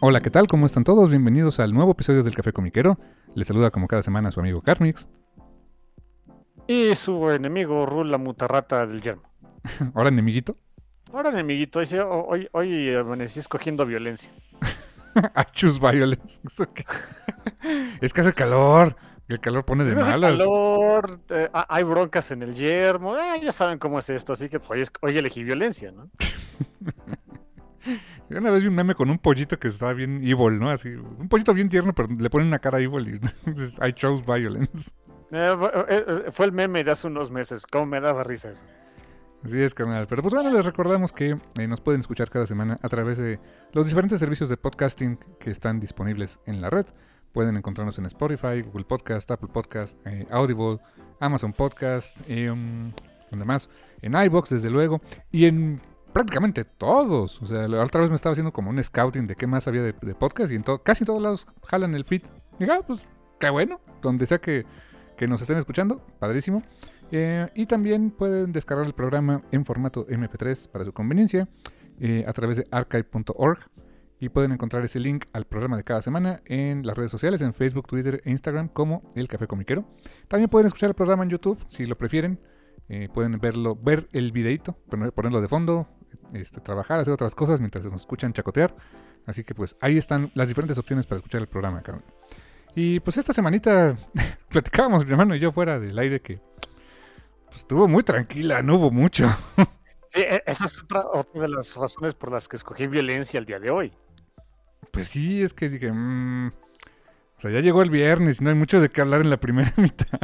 Hola, 0.00 0.20
¿qué 0.20 0.30
tal? 0.30 0.46
¿Cómo 0.46 0.66
están 0.66 0.84
todos? 0.84 1.08
Bienvenidos 1.10 1.58
al 1.60 1.72
nuevo 1.72 1.92
episodio 1.92 2.22
del 2.22 2.34
Café 2.34 2.52
Comiquero. 2.52 2.98
Les 3.34 3.46
saluda 3.46 3.70
como 3.70 3.88
cada 3.88 4.02
semana 4.02 4.30
su 4.30 4.40
amigo 4.40 4.60
Carmix. 4.62 5.08
Y 6.66 6.94
su 6.94 7.30
enemigo 7.30 7.86
Rul, 7.86 8.10
la 8.10 8.18
mutarrata 8.18 8.86
del 8.86 9.00
yermo. 9.00 9.22
Ahora 9.94 10.08
enemiguito. 10.10 10.56
Ahora 11.12 11.30
enemiguito, 11.30 11.80
"Oh, 12.06 12.26
hoy, 12.28 12.48
hoy 12.52 12.94
amanecí 12.94 13.40
escogiendo 13.40 13.84
violencia. 13.86 14.30
Achus 15.34 15.80
violence. 15.80 16.40
Es 18.00 18.12
que 18.12 18.20
hace 18.20 18.32
calor. 18.32 18.94
El 19.26 19.40
calor 19.40 19.64
pone 19.64 19.82
de 19.84 19.90
Es 19.90 19.96
que 19.96 20.02
hace 20.02 20.12
malas. 20.12 20.38
calor, 20.38 21.20
eh, 21.28 21.50
ha- 21.52 21.66
hay 21.68 21.82
broncas 21.82 22.30
en 22.30 22.42
el 22.42 22.54
yermo, 22.54 23.14
eh, 23.16 23.40
ya 23.42 23.52
saben 23.52 23.78
cómo 23.78 23.98
es 23.98 24.08
esto, 24.08 24.32
así 24.32 24.48
que 24.48 24.58
pues, 24.58 24.70
hoy, 24.70 24.80
es- 24.80 24.92
hoy 25.02 25.18
elegí 25.18 25.42
violencia, 25.44 25.92
¿no? 25.92 26.08
Yo 28.28 28.38
Una 28.38 28.50
vez 28.50 28.62
vi 28.62 28.68
un 28.68 28.74
meme 28.74 28.94
con 28.94 29.10
un 29.10 29.18
pollito 29.18 29.58
que 29.58 29.68
estaba 29.68 29.92
bien 29.92 30.22
evil, 30.24 30.58
¿no? 30.58 30.70
Así, 30.70 30.88
un 30.90 31.28
pollito 31.28 31.54
bien 31.54 31.68
tierno, 31.68 31.94
pero 31.94 32.08
le 32.08 32.30
ponen 32.30 32.48
una 32.48 32.58
cara 32.58 32.80
evil 32.80 33.08
y 33.08 33.86
I 33.86 33.92
chose 33.92 34.22
violence. 34.26 34.90
Eh, 35.30 35.54
fue- 35.58 35.68
eh, 35.88 36.04
eh, 36.26 36.30
fue 36.32 36.46
el 36.46 36.52
meme 36.52 36.82
de 36.84 36.90
hace 36.90 37.06
unos 37.06 37.30
meses, 37.30 37.66
cómo 37.66 37.86
me 37.86 38.00
daba 38.00 38.24
risa 38.24 38.50
eso. 38.50 38.64
Así 39.44 39.60
es, 39.60 39.72
carnal. 39.74 40.06
Pero 40.08 40.22
pues 40.22 40.34
bueno, 40.34 40.50
les 40.50 40.64
recordamos 40.64 41.12
que 41.12 41.38
eh, 41.58 41.68
nos 41.68 41.80
pueden 41.80 42.00
escuchar 42.00 42.28
cada 42.28 42.44
semana 42.46 42.78
a 42.82 42.88
través 42.88 43.18
de 43.18 43.38
los 43.72 43.86
diferentes 43.86 44.18
servicios 44.18 44.48
de 44.48 44.56
podcasting 44.56 45.16
que 45.38 45.50
están 45.50 45.78
disponibles 45.78 46.40
en 46.46 46.60
la 46.60 46.70
red. 46.70 46.86
Pueden 47.32 47.56
encontrarnos 47.56 47.98
en 47.98 48.06
Spotify, 48.06 48.62
Google 48.62 48.84
Podcast, 48.84 49.30
Apple 49.30 49.50
Podcast, 49.52 49.96
eh, 50.06 50.26
Audible, 50.30 50.78
Amazon 51.20 51.52
Podcast, 51.52 52.28
y 52.28 52.48
um, 52.48 52.90
¿dónde 53.30 53.44
más? 53.44 53.68
En 54.02 54.14
iBox, 54.14 54.50
desde 54.50 54.70
luego, 54.70 55.00
y 55.30 55.44
en 55.44 55.80
prácticamente 56.12 56.64
todos. 56.64 57.40
O 57.42 57.46
sea, 57.46 57.68
la 57.68 57.82
otra 57.82 58.00
vez 58.00 58.10
me 58.10 58.16
estaba 58.16 58.32
haciendo 58.32 58.52
como 58.52 58.70
un 58.70 58.82
scouting 58.82 59.26
de 59.26 59.36
qué 59.36 59.46
más 59.46 59.68
había 59.68 59.82
de, 59.82 59.92
podcast 59.92 60.52
y 60.52 60.56
en 60.56 60.62
to- 60.64 60.82
casi 60.82 61.04
todos 61.04 61.22
lados 61.22 61.46
jalan 61.66 61.94
el 61.94 62.04
feed. 62.04 62.22
Dije, 62.58 62.72
ah, 62.72 62.80
pues 62.86 63.00
qué 63.38 63.50
bueno, 63.50 63.80
donde 64.02 64.26
sea 64.26 64.38
que, 64.38 64.64
que 65.16 65.28
nos 65.28 65.40
estén 65.40 65.58
escuchando, 65.58 66.00
padrísimo. 66.18 66.62
Eh, 67.10 67.48
y 67.54 67.66
también 67.66 68.10
pueden 68.10 68.52
descargar 68.52 68.86
el 68.86 68.92
programa 68.92 69.42
en 69.50 69.64
formato 69.64 70.06
MP3 70.06 70.68
para 70.70 70.84
su 70.84 70.92
conveniencia 70.92 71.48
eh, 72.00 72.24
a 72.26 72.32
través 72.34 72.58
de 72.58 72.66
archive.org 72.70 73.60
y 74.20 74.28
pueden 74.30 74.52
encontrar 74.52 74.84
ese 74.84 74.98
link 74.98 75.24
al 75.32 75.44
programa 75.46 75.76
de 75.76 75.84
cada 75.84 76.02
semana 76.02 76.42
en 76.44 76.84
las 76.84 76.98
redes 76.98 77.10
sociales, 77.10 77.40
en 77.40 77.54
Facebook, 77.54 77.86
Twitter 77.86 78.20
e 78.24 78.30
Instagram 78.30 78.68
como 78.68 79.10
El 79.14 79.28
Café 79.28 79.46
Comiquero. 79.46 79.84
También 80.26 80.50
pueden 80.50 80.66
escuchar 80.66 80.90
el 80.90 80.94
programa 80.94 81.22
en 81.22 81.30
YouTube 81.30 81.64
si 81.68 81.86
lo 81.86 81.96
prefieren. 81.96 82.40
Eh, 82.90 83.08
pueden 83.12 83.38
verlo, 83.38 83.76
ver 83.76 84.08
el 84.12 84.32
videito, 84.32 84.76
poner- 84.90 85.12
ponerlo 85.12 85.40
de 85.40 85.48
fondo, 85.48 85.86
este, 86.34 86.60
trabajar, 86.60 87.00
hacer 87.00 87.12
otras 87.12 87.34
cosas 87.34 87.60
mientras 87.60 87.84
nos 87.84 88.00
escuchan 88.02 88.32
chacotear. 88.32 88.74
Así 89.26 89.44
que 89.44 89.54
pues 89.54 89.76
ahí 89.80 89.98
están 89.98 90.30
las 90.34 90.48
diferentes 90.48 90.78
opciones 90.78 91.06
para 91.06 91.18
escuchar 91.18 91.40
el 91.40 91.48
programa. 91.48 91.82
cabrón. 91.82 92.04
Y 92.74 93.00
pues 93.00 93.16
esta 93.16 93.32
semanita 93.32 93.96
platicábamos 94.48 95.04
mi 95.04 95.10
hermano 95.12 95.34
y 95.34 95.38
yo 95.40 95.52
fuera 95.52 95.78
del 95.78 95.98
aire 95.98 96.20
que 96.20 96.40
pues, 97.46 97.58
estuvo 97.58 97.88
muy 97.88 98.02
tranquila, 98.02 98.62
no 98.62 98.76
hubo 98.76 98.90
mucho. 98.90 99.28
Sí, 100.10 100.22
e- 100.22 100.42
esa 100.46 100.64
es 100.64 100.82
otra, 100.82 101.06
otra 101.06 101.42
de 101.42 101.48
las 101.48 101.76
razones 101.76 102.14
por 102.14 102.32
las 102.32 102.48
que 102.48 102.56
escogí 102.56 102.86
violencia 102.86 103.36
el 103.36 103.44
día 103.44 103.60
de 103.60 103.70
hoy. 103.70 103.92
Pues 104.90 105.08
sí, 105.08 105.42
es 105.42 105.52
que 105.52 105.68
dije, 105.68 105.92
mm, 105.92 106.46
o 106.46 107.40
sea, 107.40 107.50
ya 107.50 107.60
llegó 107.60 107.82
el 107.82 107.90
viernes 107.90 108.40
y 108.40 108.44
no 108.44 108.48
hay 108.48 108.56
mucho 108.56 108.80
de 108.80 108.88
qué 108.88 109.02
hablar 109.02 109.20
en 109.20 109.28
la 109.28 109.36
primera 109.36 109.70
mitad. 109.76 110.18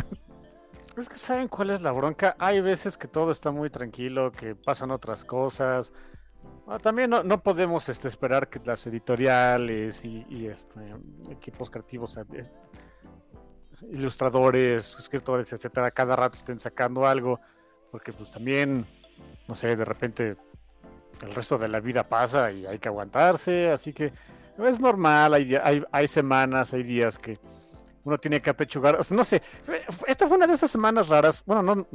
Es 0.96 1.08
que 1.08 1.16
saben 1.16 1.48
cuál 1.48 1.70
es 1.70 1.82
la 1.82 1.90
bronca. 1.90 2.36
Hay 2.38 2.60
veces 2.60 2.96
que 2.96 3.08
todo 3.08 3.32
está 3.32 3.50
muy 3.50 3.68
tranquilo, 3.68 4.30
que 4.30 4.54
pasan 4.54 4.92
otras 4.92 5.24
cosas. 5.24 5.92
Ah, 6.68 6.78
También 6.78 7.10
no, 7.10 7.42
podemos 7.42 7.88
este, 7.88 8.06
esperar 8.08 8.48
que 8.48 8.60
las 8.64 8.86
editoriales 8.86 10.04
y, 10.04 10.46
este, 10.46 10.80
equipos 11.30 11.68
creativos, 11.68 12.16
eh, 12.16 12.50
ilustradores, 13.90 14.96
escritores, 14.98 15.52
etcétera, 15.52 15.90
cada 15.90 16.14
rato 16.14 16.38
estén 16.38 16.60
sacando 16.60 17.06
algo, 17.06 17.40
porque 17.90 18.12
pues 18.12 18.30
también, 18.30 18.86
no 19.48 19.54
sé, 19.54 19.74
de 19.74 19.84
repente 19.84 20.36
el 21.22 21.34
resto 21.34 21.58
de 21.58 21.68
la 21.68 21.80
vida 21.80 22.08
pasa 22.08 22.50
y 22.50 22.66
hay 22.66 22.78
que 22.78 22.88
aguantarse, 22.88 23.70
así 23.70 23.92
que 23.92 24.12
es 24.58 24.80
normal, 24.80 25.34
hay 25.34 26.08
semanas, 26.08 26.72
hay 26.72 26.82
días 26.82 27.18
que 27.18 27.38
uno 28.04 28.18
tiene 28.18 28.40
que 28.42 28.50
apechugar, 28.50 28.96
o 28.96 29.02
sea, 29.02 29.16
no 29.16 29.24
sé, 29.24 29.42
esta 30.06 30.28
fue 30.28 30.36
una 30.36 30.46
de 30.46 30.54
esas 30.54 30.70
semanas 30.70 31.08
raras, 31.08 31.42
bueno, 31.46 31.62
no, 31.62 31.86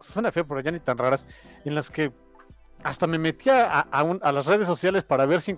suena 0.00 0.32
feo, 0.32 0.46
pero 0.46 0.60
ya 0.60 0.70
ni 0.70 0.80
tan 0.80 0.96
raras, 0.98 1.26
en 1.64 1.74
las 1.74 1.90
que 1.90 2.12
hasta 2.82 3.06
me 3.06 3.18
metía 3.18 3.70
a, 3.70 3.80
a 3.90 4.32
las 4.32 4.46
redes 4.46 4.66
sociales 4.66 5.04
para 5.04 5.26
ver 5.26 5.40
si 5.42 5.54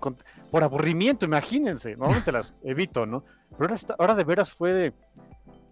por 0.51 0.65
aburrimiento, 0.65 1.25
imagínense, 1.25 1.97
normalmente 1.97 2.33
las 2.33 2.53
evito, 2.65 3.07
¿no? 3.07 3.23
Pero 3.51 3.63
ahora, 3.65 3.75
esta- 3.75 3.95
ahora 3.99 4.15
de 4.17 4.25
veras 4.25 4.51
fue 4.53 4.73
de, 4.73 4.93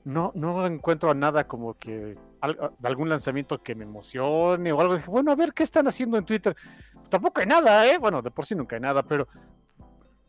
no, 0.05 0.31
no 0.37 0.65
encuentro 0.67 1.13
nada 1.13 1.49
como 1.49 1.75
que 1.75 2.17
de 2.41 2.89
algún 2.89 3.09
lanzamiento 3.09 3.61
que 3.63 3.75
me 3.75 3.83
emocione 3.85 4.73
o 4.73 4.81
algo, 4.81 4.95
dije, 4.97 5.11
bueno, 5.11 5.33
a 5.33 5.35
ver, 5.37 5.53
¿qué 5.53 5.65
están 5.65 5.89
haciendo 5.89 6.17
en 6.17 6.25
Twitter? 6.25 6.55
Tampoco 7.09 7.41
hay 7.41 7.47
nada, 7.47 7.85
¿eh? 7.87 7.99
Bueno, 7.99 8.23
de 8.23 8.31
por 8.31 8.47
sí 8.47 8.55
nunca 8.55 8.77
hay 8.77 8.81
nada, 8.83 9.03
pero 9.03 9.27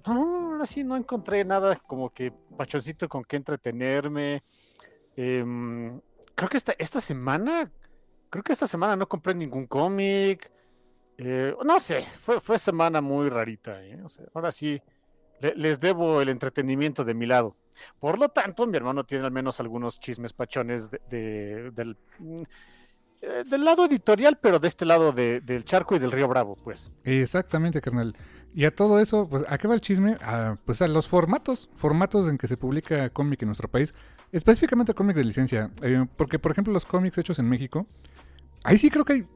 ahora 0.06 0.66
sí 0.66 0.84
no 0.84 0.96
encontré 0.96 1.44
nada 1.46 1.76
como 1.76 2.10
que 2.10 2.32
pachoncito 2.58 3.08
con 3.10 3.24
que 3.24 3.36
entretenerme. 3.38 4.44
Em, 5.16 6.00
creo 6.36 6.50
que 6.50 6.58
esta, 6.58 6.74
esta 6.78 7.02
semana, 7.02 7.72
creo 8.30 8.44
que 8.44 8.54
esta 8.54 8.68
semana 8.68 8.96
no 8.96 9.08
compré 9.08 9.34
ningún 9.36 9.68
cómic. 9.68 10.52
Eh, 11.18 11.54
no 11.64 11.80
sé, 11.80 12.02
fue, 12.04 12.40
fue 12.40 12.58
semana 12.58 13.02
muy 13.02 13.30
rarita. 13.30 13.84
¿eh? 13.84 14.00
Ahora 14.34 14.52
sí, 14.52 14.82
le- 15.40 15.56
les 15.56 15.80
debo 15.80 16.22
el 16.22 16.30
entretenimiento 16.30 17.04
de 17.04 17.14
mi 17.14 17.26
lado. 17.26 17.56
Por 18.00 18.20
lo 18.20 18.30
tanto, 18.30 18.66
mi 18.68 18.78
hermano 18.78 19.04
tiene 19.06 19.26
al 19.26 19.32
menos 19.32 19.60
algunos 19.60 20.00
chismes 20.00 20.34
pachones 20.34 20.90
de- 20.90 21.02
de- 21.10 21.72
del, 21.72 21.98
eh, 23.22 23.44
del 23.48 23.64
lado 23.64 23.86
editorial, 23.86 24.38
pero 24.42 24.60
de 24.60 24.68
este 24.68 24.86
lado 24.86 25.12
de- 25.12 25.42
del 25.42 25.64
charco 25.64 25.96
y 25.96 26.00
del 26.00 26.12
río 26.12 26.28
Bravo, 26.28 26.56
pues. 26.64 26.92
Exactamente, 27.04 27.82
carnal. 27.82 28.16
Y 28.54 28.66
a 28.66 28.76
todo 28.76 29.00
eso, 29.00 29.30
pues, 29.30 29.44
¿a 29.48 29.58
qué 29.58 29.68
va 29.68 29.74
el 29.76 29.82
chisme? 29.82 30.18
A, 30.22 30.58
pues 30.66 30.82
a 30.82 30.88
los 30.88 31.08
formatos, 31.08 31.70
formatos 31.76 32.28
en 32.28 32.38
que 32.38 32.48
se 32.48 32.58
publica 32.58 33.10
cómic 33.10 33.42
en 33.44 33.48
nuestro 33.48 33.70
país, 33.70 33.94
específicamente 34.32 34.94
cómic 34.94 35.16
de 35.16 35.24
licencia. 35.24 35.72
Eh, 35.82 36.06
porque, 36.18 36.38
por 36.40 36.52
ejemplo, 36.52 36.74
los 36.74 36.86
cómics 36.86 37.18
hechos 37.18 37.40
en 37.40 37.48
México, 37.48 37.88
ahí 38.64 38.78
sí 38.78 38.90
creo 38.90 39.06
que 39.06 39.14
hay 39.14 39.28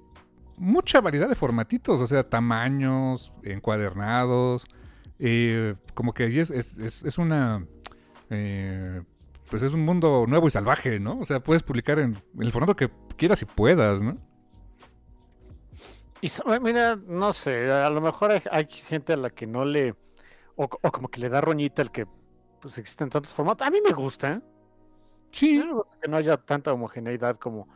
mucha 0.57 0.99
variedad 1.01 1.29
de 1.29 1.35
formatitos, 1.35 1.99
o 2.01 2.07
sea, 2.07 2.27
tamaños, 2.29 3.33
encuadernados, 3.43 4.65
eh, 5.19 5.75
como 5.93 6.13
que 6.13 6.23
ahí 6.23 6.39
es, 6.39 6.49
es, 6.51 6.77
es- 6.77 7.03
es 7.03 7.17
una... 7.17 7.65
eh, 8.29 9.01
pues 9.49 9.61
es 9.63 9.73
un 9.73 9.85
mundo 9.85 10.25
nuevo 10.27 10.47
y 10.47 10.51
salvaje, 10.51 10.99
¿no? 10.99 11.19
O 11.19 11.25
sea, 11.25 11.39
puedes 11.39 11.61
publicar 11.63 11.99
en 11.99 12.17
el 12.39 12.51
formato 12.51 12.75
que 12.75 12.89
quieras 13.15 13.41
y 13.43 13.45
puedas, 13.45 14.01
¿no? 14.01 14.17
Y 16.21 16.29
sabe, 16.29 16.59
mira, 16.59 16.95
no 16.95 17.33
sé, 17.33 17.71
a 17.71 17.89
lo 17.89 18.01
mejor 18.01 18.31
hay, 18.31 18.41
hay 18.51 18.65
gente 18.65 19.13
a 19.13 19.17
la 19.17 19.29
que 19.29 19.45
no 19.45 19.65
le, 19.65 19.91
o, 20.55 20.63
o 20.65 20.91
como 20.91 21.09
que 21.09 21.19
le 21.19 21.29
da 21.29 21.41
roñita 21.41 21.81
el 21.81 21.91
que 21.91 22.07
pues 22.61 22.77
existen 22.77 23.09
tantos 23.09 23.33
formatos. 23.33 23.67
A 23.67 23.71
mí 23.71 23.79
me 23.85 23.93
gusta, 23.93 24.33
¿eh? 24.33 24.41
Sí, 25.31 25.59
me 25.59 25.73
gusta 25.73 25.97
que 26.01 26.07
no 26.07 26.17
haya 26.17 26.37
tanta 26.37 26.73
homogeneidad 26.73 27.35
como 27.35 27.67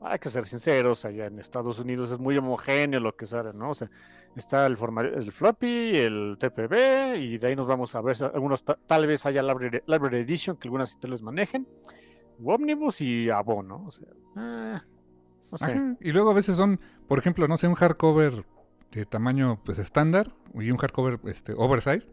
hay 0.00 0.18
que 0.18 0.28
ser 0.30 0.46
sinceros, 0.46 1.04
allá 1.04 1.26
en 1.26 1.38
Estados 1.38 1.78
Unidos 1.78 2.10
es 2.10 2.18
muy 2.18 2.36
homogéneo 2.38 3.00
lo 3.00 3.14
que 3.14 3.26
sale, 3.26 3.52
¿no? 3.52 3.70
O 3.70 3.74
sea, 3.74 3.90
está 4.34 4.66
el, 4.66 4.78
el 5.14 5.32
floppy, 5.32 5.96
el 5.98 6.36
TPB, 6.38 7.16
y 7.16 7.38
de 7.38 7.48
ahí 7.48 7.56
nos 7.56 7.66
vamos 7.66 7.94
a 7.94 8.00
ver, 8.00 8.16
algunos 8.32 8.64
tal 8.64 9.06
vez 9.06 9.26
haya 9.26 9.42
library, 9.42 10.16
edition 10.18 10.56
que 10.56 10.68
algunas 10.68 10.96
les 11.02 11.22
manejen, 11.22 11.68
Omnibus 12.42 13.02
y 13.02 13.28
Abo, 13.28 13.62
¿no? 13.62 13.84
O 13.86 13.90
sea, 13.90 14.08
eh, 14.38 14.80
no 15.50 15.58
sé. 15.58 15.96
Y 16.00 16.12
luego 16.12 16.30
a 16.30 16.34
veces 16.34 16.56
son, 16.56 16.80
por 17.08 17.18
ejemplo, 17.18 17.48
no 17.48 17.56
sé, 17.56 17.68
un 17.68 17.74
hardcover 17.74 18.44
de 18.92 19.06
tamaño 19.06 19.60
pues 19.64 19.78
estándar 19.78 20.32
y 20.54 20.70
un 20.70 20.76
hardcover 20.76 21.20
este, 21.24 21.52
oversized. 21.56 22.08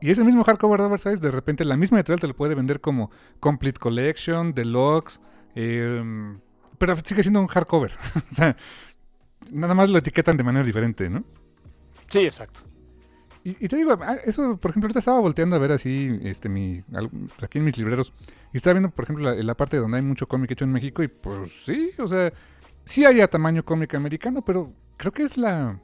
Y 0.00 0.10
ese 0.10 0.24
mismo 0.24 0.44
hardcover 0.44 0.80
oversized, 0.80 1.20
de 1.20 1.30
repente 1.30 1.64
la 1.64 1.76
misma 1.76 1.98
editorial 1.98 2.20
te 2.20 2.28
lo 2.28 2.34
puede 2.34 2.54
vender 2.54 2.80
como 2.80 3.10
Complete 3.38 3.78
Collection, 3.78 4.54
Deluxe, 4.54 5.20
eh, 5.54 6.02
pero 6.78 6.96
sigue 6.96 7.22
siendo 7.22 7.40
un 7.40 7.48
hardcover. 7.48 7.92
o 8.30 8.34
sea, 8.34 8.56
nada 9.50 9.74
más 9.74 9.90
lo 9.90 9.98
etiquetan 9.98 10.36
de 10.36 10.44
manera 10.44 10.64
diferente, 10.64 11.10
¿no? 11.10 11.24
Sí, 12.08 12.20
exacto. 12.20 12.60
Y, 13.42 13.68
te 13.68 13.76
digo, 13.76 13.98
ah, 14.02 14.18
eso, 14.26 14.58
por 14.58 14.70
ejemplo, 14.70 14.88
ahorita 14.88 14.98
estaba 14.98 15.18
volteando 15.18 15.56
a 15.56 15.58
ver 15.58 15.72
así, 15.72 16.20
este, 16.24 16.50
mi, 16.50 16.84
aquí 17.40 17.56
en 17.56 17.64
mis 17.64 17.78
libreros, 17.78 18.12
y 18.52 18.58
estaba 18.58 18.74
viendo, 18.74 18.90
por 18.90 19.04
ejemplo, 19.04 19.34
la, 19.34 19.56
parte 19.56 19.78
donde 19.78 19.96
hay 19.96 20.02
mucho 20.02 20.28
cómic 20.28 20.50
hecho 20.50 20.66
en 20.66 20.72
México, 20.72 21.02
y 21.02 21.08
pues 21.08 21.64
sí, 21.64 21.90
o 21.98 22.06
sea, 22.06 22.34
sí 22.84 23.04
hay 23.04 23.20
a 23.20 23.28
tamaño 23.28 23.64
cómic 23.64 23.94
americano, 23.94 24.42
pero 24.42 24.72
creo 24.96 25.12
que 25.12 25.22
es 25.22 25.36
la, 25.36 25.78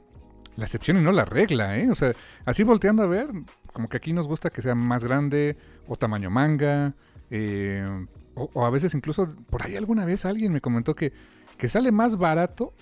la 0.55 0.65
excepción 0.65 0.97
y 0.97 1.01
no 1.01 1.11
la 1.11 1.25
regla, 1.25 1.77
¿eh? 1.77 1.89
O 1.89 1.95
sea, 1.95 2.13
así 2.45 2.63
volteando 2.63 3.03
a 3.03 3.07
ver, 3.07 3.27
como 3.73 3.89
que 3.89 3.97
aquí 3.97 4.13
nos 4.13 4.27
gusta 4.27 4.49
que 4.49 4.61
sea 4.61 4.75
más 4.75 5.03
grande, 5.03 5.55
o 5.87 5.95
tamaño 5.95 6.29
manga, 6.29 6.93
eh, 7.29 8.07
o, 8.35 8.65
a 8.65 8.69
veces 8.69 8.93
incluso, 8.93 9.27
por 9.49 9.63
ahí 9.63 9.75
alguna 9.75 10.05
vez 10.05 10.25
alguien 10.25 10.51
me 10.51 10.61
comentó 10.61 10.95
que, 10.95 11.13
que 11.57 11.69
sale 11.69 11.91
más 11.91 12.17
barato 12.17 12.73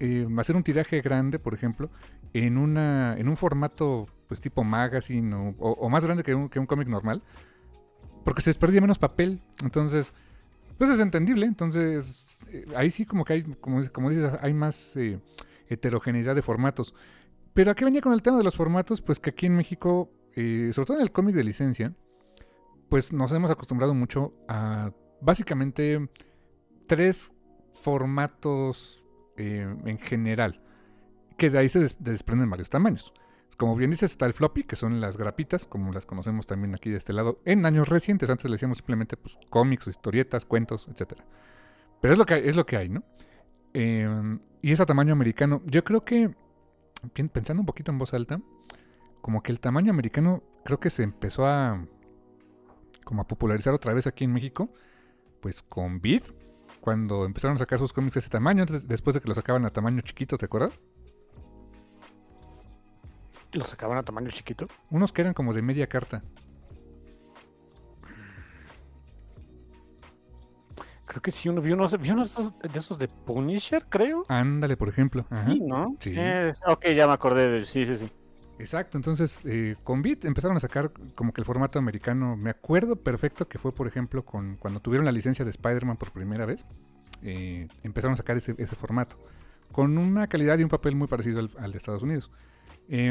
eh, 0.00 0.26
hacer 0.38 0.56
un 0.56 0.62
tiraje 0.62 1.00
grande, 1.00 1.38
por 1.38 1.54
ejemplo, 1.54 1.90
en, 2.34 2.58
una, 2.58 3.16
en 3.18 3.28
un 3.28 3.36
formato 3.36 4.08
pues 4.28 4.40
tipo 4.40 4.64
magazine 4.64 5.54
o, 5.58 5.88
más 5.90 6.04
grande 6.04 6.22
que 6.22 6.34
un, 6.34 6.48
que 6.48 6.58
un 6.58 6.66
cómic 6.66 6.88
normal, 6.88 7.22
porque 8.24 8.40
se 8.40 8.50
desperdicia 8.50 8.80
menos 8.80 8.98
papel. 8.98 9.40
Entonces, 9.62 10.14
pues 10.82 10.90
es 10.90 11.00
entendible. 11.00 11.46
Entonces, 11.46 12.40
eh, 12.48 12.64
ahí 12.74 12.90
sí 12.90 13.06
como 13.06 13.24
que 13.24 13.34
hay, 13.34 13.42
como, 13.60 14.10
dices, 14.10 14.32
hay 14.40 14.52
más 14.52 14.96
eh, 14.96 15.20
heterogeneidad 15.68 16.34
de 16.34 16.42
formatos. 16.42 16.92
Pero 17.54 17.70
aquí 17.70 17.84
venía 17.84 18.00
con 18.00 18.12
el 18.12 18.20
tema 18.20 18.36
de 18.36 18.42
los 18.42 18.56
formatos, 18.56 19.00
pues 19.00 19.20
que 19.20 19.30
aquí 19.30 19.46
en 19.46 19.54
México, 19.54 20.10
sobre 20.34 20.86
todo 20.86 20.96
en 20.96 21.02
el 21.04 21.12
cómic 21.12 21.36
de 21.36 21.44
licencia, 21.44 21.94
pues 22.88 23.12
nos 23.12 23.30
hemos 23.30 23.48
acostumbrado 23.48 23.94
mucho 23.94 24.34
a 24.48 24.90
básicamente 25.20 26.10
tres 26.88 27.32
formatos 27.74 29.04
eh, 29.36 29.72
en 29.84 29.98
general, 29.98 30.60
que 31.38 31.48
de 31.48 31.58
ahí 31.58 31.68
se 31.68 31.86
desprenden 32.00 32.50
varios 32.50 32.70
tamaños. 32.70 33.14
Como 33.62 33.76
bien 33.76 33.92
dices, 33.92 34.10
está 34.10 34.26
el 34.26 34.32
floppy, 34.32 34.64
que 34.64 34.74
son 34.74 35.00
las 35.00 35.16
grapitas, 35.16 35.66
como 35.66 35.92
las 35.92 36.04
conocemos 36.04 36.48
también 36.48 36.74
aquí 36.74 36.90
de 36.90 36.96
este 36.96 37.12
lado, 37.12 37.38
en 37.44 37.64
años 37.64 37.88
recientes. 37.88 38.28
Antes 38.28 38.46
le 38.46 38.56
decíamos 38.56 38.78
simplemente 38.78 39.16
pues, 39.16 39.38
cómics 39.50 39.86
historietas, 39.86 40.44
cuentos, 40.44 40.88
etc. 40.88 41.20
Pero 42.00 42.12
es 42.12 42.18
lo 42.18 42.26
que 42.26 42.34
hay, 42.34 42.48
es 42.48 42.56
lo 42.56 42.66
que 42.66 42.76
hay 42.76 42.88
¿no? 42.88 43.04
Em, 43.72 44.40
y 44.62 44.72
es 44.72 44.80
a 44.80 44.84
tamaño 44.84 45.12
americano. 45.12 45.62
Yo 45.64 45.84
creo 45.84 46.04
que, 46.04 46.34
pensando 47.32 47.60
un 47.60 47.66
poquito 47.66 47.92
en 47.92 47.98
voz 48.00 48.12
alta, 48.14 48.40
como 49.20 49.44
que 49.44 49.52
el 49.52 49.60
tamaño 49.60 49.92
americano 49.92 50.42
creo 50.64 50.80
que 50.80 50.90
se 50.90 51.04
empezó 51.04 51.46
a 51.46 51.86
como 53.04 53.22
a 53.22 53.28
popularizar 53.28 53.72
otra 53.74 53.94
vez 53.94 54.08
aquí 54.08 54.24
en 54.24 54.32
México, 54.32 54.70
pues 55.40 55.62
con 55.62 56.00
Beat, 56.00 56.24
cuando 56.80 57.24
empezaron 57.24 57.54
a 57.54 57.58
sacar 57.60 57.78
sus 57.78 57.92
cómics 57.92 58.14
de 58.14 58.20
ese 58.22 58.28
tamaño, 58.28 58.64
después 58.66 59.14
de 59.14 59.20
que 59.20 59.28
los 59.28 59.36
sacaban 59.36 59.64
a 59.66 59.70
tamaño 59.70 60.00
chiquito, 60.00 60.36
¿te 60.36 60.46
acuerdas? 60.46 60.80
¿Los 63.52 63.68
sacaban 63.68 63.98
a 63.98 64.02
tamaño 64.02 64.30
chiquito? 64.30 64.66
Unos 64.90 65.12
que 65.12 65.22
eran 65.22 65.34
como 65.34 65.52
de 65.52 65.62
media 65.62 65.86
carta. 65.86 66.22
Creo 71.12 71.20
que 71.20 71.30
sí, 71.30 71.50
uno 71.50 71.60
vio 71.60 71.74
unos, 71.74 71.92
de 71.92 72.78
esos 72.78 72.98
de 72.98 73.06
Punisher, 73.06 73.84
creo. 73.86 74.24
Ándale, 74.28 74.78
por 74.78 74.88
ejemplo. 74.88 75.26
Sí, 75.46 75.60
¿no? 75.60 75.94
Sí. 75.98 76.16
ok, 76.66 76.86
ya 76.96 77.06
me 77.06 77.12
acordé 77.12 77.48
de. 77.48 77.66
Sí, 77.66 77.84
sí, 77.84 77.96
sí. 77.96 78.10
Exacto, 78.58 78.96
entonces 78.96 79.40
eh, 79.44 79.76
con 79.82 80.02
Beat 80.02 80.24
empezaron 80.24 80.56
a 80.56 80.60
sacar 80.60 80.92
como 81.14 81.32
que 81.32 81.40
el 81.40 81.44
formato 81.44 81.78
americano. 81.78 82.36
Me 82.36 82.48
acuerdo 82.48 82.96
perfecto 82.96 83.48
que 83.48 83.58
fue, 83.58 83.74
por 83.74 83.86
ejemplo, 83.86 84.24
con 84.24 84.56
cuando 84.56 84.80
tuvieron 84.80 85.04
la 85.04 85.12
licencia 85.12 85.44
de 85.44 85.50
Spider-Man 85.50 85.96
por 85.96 86.12
primera 86.12 86.46
vez. 86.46 86.64
Eh, 87.22 87.68
empezaron 87.82 88.14
a 88.14 88.16
sacar 88.16 88.36
ese, 88.36 88.54
formato. 88.76 89.16
Con 89.70 89.98
una 89.98 90.28
calidad 90.28 90.58
y 90.58 90.62
un 90.62 90.68
papel 90.68 90.94
muy 90.94 91.08
parecido 91.08 91.40
al, 91.58 91.72
de 91.72 91.78
Estados 91.78 92.02
Unidos. 92.02 92.30
Eh, 92.94 93.08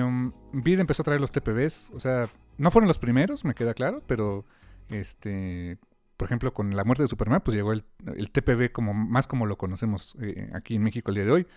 empezó 0.53 1.01
a 1.01 1.05
traer 1.05 1.19
los 1.19 1.31
TPBs. 1.31 1.91
O 1.95 1.99
sea, 1.99 2.29
no 2.57 2.69
fueron 2.69 2.87
los 2.87 2.99
primeros, 2.99 3.43
me 3.43 3.55
queda 3.55 3.73
claro, 3.73 4.03
pero 4.05 4.45
este. 4.89 5.79
Por 6.17 6.27
ejemplo, 6.27 6.53
con 6.53 6.75
la 6.75 6.83
muerte 6.83 7.01
de 7.01 7.09
Superman, 7.09 7.41
pues 7.43 7.55
llegó 7.55 7.71
el, 7.73 7.83
TPB 8.31 8.71
como 8.71 8.93
más 8.93 9.25
como 9.25 9.47
lo 9.47 9.57
conocemos 9.57 10.15
eh, 10.21 10.51
aquí 10.53 10.75
en 10.75 10.83
México 10.83 11.09
el 11.09 11.15
día 11.15 11.25
de 11.25 11.31
hoy. 11.31 11.47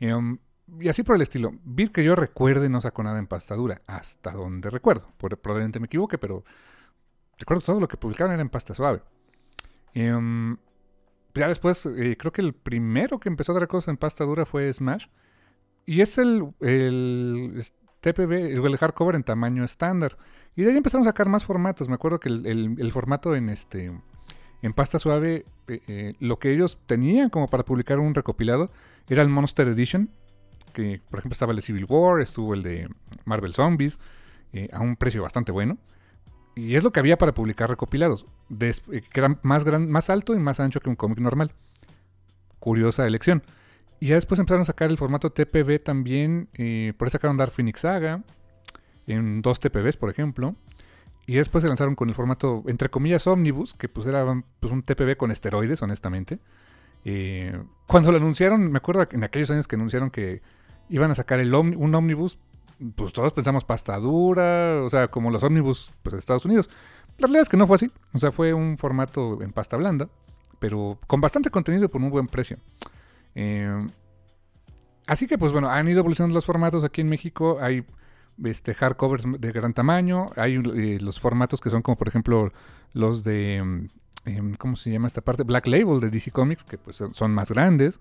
Um, 0.00 0.38
y 0.80 0.88
así 0.88 1.02
por 1.02 1.16
el 1.16 1.20
estilo. 1.20 1.52
Bit 1.62 1.92
que 1.92 2.02
yo 2.02 2.14
recuerde 2.14 2.70
no 2.70 2.80
sacó 2.80 3.02
nada 3.02 3.18
en 3.18 3.26
pastadura, 3.26 3.82
hasta 3.86 4.32
donde 4.32 4.70
recuerdo. 4.70 5.06
Probablemente 5.18 5.78
me 5.78 5.86
equivoque, 5.86 6.16
pero 6.16 6.42
recuerdo 7.36 7.60
todo 7.60 7.80
lo 7.80 7.88
que 7.88 7.98
publicaron 7.98 8.32
era 8.32 8.40
en 8.40 8.48
pasta 8.48 8.72
suave. 8.72 9.02
Em, 9.92 10.56
ya 11.34 11.48
después, 11.48 11.84
eh, 11.84 12.16
creo 12.18 12.32
que 12.32 12.40
el 12.40 12.54
primero 12.54 13.20
que 13.20 13.28
empezó 13.28 13.52
a 13.52 13.56
dar 13.56 13.68
cosas 13.68 13.88
en 13.88 13.98
pasta 13.98 14.24
dura 14.24 14.46
fue 14.46 14.72
Smash. 14.72 15.06
Y 15.88 16.02
es 16.02 16.18
el, 16.18 16.52
el 16.60 17.64
TPB, 18.02 18.32
el 18.66 18.76
hardcover 18.76 19.14
en 19.14 19.24
tamaño 19.24 19.64
estándar. 19.64 20.18
Y 20.54 20.62
de 20.62 20.70
ahí 20.70 20.76
empezaron 20.76 21.06
a 21.06 21.08
sacar 21.08 21.30
más 21.30 21.46
formatos. 21.46 21.88
Me 21.88 21.94
acuerdo 21.94 22.20
que 22.20 22.28
el, 22.28 22.92
formato 22.92 23.34
en 23.34 23.48
este 23.48 23.90
en 24.60 24.72
pasta 24.74 24.98
suave, 24.98 25.46
eh, 25.66 25.80
eh, 25.88 26.14
lo 26.20 26.38
que 26.38 26.52
ellos 26.52 26.78
tenían 26.84 27.30
como 27.30 27.48
para 27.48 27.64
publicar 27.64 28.00
un 28.00 28.14
recopilado 28.14 28.70
era 29.08 29.22
el 29.22 29.30
Monster 29.30 29.66
Edition, 29.68 30.10
que 30.74 31.00
por 31.08 31.20
ejemplo 31.20 31.32
estaba 31.32 31.52
el 31.52 31.56
de 31.56 31.62
Civil 31.62 31.86
War, 31.88 32.20
estuvo 32.20 32.52
el 32.52 32.62
de 32.62 32.90
Marvel 33.24 33.54
Zombies, 33.54 33.98
eh, 34.52 34.68
a 34.74 34.80
un 34.80 34.94
precio 34.94 35.22
bastante 35.22 35.52
bueno. 35.52 35.78
Y 36.54 36.74
es 36.74 36.84
lo 36.84 36.92
que 36.92 37.00
había 37.00 37.16
para 37.16 37.32
publicar 37.32 37.70
recopilados, 37.70 38.26
que 38.58 38.74
era 39.14 39.38
más, 39.40 39.64
gran, 39.64 39.90
más 39.90 40.10
alto 40.10 40.34
y 40.34 40.38
más 40.38 40.60
ancho 40.60 40.80
que 40.80 40.90
un 40.90 40.96
cómic 40.96 41.20
normal. 41.20 41.54
Curiosa 42.58 43.06
elección. 43.06 43.42
Y 44.00 44.08
ya 44.08 44.14
después 44.14 44.38
empezaron 44.38 44.62
a 44.62 44.64
sacar 44.64 44.90
el 44.90 44.98
formato 44.98 45.30
TPB 45.30 45.82
también, 45.82 46.48
eh, 46.54 46.92
por 46.96 47.08
eso 47.08 47.16
sacaron 47.16 47.36
Dark 47.36 47.52
Phoenix 47.52 47.80
Saga, 47.80 48.22
en 49.06 49.42
dos 49.42 49.60
TPBs 49.60 49.96
por 49.96 50.10
ejemplo. 50.10 50.54
Y 51.26 51.34
después 51.34 51.62
se 51.62 51.68
lanzaron 51.68 51.94
con 51.94 52.08
el 52.08 52.14
formato, 52.14 52.62
entre 52.68 52.88
comillas, 52.88 53.26
Omnibus, 53.26 53.74
que 53.74 53.88
pues 53.88 54.06
era 54.06 54.24
pues, 54.60 54.72
un 54.72 54.82
TPB 54.82 55.16
con 55.16 55.30
esteroides, 55.30 55.82
honestamente. 55.82 56.38
cuando 57.86 58.12
lo 58.12 58.16
anunciaron, 58.16 58.70
me 58.72 58.78
acuerdo 58.78 59.06
en 59.10 59.24
aquellos 59.24 59.50
años 59.50 59.68
que 59.68 59.76
anunciaron 59.76 60.10
que 60.10 60.40
iban 60.88 61.10
a 61.10 61.14
sacar 61.14 61.40
un 61.40 61.94
ómnibus, 61.94 62.38
pues 62.94 63.12
todos 63.12 63.32
pensamos 63.32 63.64
pasta 63.64 63.98
dura, 63.98 64.82
o 64.82 64.88
sea, 64.88 65.08
como 65.08 65.30
los 65.30 65.42
ómnibus 65.42 65.92
pues, 66.02 66.12
de 66.14 66.18
Estados 66.18 66.44
Unidos. 66.44 66.70
La 67.18 67.26
realidad 67.26 67.42
es 67.42 67.48
que 67.48 67.56
no 67.56 67.66
fue 67.66 67.76
así, 67.76 67.90
o 68.12 68.18
sea, 68.18 68.32
fue 68.32 68.54
un 68.54 68.78
formato 68.78 69.42
en 69.42 69.52
pasta 69.52 69.76
blanda, 69.76 70.08
pero 70.58 70.98
con 71.06 71.20
bastante 71.20 71.50
contenido 71.50 71.84
y 71.84 71.88
por 71.88 72.00
un 72.00 72.10
buen 72.10 72.26
precio. 72.26 72.58
Eh, 73.40 73.86
así 75.06 75.28
que, 75.28 75.38
pues 75.38 75.52
bueno, 75.52 75.68
han 75.68 75.86
ido 75.86 76.00
evolucionando 76.00 76.34
los 76.34 76.44
formatos 76.44 76.82
aquí 76.82 77.02
en 77.02 77.08
México. 77.08 77.58
Hay 77.60 77.84
este, 78.44 78.74
hardcovers 78.74 79.24
de 79.38 79.52
gran 79.52 79.74
tamaño, 79.74 80.30
hay 80.36 80.56
eh, 80.56 80.98
los 81.00 81.20
formatos 81.20 81.60
que 81.60 81.70
son 81.70 81.82
como, 81.82 81.96
por 81.96 82.08
ejemplo, 82.08 82.52
los 82.94 83.22
de, 83.22 83.56
em, 84.24 84.54
¿cómo 84.58 84.74
se 84.74 84.90
llama 84.90 85.06
esta 85.06 85.20
parte? 85.20 85.44
Black 85.44 85.68
Label 85.68 86.00
de 86.00 86.10
DC 86.10 86.32
Comics, 86.32 86.64
que 86.64 86.78
pues 86.78 87.00
son 87.12 87.32
más 87.32 87.52
grandes. 87.52 88.00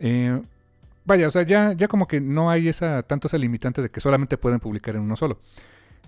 Eh, 0.00 0.42
Vaya, 1.04 1.28
o 1.28 1.30
sea, 1.30 1.42
ya, 1.42 1.72
ya 1.74 1.86
como 1.86 2.06
que 2.06 2.20
no 2.20 2.50
hay 2.50 2.68
esa, 2.68 3.02
tanto 3.02 3.28
esa 3.28 3.36
limitante 3.36 3.82
de 3.82 3.90
que 3.90 4.00
solamente 4.00 4.38
pueden 4.38 4.58
publicar 4.58 4.96
en 4.96 5.02
uno 5.02 5.16
solo. 5.16 5.38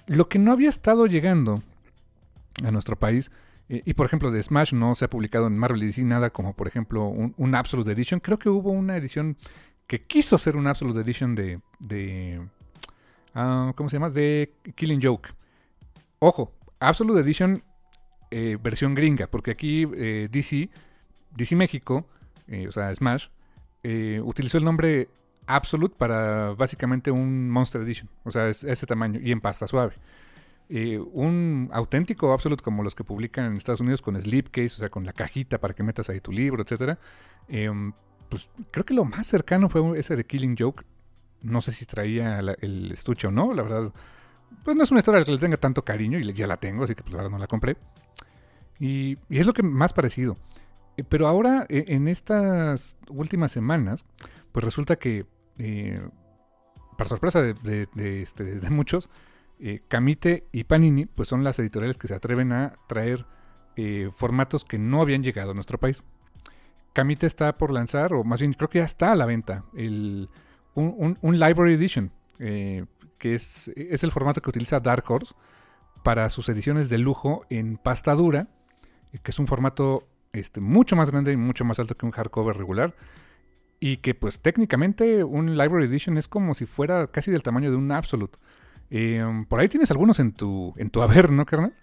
Lo 0.06 0.28
que 0.28 0.38
no 0.38 0.52
había 0.52 0.70
estado 0.70 1.06
llegando 1.06 1.62
a 2.64 2.70
nuestro 2.70 2.96
país, 2.96 3.30
eh, 3.68 3.82
y 3.84 3.94
por 3.94 4.06
ejemplo 4.06 4.30
de 4.30 4.42
Smash 4.42 4.72
no 4.72 4.94
se 4.94 5.04
ha 5.04 5.10
publicado 5.10 5.46
en 5.46 5.58
Marvel 5.58 5.80
DC 5.80 6.02
nada 6.04 6.30
como 6.30 6.54
por 6.54 6.68
ejemplo 6.68 7.06
un, 7.06 7.54
Absolute 7.54 7.92
Edition. 7.92 8.20
Creo 8.20 8.38
que 8.38 8.48
hubo 8.48 8.70
una 8.70 8.96
edición 8.96 9.36
que 9.86 10.02
quiso 10.02 10.38
ser 10.38 10.56
un 10.56 10.66
Absolute 10.66 11.00
Edition 11.00 11.34
de... 11.34 11.60
de 11.78 12.40
ah, 13.34 13.72
¿Cómo 13.76 13.88
se 13.88 13.96
llama? 13.96 14.10
De 14.10 14.52
Killing 14.74 15.00
Joke. 15.02 15.30
Ojo, 16.18 16.52
Absolute 16.80 17.20
Edition 17.20 17.62
eh, 18.30 18.58
versión 18.60 18.94
gringa, 18.94 19.28
porque 19.28 19.52
aquí 19.52 19.86
eh, 19.96 20.28
DC, 20.30 20.68
DC 21.36 21.54
México, 21.54 22.06
o 22.68 22.72
sea, 22.72 22.94
Smash, 22.94 23.28
eh, 23.88 24.20
utilizó 24.24 24.58
el 24.58 24.64
nombre 24.64 25.08
Absolute 25.46 25.94
para 25.96 26.50
básicamente 26.54 27.12
un 27.12 27.48
Monster 27.48 27.82
Edition, 27.82 28.10
o 28.24 28.32
sea, 28.32 28.48
es 28.48 28.64
ese 28.64 28.84
tamaño 28.84 29.20
y 29.22 29.30
en 29.30 29.40
pasta 29.40 29.68
suave. 29.68 29.94
Eh, 30.68 30.98
un 30.98 31.70
auténtico 31.72 32.32
Absolute 32.32 32.62
como 32.62 32.82
los 32.82 32.94
que 32.94 33.04
publican 33.04 33.44
en 33.46 33.56
Estados 33.56 33.80
Unidos 33.80 34.02
con 34.02 34.20
slipcase, 34.20 34.66
o 34.66 34.78
sea, 34.78 34.88
con 34.88 35.04
la 35.06 35.12
cajita 35.12 35.58
para 35.58 35.74
que 35.74 35.82
metas 35.82 36.08
ahí 36.08 36.20
tu 36.20 36.32
libro, 36.32 36.62
etcétera, 36.62 36.98
em, 37.48 37.92
pues 38.28 38.50
creo 38.72 38.84
que 38.84 38.94
lo 38.94 39.04
más 39.04 39.26
cercano 39.26 39.68
fue 39.68 39.98
ese 39.98 40.16
de 40.16 40.24
Killing 40.24 40.56
Joke. 40.58 40.84
No 41.42 41.60
sé 41.60 41.70
si 41.72 41.86
traía 41.86 42.40
el 42.40 42.90
estuche 42.92 43.28
o 43.28 43.30
no, 43.30 43.54
la 43.54 43.62
verdad. 43.62 43.92
Pues 44.64 44.76
no 44.76 44.82
es 44.82 44.90
una 44.90 45.00
historia 45.00 45.24
que 45.24 45.32
le 45.32 45.38
tenga 45.38 45.56
tanto 45.56 45.84
cariño 45.84 46.18
y 46.18 46.32
ya 46.32 46.46
la 46.46 46.56
tengo, 46.56 46.84
así 46.84 46.94
que 46.94 47.02
pues 47.02 47.14
ahora 47.14 47.28
no 47.28 47.38
la 47.38 47.46
compré. 47.46 47.76
Y, 48.78 49.18
es 49.30 49.46
lo 49.46 49.52
que 49.52 49.62
más 49.62 49.92
parecido. 49.92 50.36
Eh, 50.96 51.04
pero 51.04 51.26
ahora, 51.26 51.66
e, 51.68 51.84
en 51.88 52.08
estas 52.08 52.96
últimas 53.08 53.52
semanas, 53.52 54.06
pues 54.52 54.64
resulta 54.64 54.96
que, 54.96 55.26
eh, 55.58 56.00
para 56.96 57.08
sorpresa 57.08 57.42
de, 57.42 57.88
este, 58.22 58.70
muchos, 58.70 59.10
eh, 59.60 59.82
Camite 59.88 60.44
y 60.52 60.64
Panini, 60.64 61.06
pues 61.06 61.28
son 61.28 61.44
las 61.44 61.58
editoriales 61.58 61.98
que 61.98 62.08
se 62.08 62.14
atreven 62.14 62.52
a 62.52 62.72
traer 62.86 63.26
formatos 64.10 64.64
que 64.64 64.78
no 64.78 65.02
habían 65.02 65.22
llegado 65.22 65.50
a 65.50 65.54
nuestro 65.54 65.76
país. 65.76 66.02
Camite 66.94 67.26
está 67.26 67.58
por 67.58 67.70
lanzar, 67.70 68.14
o 68.14 68.24
más 68.24 68.40
bien 68.40 68.54
creo 68.54 68.70
que 68.70 68.78
ya 68.78 68.86
está 68.86 69.12
a 69.12 69.16
la 69.16 69.26
venta, 69.26 69.64
el, 69.76 70.30
un, 70.74 71.18
Library 71.22 71.74
Edition, 71.74 72.10
que 72.38 72.86
es, 73.34 73.68
es 73.76 74.02
el 74.02 74.12
formato 74.12 74.40
que 74.40 74.48
utiliza 74.48 74.80
Dark 74.80 75.04
Horse 75.06 75.34
para 76.02 76.30
sus 76.30 76.48
ediciones 76.48 76.88
de 76.88 76.96
lujo 76.96 77.44
en 77.50 77.76
pasta 77.76 78.14
dura 78.14 78.48
que 79.22 79.30
es 79.30 79.38
un 79.38 79.46
formato 79.46 80.08
este, 80.32 80.60
mucho 80.60 80.96
más 80.96 81.10
grande 81.10 81.32
y 81.32 81.36
mucho 81.36 81.64
más 81.64 81.78
alto 81.78 81.96
que 81.96 82.06
un 82.06 82.12
hardcover 82.12 82.56
regular. 82.56 82.94
Y 83.78 83.98
que 83.98 84.14
pues 84.14 84.40
técnicamente 84.40 85.22
un 85.22 85.58
Library 85.58 85.86
Edition 85.86 86.16
es 86.16 86.28
como 86.28 86.54
si 86.54 86.64
fuera 86.64 87.08
casi 87.08 87.30
del 87.30 87.42
tamaño 87.42 87.70
de 87.70 87.76
un 87.76 87.92
Absolute. 87.92 88.38
Em, 88.90 89.44
por 89.46 89.60
ahí 89.60 89.68
tienes 89.68 89.90
algunos 89.90 90.18
en 90.20 90.32
tu, 90.32 90.74
en 90.76 90.90
tu 90.90 91.02
haber, 91.02 91.30
¿no, 91.30 91.44
carnal? 91.44 91.74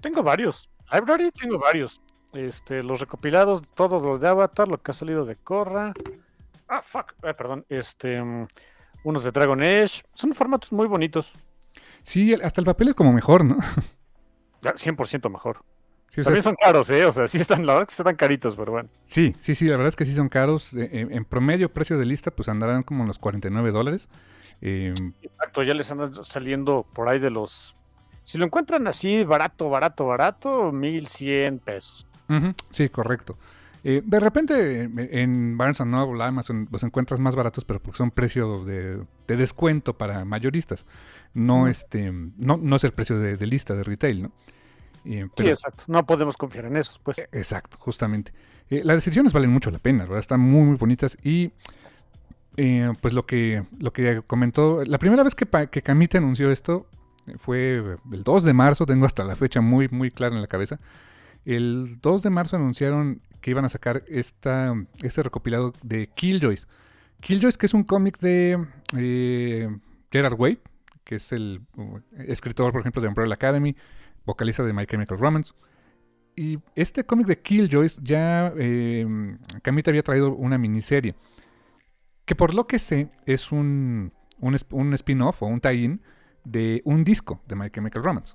Tengo 0.00 0.22
varios. 0.22 0.70
Library 0.92 1.30
tengo 1.30 1.58
varios. 1.58 2.00
Este, 2.32 2.82
los 2.82 3.00
recopilados, 3.00 3.62
todo 3.74 4.00
lo 4.00 4.18
de 4.18 4.28
Avatar, 4.28 4.68
lo 4.68 4.82
que 4.82 4.90
ha 4.90 4.94
salido 4.94 5.24
de 5.24 5.36
Korra. 5.36 5.92
Ah, 6.68 6.82
fuck. 6.82 7.14
Eh, 7.22 7.34
perdón. 7.34 7.64
Este, 7.68 8.22
mm, 8.22 8.46
unos 9.04 9.24
de 9.24 9.30
Dragon 9.30 9.60
Age. 9.62 10.02
Son 10.14 10.32
formatos 10.34 10.72
muy 10.72 10.86
bonitos. 10.86 11.32
Sí, 12.02 12.34
hasta 12.34 12.60
el 12.60 12.66
papel 12.66 12.88
es 12.88 12.94
como 12.94 13.12
mejor, 13.12 13.44
¿no? 13.44 13.56
100% 14.60 15.30
mejor. 15.30 15.64
También 16.22 16.42
son 16.42 16.54
caros, 16.54 16.90
¿eh? 16.90 17.04
O 17.06 17.12
sea, 17.12 17.26
sí 17.26 17.38
están, 17.38 17.66
la 17.66 17.74
verdad 17.74 17.88
que 17.88 17.94
están 17.94 18.14
caritos, 18.16 18.54
pero 18.56 18.72
bueno. 18.72 18.88
Sí, 19.06 19.34
sí, 19.40 19.54
sí, 19.54 19.64
la 19.66 19.72
verdad 19.72 19.88
es 19.88 19.96
que 19.96 20.04
sí 20.04 20.14
son 20.14 20.28
caros. 20.28 20.74
Eh, 20.74 20.88
eh, 20.92 21.08
en, 21.10 21.24
promedio, 21.24 21.72
precio 21.72 21.98
de 21.98 22.04
lista, 22.04 22.30
pues 22.30 22.48
andarán 22.48 22.82
como 22.82 23.04
los 23.04 23.18
49 23.18 23.72
dólares. 23.72 24.08
Eh, 24.60 24.94
Exacto, 25.22 25.62
ya 25.62 25.74
les 25.74 25.90
andan 25.90 26.24
saliendo 26.24 26.86
por 26.92 27.08
ahí 27.08 27.18
de 27.18 27.30
los... 27.30 27.74
Si 28.22 28.38
lo 28.38 28.44
encuentran 28.44 28.86
así, 28.86 29.24
barato, 29.24 29.68
barato, 29.68 30.06
barato, 30.06 30.72
1100 30.72 31.58
pesos. 31.58 32.06
sí, 32.70 32.88
correcto. 32.88 33.36
de 33.82 34.20
repente 34.20 34.88
en 35.22 35.58
Barnes 35.58 35.84
Noble, 35.84 36.24
Amazon, 36.24 36.66
los 36.70 36.82
encuentras 36.84 37.20
más 37.20 37.36
baratos, 37.36 37.66
pero 37.66 37.80
porque 37.80 37.98
son 37.98 38.10
precios 38.10 38.64
de, 38.64 39.04
descuento 39.26 39.98
para 39.98 40.24
mayoristas. 40.24 40.86
No, 41.34 41.68
este, 41.68 42.12
no, 42.12 42.56
no 42.56 42.76
es 42.76 42.84
el 42.84 42.92
precio 42.92 43.18
de, 43.18 43.36
de 43.36 43.46
lista 43.46 43.74
de 43.74 43.84
retail, 43.84 44.22
¿no? 44.22 44.32
Sí, 45.04 45.46
exacto. 45.46 45.84
No 45.86 46.04
podemos 46.06 46.36
confiar 46.36 46.66
en 46.66 46.76
esos, 46.76 46.98
pues. 46.98 47.18
Exacto, 47.18 47.76
justamente. 47.78 48.32
Eh, 48.70 48.82
las 48.84 48.96
decisiones 48.96 49.32
valen 49.32 49.50
mucho 49.50 49.70
la 49.70 49.78
pena, 49.78 50.04
¿verdad? 50.04 50.18
Están 50.18 50.40
muy, 50.40 50.66
muy 50.66 50.76
bonitas. 50.76 51.16
Y 51.22 51.52
eh, 52.56 52.92
pues 53.00 53.14
lo 53.14 53.26
que, 53.26 53.64
lo 53.78 53.92
que 53.92 54.22
comentó, 54.26 54.84
la 54.84 54.98
primera 54.98 55.22
vez 55.22 55.34
que, 55.34 55.46
que 55.70 55.82
Camite 55.82 56.18
anunció 56.18 56.50
esto 56.50 56.86
fue 57.36 57.96
el 58.12 58.22
2 58.22 58.44
de 58.44 58.52
marzo, 58.52 58.86
tengo 58.86 59.06
hasta 59.06 59.24
la 59.24 59.36
fecha 59.36 59.60
muy, 59.60 59.88
muy 59.88 60.10
clara 60.10 60.34
en 60.34 60.42
la 60.42 60.48
cabeza. 60.48 60.80
El 61.44 61.98
2 62.00 62.22
de 62.22 62.30
marzo 62.30 62.56
anunciaron 62.56 63.20
que 63.40 63.50
iban 63.50 63.64
a 63.64 63.68
sacar 63.68 64.04
esta, 64.08 64.74
este 65.02 65.22
recopilado 65.22 65.72
de 65.82 66.08
Killjoys. 66.08 66.68
Killjoys, 67.20 67.58
que 67.58 67.66
es 67.66 67.74
un 67.74 67.84
cómic 67.84 68.18
de 68.18 68.66
eh, 68.96 69.68
Gerard 70.10 70.38
Way, 70.38 70.58
que 71.04 71.16
es 71.16 71.32
el 71.32 71.60
uh, 71.76 71.98
escritor, 72.26 72.72
por 72.72 72.80
ejemplo, 72.80 73.02
de 73.02 73.08
Umbrella 73.08 73.34
Academy, 73.34 73.76
vocalista 74.24 74.62
de 74.62 74.72
My 74.72 74.86
Chemical 74.86 75.18
Romance. 75.18 75.52
Y 76.36 76.58
este 76.74 77.04
cómic 77.04 77.26
de 77.26 77.40
Killjoys 77.40 78.00
ya 78.02 78.52
eh, 78.56 79.06
Camita 79.62 79.90
había 79.90 80.02
traído 80.02 80.34
una 80.34 80.58
miniserie. 80.58 81.14
Que 82.24 82.34
por 82.34 82.54
lo 82.54 82.66
que 82.66 82.78
sé 82.78 83.10
es 83.26 83.52
un, 83.52 84.12
un, 84.40 84.94
spin-off 84.94 85.42
o 85.42 85.46
un 85.46 85.60
tie-in 85.60 86.02
de 86.44 86.82
un 86.84 87.04
disco 87.04 87.42
de 87.46 87.54
My 87.54 87.70
Chemical 87.70 88.02
Romance. 88.02 88.34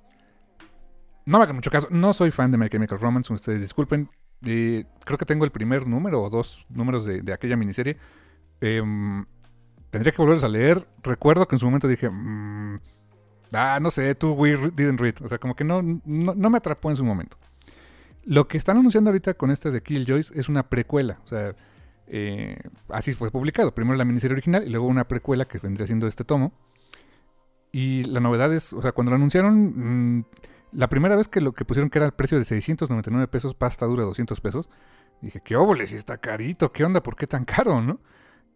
No 1.26 1.38
me 1.38 1.44
hagan 1.44 1.56
mucho 1.56 1.70
caso, 1.70 1.88
no 1.90 2.12
soy 2.12 2.30
fan 2.30 2.50
de 2.50 2.58
My 2.58 2.68
Chemical 2.68 2.98
Romance, 2.98 3.32
ustedes 3.32 3.60
disculpen. 3.60 4.08
Eh, 4.44 4.86
creo 5.04 5.18
que 5.18 5.26
tengo 5.26 5.44
el 5.44 5.50
primer 5.50 5.86
número 5.86 6.22
o 6.22 6.30
dos 6.30 6.66
números 6.70 7.04
de, 7.04 7.32
aquella 7.32 7.56
miniserie. 7.56 7.98
Em, 8.60 9.26
tendría 9.90 10.12
que 10.12 10.18
volverlos 10.18 10.44
a 10.44 10.48
leer. 10.48 10.88
Recuerdo 11.02 11.46
que 11.46 11.56
en 11.56 11.58
su 11.58 11.66
momento 11.66 11.88
dije, 11.88 12.08
mm, 12.08 12.80
Ah, 13.52 13.78
no 13.80 13.90
sé, 13.90 14.14
tú 14.14 14.32
we 14.32 14.56
didn't 14.56 15.00
read. 15.00 15.14
O 15.22 15.28
sea, 15.28 15.38
como 15.38 15.54
que 15.54 15.64
no, 15.64 15.82
no, 15.82 16.50
me 16.50 16.58
atrapó 16.58 16.90
en 16.90 16.96
su 16.96 17.04
momento. 17.04 17.36
Lo 18.24 18.48
que 18.48 18.58
están 18.58 18.76
anunciando 18.76 19.10
ahorita 19.10 19.34
con 19.34 19.50
este 19.50 19.70
de 19.70 19.82
Killjoys 19.82 20.30
es 20.32 20.48
una 20.48 20.68
precuela. 20.68 21.18
O 21.24 21.28
sea, 21.28 21.54
eh, 22.06 22.56
así 22.88 23.12
fue 23.12 23.30
publicado. 23.30 23.74
Primero 23.74 23.96
la 23.96 24.04
miniserie 24.04 24.34
original 24.34 24.66
y 24.66 24.70
luego 24.70 24.86
una 24.86 25.08
precuela 25.08 25.46
que 25.46 25.58
vendría 25.58 25.86
siendo 25.86 26.06
este 26.06 26.24
tomo. 26.24 26.52
Y 27.72 28.04
la 28.04 28.20
novedad 28.20 28.52
es, 28.52 28.72
o 28.72 28.82
sea, 28.82 28.92
cuando 28.92 29.10
lo 29.10 29.16
anunciaron, 29.16 30.18
mm, 30.18 30.24
la 30.72 30.88
primera 30.88 31.16
vez 31.16 31.28
que 31.28 31.40
lo 31.40 31.52
que 31.52 31.64
pusieron 31.64 31.90
que 31.90 31.98
era 31.98 32.06
el 32.06 32.12
precio 32.12 32.38
de 32.38 32.44
699 32.44 33.28
pesos, 33.28 33.54
pasta 33.54 33.86
dura 33.86 34.04
200 34.04 34.40
pesos, 34.40 34.68
dije, 35.20 35.40
qué 35.44 35.56
óboles, 35.56 35.92
está 35.92 36.18
carito, 36.18 36.72
qué 36.72 36.84
onda, 36.84 37.02
¿por 37.02 37.16
qué 37.16 37.26
tan 37.26 37.44
caro, 37.44 37.80
no? 37.80 38.00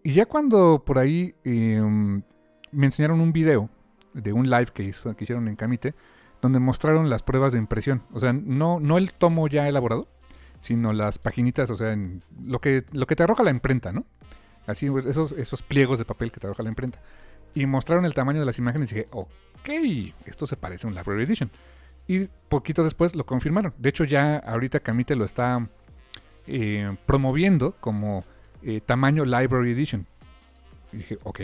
Y 0.02 0.12
ya 0.12 0.26
cuando 0.26 0.84
por 0.84 0.98
ahí 0.98 1.34
em, 1.44 2.22
me 2.72 2.86
enseñaron 2.86 3.20
un 3.20 3.32
video 3.32 3.70
de 4.14 4.33
un 4.33 4.49
live 4.49 4.68
que, 4.73 4.85
hizo, 4.85 5.14
que 5.14 5.25
hicieron 5.25 5.49
en 5.49 5.56
Camite, 5.56 5.94
donde 6.40 6.61
mostraron 6.61 7.11
las 7.11 7.23
pruebas 7.23 7.52
de 7.52 7.59
impresión. 7.59 8.02
O 8.12 8.21
sea, 8.21 8.33
no, 8.33 8.80
no 8.80 8.99
el 8.99 9.12
tomo 9.12 9.49
ya 9.49 9.68
elaborado, 9.68 10.09
sino 10.61 10.92
las 10.92 11.18
paginitas, 11.18 11.71
o 11.71 11.76
sea, 11.76 11.92
en 11.92 12.23
lo, 12.42 12.61
que, 12.61 12.85
lo 12.92 13.06
que 13.06 13.16
te 13.16 13.23
arroja 13.23 13.42
la 13.42 13.50
imprenta, 13.50 13.92
¿no? 13.92 14.06
Así, 14.66 14.88
pues, 14.88 15.04
esos, 15.04 15.33
esos 15.33 15.62
pliegos 15.62 15.99
de 15.99 16.04
papel 16.04 16.33
que 16.33 16.40
te 16.40 16.47
arroja 16.47 16.62
la 16.62 16.71
imprenta. 16.71 17.00
Y 17.54 17.66
mostraron 17.66 18.04
el 18.04 18.14
tamaño 18.14 18.40
de 18.40 18.47
las 18.47 18.59
imágenes 18.59 18.90
y 18.90 18.94
dije, 18.94 19.09
ok, 19.12 20.14
esto 20.26 20.47
se 20.47 20.56
parece 20.56 20.87
a 20.87 20.90
un 20.90 20.94
Library 20.94 21.25
Edition. 21.25 21.50
Y 22.06 22.26
poquito 22.49 22.85
después 22.85 23.14
lo 23.14 23.25
confirmaron. 23.26 23.75
De 23.78 23.88
hecho, 23.88 24.04
ya 24.04 24.37
ahorita 24.37 24.80
Camite 24.80 25.16
lo 25.16 25.25
está 25.25 25.68
eh, 26.47 26.97
promoviendo 27.06 27.75
como 27.80 28.25
eh, 28.62 28.80
tamaño 28.80 29.25
Library 29.25 29.73
Edition. 29.73 30.06
Y 30.92 30.99
dije, 30.99 31.18
ok, 31.25 31.40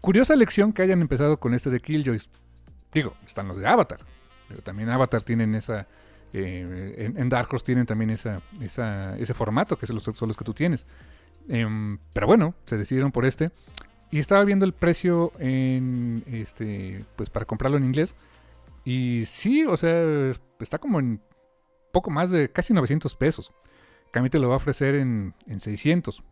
Curiosa 0.00 0.32
elección 0.32 0.72
que 0.72 0.82
hayan 0.82 1.02
empezado 1.02 1.38
con 1.38 1.52
este 1.52 1.70
de 1.70 1.80
Killjoys. 1.80 2.30
Digo, 2.92 3.14
están 3.26 3.48
los 3.48 3.58
de 3.58 3.66
Avatar. 3.66 4.00
Pero 4.48 4.62
también 4.62 4.88
Avatar 4.88 5.22
tienen 5.22 5.54
esa. 5.54 5.86
Eh, 6.32 7.12
en, 7.16 7.28
Dark 7.28 7.48
Horse 7.52 7.66
tienen 7.66 7.86
también 7.86 8.10
esa, 8.10 8.40
ese 8.60 9.34
formato 9.34 9.76
que 9.76 9.86
son 9.86 9.96
los, 9.96 10.36
que 10.36 10.44
tú 10.44 10.54
tienes. 10.54 10.86
Em, 11.48 11.98
pero 12.12 12.26
bueno, 12.26 12.54
se 12.64 12.78
decidieron 12.78 13.12
por 13.12 13.26
este. 13.26 13.50
Y 14.10 14.18
estaba 14.18 14.42
viendo 14.44 14.64
el 14.64 14.72
precio 14.72 15.32
en 15.38 16.24
este. 16.26 17.04
Pues 17.16 17.28
para 17.28 17.44
comprarlo 17.44 17.76
en 17.76 17.84
inglés. 17.84 18.14
Y 18.84 19.24
sí, 19.26 19.66
o 19.66 19.76
sea, 19.76 20.32
está 20.58 20.78
como 20.78 20.98
en 20.98 21.20
poco 21.92 22.10
más 22.10 22.30
de 22.30 22.50
casi 22.50 22.72
900 22.72 23.14
pesos. 23.16 23.52
Camille 24.12 24.30
te 24.30 24.38
lo 24.38 24.48
va 24.48 24.54
a 24.54 24.56
ofrecer 24.56 24.94
en, 24.94 25.34
en 25.46 25.60
600 25.60 26.24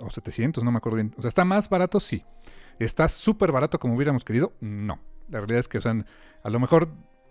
o 0.00 0.10
700, 0.10 0.64
no 0.64 0.72
me 0.72 0.78
acuerdo 0.78 0.96
bien. 0.96 1.14
O 1.16 1.22
sea, 1.22 1.28
¿está 1.28 1.44
más 1.44 1.68
barato? 1.68 2.00
Sí. 2.00 2.24
¿Está 2.78 3.08
súper 3.08 3.52
barato 3.52 3.78
como 3.78 3.94
hubiéramos 3.94 4.24
querido? 4.24 4.52
No. 4.60 4.98
La 5.28 5.38
realidad 5.40 5.60
es 5.60 5.68
que, 5.68 5.78
o 5.78 5.80
sea, 5.80 6.04
a 6.42 6.50
lo 6.50 6.60
mejor 6.60 6.88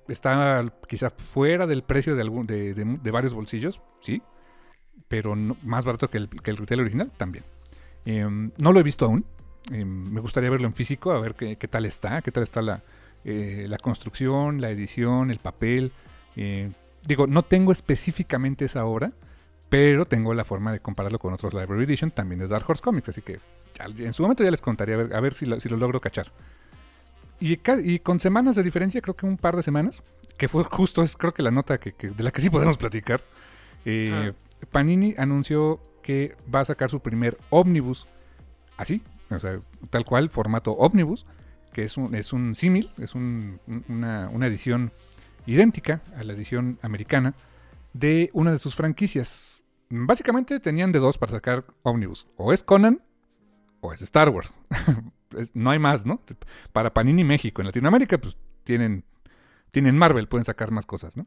está 0.08 0.74
quizá 0.88 1.10
fuera 1.10 1.68
del 1.68 1.84
precio 1.84 2.16
de, 2.16 2.22
algún, 2.22 2.48
de, 2.48 3.12
varios 3.12 3.34
bolsillos, 3.34 3.82
sí. 4.00 4.22
Pero 5.08 5.36
más 5.36 5.86
barato 5.86 6.10
que 6.10 6.18
el, 6.18 6.30
que 6.30 6.52
el 6.52 6.58
retail 6.58 6.82
original, 6.82 7.12
también. 7.16 7.44
Em, 8.06 8.52
no 8.58 8.72
lo 8.72 8.80
he 8.80 8.84
visto 8.84 9.06
aún. 9.06 9.26
Em, 9.72 10.12
me 10.12 10.20
gustaría 10.20 10.50
verlo 10.50 10.68
en 10.68 10.74
físico, 10.74 11.12
a 11.12 11.20
ver 11.20 11.36
qué, 11.36 11.56
tal 11.68 11.86
está, 11.86 12.22
qué 12.22 12.32
tal 12.32 12.44
está 12.44 12.62
la, 12.62 12.84
eh, 13.24 13.66
la 13.68 13.78
construcción, 13.78 14.62
la 14.62 14.70
edición, 14.72 15.32
el 15.32 15.40
papel. 15.40 15.92
Eh, 16.36 16.72
digo, 17.06 17.28
no 17.28 17.44
tengo 17.44 17.72
específicamente 17.72 18.66
esa 18.66 18.86
hora 18.86 19.14
pero 19.76 20.06
tengo 20.06 20.34
la 20.34 20.46
forma 20.46 20.72
de 20.72 20.80
compararlo 20.80 21.20
con 21.20 21.34
otros 21.34 21.54
Library 21.54 21.84
Edition, 21.84 22.10
también 22.10 22.40
de 22.40 22.48
Dark 22.48 22.64
Horse 22.66 22.82
Comics, 22.82 23.10
así 23.10 23.22
que 23.22 23.40
en 23.98 24.14
su 24.14 24.22
momento 24.22 24.42
ya 24.42 24.50
les 24.50 24.62
contaría 24.62 24.96
a 24.96 25.20
ver, 25.20 25.34
si, 25.34 25.46
lo, 25.46 25.58
logro 25.76 26.00
cachar. 26.00 26.28
Y, 27.42 27.60
y, 27.84 28.00
con 28.00 28.22
semanas 28.22 28.56
de 28.56 28.64
diferencia, 28.64 29.02
creo 29.02 29.18
que 29.18 29.26
un 29.26 29.36
par 29.36 29.58
de 29.58 29.64
semanas, 29.64 30.02
que 30.38 30.48
fue 30.48 30.64
justo, 30.64 31.04
es 31.04 31.18
creo 31.18 31.34
que 31.34 31.44
la 31.44 31.52
nota 31.52 31.78
que, 31.78 31.92
de 31.92 32.24
la 32.24 32.32
que 32.32 32.40
sí 32.40 32.50
podemos 32.50 32.78
platicar. 32.78 33.22
Eh, 33.84 34.32
Panini 34.72 35.14
anunció 35.18 35.82
que 36.02 36.38
va 36.54 36.62
a 36.62 36.66
sacar 36.66 36.90
su 36.90 37.02
primer 37.02 37.38
ómnibus, 37.50 38.08
así, 38.78 39.02
o 39.30 39.40
sea, 39.40 39.60
tal 39.90 40.06
cual, 40.06 40.30
formato 40.30 40.72
ómnibus, 40.72 41.26
que 41.74 41.84
es 41.84 41.98
un, 41.98 42.16
es 42.16 42.32
un 42.32 42.56
símil, 42.56 42.92
es 42.98 43.14
una, 43.14 44.30
una 44.32 44.48
edición 44.48 44.94
idéntica 45.46 46.02
a 46.16 46.24
la 46.24 46.32
edición 46.32 46.80
americana 46.82 47.34
de 47.92 48.30
una 48.32 48.54
de 48.54 48.60
sus 48.60 48.74
franquicias. 48.74 49.65
Básicamente 49.90 50.60
tenían 50.60 50.92
de 50.92 51.00
dos 51.00 51.18
para 51.18 51.32
sacar 51.32 51.66
Omnibus. 51.84 52.28
O 52.38 52.54
es 52.54 52.64
Conan 52.64 53.02
o 53.82 53.94
es 53.94 54.02
Star 54.02 54.30
Wars. 54.30 54.52
no 55.54 55.70
hay 55.70 55.80
más, 55.80 56.06
¿no? 56.06 56.22
Para 56.72 56.94
Panini 56.94 57.24
México. 57.24 57.62
En 57.62 57.68
Latinoamérica, 57.68 58.18
pues 58.18 58.38
tienen, 58.64 59.04
tienen 59.72 59.98
Marvel, 59.98 60.28
pueden 60.28 60.46
sacar 60.46 60.72
más 60.72 60.86
cosas, 60.86 61.16
¿no? 61.18 61.26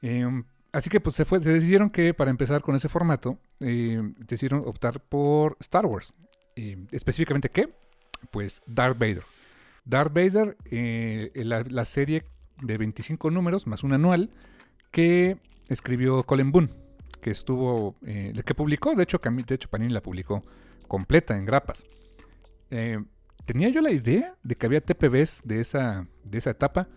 Em, 0.00 0.44
así 0.72 0.90
que 0.90 1.00
pues 1.00 1.16
se, 1.16 1.24
fue, 1.24 1.40
se 1.40 1.52
decidieron 1.52 1.90
que 1.90 2.14
para 2.14 2.30
empezar 2.30 2.62
con 2.62 2.74
ese 2.74 2.88
formato, 2.88 3.38
eh, 3.60 4.00
decidieron 4.18 4.62
optar 4.66 5.00
por 5.00 5.56
Star 5.60 5.86
Wars. 5.86 6.14
Em, 6.56 6.86
específicamente, 6.90 7.50
¿qué? 7.50 7.72
Pues 8.30 8.62
Darth 8.66 8.98
Vader. 8.98 9.24
Darth 9.84 10.12
Vader, 10.12 10.56
eh, 10.70 11.30
la, 11.34 11.64
la, 11.68 11.84
serie 11.84 12.24
de 12.60 12.78
25 12.78 13.30
números 13.30 13.66
más 13.66 13.82
un 13.82 13.92
anual 13.92 14.30
que 14.92 15.38
escribió 15.68 16.22
Colin 16.22 16.52
Boone, 16.52 16.70
que 17.22 17.30
estuvo, 17.30 17.96
eh, 18.04 18.34
que 18.44 18.54
publicó, 18.54 18.94
de 18.94 19.04
hecho, 19.04 19.18
de 19.18 19.54
hecho 19.54 19.70
Panini 19.70 19.92
la 19.92 20.02
publicó 20.02 20.42
completa 20.88 21.38
en 21.38 21.46
grapas. 21.46 21.84
Eh, 22.70 23.02
tenía 23.46 23.68
yo 23.68 23.80
la 23.80 23.92
idea 23.92 24.34
de 24.42 24.56
que 24.56 24.66
había 24.66 24.80
TPBs 24.80 25.42
de 25.44 25.60
esa, 25.60 26.06
de 26.24 26.38
esa 26.38 26.50
etapa. 26.50 26.88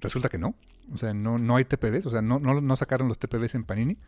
Resulta 0.00 0.30
que 0.30 0.38
no. 0.38 0.56
O 0.92 0.98
sea, 0.98 1.12
no, 1.12 1.38
no 1.38 1.56
hay 1.56 1.66
TPBs. 1.66 2.06
O 2.06 2.10
sea, 2.10 2.22
no, 2.22 2.40
no, 2.40 2.76
sacaron 2.76 3.06
los 3.06 3.18
TPBs 3.18 3.54
en 3.54 3.64
Panini. 3.64 3.98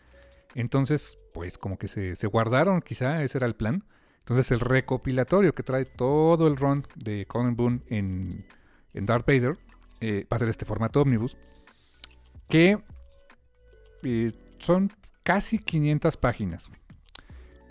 Entonces, 0.55 1.19
pues 1.35 1.59
como 1.59 1.77
que 1.79 1.87
se, 1.87 2.17
se, 2.17 2.27
guardaron, 2.27 2.81
quizá 2.81 3.23
ese 3.23 3.39
era 3.39 3.47
el 3.47 3.55
plan. 3.55 3.85
Entonces 4.21 4.51
el 4.53 4.61
recopilatorio 4.61 5.55
que 5.55 5.63
trae 5.63 5.85
todo 5.85 6.47
el 6.47 6.57
run 6.57 6.87
de 6.95 7.27
Colin 7.27 7.57
Boone 7.57 7.83
en, 7.89 8.47
en 8.95 9.07
Darth 9.07 9.27
Vader 9.27 9.59
eh, 10.01 10.27
va 10.33 10.37
a 10.37 10.39
ser 10.39 10.49
este 10.49 10.65
formato 10.65 11.03
omnibus. 11.03 11.37
Que 12.49 12.79
eh, 14.03 14.33
son 14.59 14.93
casi 15.23 15.59
500 15.59 16.17
páginas. 16.17 16.71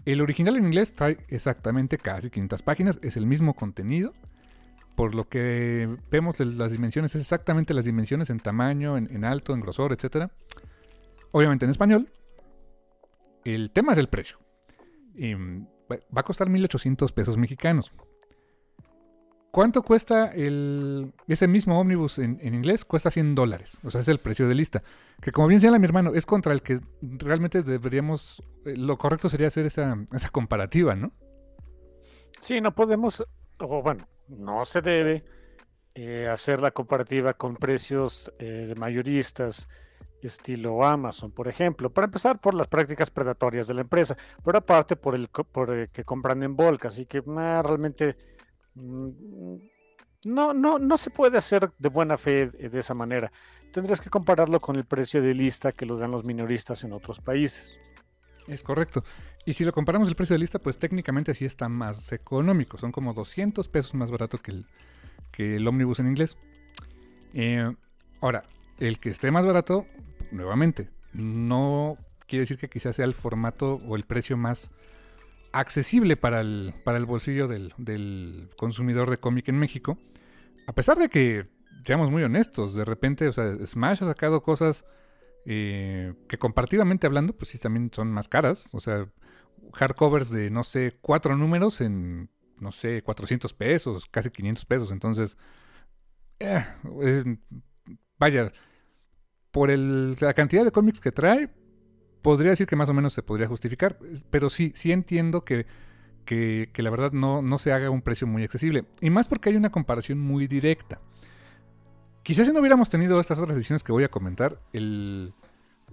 El 0.06 0.22
original 0.22 0.56
en 0.56 0.66
inglés 0.66 0.96
trae 0.96 1.18
exactamente 1.28 1.98
casi 1.98 2.30
500 2.30 2.62
páginas, 2.64 3.00
es 3.04 3.18
el 3.18 3.26
mismo 3.26 3.54
contenido. 3.54 4.14
Por 4.96 5.16
lo 5.16 5.30
que 5.30 5.98
vemos 6.10 6.40
las 6.40 6.72
dimensiones, 6.72 7.16
es 7.16 7.22
exactamente 7.22 7.74
las 7.74 7.86
dimensiones 7.86 8.30
en 8.30 8.40
tamaño, 8.40 8.98
en, 8.98 9.24
alto, 9.24 9.54
en 9.54 9.62
grosor, 9.62 9.94
etc. 9.94 10.30
Obviamente 11.32 11.66
en 11.66 11.72
español. 11.72 12.12
El 13.46 13.72
tema 13.72 13.94
es 13.94 13.98
el 13.98 14.10
precio. 14.10 14.38
Em, 15.16 15.66
va 15.90 16.22
a 16.22 16.24
costar 16.24 16.50
1.800 16.50 17.12
pesos 17.14 17.38
mexicanos. 17.38 17.94
¿Cuánto 19.52 19.82
cuesta 19.82 20.32
el, 20.32 21.12
ese 21.28 21.46
mismo 21.46 21.78
ómnibus 21.78 22.20
en, 22.20 22.40
inglés? 22.42 22.86
Cuesta 22.86 23.12
100 23.12 23.36
dólares. 23.36 23.80
O 23.84 23.92
sea, 23.92 24.00
es 24.00 24.08
el 24.08 24.18
precio 24.18 24.48
de 24.48 24.56
lista. 24.56 24.82
Que 25.22 25.34
como 25.34 25.50
bien 25.50 25.60
señala 25.60 25.78
mi 25.78 25.86
hermano, 25.86 26.14
es 26.16 26.26
contra 26.26 26.54
el 26.54 26.62
que 26.62 26.80
realmente 27.02 27.62
deberíamos... 27.62 28.42
Eh, 28.66 28.78
lo 28.78 28.98
correcto 28.98 29.28
sería 29.28 29.48
hacer 29.48 29.66
esa, 29.66 29.98
comparativa, 30.32 30.96
¿no? 30.96 31.12
Sí, 32.40 32.62
no 32.62 32.74
podemos... 32.74 33.26
O 33.60 33.82
bueno, 33.84 34.08
no 34.30 34.64
se 34.64 34.82
debe 34.82 35.26
eh, 35.96 36.30
hacer 36.32 36.62
la 36.62 36.72
comparativa 36.72 37.34
con 37.34 37.58
precios 37.58 38.32
eh, 38.40 38.74
mayoristas 38.78 39.68
estilo 40.22 40.86
Amazon, 40.86 41.32
por 41.32 41.50
ejemplo. 41.50 41.90
Para 41.90 42.06
empezar, 42.06 42.40
por 42.40 42.54
las 42.54 42.68
prácticas 42.68 43.10
predatorias 43.10 43.68
de 43.68 43.74
la 43.74 43.82
empresa. 43.82 44.16
Pero 44.46 44.60
aparte, 44.60 44.96
por 44.96 45.14
el, 45.14 45.28
por 45.28 45.90
que 45.90 46.06
compran 46.06 46.42
en 46.44 46.56
bulk. 46.56 46.86
Así 46.86 47.06
que 47.06 47.22
realmente 47.22 48.16
Mm, 48.16 48.41
no, 48.76 50.54
no, 50.54 50.80
no 50.80 50.98
se 50.98 51.10
puede 51.10 51.38
hacer 51.38 51.72
de 51.78 51.90
buena 51.90 52.18
fe 52.18 52.48
de 52.48 52.80
esa 52.80 52.94
manera. 52.94 53.32
Tendrías 53.72 54.02
que 54.02 54.10
compararlo 54.10 54.60
con 54.60 54.76
el 54.76 54.86
precio 54.86 55.22
de 55.22 55.34
lista 55.34 55.72
que 55.72 55.86
lo 55.86 55.98
dan 55.98 56.12
los 56.12 56.24
minoristas 56.24 56.84
en 56.84 56.94
otros 56.94 57.20
países. 57.20 57.78
Es 58.48 58.64
correcto. 58.64 59.04
Y 59.46 59.54
si 59.54 59.64
lo 59.64 59.72
comparamos 59.72 60.10
el 60.10 60.16
precio 60.16 60.34
de 60.34 60.40
lista, 60.40 60.60
pues 60.60 60.78
técnicamente 60.78 61.34
sí 61.34 61.46
está 61.46 61.70
más 61.70 62.12
económico. 62.12 62.78
Son 62.78 62.92
como 62.92 63.14
200 63.14 63.68
pesos 63.70 63.94
más 63.96 64.12
barato 64.12 64.38
que 64.38 64.52
el, 64.52 64.66
que 65.32 65.56
el 65.56 65.68
ómnibus 65.68 66.00
en 66.00 66.08
inglés. 66.08 66.38
Eh, 67.34 67.74
ahora, 68.20 68.44
el 68.78 69.00
que 69.00 69.10
esté 69.10 69.32
más 69.32 69.46
barato, 69.46 69.86
nuevamente, 70.32 70.90
no 71.14 71.98
quiere 72.28 72.42
decir 72.42 72.58
que 72.58 72.70
quizás 72.70 72.96
sea 72.96 73.06
el 73.06 73.14
formato 73.14 73.76
o 73.88 73.96
el 73.96 74.04
precio 74.04 74.38
más 74.38 74.72
accesible 75.54 76.18
para 76.18 76.42
el, 76.42 76.74
para 76.84 76.98
el 76.98 77.06
bolsillo 77.06 77.48
del, 77.48 78.50
consumidor 78.58 79.10
de 79.10 79.20
cómic 79.20 79.50
en 79.50 79.60
México. 79.60 79.98
A 80.68 80.74
pesar 80.74 80.98
de 80.98 81.10
que, 81.10 81.48
seamos 81.84 82.12
muy 82.12 82.24
honestos, 82.24 82.76
de 82.76 82.86
repente, 82.86 83.28
o 83.28 83.34
sea, 83.34 83.54
Smash 83.66 84.04
ha 84.04 84.06
sacado 84.06 84.44
cosas 84.44 84.86
eh, 85.46 86.14
que 86.28 86.38
comparativamente 86.38 87.08
hablando, 87.08 87.34
pues 87.34 87.50
sí, 87.50 87.58
también 87.58 87.90
son 87.94 88.12
más 88.12 88.28
caras. 88.28 88.70
O 88.74 88.80
sea, 88.80 89.08
hardcovers 89.74 90.32
de, 90.32 90.50
no 90.50 90.64
sé, 90.64 90.94
cuatro 91.02 91.36
números 91.36 91.82
en, 91.82 92.30
no 92.60 92.72
sé, 92.72 93.02
400 93.02 93.54
pesos, 93.54 94.06
casi 94.06 94.30
500 94.30 94.66
pesos. 94.66 94.92
Entonces, 94.92 95.38
eh, 96.40 96.64
vaya, 98.18 98.52
por 99.52 99.70
el, 99.70 100.16
la 100.20 100.34
cantidad 100.34 100.64
de 100.64 100.72
cómics 100.72 101.02
que 101.02 101.12
trae, 101.12 101.50
podría 102.22 102.52
decir 102.52 102.68
que 102.68 102.76
más 102.76 102.90
o 102.90 102.94
menos 102.94 103.14
se 103.14 103.24
podría 103.24 103.48
justificar, 103.48 103.98
pero 104.30 104.50
sí, 104.50 104.72
sí 104.76 104.92
entiendo 104.92 105.44
que, 105.44 105.66
que, 106.26 106.70
la 106.78 106.90
verdad 106.90 107.12
no, 107.12 107.42
no 107.42 107.58
se 107.58 107.74
haga 107.74 107.90
un 107.90 108.02
precio 108.02 108.28
muy 108.28 108.44
accesible. 108.44 108.86
Y 109.02 109.10
más 109.10 109.28
porque 109.28 109.50
hay 109.50 109.56
una 109.56 109.72
comparación 109.72 110.20
muy 110.20 110.48
directa. 110.48 111.00
Quizás 112.24 112.48
si 112.48 112.54
no 112.54 112.60
hubiéramos 112.60 112.90
tenido 112.90 113.20
estas 113.20 113.40
otras 113.40 113.56
decisiones 113.56 113.84
que 113.84 113.92
voy 113.92 114.04
a 114.04 114.10
comentar, 114.10 114.60
el, 114.74 115.34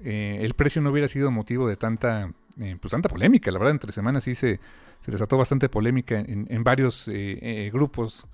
eh, 0.05 0.39
el 0.43 0.55
precio 0.55 0.83
no 0.83 0.91
hubiera 0.91 1.09
sido 1.09 1.31
motivo 1.31 1.69
de 1.69 1.77
tanta, 1.77 2.31
eh, 2.61 2.77
pues 2.81 2.91
tanta 2.91 3.09
polémica. 3.09 3.51
La 3.51 3.59
verdad, 3.59 3.73
entre 3.73 3.93
semanas 3.93 4.25
sí 4.25 4.35
se, 4.35 4.61
se 5.01 5.11
desató 5.11 5.39
bastante 5.39 5.69
polémica 5.69 6.21
en, 6.21 6.47
en 6.51 6.65
varios 6.65 7.09
eh, 7.09 7.71
grupos 7.73 8.27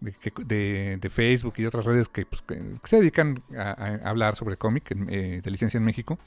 de, 0.00 0.96
de, 0.98 1.10
Facebook 1.10 1.54
y 1.58 1.66
otras 1.66 1.84
redes 1.84 2.08
que, 2.08 2.26
pues, 2.26 2.42
se 2.82 2.96
dedican 2.96 3.40
a, 3.56 4.00
hablar 4.02 4.34
sobre 4.34 4.56
cómic 4.56 4.88
de 4.96 5.50
licencia 5.50 5.78
en 5.78 5.84
México. 5.84 6.18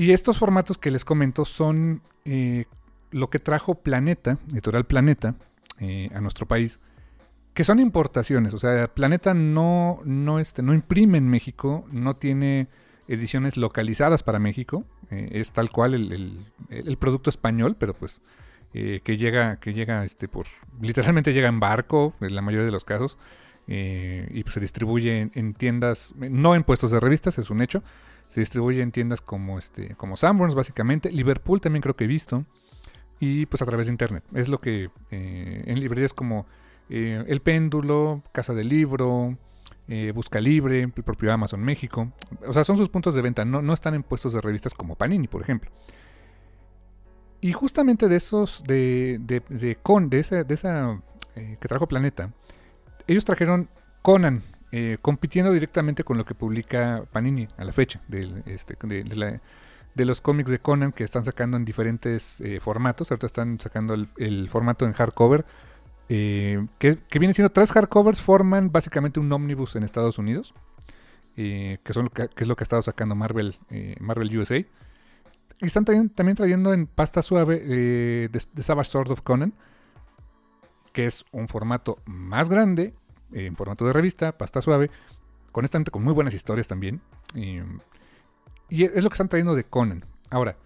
Y 0.00 0.12
estos 0.12 0.38
formatos 0.38 0.78
que 0.78 0.90
les 0.90 1.04
comento 1.04 1.44
son 1.44 2.00
eh, 2.24 2.64
lo 3.10 3.28
que 3.28 3.38
trajo 3.38 3.74
Planeta, 3.74 4.38
Editorial 4.50 4.86
Planeta, 4.86 5.34
eh, 5.78 6.08
a 6.14 6.22
nuestro 6.22 6.46
país, 6.46 6.80
que 7.52 7.64
son 7.64 7.78
importaciones. 7.80 8.54
O 8.54 8.58
sea, 8.58 8.88
Planeta 8.88 9.34
no, 9.34 10.00
no, 10.06 10.38
este, 10.38 10.62
no 10.62 10.72
imprime 10.72 11.18
en 11.18 11.28
México, 11.28 11.84
no 11.92 12.14
tiene 12.14 12.66
ediciones 13.08 13.58
localizadas 13.58 14.22
para 14.22 14.38
México. 14.38 14.86
Eh, 15.10 15.32
es 15.32 15.52
tal 15.52 15.68
cual 15.68 15.92
el, 15.92 16.96
producto 16.96 17.28
español, 17.28 17.76
pero 17.78 17.92
pues 17.92 18.22
que 18.72 19.16
llega, 19.18 19.60
que 19.60 19.74
llega 19.74 20.02
este, 20.06 20.28
por. 20.28 20.46
literalmente 20.80 21.34
llega 21.34 21.48
en 21.50 21.60
barco, 21.60 22.14
en 22.22 22.34
la 22.34 22.40
mayoría 22.40 22.64
de 22.64 22.72
los 22.72 22.84
casos. 22.84 23.18
y 23.66 24.42
pues 24.44 24.54
se 24.54 24.60
distribuye 24.60 25.28
en 25.34 25.52
tiendas, 25.52 26.14
no 26.16 26.54
en 26.54 26.64
puestos 26.64 26.90
de 26.90 27.00
revistas, 27.00 27.38
es 27.38 27.50
un 27.50 27.60
hecho, 27.60 27.82
se 28.30 28.38
distribuye 28.38 28.80
en 28.80 28.92
tiendas 28.92 29.20
como, 29.20 29.58
este, 29.58 29.96
como 29.96 30.16
Sanborns, 30.16 30.54
básicamente. 30.54 31.10
Liverpool 31.10 31.60
también 31.60 31.82
creo 31.82 31.96
que 31.96 32.04
he 32.04 32.06
visto. 32.06 32.44
Y 33.18 33.46
pues 33.46 33.60
a 33.60 33.66
través 33.66 33.88
de 33.88 33.92
internet. 33.92 34.22
Es 34.32 34.48
lo 34.48 34.60
que 34.60 34.88
eh, 35.10 35.64
en 35.66 35.80
librerías 35.80 36.14
como 36.14 36.46
eh, 36.88 37.24
El 37.26 37.40
Péndulo, 37.40 38.22
Casa 38.30 38.54
del 38.54 38.68
Libro, 38.68 39.36
eh, 39.88 40.12
Busca 40.14 40.40
Libre, 40.40 40.82
el 40.82 40.92
propio 40.92 41.32
Amazon 41.32 41.60
México. 41.60 42.12
O 42.46 42.52
sea, 42.52 42.62
son 42.62 42.76
sus 42.76 42.88
puntos 42.88 43.16
de 43.16 43.20
venta. 43.20 43.44
No, 43.44 43.62
no 43.62 43.72
están 43.72 43.94
en 43.94 44.04
puestos 44.04 44.32
de 44.32 44.40
revistas 44.40 44.74
como 44.74 44.94
Panini, 44.94 45.26
por 45.26 45.42
ejemplo. 45.42 45.72
Y 47.40 47.52
justamente 47.52 48.06
de 48.06 48.14
esos, 48.14 48.62
de, 48.62 49.18
de, 49.22 49.42
de, 49.48 49.74
con, 49.74 50.08
de 50.08 50.20
esa, 50.20 50.44
de 50.44 50.54
esa 50.54 51.02
que 51.34 51.68
trajo 51.68 51.88
Planeta, 51.88 52.32
ellos 53.08 53.24
trajeron 53.24 53.68
Conan, 54.02 54.42
eh, 54.72 54.98
compitiendo 55.02 55.52
directamente 55.52 56.04
con 56.04 56.16
lo 56.16 56.24
que 56.24 56.34
publica 56.34 57.02
Panini 57.10 57.48
a 57.56 57.64
la 57.64 57.72
fecha, 57.72 58.00
este, 58.46 58.76
de, 58.86 60.04
los 60.04 60.20
cómics 60.20 60.48
de 60.48 60.60
Conan 60.60 60.92
que 60.92 61.02
están 61.02 61.24
sacando 61.24 61.56
en 61.56 61.64
diferentes 61.64 62.40
eh, 62.40 62.60
formatos. 62.60 63.10
Ahorita 63.10 63.26
están 63.26 63.58
sacando 63.58 63.94
el, 63.94 64.48
formato 64.48 64.86
en 64.86 64.92
hardcover, 64.92 65.44
eh, 66.08 66.64
que, 66.78 66.98
viene 67.18 67.34
siendo 67.34 67.50
tres 67.50 67.72
hardcovers, 67.72 68.22
forman 68.22 68.70
básicamente 68.70 69.18
un 69.18 69.32
ómnibus 69.32 69.74
en 69.74 69.82
Estados 69.82 70.18
Unidos, 70.18 70.54
que, 71.34 71.78
son 71.90 72.08
que, 72.08 72.28
es 72.36 72.46
lo 72.46 72.54
que 72.54 72.62
ha 72.62 72.64
estado 72.64 72.82
sacando 72.82 73.16
Marvel, 73.16 73.56
Marvel 73.98 74.38
USA. 74.38 74.58
Y 74.58 75.66
están 75.66 75.84
también, 75.84 76.36
trayendo 76.36 76.72
en 76.72 76.86
pasta 76.86 77.22
suave 77.22 77.58
de 77.58 78.62
Savage 78.62 78.90
Sword 78.90 79.10
of 79.10 79.22
Conan, 79.22 79.52
que 80.92 81.06
es 81.06 81.24
un 81.32 81.48
formato 81.48 81.96
más 82.04 82.48
grande 82.48 82.94
en 83.32 83.56
formato 83.56 83.86
de 83.86 83.92
revista, 83.92 84.32
pasta 84.32 84.60
suave, 84.60 84.90
con, 85.52 85.66
con 85.90 86.04
muy 86.04 86.14
buenas 86.14 86.34
historias 86.34 86.68
también. 86.68 87.00
y 87.34 88.84
es 88.84 89.02
lo 89.02 89.10
que 89.10 89.14
están 89.14 89.28
trayendo 89.28 89.54
de 89.54 89.64
Conan. 89.64 90.04
Ahora, 90.30 90.56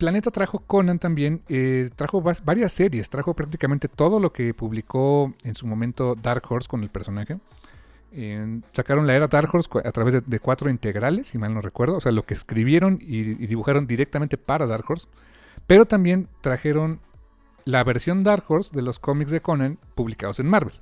Planeta 0.00 0.30
trajo 0.30 0.60
Conan 0.60 0.98
también, 0.98 1.42
eh, 1.50 1.90
trajo 1.94 2.22
varias 2.22 2.72
series, 2.72 3.10
trajo 3.10 3.34
prácticamente 3.34 3.86
todo 3.86 4.18
lo 4.18 4.32
que 4.32 4.54
publicó 4.54 5.34
en 5.44 5.54
su 5.54 5.66
momento 5.66 6.14
Dark 6.14 6.42
Horse 6.48 6.68
con 6.68 6.82
el 6.82 6.88
personaje. 6.88 7.36
Sacaron 8.72 9.06
la 9.06 9.14
era 9.14 9.28
Dark 9.28 9.54
Horse 9.54 9.68
a 9.84 9.92
través 9.92 10.26
de, 10.26 10.40
cuatro 10.40 10.70
integrales, 10.70 11.26
si 11.26 11.36
mal 11.36 11.52
no 11.52 11.60
recuerdo. 11.60 11.98
O 11.98 12.00
sea, 12.00 12.12
lo 12.12 12.22
que 12.22 12.32
escribieron 12.32 12.98
y, 13.02 13.34
dibujaron 13.34 13.86
directamente 13.86 14.38
para 14.38 14.66
Dark 14.66 14.86
Horse. 14.88 15.06
Pero 15.66 15.84
también 15.84 16.28
trajeron 16.40 17.00
la 17.66 17.84
versión 17.84 18.24
Dark 18.24 18.44
Horse 18.48 18.74
de 18.74 18.80
los 18.80 18.98
cómics 18.98 19.30
de 19.30 19.40
Conan 19.40 19.78
publicados 19.94 20.40
en 20.40 20.46
Marvel. 20.46 20.74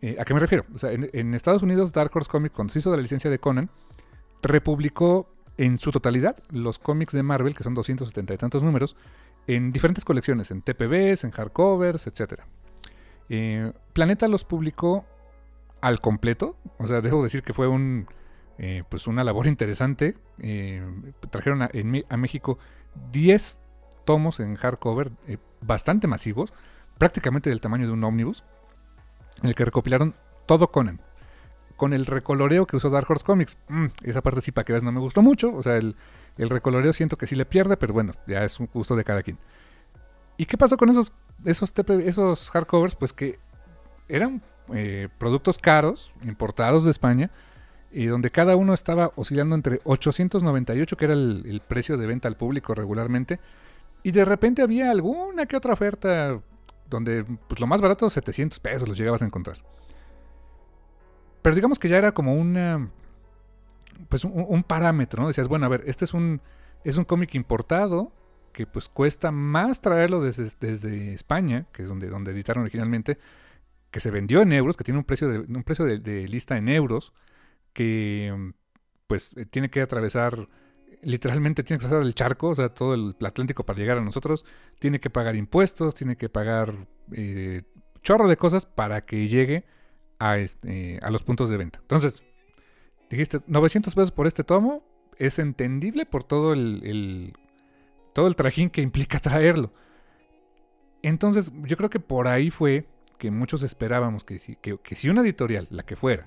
Eh, 0.00 0.16
¿A 0.18 0.24
qué 0.24 0.34
me 0.34 0.40
refiero? 0.40 0.64
O 0.74 0.78
sea, 0.78 0.92
en, 0.92 1.34
Estados 1.34 1.62
Unidos, 1.62 1.92
Dark 1.92 2.10
Horse 2.14 2.30
Comics, 2.30 2.54
cuando 2.54 2.72
se 2.72 2.78
hizo 2.78 2.90
de 2.90 2.96
la 2.96 3.02
licencia 3.02 3.30
de 3.30 3.38
Conan, 3.38 3.68
republicó 4.42 5.28
en 5.56 5.76
su 5.76 5.90
totalidad 5.90 6.36
los 6.50 6.78
cómics 6.78 7.12
de 7.12 7.22
Marvel, 7.22 7.54
que 7.54 7.64
son 7.64 7.74
270 7.74 8.34
y 8.34 8.36
tantos 8.36 8.62
números, 8.62 8.96
en 9.48 9.70
diferentes 9.70 10.04
colecciones, 10.04 10.50
en 10.50 10.62
TPBs, 10.62 11.24
en 11.24 11.30
hardcovers, 11.32 12.06
etc. 12.06 12.42
Eh, 13.28 13.72
Planeta 13.92 14.28
los 14.28 14.44
publicó 14.44 15.04
al 15.80 16.00
completo, 16.00 16.56
o 16.78 16.86
sea, 16.86 17.00
debo 17.00 17.22
decir 17.24 17.42
que 17.42 17.52
fue 17.52 17.66
un, 17.66 18.06
eh, 18.58 18.84
pues 18.88 19.08
una 19.08 19.24
labor 19.24 19.46
interesante. 19.48 20.16
Trajeron 21.30 21.62
a, 21.62 22.16
México 22.16 22.58
10 23.10 23.58
tomos 24.04 24.38
en 24.38 24.54
hardcover 24.54 25.10
bastante 25.60 26.06
masivos, 26.06 26.52
prácticamente 26.98 27.50
del 27.50 27.60
tamaño 27.60 27.86
de 27.86 27.92
un 27.92 28.04
ómnibus, 28.04 28.44
en 29.42 29.48
el 29.48 29.54
que 29.54 29.64
recopilaron 29.64 30.14
todo 30.46 30.68
Conan. 30.68 31.00
Con 31.76 31.92
el 31.92 32.06
recoloreo 32.06 32.66
que 32.66 32.76
usó 32.76 32.90
Dark 32.90 33.08
Horse 33.08 33.24
Comics. 33.24 33.56
Mm, 33.68 33.86
esa 34.02 34.20
parte 34.20 34.40
sí, 34.40 34.50
para 34.50 34.64
que 34.64 34.72
veas, 34.72 34.82
no 34.82 34.92
me 34.92 35.00
gustó 35.00 35.22
mucho. 35.22 35.54
O 35.54 35.62
sea, 35.62 35.76
el, 35.76 35.94
recoloreo 36.36 36.92
siento 36.92 37.16
que 37.16 37.26
sí 37.26 37.36
le 37.36 37.44
pierde, 37.44 37.76
pero 37.76 37.92
bueno, 37.92 38.14
ya 38.26 38.44
es 38.44 38.58
un 38.58 38.68
gusto 38.72 38.96
de 38.96 39.04
cada 39.04 39.22
quien. 39.22 39.38
¿Y 40.36 40.46
qué 40.46 40.56
pasó 40.56 40.76
con 40.76 40.88
esos, 40.88 41.12
esos, 41.44 41.72
esos 42.04 42.50
hardcovers? 42.50 42.94
Pues 42.94 43.12
que 43.12 43.38
eran 44.08 44.42
eh, 44.72 45.08
productos 45.18 45.58
caros, 45.58 46.12
importados 46.22 46.84
de 46.84 46.90
España, 46.90 47.30
y 47.90 48.06
donde 48.06 48.30
cada 48.30 48.56
uno 48.56 48.74
estaba 48.74 49.12
oscilando 49.16 49.54
entre 49.54 49.80
898, 49.84 50.96
que 50.96 51.04
era 51.04 51.14
el, 51.14 51.62
precio 51.66 51.96
de 51.96 52.06
venta 52.06 52.28
al 52.28 52.36
público 52.36 52.74
regularmente, 52.74 53.40
y 54.02 54.10
de 54.10 54.24
repente 54.24 54.62
había 54.62 54.90
alguna 54.90 55.46
que 55.46 55.56
otra 55.56 55.72
oferta 55.72 56.40
donde 56.88 57.24
pues, 57.48 57.60
lo 57.60 57.66
más 57.66 57.80
barato 57.80 58.08
700 58.08 58.60
pesos 58.60 58.88
los 58.88 58.98
llegabas 58.98 59.22
a 59.22 59.26
encontrar. 59.26 59.58
Pero 61.42 61.54
digamos 61.54 61.78
que 61.78 61.88
ya 61.88 61.98
era 61.98 62.12
como 62.12 62.34
una 62.34 62.90
pues 64.08 64.24
un, 64.24 64.62
parámetro, 64.62 65.22
¿no? 65.22 65.28
Decías, 65.28 65.48
bueno, 65.48 65.66
a 65.66 65.68
ver, 65.68 65.82
este 65.86 66.04
es 66.04 66.14
un, 66.14 66.40
es 66.84 66.96
un 66.96 67.04
cómic 67.04 67.34
importado 67.34 68.12
que 68.52 68.66
pues 68.66 68.88
cuesta 68.88 69.30
más 69.30 69.80
traerlo 69.80 70.20
desde, 70.20 70.48
desde, 70.60 71.14
España, 71.14 71.66
que 71.72 71.82
es 71.82 71.88
donde, 71.88 72.08
donde 72.08 72.32
editaron 72.32 72.62
originalmente, 72.62 73.18
que 73.90 74.00
se 74.00 74.10
vendió 74.10 74.42
en 74.42 74.52
euros, 74.52 74.76
que 74.76 74.84
tiene 74.84 74.98
un 74.98 75.04
precio 75.04 75.28
de, 75.28 75.38
un 75.40 75.62
precio 75.64 75.84
de, 75.84 76.28
lista 76.28 76.56
en 76.56 76.68
euros, 76.68 77.12
que 77.72 78.52
pues 79.06 79.36
eh, 79.36 79.46
tiene 79.46 79.70
que 79.70 79.80
atravesar, 79.80 80.48
literalmente 81.02 81.62
tiene 81.62 81.78
que 81.78 81.86
pasar 81.86 82.02
el 82.02 82.14
charco, 82.14 82.48
o 82.48 82.54
sea, 82.54 82.68
todo 82.70 82.94
el 82.94 83.14
Atlántico 83.24 83.64
para 83.64 83.78
llegar 83.78 83.98
a 83.98 84.02
nosotros, 84.02 84.44
tiene 84.78 85.00
que 85.00 85.10
pagar 85.10 85.36
impuestos, 85.36 85.94
tiene 85.94 86.16
que 86.16 86.28
pagar 86.28 86.86
eh, 87.12 87.62
chorro 88.02 88.28
de 88.28 88.36
cosas 88.36 88.66
para 88.66 89.04
que 89.04 89.28
llegue 89.28 89.64
a, 90.18 90.38
este, 90.38 90.98
a 91.02 91.10
los 91.10 91.22
puntos 91.22 91.50
de 91.50 91.56
venta. 91.56 91.78
Entonces, 91.80 92.22
dijiste, 93.10 93.40
900 93.46 93.94
pesos 93.94 94.12
por 94.12 94.26
este 94.26 94.44
tomo, 94.44 94.82
es 95.18 95.38
entendible 95.38 96.06
por 96.06 96.24
todo 96.24 96.52
el, 96.52 97.34
todo 98.12 98.26
el 98.26 98.36
trajín 98.36 98.70
que 98.70 98.82
implica 98.82 99.18
traerlo. 99.20 99.72
Entonces, 101.02 101.52
yo 101.62 101.76
creo 101.76 101.90
que 101.90 102.00
por 102.00 102.28
ahí 102.28 102.50
fue 102.50 102.86
que 103.18 103.30
muchos 103.30 103.62
esperábamos 103.62 104.24
que 104.24 104.38
si, 104.38 104.56
que, 104.56 104.78
si 104.94 105.08
una 105.08 105.22
editorial, 105.22 105.66
la 105.70 105.84
que 105.84 105.96
fuera, 105.96 106.26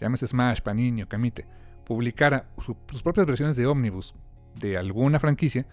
llámese 0.00 0.26
Smash, 0.26 0.60
Panini 0.60 1.02
o 1.02 1.08
Camite, 1.08 1.46
publicara 1.86 2.48
sus 2.58 3.02
propias 3.02 3.26
versiones 3.26 3.56
de 3.56 3.66
Omnibus 3.66 4.14
de 4.58 4.76
alguna 4.76 5.20
franquicia, 5.20 5.66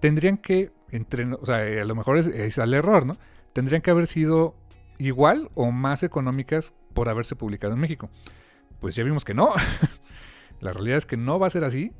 tendrían 0.00 0.36
que, 0.36 0.72
entre, 0.90 1.24
o 1.32 1.46
sea, 1.46 1.58
a 1.58 1.84
lo 1.84 1.94
mejor 1.94 2.18
es, 2.18 2.58
al 2.58 2.74
error, 2.74 3.06
¿no? 3.06 3.16
Tendrían 3.52 3.82
que 3.82 3.90
haber 3.90 4.06
sido 4.06 4.54
igual 4.98 5.50
o 5.54 5.70
más 5.70 6.02
económicas 6.02 6.74
por 6.94 7.08
haberse 7.08 7.36
publicado 7.36 7.74
en 7.74 7.80
México 7.80 8.10
pues 8.82 8.96
ya 8.96 9.04
vimos 9.04 9.24
que 9.24 9.32
no. 9.32 9.52
la 10.60 10.72
realidad 10.72 10.98
es 10.98 11.06
que 11.06 11.16
no 11.16 11.38
va 11.38 11.46
a 11.46 11.50
ser 11.50 11.62
así. 11.62 11.92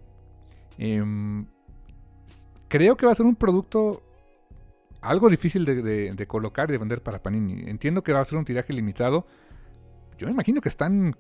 Em, 0.79 1.47
creo 2.67 2.97
que 2.97 3.07
va 3.07 3.13
a 3.13 3.15
ser 3.15 3.25
un 3.25 3.37
producto 3.37 4.03
algo 5.01 5.31
difícil 5.31 5.65
de, 5.65 6.27
colocar 6.27 6.69
y 6.69 6.73
de 6.73 6.79
vender 6.79 7.01
para 7.01 7.23
Panini. 7.23 7.71
Entiendo 7.71 8.03
que 8.03 8.13
va 8.13 8.19
a 8.19 8.25
ser 8.25 8.37
un 8.37 8.45
tiraje 8.45 8.73
limitado. 8.73 9.27
Yo 10.19 10.27
me 10.27 10.33
imagino 10.33 10.61
que 10.61 10.69
están, 10.69 11.17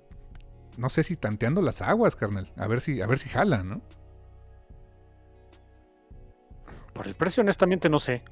no 0.77 0.89
sé 0.89 1.03
si 1.03 1.17
tanteando 1.17 1.63
las 1.63 1.83
aguas, 1.83 2.17
carnal. 2.17 2.53
A 2.57 2.67
ver 2.67 2.81
si, 2.81 3.01
a 3.01 3.07
ver 3.07 3.19
si 3.19 3.29
jala, 3.29 3.63
¿no? 3.63 3.83
Por 6.93 7.07
el 7.07 7.15
precio, 7.15 7.43
honestamente, 7.43 7.89
no 7.89 8.01
sé. 8.01 8.23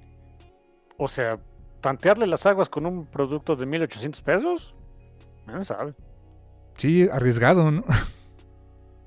O 0.96 1.08
sea, 1.08 1.38
tantearle 1.80 2.26
las 2.26 2.46
aguas 2.46 2.68
con 2.68 2.86
un 2.86 3.06
producto 3.06 3.56
de 3.56 3.66
1800 3.66 4.22
pesos, 4.22 4.74
no 5.46 5.64
sabe. 5.64 5.94
Sí, 6.76 7.08
arriesgado, 7.10 7.70
¿no? 7.70 7.84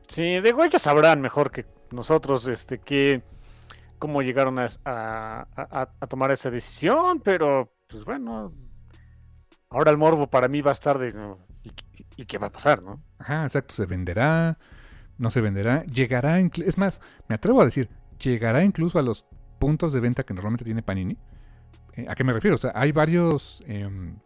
Sí, 0.09 0.41
digo, 0.41 0.63
ellos 0.63 0.81
sabrán 0.81 1.21
mejor 1.21 1.49
que 1.49 1.65
nosotros 1.89 2.45
este, 2.47 2.77
que 2.77 3.23
cómo 3.97 4.21
llegaron 4.21 4.59
a, 4.59 5.87
tomar 6.07 6.29
esa 6.29 6.51
decisión, 6.51 7.19
pero 7.21 7.73
pues 7.87 8.05
bueno, 8.05 8.53
ahora 9.69 9.89
el 9.89 9.97
morbo 9.97 10.29
para 10.29 10.49
mí 10.49 10.61
va 10.61 10.69
a 10.69 10.73
estar 10.73 10.99
de 10.99 11.13
¿y, 12.17 12.25
qué 12.25 12.37
va 12.37 12.47
a 12.47 12.51
pasar, 12.51 12.81
no? 12.81 13.01
Ajá, 13.19 13.43
exacto, 13.43 13.73
se 13.73 13.85
venderá, 13.85 14.57
no 15.17 15.31
se 15.31 15.41
venderá, 15.41 15.83
llegará, 15.85 16.39
es 16.39 16.77
más, 16.77 17.01
me 17.27 17.35
atrevo 17.35 17.61
a 17.61 17.65
decir, 17.65 17.89
llegará 18.19 18.63
incluso 18.63 18.99
a 18.99 19.01
los 19.01 19.25
puntos 19.59 19.93
de 19.93 19.99
venta 19.99 20.23
que 20.23 20.33
normalmente 20.33 20.65
tiene 20.65 20.83
Panini. 20.83 21.17
Eh, 21.95 22.05
¿A 22.09 22.15
qué 22.15 22.23
me 22.23 22.33
refiero? 22.33 22.55
O 22.55 22.59
sea, 22.59 22.71
hay 22.75 22.91
varios 22.91 23.63
em, 23.67 24.17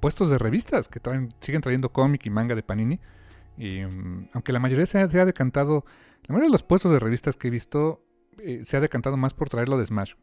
puestos 0.00 0.30
de 0.30 0.38
revistas 0.38 0.88
que 0.88 1.00
traen, 1.00 1.32
siguen 1.40 1.60
trayendo 1.60 1.92
cómic 1.92 2.26
y 2.26 2.30
manga 2.30 2.54
de 2.54 2.62
Panini. 2.62 3.00
Y, 3.56 3.82
mm, 3.84 4.30
aunque 4.32 4.52
la 4.52 4.58
mayoría 4.58 4.86
se 4.86 4.98
ha, 4.98 5.24
decantado, 5.24 5.84
la 6.22 6.32
mayoría 6.32 6.48
de 6.48 6.52
los 6.52 6.62
puestos 6.62 6.90
de 6.90 6.98
revistas 6.98 7.36
que 7.36 7.48
he 7.48 7.50
visto 7.50 8.04
eh, 8.38 8.62
se 8.64 8.76
ha 8.76 8.80
decantado 8.80 9.16
más 9.16 9.34
por 9.34 9.48
traerlo 9.48 9.78
de 9.78 9.86
Smash, 9.86 10.14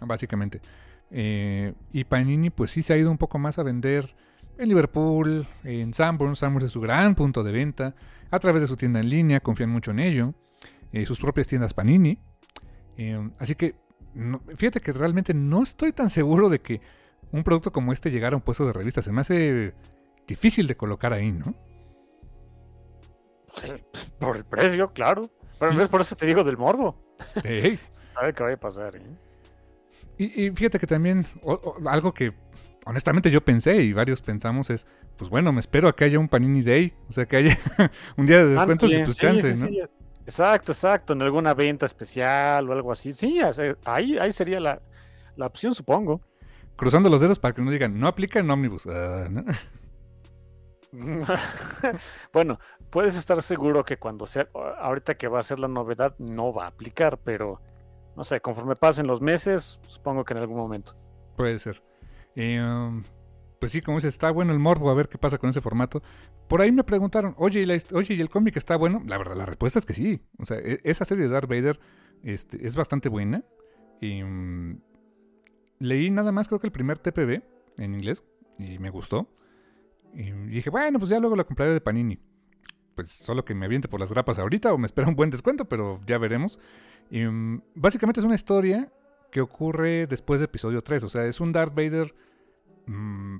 básicamente. 0.00 0.60
Eh, 1.10 1.74
y 1.92 2.04
Panini 2.04 2.50
pues 2.50 2.70
sí 2.70 2.82
se 2.82 2.92
ha 2.92 2.96
ido 2.96 3.10
un 3.10 3.18
poco 3.18 3.38
más 3.38 3.58
a 3.58 3.62
vender 3.62 4.14
en 4.58 4.68
Liverpool, 4.68 5.46
en 5.64 5.94
Sanborns, 5.94 6.38
Sanborns 6.38 6.66
es 6.66 6.72
su 6.72 6.80
gran 6.80 7.14
punto 7.14 7.42
de 7.42 7.52
venta, 7.52 7.94
a 8.30 8.38
través 8.38 8.62
de 8.62 8.68
su 8.68 8.76
tienda 8.76 9.00
en 9.00 9.08
línea, 9.08 9.40
confían 9.40 9.70
mucho 9.70 9.90
en 9.90 9.98
ello, 9.98 10.34
eh, 10.92 11.06
sus 11.06 11.20
propias 11.20 11.46
tiendas 11.46 11.74
Panini. 11.74 12.18
así 13.38 13.54
que 13.54 13.74
fíjate 14.56 14.80
que 14.80 14.92
realmente 14.92 15.34
no 15.34 15.62
estoy 15.62 15.92
tan 15.92 16.08
seguro 16.10 16.48
de 16.48 16.60
que 16.60 16.80
un 17.32 17.42
producto 17.42 17.72
como 17.72 17.92
este 17.92 18.10
llegar 18.10 18.32
a 18.32 18.36
un 18.36 18.42
puesto 18.42 18.64
de 18.66 18.72
revista. 18.72 19.02
Se 19.02 19.12
me 19.12 19.22
hace 19.22 19.74
difícil 20.26 20.66
de 20.66 20.76
colocar 20.76 21.12
ahí, 21.12 21.32
¿no? 21.32 21.54
por 24.18 24.36
el 24.36 24.44
precio, 24.44 24.92
claro. 24.92 25.30
Pero 25.58 25.80
es 25.80 25.88
por 25.88 26.00
eso 26.00 26.16
te 26.16 26.26
digo 26.26 26.44
del 26.44 26.56
morbo. 26.56 26.96
Sabe 28.08 28.32
qué 28.32 28.42
va 28.44 28.52
a 28.52 28.56
pasar, 28.56 28.96
¿eh? 28.96 29.02
Y, 30.16 30.50
fíjate 30.50 30.78
que 30.78 30.86
también 30.86 31.26
algo 31.86 32.14
que 32.14 32.32
honestamente 32.84 33.30
yo 33.30 33.44
pensé 33.44 33.76
y 33.82 33.92
varios 33.92 34.22
pensamos 34.22 34.70
es, 34.70 34.86
pues 35.16 35.30
bueno, 35.30 35.52
me 35.52 35.60
espero 35.60 35.88
a 35.88 35.96
que 35.96 36.04
haya 36.04 36.18
un 36.18 36.28
Panini 36.28 36.62
Day, 36.62 36.94
o 37.08 37.12
sea, 37.12 37.26
que 37.26 37.36
haya 37.36 37.58
un 38.16 38.26
día 38.26 38.38
de 38.38 38.50
descuentos 38.50 38.92
y 38.92 38.98
pues 39.00 39.16
chance, 39.16 39.54
¿no? 39.56 39.68
Exacto, 40.26 40.72
exacto, 40.72 41.12
en 41.12 41.22
alguna 41.22 41.52
venta 41.52 41.84
especial 41.84 42.68
o 42.68 42.72
algo 42.72 42.90
así. 42.90 43.12
Sí, 43.12 43.40
ahí, 43.84 44.16
ahí 44.18 44.32
sería 44.32 44.58
la, 44.58 44.80
la 45.36 45.46
opción, 45.46 45.74
supongo 45.74 46.22
cruzando 46.76 47.08
los 47.08 47.20
dedos 47.20 47.38
para 47.38 47.54
que 47.54 47.62
no 47.62 47.70
digan, 47.70 47.98
no 47.98 48.08
aplica 48.08 48.38
en 48.38 48.50
ómnibus. 48.50 48.86
Ah, 48.86 49.28
bueno, 52.32 52.58
puedes 52.90 53.16
estar 53.16 53.40
seguro 53.42 53.84
que 53.84 53.96
cuando 53.96 54.26
sea, 54.26 54.48
ahorita 54.78 55.14
que 55.14 55.28
va 55.28 55.40
a 55.40 55.42
ser 55.42 55.58
la 55.58 55.68
novedad, 55.68 56.14
no 56.18 56.52
va 56.52 56.64
a 56.64 56.68
aplicar, 56.68 57.18
pero 57.18 57.60
no 58.16 58.24
sé, 58.24 58.40
conforme 58.40 58.76
pasen 58.76 59.06
los 59.06 59.20
meses, 59.20 59.80
supongo 59.86 60.24
que 60.24 60.34
en 60.34 60.38
algún 60.38 60.56
momento. 60.56 60.94
Puede 61.36 61.58
ser. 61.58 61.82
Um, 62.36 63.02
pues 63.58 63.72
sí, 63.72 63.80
como 63.80 63.98
dices, 63.98 64.14
está 64.14 64.30
bueno 64.30 64.52
el 64.52 64.58
morbo, 64.58 64.90
a 64.90 64.94
ver 64.94 65.08
qué 65.08 65.18
pasa 65.18 65.38
con 65.38 65.50
ese 65.50 65.60
formato. 65.60 66.02
Por 66.48 66.60
ahí 66.60 66.72
me 66.72 66.84
preguntaron, 66.84 67.34
oye, 67.38 67.62
¿y, 67.62 67.94
oye, 67.94 68.14
¿y 68.14 68.20
el 68.20 68.28
cómic 68.28 68.56
está 68.56 68.76
bueno? 68.76 69.02
La 69.06 69.16
verdad, 69.16 69.36
la 69.36 69.46
respuesta 69.46 69.78
es 69.78 69.86
que 69.86 69.94
sí. 69.94 70.20
O 70.38 70.44
sea, 70.44 70.58
e, 70.58 70.80
esa 70.84 71.04
serie 71.04 71.24
de 71.24 71.30
Darth 71.30 71.48
Vader 71.48 71.80
este, 72.22 72.66
es 72.66 72.76
bastante 72.76 73.08
buena. 73.08 73.44
Y, 74.00 74.22
um, 74.22 74.80
leí 75.78 76.10
nada 76.10 76.32
más, 76.32 76.48
creo 76.48 76.60
que 76.60 76.66
el 76.66 76.72
primer 76.72 76.98
TPB 76.98 77.42
en 77.78 77.94
inglés 77.94 78.22
y 78.58 78.78
me 78.78 78.90
gustó. 78.90 79.28
Y 80.12 80.30
dije, 80.30 80.70
bueno, 80.70 80.98
pues 80.98 81.10
ya 81.10 81.18
luego 81.18 81.36
la 81.36 81.44
compraré 81.44 81.72
de 81.72 81.80
Panini. 81.80 82.18
Pues 82.94 83.10
solo 83.10 83.44
que 83.44 83.54
me 83.54 83.66
aviente 83.66 83.88
por 83.88 83.98
las 83.98 84.10
grapas 84.10 84.38
ahorita 84.38 84.72
o 84.72 84.78
me 84.78 84.86
espera 84.86 85.08
un 85.08 85.16
buen 85.16 85.30
descuento, 85.30 85.64
pero 85.64 86.00
ya 86.06 86.18
veremos. 86.18 86.58
Mm, 87.10 87.58
básicamente 87.74 88.20
es 88.20 88.26
una 88.26 88.36
historia 88.36 88.92
que 89.34 89.40
ocurre 89.40 90.06
después 90.06 90.38
de 90.38 90.44
episodio 90.44 90.80
3. 90.80 91.02
O 91.02 91.08
sea, 91.08 91.26
es 91.26 91.40
un 91.40 91.50
Darth 91.50 91.74
Vader, 91.74 92.14
mm, 92.86 93.38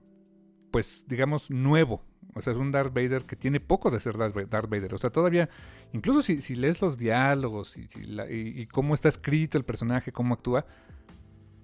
pues 0.73 1.05
digamos, 1.07 1.53
nuevo. 1.53 2.03
O 2.35 2.43
sea, 2.43 2.53
es 2.53 2.59
un 2.59 2.73
Darth 2.73 2.93
Vader 2.93 3.23
que 3.23 3.37
tiene 3.37 3.61
poco 3.61 3.93
de 3.93 4.01
ser 4.01 4.19
Darth 4.19 4.69
Vader. 4.69 4.93
O 4.93 4.99
sea, 4.99 5.11
todavía, 5.11 5.49
incluso 5.93 6.21
si, 6.21 6.57
lees 6.57 6.83
los 6.83 6.99
diálogos 6.99 7.77
y, 7.77 7.87
y, 8.29 8.67
cómo 8.67 8.93
está 8.93 9.09
escrito 9.09 9.57
el 9.57 9.65
personaje, 9.65 10.11
cómo 10.11 10.35
actúa, 10.35 10.67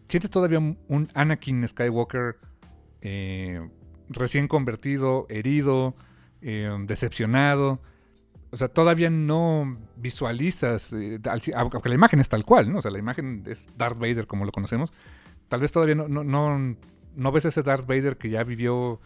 sientes 0.06 0.30
todavía 0.30 0.60
un 0.60 1.08
Anakin 1.12 1.66
Skywalker 1.66 2.36
eh, 3.00 3.68
recién 4.10 4.46
convertido, 4.46 5.26
herido, 5.28 5.96
eh, 6.40 6.70
decepcionado. 6.86 7.80
O 8.52 8.56
sea, 8.56 8.68
todavía 8.68 9.10
no 9.10 9.78
visualizas, 9.96 10.92
eh, 10.92 11.20
aunque 11.54 11.88
la 11.88 11.94
imagen 11.94 12.18
es 12.18 12.28
tal 12.28 12.44
cual, 12.44 12.72
¿no? 12.72 12.78
O 12.78 12.82
sea, 12.82 12.90
la 12.90 12.98
imagen 12.98 13.44
es 13.46 13.68
Darth 13.76 13.98
Vader 13.98 14.26
como 14.26 14.44
lo 14.44 14.50
conocemos. 14.50 14.92
Tal 15.48 15.60
vez 15.60 15.70
todavía 15.70 15.94
no, 15.94 16.08
no, 16.08 16.76
no, 17.14 17.32
ves 17.32 17.44
ese 17.44 17.62
Darth 17.62 17.86
Vader 17.86 18.16
que 18.16 18.28
ya 18.28 18.42
vivió 18.42 19.00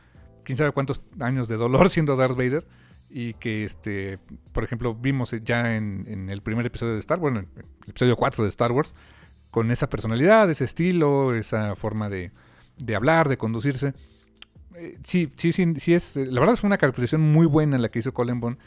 quién 0.44 0.57
sabe 0.57 0.72
cuántos 0.72 1.02
años 1.20 1.48
de 1.48 1.57
dolor 1.57 1.90
siendo 1.90 2.16
Darth 2.16 2.37
Vader 2.37 2.66
y 3.11 3.35
que, 3.35 3.64
este, 3.64 4.18
por 4.52 4.64
ejemplo, 4.64 4.94
vimos 4.94 5.35
ya 5.44 5.76
en, 5.76 6.28
el 6.30 6.40
primer 6.42 6.64
episodio 6.64 6.94
de 6.94 7.00
Star 7.00 7.18
Wars, 7.18 7.35
bueno, 7.35 7.48
el 7.57 7.90
episodio 7.90 8.16
4 8.16 8.44
de 8.44 8.48
Star 8.48 8.72
Wars, 8.72 8.94
con 9.50 9.70
esa 9.70 9.90
personalidad, 9.90 10.50
ese 10.50 10.64
estilo, 10.64 11.35
esa 11.35 11.76
forma 11.76 12.09
de, 12.09 12.33
de 12.78 12.96
hablar, 12.96 13.28
de 13.28 13.37
conducirse. 13.37 13.92
Eh, 14.74 14.98
sí, 15.04 15.30
sí, 15.37 15.52
sí, 15.52 15.74
sí 15.76 15.94
es, 15.94 16.16
la 16.16 16.40
verdad 16.40 16.54
es 16.54 16.64
una 16.64 16.78
caracterización 16.78 17.20
muy 17.20 17.46
buena 17.46 17.78
la 17.78 17.90
que 17.90 17.98
hizo 17.98 18.12
Colin 18.14 18.40
Bond 18.40 18.59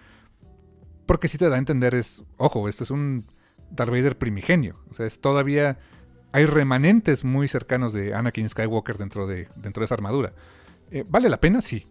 porque 1.07 1.27
sí 1.27 1.37
te 1.37 1.49
da 1.49 1.55
a 1.55 1.59
entender 1.59 1.95
es, 1.95 2.23
ojo, 2.37 2.69
esto 2.69 2.83
es 2.83 2.91
un 2.91 3.25
Darth 3.71 3.89
Vader 3.89 4.17
primigenio. 4.17 4.75
O 4.91 4.93
sea, 4.93 5.05
es 5.05 5.19
todavía 5.19 5.79
hay 6.31 6.45
remanentes 6.45 7.23
muy 7.23 7.47
cercanos 7.47 7.93
de 7.93 8.13
Anakin 8.13 8.47
Skywalker 8.47 8.97
dentro 8.97 9.25
de, 9.25 9.47
dentro 9.55 9.81
de 9.81 9.85
esa 9.85 9.95
armadura. 9.95 10.33
Eh, 10.91 11.03
¿Vale 11.07 11.29
la 11.29 11.39
pena? 11.39 11.61
Sí. 11.61 11.87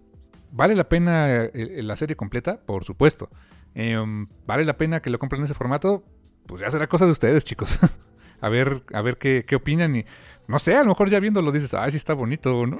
¿Vale 0.52 0.74
la 0.74 0.88
pena 0.88 1.34
eh, 1.34 1.82
la 1.82 1.96
serie 1.96 2.16
completa? 2.16 2.60
Por 2.60 2.84
supuesto. 2.84 3.28
Um, 3.74 4.26
¿Vale 4.46 4.64
la 4.64 4.76
pena 4.76 5.00
que 5.00 5.10
lo 5.10 5.18
compren 5.18 5.40
en 5.40 5.46
ese 5.46 5.54
formato? 5.54 6.04
Pues 6.46 6.62
ya 6.62 6.70
será 6.70 6.86
cosa 6.86 7.06
de 7.06 7.12
ustedes, 7.12 7.44
chicos. 7.44 7.78
a 8.40 8.48
ver, 8.48 8.82
a 8.92 9.02
ver 9.02 9.18
qué, 9.18 9.44
qué, 9.46 9.56
opinan 9.56 9.96
y 9.96 10.06
no 10.46 10.58
sé, 10.58 10.76
a 10.76 10.82
lo 10.82 10.88
mejor 10.90 11.10
ya 11.10 11.20
viéndolo 11.20 11.50
dices, 11.50 11.74
ah, 11.74 11.90
sí 11.90 11.96
está 11.96 12.14
bonito, 12.14 12.66
¿no? 12.66 12.78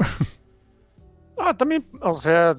ah, 1.39 1.55
también, 1.57 1.87
o 2.01 2.15
sea, 2.15 2.57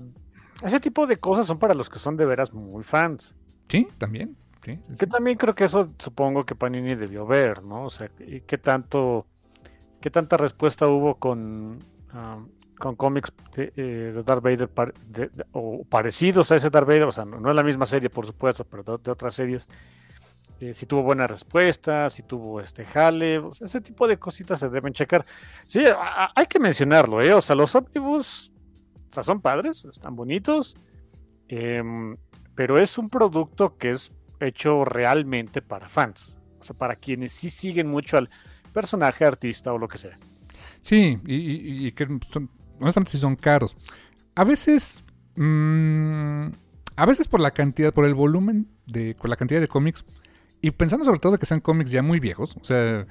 ese 0.62 0.80
tipo 0.80 1.08
de 1.08 1.18
cosas 1.18 1.48
son 1.48 1.60
para 1.60 1.74
los 1.74 1.90
que 1.90 2.00
son 2.00 2.18
de 2.18 2.26
veras 2.26 2.54
muy 2.54 2.84
fans. 2.84 3.34
Sí, 3.68 3.88
también. 3.98 4.36
Que 4.98 5.08
también 5.08 5.38
creo 5.38 5.56
que 5.56 5.64
eso 5.64 5.90
supongo 5.98 6.46
que 6.46 6.54
Panini 6.54 6.96
debió 6.96 7.26
ver, 7.26 7.64
¿no? 7.64 7.86
O 7.86 7.90
sea, 7.90 8.10
y 8.20 8.42
qué 8.42 8.58
tanto, 8.58 9.26
qué 10.02 10.10
tanta 10.10 10.36
respuesta 10.36 10.88
hubo 10.88 11.16
con, 11.16 11.80
con 12.78 12.96
cómics 12.98 13.32
de, 13.56 13.72
eh, 13.78 14.24
Darth 14.26 14.44
Vader 14.44 14.70
o 15.54 15.86
parecidos 15.86 16.52
a 16.52 16.58
ese 16.58 16.70
Darth 16.70 16.88
Vader, 16.88 17.04
o 17.04 17.12
sea, 17.14 17.24
no, 17.24 17.50
es 17.50 17.56
la 17.56 17.64
misma 17.64 17.86
serie, 17.86 18.10
por 18.10 18.26
supuesto, 18.26 18.66
pero 18.66 18.98
de, 18.98 19.12
otras 19.12 19.34
series. 19.34 19.68
Eh, 20.60 20.74
si 20.74 20.86
tuvo 20.86 21.04
buena 21.04 21.28
respuesta, 21.28 22.10
si 22.10 22.24
tuvo 22.24 22.60
este 22.60 22.84
jale, 22.84 23.42
ese 23.62 23.80
tipo 23.80 24.08
de 24.08 24.18
cositas 24.18 24.60
se 24.60 24.70
deben 24.70 24.92
checar. 24.92 25.26
Sí, 25.66 25.86
hay 26.36 26.48
que 26.48 26.60
mencionarlo, 26.60 27.22
¿eh? 27.22 27.34
O 27.34 27.42
sea, 27.42 27.56
los 27.56 27.74
ómnibus, 27.76 28.52
o 29.12 29.14
sea, 29.14 29.24
son 29.24 29.40
padres, 29.40 29.86
están 29.86 30.16
bonitos. 30.16 30.76
Em, 31.48 32.18
pero 32.58 32.80
es 32.80 32.98
un 32.98 33.10
producto 33.10 33.78
que 33.78 33.92
es 33.92 34.12
hecho 34.40 34.84
realmente 34.84 35.62
para 35.62 35.88
fans, 35.88 36.36
o 36.60 36.64
sea, 36.64 36.76
para 36.76 36.96
quienes 36.96 37.32
sí 37.32 37.52
siguen 37.52 37.88
mucho 37.88 38.18
al 38.18 38.32
personaje, 38.74 39.26
artista 39.26 39.72
o 39.72 39.78
lo 39.78 39.88
que 39.88 40.00
sea. 40.00 40.18
Sí, 40.82 41.20
y, 41.28 41.92
que 41.92 42.08
son, 42.32 42.50
honestamente 42.80 43.12
sí 43.12 43.20
son 43.20 43.36
caros. 43.36 43.78
A 44.34 44.44
veces, 44.44 45.04
mm, 45.36 46.48
a 46.96 47.06
veces 47.06 47.28
por 47.28 47.42
la 47.42 47.52
cantidad, 47.52 47.94
por 47.94 48.06
el 48.06 48.16
volumen, 48.16 48.68
de, 48.88 49.14
con 49.14 49.30
la 49.30 49.36
cantidad 49.36 49.62
de 49.62 49.68
cómics, 49.68 50.04
y 50.60 50.72
pensando 50.72 51.06
sobre 51.06 51.20
todo 51.20 51.38
que 51.38 51.46
sean 51.46 51.60
cómics 51.60 51.92
ya 51.92 52.02
muy 52.02 52.20
viejos, 52.20 52.58
o 52.60 52.66
sea, 52.66 53.06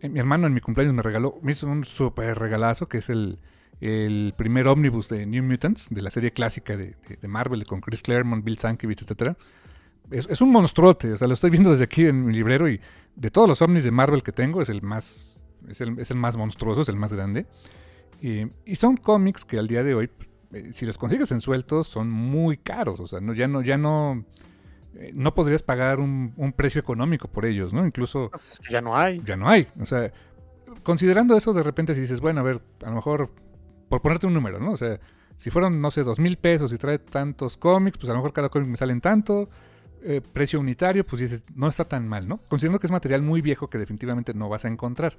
eh, 0.00 0.08
mi 0.08 0.18
hermano 0.18 0.48
en 0.48 0.54
mi 0.54 0.60
cumpleaños 0.60 0.94
me 0.94 1.02
regaló, 1.02 1.38
me 1.42 1.52
hizo 1.52 1.68
un 1.68 1.84
súper 1.84 2.36
regalazo, 2.36 2.88
que 2.88 2.98
es 2.98 3.08
el, 3.08 3.38
el 3.80 4.34
primer 4.36 4.68
ómnibus 4.68 5.08
de 5.08 5.26
New 5.26 5.42
Mutants, 5.42 5.88
de 5.90 6.02
la 6.02 6.10
serie 6.10 6.32
clásica 6.32 6.76
de, 6.76 6.94
Marvel, 7.26 7.64
con 7.64 7.80
Chris 7.80 8.02
Claremont, 8.02 8.44
Bill 8.44 8.58
Sienkiewicz, 8.58 9.02
etc. 9.02 9.36
Es, 10.10 10.40
un 10.40 10.50
monstruote, 10.50 11.12
o 11.12 11.16
sea, 11.16 11.26
lo 11.26 11.34
estoy 11.34 11.50
viendo 11.50 11.70
desde 11.70 11.84
aquí 11.84 12.04
en 12.04 12.26
mi 12.26 12.34
librero 12.34 12.68
y 12.68 12.80
de 13.16 13.30
todos 13.30 13.48
los 13.48 13.62
ómnibus 13.62 13.84
de 13.84 13.90
Marvel 13.90 14.22
que 14.22 14.32
tengo 14.32 14.60
es 14.60 14.68
el 14.68 14.82
más, 14.82 15.40
es 15.68 15.80
el, 15.80 16.16
más 16.16 16.36
monstruoso, 16.36 16.82
es 16.82 16.88
el 16.88 16.96
más 16.96 17.12
grande. 17.12 17.46
Y, 18.20 18.74
son 18.74 18.98
cómics 18.98 19.46
que 19.46 19.58
al 19.58 19.66
día 19.66 19.82
de 19.82 19.94
hoy, 19.94 20.08
pues, 20.08 20.28
eh, 20.52 20.72
si 20.72 20.84
los 20.84 20.98
consigues 20.98 21.30
en 21.32 21.40
sueltos, 21.40 21.86
son 21.86 22.10
muy 22.10 22.58
caros, 22.58 23.00
o 23.00 23.06
sea, 23.06 23.20
no, 23.20 23.32
ya 23.32 23.48
no, 23.48 23.62
ya 23.62 23.78
no, 23.78 24.26
eh, 24.96 25.12
no 25.14 25.32
podrías 25.32 25.62
pagar 25.62 26.00
un, 26.00 26.34
un, 26.36 26.52
precio 26.52 26.80
económico 26.80 27.28
por 27.28 27.46
ellos, 27.46 27.72
¿no? 27.72 27.86
Incluso... 27.86 28.28
Pues 28.30 28.50
es 28.50 28.58
que 28.58 28.72
ya 28.72 28.82
no 28.82 28.94
hay. 28.94 29.22
Ya 29.24 29.36
no 29.36 29.48
hay, 29.48 29.68
o 29.80 29.86
sea, 29.86 30.12
considerando 30.82 31.34
eso, 31.34 31.54
de 31.54 31.62
repente 31.62 31.94
si 31.94 32.02
dices, 32.02 32.20
bueno, 32.20 32.40
a 32.40 32.42
ver, 32.42 32.60
a 32.84 32.90
lo 32.90 32.96
mejor 32.96 33.30
por 33.90 34.00
ponerte 34.00 34.28
un 34.28 34.34
número, 34.34 34.60
¿no? 34.60 34.70
O 34.70 34.76
sea, 34.76 35.00
si 35.36 35.50
fueron, 35.50 35.80
no 35.80 35.90
sé, 35.90 36.04
dos 36.04 36.20
mil 36.20 36.38
pesos 36.38 36.72
y 36.72 36.78
trae 36.78 37.00
tantos 37.00 37.56
cómics, 37.56 37.98
pues 37.98 38.08
a 38.08 38.12
lo 38.12 38.20
mejor 38.20 38.32
cada 38.32 38.48
cómic 38.48 38.68
me 38.68 38.76
salen 38.76 39.00
tanto. 39.00 39.50
Eh, 40.02 40.22
precio 40.22 40.60
unitario, 40.60 41.04
pues 41.04 41.20
dices, 41.20 41.44
no 41.54 41.68
está 41.68 41.84
tan 41.84 42.08
mal, 42.08 42.26
¿no? 42.26 42.38
Considerando 42.48 42.78
que 42.78 42.86
es 42.86 42.90
material 42.92 43.20
muy 43.20 43.42
viejo 43.42 43.68
que 43.68 43.78
definitivamente 43.78 44.32
no 44.32 44.48
vas 44.48 44.64
a 44.64 44.68
encontrar. 44.68 45.18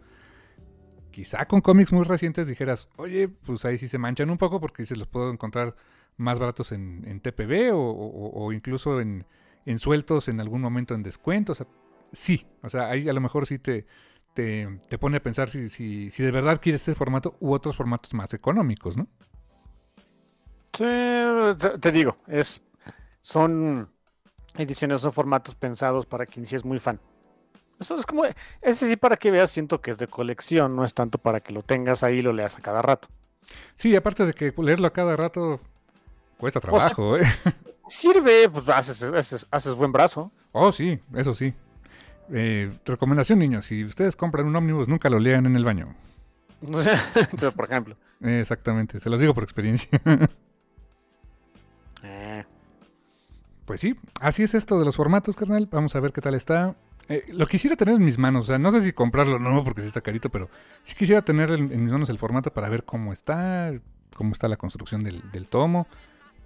Quizá 1.11 1.45
con 1.45 1.59
cómics 1.59 1.91
muy 1.91 2.05
recientes 2.05 2.47
dijeras, 2.47 2.87
oye, 2.95 3.27
pues 3.27 3.65
ahí 3.65 3.77
sí 3.77 3.89
se 3.89 3.97
manchan 3.97 4.29
un 4.29 4.37
poco 4.37 4.61
porque 4.61 4.83
dices, 4.83 4.97
los 4.97 5.09
puedo 5.09 5.29
encontrar 5.29 5.75
más 6.15 6.39
baratos 6.39 6.71
en, 6.71 7.19
TPB 7.19 7.71
o, 7.73 8.53
incluso 8.53 9.01
en, 9.01 9.25
en, 9.65 9.79
sueltos 9.79 10.29
en 10.29 10.39
algún 10.39 10.61
momento 10.61 10.95
en 10.95 11.03
descuento. 11.03 11.51
O 11.51 11.55
sea, 11.55 11.67
sí, 12.13 12.47
o 12.63 12.69
sea, 12.69 12.89
ahí 12.89 13.09
a 13.09 13.13
lo 13.13 13.19
mejor 13.19 13.45
sí 13.47 13.59
te, 13.59 13.85
te, 14.33 14.97
pone 14.99 15.17
a 15.17 15.23
pensar 15.23 15.49
si, 15.49 15.69
si, 15.69 16.09
si, 16.09 16.23
de 16.23 16.31
verdad 16.31 16.59
quieres 16.61 16.81
ese 16.81 16.95
formato 16.95 17.35
u 17.39 17.53
otros 17.53 17.75
formatos 17.75 18.13
más 18.13 18.33
económicos, 18.33 18.97
¿no? 18.97 19.07
Sí, 20.73 20.85
te, 21.81 21.91
digo, 21.91 22.17
es 22.27 22.61
son 23.19 23.89
ediciones, 24.57 25.01
son 25.01 25.11
formatos 25.11 25.55
pensados 25.55 26.05
para 26.05 26.25
quien 26.25 26.45
sí 26.45 26.55
es 26.55 26.63
muy 26.63 26.79
fan. 26.79 26.99
Eso 27.79 27.95
es 27.95 28.05
como, 28.05 28.23
ese 28.61 28.89
sí 28.89 28.95
para 28.95 29.17
que 29.17 29.31
veas, 29.31 29.51
siento 29.51 29.81
que 29.81 29.91
es 29.91 29.97
de 29.97 30.07
colección, 30.07 30.75
no 30.75 30.85
es 30.85 30.93
tanto 30.93 31.17
para 31.17 31.41
que 31.41 31.51
lo 31.51 31.61
tengas 31.61 32.03
ahí 32.03 32.19
y 32.19 32.21
lo 32.21 32.31
leas 32.31 32.57
a 32.57 32.61
cada 32.61 32.81
rato. 32.81 33.09
Sí, 33.75 33.95
aparte 33.95 34.25
de 34.25 34.33
que 34.33 34.53
leerlo 34.57 34.87
a 34.87 34.93
cada 34.93 35.15
rato 35.17 35.59
cuesta 36.37 36.59
trabajo, 36.59 37.17
¿eh? 37.17 37.23
Sirve, 37.87 38.47
pues 38.49 38.69
haces, 38.69 39.03
haces, 39.03 39.47
haces 39.51 39.73
buen 39.73 39.91
brazo. 39.91 40.31
Oh, 40.53 40.71
sí, 40.71 40.99
eso 41.15 41.33
sí. 41.33 41.53
Eh, 42.33 42.71
recomendación, 42.85 43.39
niños, 43.39 43.65
si 43.65 43.83
ustedes 43.83 44.15
compran 44.15 44.45
un 44.45 44.55
ómnibus, 44.55 44.87
nunca 44.87 45.09
lo 45.09 45.19
lean 45.19 45.45
en 45.45 45.55
el 45.55 45.65
baño. 45.65 45.95
por 47.55 47.65
ejemplo. 47.65 47.97
Exactamente, 48.21 48.99
se 48.99 49.09
los 49.09 49.19
digo 49.19 49.33
por 49.33 49.43
experiencia. 49.43 50.01
Eh. 52.03 52.43
Pues 53.63 53.79
sí, 53.79 53.95
así 54.19 54.41
es 54.41 54.55
esto 54.55 54.79
de 54.79 54.85
los 54.85 54.95
formatos, 54.95 55.35
carnal. 55.35 55.67
Vamos 55.71 55.95
a 55.95 55.99
ver 55.99 56.11
qué 56.11 56.19
tal 56.19 56.33
está. 56.33 56.75
Eh, 57.09 57.25
lo 57.31 57.45
quisiera 57.45 57.75
tener 57.75 57.93
en 57.93 58.03
mis 58.03 58.17
manos, 58.17 58.45
o 58.45 58.47
sea, 58.47 58.57
no 58.57 58.71
sé 58.71 58.81
si 58.81 58.91
comprarlo 58.91 59.35
o 59.35 59.39
no, 59.39 59.63
porque 59.63 59.81
sí 59.81 59.87
está 59.87 60.01
carito, 60.01 60.29
pero 60.29 60.49
sí 60.81 60.95
quisiera 60.95 61.21
tener 61.21 61.51
en, 61.51 61.67
mis 61.83 61.91
manos 61.91 62.09
el 62.09 62.17
formato 62.17 62.51
para 62.51 62.69
ver 62.69 62.85
cómo 62.85 63.13
está, 63.13 63.71
cómo 64.15 64.33
está 64.33 64.47
la 64.47 64.57
construcción 64.57 65.03
del, 65.03 65.47
tomo. 65.47 65.85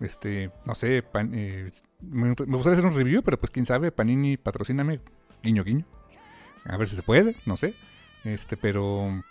Este, 0.02 0.52
no 0.66 0.76
sé, 0.76 1.06
me, 1.14 1.72
me, 2.02 2.30
gustaría 2.34 2.74
hacer 2.74 2.86
un 2.86 2.96
review, 2.96 3.24
pero 3.24 3.40
pues 3.40 3.50
quién 3.50 3.66
sabe, 3.66 3.94
Panini, 3.94 4.36
patrocíname, 4.36 5.00
guiño, 5.46 5.64
guiño. 5.64 5.86
A 6.66 6.76
ver 6.78 6.90
si 6.90 6.96
se 6.96 7.04
puede, 7.04 7.36
no 7.46 7.56
sé. 7.56 7.76
Este, 8.24 8.58
pero 8.58 9.24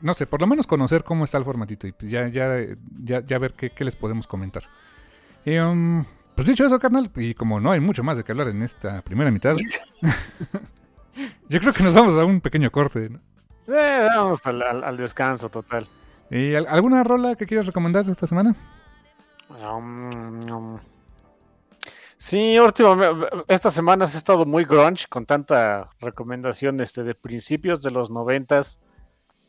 no 0.00 0.14
sé, 0.14 0.26
por 0.26 0.40
lo 0.40 0.46
menos 0.46 0.66
conocer 0.66 1.04
cómo 1.04 1.24
está 1.24 1.38
el 1.38 1.44
formatito 1.44 1.86
y 1.86 1.92
pues 1.92 2.10
ya, 2.10 2.28
ya, 2.28 2.56
ya, 3.02 3.38
ver 3.38 3.54
qué, 3.54 3.72
les 3.84 3.96
podemos 3.96 4.26
comentar. 4.26 4.64
Um, 5.46 6.04
pues 6.34 6.46
dicho 6.46 6.64
eso, 6.64 6.78
carnal, 6.78 7.10
y 7.16 7.34
como 7.34 7.60
no 7.60 7.72
hay 7.72 7.80
mucho 7.80 8.02
más 8.02 8.16
de 8.16 8.24
qué 8.24 8.32
hablar 8.32 8.48
en 8.48 8.62
esta 8.62 9.02
primera 9.02 9.30
mitad, 9.30 9.56
yo 11.48 11.60
creo 11.60 11.72
que 11.72 11.82
nos 11.82 11.94
vamos 11.94 12.14
a 12.18 12.24
un 12.24 12.40
pequeño 12.40 12.70
corte. 12.70 13.10
¿no? 13.10 13.20
Eh, 13.66 14.08
vamos 14.14 14.40
al, 14.46 14.96
descanso 14.96 15.48
total. 15.48 15.88
¿Y 16.30 16.54
alguna 16.54 17.02
rola 17.04 17.34
que 17.34 17.46
quieras 17.46 17.66
recomendar 17.66 18.08
esta 18.08 18.26
semana? 18.26 18.54
Um, 19.48 20.50
um, 20.50 20.78
Sí, 22.16 22.58
últimamente, 22.58 23.26
estas 23.48 23.74
semanas 23.74 24.14
he 24.14 24.18
estado 24.18 24.46
muy 24.46 24.64
grunge 24.64 25.06
con 25.08 25.26
tanta 25.26 25.90
recomendación 26.00 26.80
este, 26.80 27.02
de 27.02 27.14
principios 27.14 27.82
de 27.82 27.90
los 27.90 28.10
noventas, 28.10 28.80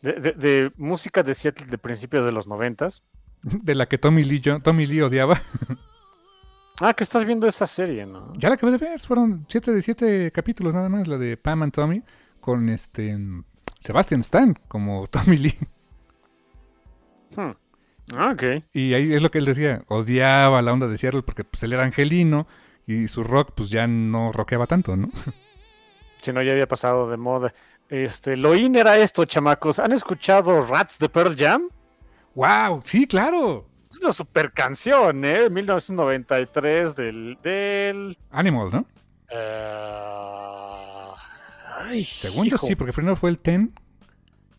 de, 0.01 0.71
música 0.75 1.23
de 1.23 1.33
Seattle 1.33 1.67
de 1.67 1.77
principios 1.77 2.25
de 2.25 2.31
los 2.31 2.47
noventas. 2.47 3.03
De 3.43 3.75
la 3.75 3.87
que 3.87 3.97
Tommy 3.97 4.23
Lee, 4.23 4.41
Tommy 4.61 4.85
Lee 4.85 5.01
odiaba. 5.01 5.39
Ah, 6.81 6.93
que 6.93 7.03
estás 7.03 7.23
viendo 7.23 7.47
esa 7.47 7.67
serie, 7.67 8.05
¿no? 8.05 8.33
Ya 8.35 8.49
la 8.49 8.55
acabé 8.55 8.73
de 8.73 8.77
ver, 8.77 8.99
fueron 8.99 9.45
siete 9.47 9.71
de 9.71 9.81
siete 9.81 10.31
capítulos 10.31 10.75
nada 10.75 10.89
más, 10.89 11.07
la 11.07 11.17
de 11.17 11.37
Pam 11.37 11.63
and 11.63 11.71
Tommy, 11.71 12.03
con 12.41 12.67
este 12.67 13.17
Sebastian 13.79 14.21
Stan 14.21 14.53
como 14.67 15.07
Tommy 15.11 15.37
Lee. 15.37 15.57
Hmm. 17.35 17.51
Ah, 18.13 18.31
ok. 18.33 18.43
Y 18.73 18.93
ahí 18.93 19.13
es 19.13 19.21
lo 19.21 19.31
que 19.31 19.39
él 19.39 19.45
decía, 19.45 19.83
odiaba 19.87 20.61
la 20.61 20.71
onda 20.73 20.87
de 20.87 20.97
Seattle 20.97 21.23
porque 21.23 21.43
pues 21.43 21.63
él 21.63 21.73
era 21.73 21.83
angelino 21.83 22.47
y 22.85 23.07
su 23.07 23.23
rock 23.23 23.51
pues 23.55 23.69
ya 23.69 23.87
no 23.87 24.31
rockeaba 24.31 24.67
tanto, 24.67 24.95
¿no? 24.95 25.09
Si 26.21 26.33
no, 26.33 26.41
ya 26.41 26.53
había 26.53 26.67
pasado 26.67 27.07
de 27.11 27.17
moda. 27.17 27.53
Este, 27.87 28.35
lo 28.35 28.55
in 28.55 28.75
era 28.75 28.97
esto, 28.97 29.25
chamacos. 29.25 29.77
¿Han 29.77 29.91
escuchado 29.91 30.63
Rats 30.63 30.97
de 30.97 31.07
Pearl 31.07 31.35
Jam? 31.37 31.69
¡Wow! 32.33 32.81
Sí, 32.83 33.05
claro. 33.05 33.67
Es 33.85 33.99
una 34.01 34.11
super 34.11 34.51
canción, 34.51 35.23
¿eh? 35.23 35.51
1993 35.51 36.95
del... 36.95 37.37
del 37.43 38.17
Animal, 38.31 38.69
¿no? 38.71 38.85
eh, 39.29 41.11
ay, 41.77 42.03
Según 42.03 42.47
yo 42.47 42.55
hijo. 42.55 42.65
sí, 42.65 42.75
porque 42.75 42.93
primero 42.93 43.15
fue 43.15 43.29
el 43.29 43.37
Ten 43.37 43.73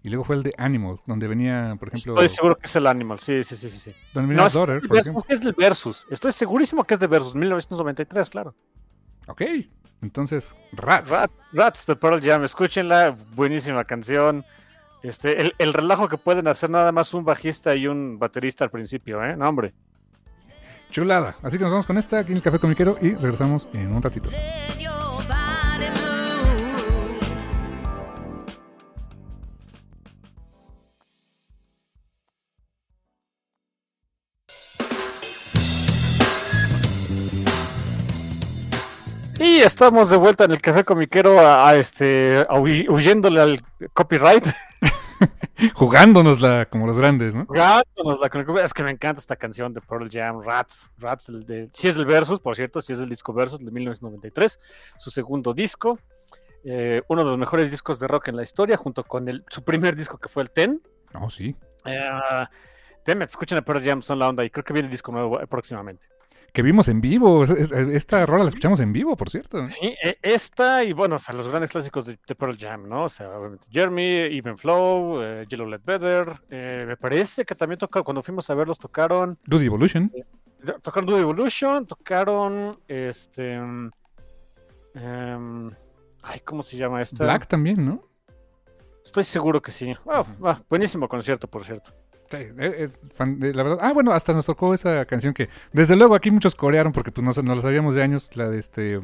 y 0.07 0.09
luego 0.09 0.23
fue 0.23 0.37
el 0.37 0.45
de 0.45 0.55
Animal, 0.57 1.01
donde 1.05 1.27
venía, 1.27 1.75
por 1.81 1.89
ejemplo, 1.89 2.13
Estoy 2.15 2.29
seguro 2.29 2.55
que 2.55 2.67
es 2.67 2.77
el 2.77 2.87
Animal, 2.87 3.19
sí, 3.19 3.43
sí, 3.43 3.57
sí, 3.57 3.69
sí. 3.69 3.77
sí. 3.77 3.93
donde 4.15 4.29
venía 4.29 4.43
No, 4.43 4.47
es, 4.47 4.53
Daughter, 4.53 4.81
del 4.81 4.89
por 4.89 4.99
ejemplo. 4.99 5.23
es 5.27 5.41
del 5.41 5.53
Versus. 5.53 6.07
Estoy 6.09 6.31
segurísimo 6.31 6.85
que 6.85 6.95
es 6.95 7.01
de 7.01 7.09
Versus, 7.09 7.35
1993, 7.35 8.31
claro. 8.31 8.55
Ok, 9.27 9.43
entonces, 10.03 10.55
Rats. 10.71 11.11
Rats, 11.11 11.43
Rats 11.53 11.87
de 11.87 11.97
Pearl 11.97 12.23
Jam, 12.23 12.45
escúchenla, 12.45 13.17
buenísima 13.35 13.83
canción. 13.83 14.45
Este, 15.03 15.41
el, 15.41 15.57
el 15.59 15.73
relajo 15.73 16.07
que 16.07 16.19
pueden 16.19 16.47
hacer 16.47 16.71
nada 16.71 16.93
más 16.93 17.13
un 17.13 17.25
bajista 17.25 17.75
y 17.75 17.89
un 17.89 18.21
baterista 18.21 18.63
al 18.63 18.71
principio, 18.71 19.25
¿eh? 19.25 19.37
No, 19.37 19.49
hombre. 19.49 19.75
Chulada. 20.93 21.37
Así 21.43 21.59
que 21.59 21.65
nos 21.65 21.73
vamos 21.73 21.87
con 21.87 21.99
esta 21.99 22.21
aquí 22.21 22.31
en 22.31 22.37
el 22.37 22.45
Café 22.45 22.61
Comiquero 22.61 22.97
y 23.01 23.17
regresamos 23.17 23.69
en 23.73 23.93
un 23.93 24.01
ratito. 24.01 24.31
Estamos 39.67 40.09
de 40.09 40.17
vuelta 40.17 40.45
en 40.45 40.53
el 40.53 40.61
café 40.61 40.85
comiquero 40.85 41.41
a, 41.41 41.69
a 41.69 41.77
este 41.77 42.47
a 42.49 42.59
huyéndole 42.59 43.41
al 43.41 43.61
copyright. 43.93 44.47
Jugándonosla 45.75 46.67
como 46.67 46.87
los 46.87 46.99
grandes, 46.99 47.35
¿no? 47.35 47.47
Jugándonosla 47.47 48.29
con 48.29 48.41
el 48.41 48.47
copyright. 48.47 48.67
Es 48.67 48.75
que 48.75 48.83
me 48.85 48.91
encanta 48.91 49.21
esta 49.21 49.37
canción 49.37 49.73
de 49.75 49.81
Pearl 49.81 50.09
Jam, 50.11 50.43
Rats. 50.43 50.91
Rats, 50.99 51.29
el 51.29 51.45
de, 51.45 51.69
sí 51.73 51.89
es 51.89 51.97
el 51.97 52.05
Versus, 52.05 52.41
por 52.41 52.55
cierto, 52.57 52.81
sí 52.81 52.93
es 52.93 52.99
el 53.01 53.09
disco 53.09 53.33
Versus 53.33 53.59
de 53.59 53.71
1993, 53.71 54.61
su 54.99 55.11
segundo 55.11 55.53
disco. 55.55 55.99
eh, 56.65 57.03
uno 57.09 57.23
de 57.23 57.31
los 57.31 57.39
mejores 57.39 57.71
discos 57.71 57.99
de 58.01 58.07
rock 58.07 58.29
en 58.29 58.37
la 58.37 58.43
historia, 58.43 58.77
junto 58.77 59.05
con 59.05 59.29
el, 59.29 59.45
su 59.49 59.63
primer 59.65 59.97
disco 59.97 60.19
que 60.19 60.29
fue 60.29 60.43
el 60.43 60.51
Ten. 60.51 60.83
Oh, 61.15 61.31
sí. 61.31 61.57
Eh, 61.85 62.11
escuchen 63.21 63.59
a 63.59 63.63
Pearl 63.63 63.83
Jam, 63.85 64.03
son 64.03 64.19
la 64.19 64.29
onda 64.29 64.45
y 64.45 64.51
creo 64.51 64.65
que 64.65 64.73
viene 64.73 64.87
el 64.87 64.93
disco 64.93 65.13
nuevo 65.13 65.41
eh, 65.41 65.47
próximamente. 65.47 66.07
Que 66.53 66.63
vimos 66.63 66.89
en 66.89 67.01
vivo. 67.01 67.45
Es- 67.45 67.51
es- 67.51 67.71
Esta 67.73 68.25
rola 68.27 68.45
la 68.45 68.49
escuchamos 68.49 68.81
en 68.81 68.93
vivo, 68.93 69.17
por 69.17 69.29
cierto. 69.31 69.67
Sí, 69.69 69.95
e- 70.03 70.19
esta 70.23 70.83
y 70.85 70.93
bueno, 70.93 71.17
o 71.17 71.19
sea, 71.19 71.35
los 71.35 71.49
grandes 71.49 71.71
clásicos 71.71 72.07
de, 72.07 72.19
de 72.27 72.35
Pearl 72.35 72.57
Jam, 72.59 72.89
¿no? 72.89 73.05
O 73.05 73.09
sea, 73.09 73.31
obviamente 73.39 73.67
Jeremy, 73.71 74.37
Even 74.37 74.57
Flow, 74.57 75.21
eh, 75.23 75.45
Yellow 75.49 75.67
Let 75.69 75.81
Better. 75.85 76.33
eh, 76.51 76.85
me 76.87 76.97
parece 76.97 77.45
que 77.45 77.55
también 77.55 77.79
tocaron, 77.79 78.05
cuando 78.05 78.23
fuimos 78.23 78.49
a 78.51 78.55
verlos, 78.55 78.79
tocaron, 78.79 79.39
Duty 79.45 79.67
Evolution. 79.67 80.11
tocaron 80.83 81.07
Dude 81.07 81.21
Evolution, 81.21 81.87
tocaron 81.87 82.79
este. 82.89 83.53
em, 84.95 85.71
ay, 86.23 86.41
¿cómo 86.45 86.63
se 86.63 86.77
llama 86.77 87.03
esta? 87.03 87.25
Black 87.25 87.47
también, 87.47 87.85
¿no? 87.85 88.03
Estoy 89.05 89.25
seguro 89.25 89.63
que 89.63 89.71
sí. 89.71 89.95
Ah, 90.09 90.25
ah, 90.43 90.61
buenísimo 90.69 91.09
concierto, 91.09 91.49
por 91.49 91.65
cierto. 91.65 91.93
Sí, 92.31 92.37
e- 92.59 92.75
es 92.85 92.99
fan 93.15 93.39
de- 93.39 93.55
la 93.55 93.63
verdad. 93.63 93.79
Ah, 93.81 93.93
bueno, 93.93 94.13
hasta 94.13 94.33
nos 94.33 94.47
tocó 94.47 94.75
esa 94.75 95.05
canción 95.07 95.33
que 95.35 95.49
desde 95.73 95.95
luego 95.97 96.15
aquí 96.15 96.31
muchos 96.31 96.55
corearon 96.55 96.93
porque 96.93 97.13
pues 97.13 97.25
no, 97.37 97.43
no 97.43 97.55
la 97.55 97.63
sabíamos 97.63 97.95
de 97.95 98.03
años, 98.03 98.31
la 98.35 98.49
de 98.49 98.59
este 98.59 99.01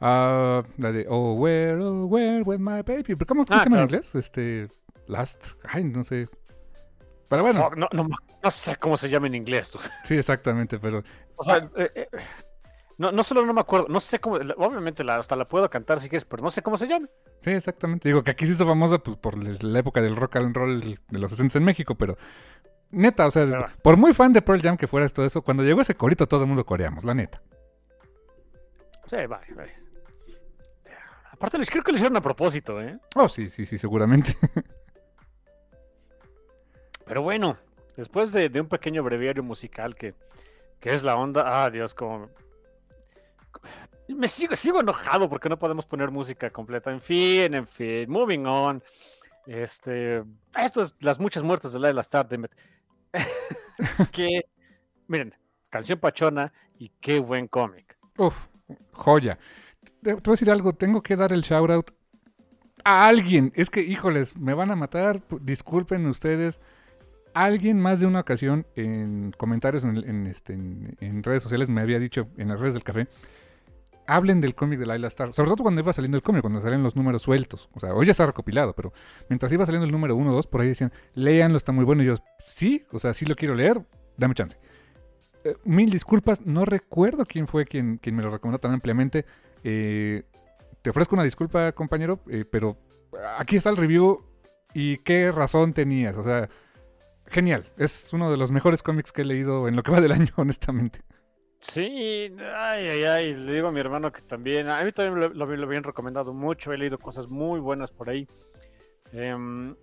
ah, 0.00 0.62
la 0.76 0.92
de 0.92 1.06
Oh 1.08 1.34
where 1.34 1.78
oh 1.80 2.06
where 2.06 2.42
with 2.42 2.58
my 2.58 2.82
baby. 2.82 3.14
¿Pero 3.14 3.26
¿Cómo, 3.26 3.44
Ah, 3.48 3.58
se 3.60 3.64
llama 3.64 3.76
en 3.78 3.82
inglés? 3.84 4.14
Este 4.14 4.68
Last, 5.06 5.52
ay, 5.68 5.84
no 5.84 6.04
sé. 6.04 6.28
Pero 7.28 7.42
bueno, 7.42 7.62
Fuck, 7.64 7.76
no, 7.76 7.88
no, 7.92 8.08
no 8.42 8.50
sé 8.50 8.76
cómo 8.76 8.96
se 8.96 9.08
llama 9.08 9.26
en 9.28 9.34
inglés. 9.36 9.70
tú. 9.70 9.78
sí, 10.04 10.14
exactamente, 10.16 10.78
pero 10.78 11.02
O 11.36 11.42
sea, 11.42 11.68
eh, 11.76 11.90
eh, 11.94 12.08
no, 13.02 13.12
no 13.12 13.24
solo 13.24 13.44
no 13.44 13.52
me 13.52 13.60
acuerdo, 13.60 13.86
no 13.88 14.00
sé 14.00 14.18
cómo, 14.20 14.36
obviamente 14.36 15.02
la, 15.04 15.16
hasta 15.16 15.34
la 15.36 15.46
puedo 15.48 15.68
cantar 15.68 15.98
si 16.00 16.08
quieres, 16.08 16.24
pero 16.24 16.42
no 16.42 16.50
sé 16.50 16.62
cómo 16.62 16.76
se 16.78 16.86
llama. 16.86 17.08
sí, 17.40 17.50
exactamente. 17.50 18.08
Digo 18.08 18.22
que 18.22 18.30
aquí 18.30 18.46
se 18.46 18.52
hizo 18.52 18.64
famosa 18.66 18.98
pues 18.98 19.16
por 19.16 19.36
la 19.36 19.78
época 19.78 20.00
del 20.00 20.16
rock 20.16 20.36
and 20.36 20.54
roll 20.56 20.98
de 21.08 21.18
los 21.18 21.30
60 21.32 21.58
en 21.58 21.64
México, 21.64 21.94
pero 21.96 22.16
neta, 22.90 23.26
o 23.26 23.30
sea, 23.30 23.44
Pero- 23.44 23.66
por 23.82 23.96
muy 23.96 24.12
fan 24.12 24.32
de 24.32 24.40
Pearl 24.42 24.62
Jam 24.62 24.76
que 24.76 24.86
fueras 24.86 25.12
todo 25.12 25.26
eso, 25.26 25.42
cuando 25.42 25.62
llegó 25.64 25.80
ese 25.80 25.94
corito 25.96 26.26
todo 26.28 26.42
el 26.42 26.46
mundo 26.46 26.64
coreamos, 26.64 27.02
la 27.04 27.14
neta. 27.14 27.42
Sí, 29.08 29.16
vale, 29.28 29.46
vale. 29.54 29.74
Aparte, 31.32 31.58
les 31.58 31.68
creo 31.68 31.82
que 31.82 31.90
lo 31.90 31.96
hicieron 31.96 32.16
a 32.16 32.22
propósito, 32.22 32.80
¿eh? 32.80 32.98
Oh, 33.16 33.28
sí, 33.28 33.48
sí, 33.48 33.66
sí, 33.66 33.76
seguramente. 33.76 34.36
Pero 37.04 37.22
bueno, 37.22 37.56
después 37.96 38.30
de, 38.32 38.48
de 38.48 38.60
un 38.60 38.68
pequeño 38.68 39.02
breviario 39.02 39.42
musical 39.42 39.94
que, 39.96 40.14
que 40.80 40.92
es 40.94 41.02
la 41.02 41.16
onda, 41.16 41.64
ah, 41.64 41.70
Dios, 41.70 41.94
como... 41.94 42.30
Me 44.16 44.28
sigo, 44.28 44.56
sigo 44.56 44.80
enojado 44.80 45.28
porque 45.28 45.48
no 45.48 45.58
podemos 45.58 45.86
poner 45.86 46.10
música 46.10 46.50
completa. 46.50 46.90
En 46.90 47.00
fin, 47.00 47.54
en 47.54 47.66
fin, 47.66 48.10
moving 48.10 48.46
on. 48.46 48.82
Este, 49.46 50.22
esto 50.56 50.82
es 50.82 50.94
las 51.00 51.18
muchas 51.18 51.42
muertes 51.42 51.72
de 51.72 51.78
la 51.78 51.88
de 51.88 51.94
las 51.94 52.08
tardes. 52.08 52.40
que, 54.12 54.46
miren, 55.08 55.34
canción 55.70 55.98
pachona 55.98 56.52
y 56.78 56.90
qué 57.00 57.18
buen 57.18 57.48
cómic. 57.48 57.96
Uf, 58.16 58.48
joya. 58.92 59.38
Te, 60.02 60.14
voy 60.14 60.22
a 60.24 60.30
decir 60.30 60.50
algo, 60.50 60.72
tengo 60.72 61.02
que 61.02 61.16
dar 61.16 61.32
el 61.32 61.42
shout 61.42 61.70
out 61.70 61.90
a 62.84 63.06
alguien. 63.06 63.52
Es 63.54 63.70
que, 63.70 63.80
híjoles, 63.80 64.36
me 64.36 64.54
van 64.54 64.70
a 64.70 64.76
matar. 64.76 65.22
Disculpen 65.40 66.06
ustedes. 66.06 66.60
Alguien 67.34 67.80
más 67.80 68.00
de 68.00 68.06
una 68.06 68.20
ocasión 68.20 68.66
en 68.76 69.32
comentarios 69.38 69.84
en, 69.84 70.26
este, 70.26 70.52
en 70.52 71.22
redes 71.22 71.42
sociales 71.42 71.70
me 71.70 71.80
había 71.80 71.98
dicho, 71.98 72.28
en 72.36 72.48
las 72.48 72.60
redes 72.60 72.74
del 72.74 72.82
café, 72.82 73.08
hablen 74.06 74.40
del 74.40 74.54
cómic 74.54 74.78
de 74.78 74.86
Laila 74.86 75.08
Star. 75.08 75.32
Sobre 75.34 75.50
todo 75.50 75.62
cuando 75.62 75.80
iba 75.80 75.92
saliendo 75.92 76.16
el 76.16 76.22
cómic, 76.22 76.42
cuando 76.42 76.60
salían 76.60 76.82
los 76.82 76.96
números 76.96 77.22
sueltos. 77.22 77.68
O 77.74 77.80
sea, 77.80 77.94
hoy 77.94 78.06
ya 78.06 78.12
está 78.12 78.26
recopilado, 78.26 78.74
pero 78.74 78.92
mientras 79.28 79.52
iba 79.52 79.64
saliendo 79.64 79.86
el 79.86 79.92
número 79.92 80.16
1 80.16 80.30
o 80.30 80.34
2, 80.34 80.46
por 80.46 80.60
ahí 80.60 80.68
decían, 80.68 80.92
léanlo, 81.14 81.56
está 81.56 81.72
muy 81.72 81.84
bueno. 81.84 82.02
Y 82.02 82.06
yo, 82.06 82.14
sí, 82.38 82.84
o 82.92 82.98
sea, 82.98 83.14
sí 83.14 83.26
lo 83.26 83.36
quiero 83.36 83.54
leer, 83.54 83.80
dame 84.16 84.34
chance. 84.34 84.58
Eh, 85.44 85.56
mil 85.64 85.90
disculpas, 85.90 86.46
no 86.46 86.64
recuerdo 86.64 87.24
quién 87.26 87.46
fue 87.46 87.64
quien, 87.64 87.98
quien 87.98 88.14
me 88.14 88.22
lo 88.22 88.30
recomendó 88.30 88.58
tan 88.58 88.72
ampliamente. 88.72 89.24
Eh, 89.64 90.24
te 90.82 90.90
ofrezco 90.90 91.14
una 91.14 91.24
disculpa, 91.24 91.72
compañero, 91.72 92.20
eh, 92.28 92.44
pero 92.44 92.76
aquí 93.38 93.56
está 93.56 93.70
el 93.70 93.76
review 93.76 94.24
y 94.74 94.98
qué 94.98 95.32
razón 95.32 95.72
tenías. 95.72 96.16
O 96.16 96.22
sea, 96.22 96.48
genial. 97.26 97.64
Es 97.76 98.12
uno 98.12 98.30
de 98.30 98.36
los 98.36 98.50
mejores 98.50 98.82
cómics 98.82 99.12
que 99.12 99.22
he 99.22 99.24
leído 99.24 99.68
en 99.68 99.76
lo 99.76 99.82
que 99.82 99.90
va 99.90 100.00
del 100.00 100.12
año, 100.12 100.32
honestamente. 100.36 101.00
Sí, 101.62 102.34
ay, 102.56 102.88
ay, 102.88 103.04
ay, 103.04 103.34
le 103.34 103.52
digo 103.52 103.68
a 103.68 103.72
mi 103.72 103.78
hermano 103.78 104.10
que 104.10 104.20
también, 104.22 104.68
a 104.68 104.82
mí 104.82 104.90
también 104.90 105.20
lo, 105.20 105.28
lo, 105.46 105.56
lo 105.56 105.64
habían 105.66 105.84
recomendado 105.84 106.34
mucho, 106.34 106.72
he 106.72 106.76
leído 106.76 106.98
cosas 106.98 107.28
muy 107.28 107.60
buenas 107.60 107.92
por 107.92 108.10
ahí. 108.10 108.26
Em, 109.12 109.76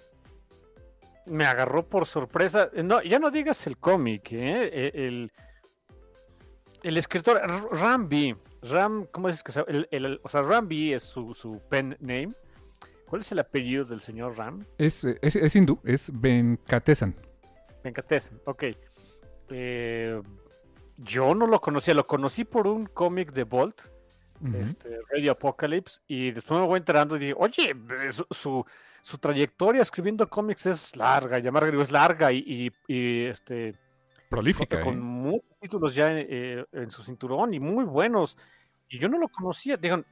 me 1.26 1.46
agarró 1.46 1.88
por 1.88 2.06
sorpresa, 2.06 2.70
eh, 2.74 2.84
no, 2.84 3.02
ya 3.02 3.18
no 3.18 3.32
digas 3.32 3.66
el 3.66 3.78
cómic, 3.78 4.30
¿eh? 4.34 4.70
E- 4.74 5.08
El, 5.08 5.32
el 6.84 6.98
escritor 6.98 7.38
R- 7.38 7.70
Ram 7.72 9.06
¿cómo 9.12 9.30
es 9.30 9.42
que 9.42 9.54
se 9.54 9.64
el, 9.70 9.88
el- 9.92 10.20
O 10.24 10.28
sea, 10.28 10.42
Ram 10.42 10.68
B 10.68 10.94
es 10.94 11.04
su, 11.04 11.34
su 11.34 11.62
pen 11.70 11.96
name. 12.02 12.34
¿Cuál 13.08 13.22
es 13.22 13.32
el 13.32 13.40
apellido 13.40 13.86
del 13.86 14.02
señor 14.02 14.38
Ram? 14.38 14.66
Es, 14.78 15.04
es, 15.04 15.36
es 15.38 15.56
hindú, 15.56 15.80
es 15.86 16.12
Venkatesan. 16.14 17.16
Venkatesan, 17.86 18.42
ok. 18.46 18.64
Eh, 19.50 20.22
yo 21.04 21.34
no 21.36 21.48
lo 21.48 21.60
conocía, 21.62 21.94
lo 21.94 22.06
conocí 22.08 22.44
por 22.46 22.68
un 22.68 22.86
cómic 22.86 23.32
de 23.32 23.44
Bolt, 23.44 23.82
este, 24.56 25.00
Radio 25.12 25.34
Apocalypse, 25.34 26.00
y 26.08 26.32
después 26.32 26.60
me 26.60 26.66
voy 26.66 26.78
enterando 26.78 27.16
y 27.16 27.20
dije, 27.20 27.36
oye, 27.38 27.72
eh, 27.72 28.14
su, 28.14 28.26
su, 28.32 28.66
su 29.02 29.18
trayectoria 29.18 29.82
escribiendo 29.82 30.30
cómics 30.30 30.66
es 30.66 30.96
larga, 30.96 31.38
además 31.38 31.66
digo, 31.70 31.82
es 31.82 31.92
larga 31.92 32.32
y, 32.32 32.38
y- 32.48 32.72
y, 32.88 33.26
este, 33.26 33.76
Prolífica, 34.30 34.80
con 34.82 34.94
¿eh? 34.94 34.98
muchos 35.02 35.60
títulos 35.60 35.96
ya 35.96 36.12
eh, 36.12 36.64
en 36.72 36.92
su 36.92 37.04
cinturón 37.04 37.54
y 37.54 37.60
muy 37.60 37.84
buenos. 37.84 38.38
Y 38.88 39.00
yo 39.00 39.10
no 39.10 39.18
lo 39.18 39.28
conocía. 39.28 39.76
Digan, 39.76 40.06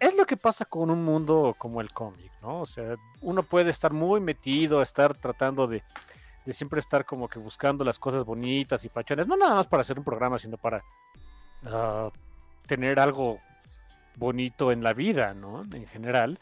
es 0.00 0.16
lo 0.16 0.24
que 0.26 0.36
pasa 0.36 0.64
con 0.64 0.90
un 0.90 1.04
mundo 1.04 1.54
como 1.58 1.80
el 1.80 1.92
cómic, 1.92 2.30
¿no? 2.42 2.60
O 2.60 2.66
sea, 2.66 2.94
uno 3.20 3.42
puede 3.42 3.70
estar 3.70 3.92
muy 3.92 4.20
metido, 4.20 4.80
estar 4.80 5.14
tratando 5.14 5.66
de, 5.66 5.82
de 6.46 6.52
siempre 6.52 6.78
estar 6.80 7.04
como 7.04 7.28
que 7.28 7.38
buscando 7.38 7.84
las 7.84 7.98
cosas 7.98 8.24
bonitas 8.24 8.84
y 8.84 8.88
pachones, 8.88 9.26
no 9.26 9.36
nada 9.36 9.54
más 9.56 9.66
para 9.66 9.80
hacer 9.82 9.98
un 9.98 10.04
programa, 10.04 10.38
sino 10.38 10.56
para 10.56 10.82
ah, 11.66 12.10
tener 12.66 12.98
algo 13.00 13.40
bonito 14.16 14.72
en 14.72 14.82
la 14.82 14.94
vida, 14.94 15.34
¿no? 15.34 15.62
En 15.72 15.86
general. 15.86 16.38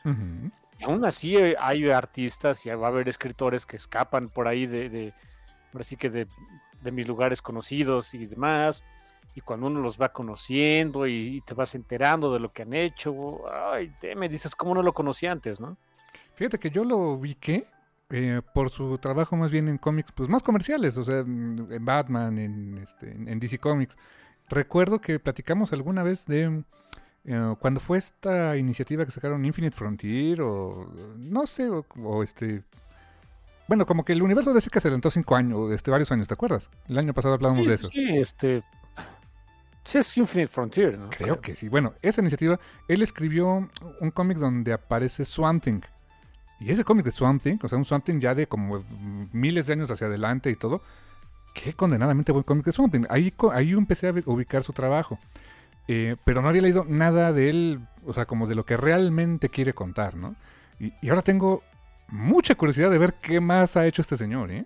Y 0.78 0.84
aún 0.84 1.04
así 1.04 1.36
eh, 1.36 1.56
hay 1.58 1.90
artistas 1.90 2.64
y 2.66 2.70
va 2.70 2.86
a 2.86 2.90
haber 2.90 3.08
escritores 3.08 3.64
que 3.66 3.76
escapan 3.76 4.28
por 4.28 4.46
ahí 4.46 4.66
de, 4.66 4.88
de- 4.90 5.14
ahora 5.72 5.84
sí 5.84 5.96
que 5.96 6.10
de, 6.10 6.26
de 6.82 6.90
mis 6.92 7.08
lugares 7.08 7.40
conocidos 7.42 8.12
y 8.14 8.26
demás. 8.26 8.84
Y 9.36 9.40
cuando 9.40 9.66
uno 9.66 9.80
los 9.80 10.00
va 10.00 10.10
conociendo 10.10 11.06
y, 11.08 11.36
y 11.36 11.40
te 11.40 11.54
vas 11.54 11.74
enterando 11.74 12.32
de 12.32 12.38
lo 12.38 12.52
que 12.52 12.62
han 12.62 12.72
hecho, 12.74 13.42
ay, 13.72 13.92
te 14.00 14.14
me 14.14 14.28
dices, 14.28 14.54
¿cómo 14.54 14.74
no 14.74 14.82
lo 14.82 14.92
conocía 14.92 15.32
antes, 15.32 15.60
no? 15.60 15.76
Fíjate 16.34 16.58
que 16.60 16.70
yo 16.70 16.84
lo 16.84 16.96
ubiqué 16.98 17.64
eh, 18.10 18.42
por 18.52 18.70
su 18.70 18.98
trabajo 18.98 19.36
más 19.36 19.50
bien 19.50 19.68
en 19.68 19.78
cómics 19.78 20.12
pues 20.12 20.28
más 20.28 20.42
comerciales, 20.42 20.96
o 20.98 21.04
sea, 21.04 21.20
en 21.20 21.84
Batman, 21.84 22.38
en, 22.38 22.78
este, 22.78 23.10
en, 23.10 23.40
DC 23.40 23.58
Comics. 23.58 23.96
Recuerdo 24.48 25.00
que 25.00 25.18
platicamos 25.18 25.72
alguna 25.72 26.02
vez 26.02 26.26
de 26.26 26.64
eh, 27.24 27.54
cuando 27.58 27.80
fue 27.80 27.98
esta 27.98 28.56
iniciativa 28.56 29.04
que 29.04 29.10
sacaron 29.10 29.44
Infinite 29.44 29.74
Frontier 29.74 30.42
o 30.42 30.92
no 31.16 31.46
sé, 31.46 31.68
o, 31.68 31.84
o 32.02 32.22
este... 32.22 32.62
Bueno, 33.66 33.86
como 33.86 34.04
que 34.04 34.12
el 34.12 34.22
universo 34.22 34.52
de 34.52 34.58
ese 34.58 34.68
que 34.68 34.78
se 34.78 34.88
adelantó 34.88 35.10
cinco 35.10 35.34
años, 35.34 35.72
este, 35.72 35.90
varios 35.90 36.12
años, 36.12 36.28
¿te 36.28 36.34
acuerdas? 36.34 36.68
El 36.86 36.98
año 36.98 37.14
pasado 37.14 37.34
hablábamos 37.34 37.64
sí, 37.64 37.68
de 37.70 37.74
eso. 37.74 37.88
Sí, 37.88 38.18
este. 38.18 38.62
Sí, 39.84 39.98
es 39.98 40.16
Infinite 40.18 40.48
Frontier, 40.48 40.98
¿no? 40.98 41.08
Creo 41.08 41.40
que 41.40 41.56
sí. 41.56 41.70
Bueno, 41.70 41.94
esa 42.02 42.20
iniciativa, 42.20 42.60
él 42.88 43.00
escribió 43.00 43.70
un 44.00 44.10
cómic 44.10 44.36
donde 44.36 44.74
aparece 44.74 45.24
Swamp 45.24 45.64
Thing. 45.64 45.80
Y 46.60 46.70
ese 46.70 46.84
cómic 46.84 47.04
de 47.04 47.10
Swamp 47.10 47.42
Thing, 47.42 47.58
o 47.62 47.68
sea, 47.68 47.78
un 47.78 47.84
Swamp 47.84 48.04
Thing 48.04 48.20
ya 48.20 48.34
de 48.34 48.46
como 48.46 48.82
miles 49.32 49.66
de 49.66 49.72
años 49.74 49.90
hacia 49.90 50.06
adelante 50.06 50.50
y 50.50 50.56
todo, 50.56 50.82
qué 51.52 51.72
condenadamente 51.74 52.32
buen 52.32 52.44
cómic 52.44 52.64
de 52.64 52.72
Swamp 52.72 52.92
Thing. 52.92 53.06
Ahí, 53.10 53.32
ahí 53.52 53.72
empecé 53.72 54.08
a 54.08 54.14
ubicar 54.26 54.62
su 54.62 54.72
trabajo. 54.72 55.18
Eh, 55.88 56.16
pero 56.24 56.40
no 56.40 56.48
había 56.48 56.62
leído 56.62 56.86
nada 56.88 57.32
de 57.32 57.50
él, 57.50 57.80
o 58.06 58.14
sea, 58.14 58.24
como 58.24 58.46
de 58.46 58.54
lo 58.54 58.64
que 58.64 58.76
realmente 58.76 59.50
quiere 59.50 59.74
contar, 59.74 60.16
¿no? 60.16 60.34
Y, 60.80 60.92
y 61.02 61.10
ahora 61.10 61.22
tengo 61.22 61.62
mucha 62.08 62.54
curiosidad 62.54 62.90
de 62.90 62.98
ver 62.98 63.14
qué 63.14 63.40
más 63.40 63.76
ha 63.76 63.86
hecho 63.86 64.00
este 64.00 64.16
señor, 64.16 64.50
¿eh? 64.50 64.64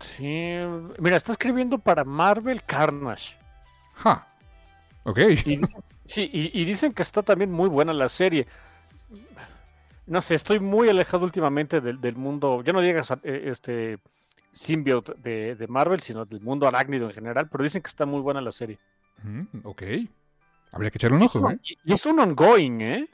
Sí. 0.00 0.58
Mira, 0.98 1.16
está 1.16 1.32
escribiendo 1.32 1.78
para 1.78 2.04
Marvel 2.04 2.62
Carnage. 2.64 3.36
Ja. 3.94 4.26
Ok. 5.04 5.18
Y 5.46 5.60
sí, 6.12 6.30
y, 6.32 6.60
y 6.60 6.64
dicen 6.64 6.92
que 6.92 7.02
está 7.02 7.22
también 7.22 7.50
muy 7.50 7.68
buena 7.68 7.92
la 7.92 8.08
serie. 8.08 8.46
No 10.06 10.20
sé, 10.20 10.34
estoy 10.34 10.60
muy 10.60 10.88
alejado 10.88 11.24
últimamente 11.24 11.80
del, 11.80 12.00
del 12.00 12.16
mundo. 12.16 12.62
Ya 12.62 12.72
no 12.72 12.80
digas 12.80 13.12
eh, 13.22 13.44
este 13.46 13.98
symbiote 14.52 15.14
de, 15.16 15.54
de 15.54 15.66
Marvel, 15.66 16.00
sino 16.00 16.24
del 16.24 16.40
mundo 16.40 16.66
arácnido 16.66 17.06
en 17.06 17.14
general, 17.14 17.48
pero 17.48 17.64
dicen 17.64 17.82
que 17.82 17.88
está 17.88 18.04
muy 18.04 18.20
buena 18.20 18.40
la 18.40 18.52
serie. 18.52 18.78
Mm, 19.22 19.58
ok. 19.64 19.82
Habría 20.72 20.90
que 20.90 20.98
echarle 20.98 21.16
un 21.16 21.22
ojo, 21.22 21.50
¿eh? 21.50 21.58
Y, 21.62 21.78
y 21.84 21.94
es 21.94 22.04
un 22.06 22.18
ongoing, 22.18 22.80
¿eh? 22.80 23.06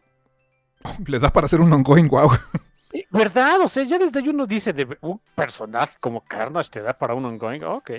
Le 1.06 1.18
da 1.18 1.30
para 1.30 1.46
hacer 1.46 1.60
un 1.60 1.72
ongoing, 1.72 2.08
wow. 2.08 2.30
Eh, 2.92 3.04
¿Verdad? 3.10 3.60
O 3.60 3.68
sea, 3.68 3.82
ya 3.84 3.98
desde 3.98 4.18
ahí 4.20 4.28
uno 4.28 4.46
dice 4.46 4.72
de 4.72 4.96
un 5.02 5.20
personaje 5.34 5.96
como 6.00 6.24
Carnage 6.24 6.70
te 6.70 6.82
da 6.82 6.96
para 6.96 7.14
un 7.14 7.24
ongoing. 7.24 7.62
Ok. 7.64 7.90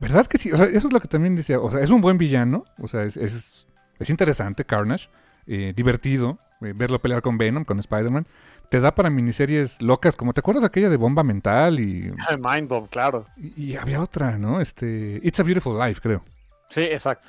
¿Verdad 0.00 0.26
que 0.26 0.38
sí? 0.38 0.52
O 0.52 0.56
sea, 0.56 0.66
eso 0.66 0.86
es 0.86 0.92
lo 0.92 1.00
que 1.00 1.08
también 1.08 1.34
decía. 1.34 1.58
O 1.58 1.70
sea, 1.70 1.80
es 1.80 1.90
un 1.90 2.00
buen 2.00 2.18
villano. 2.18 2.64
O 2.80 2.86
sea, 2.86 3.02
es, 3.02 3.16
es, 3.16 3.66
es 3.98 4.10
interesante, 4.10 4.64
Carnage. 4.64 5.08
eh, 5.46 5.72
divertido. 5.74 6.38
eh, 6.60 6.72
verlo 6.74 6.98
pelear 7.00 7.22
con 7.22 7.38
Venom, 7.38 7.64
con 7.64 7.78
Spider-Man. 7.78 8.26
Te 8.68 8.80
da 8.80 8.94
para 8.94 9.08
miniseries 9.10 9.80
locas, 9.80 10.14
como 10.16 10.34
te 10.34 10.40
acuerdas 10.40 10.64
aquella 10.64 10.88
de 10.90 10.96
Bomba 10.98 11.22
Mental 11.24 11.78
y, 11.80 12.12
Mindbomb, 12.38 12.88
claro. 12.88 13.24
y, 13.36 13.62
y 13.72 13.76
había 13.76 14.00
otra, 14.02 14.36
¿no? 14.38 14.60
Este, 14.60 15.20
It's 15.22 15.38
a 15.40 15.42
Beautiful 15.42 15.78
Life, 15.78 16.00
creo. 16.02 16.22
Sí, 16.68 16.80
exacto. 16.82 17.28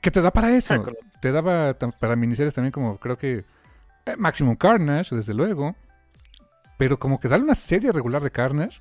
Que 0.00 0.10
te 0.10 0.22
da 0.22 0.30
para 0.30 0.54
eso. 0.56 0.80
Claro. 0.82 0.96
Te 1.20 1.32
daba 1.32 1.74
para 1.74 2.14
miniseries 2.16 2.54
también 2.54 2.70
como, 2.72 2.98
creo 2.98 3.18
que 3.18 3.44
eh, 4.06 4.16
Maximum 4.16 4.54
Carnage, 4.56 5.14
desde 5.16 5.34
luego. 5.34 5.74
Pero 6.78 6.98
como 6.98 7.18
que 7.20 7.28
darle 7.28 7.44
una 7.44 7.54
serie 7.54 7.90
regular 7.92 8.22
de 8.22 8.30
Carnage. 8.30 8.80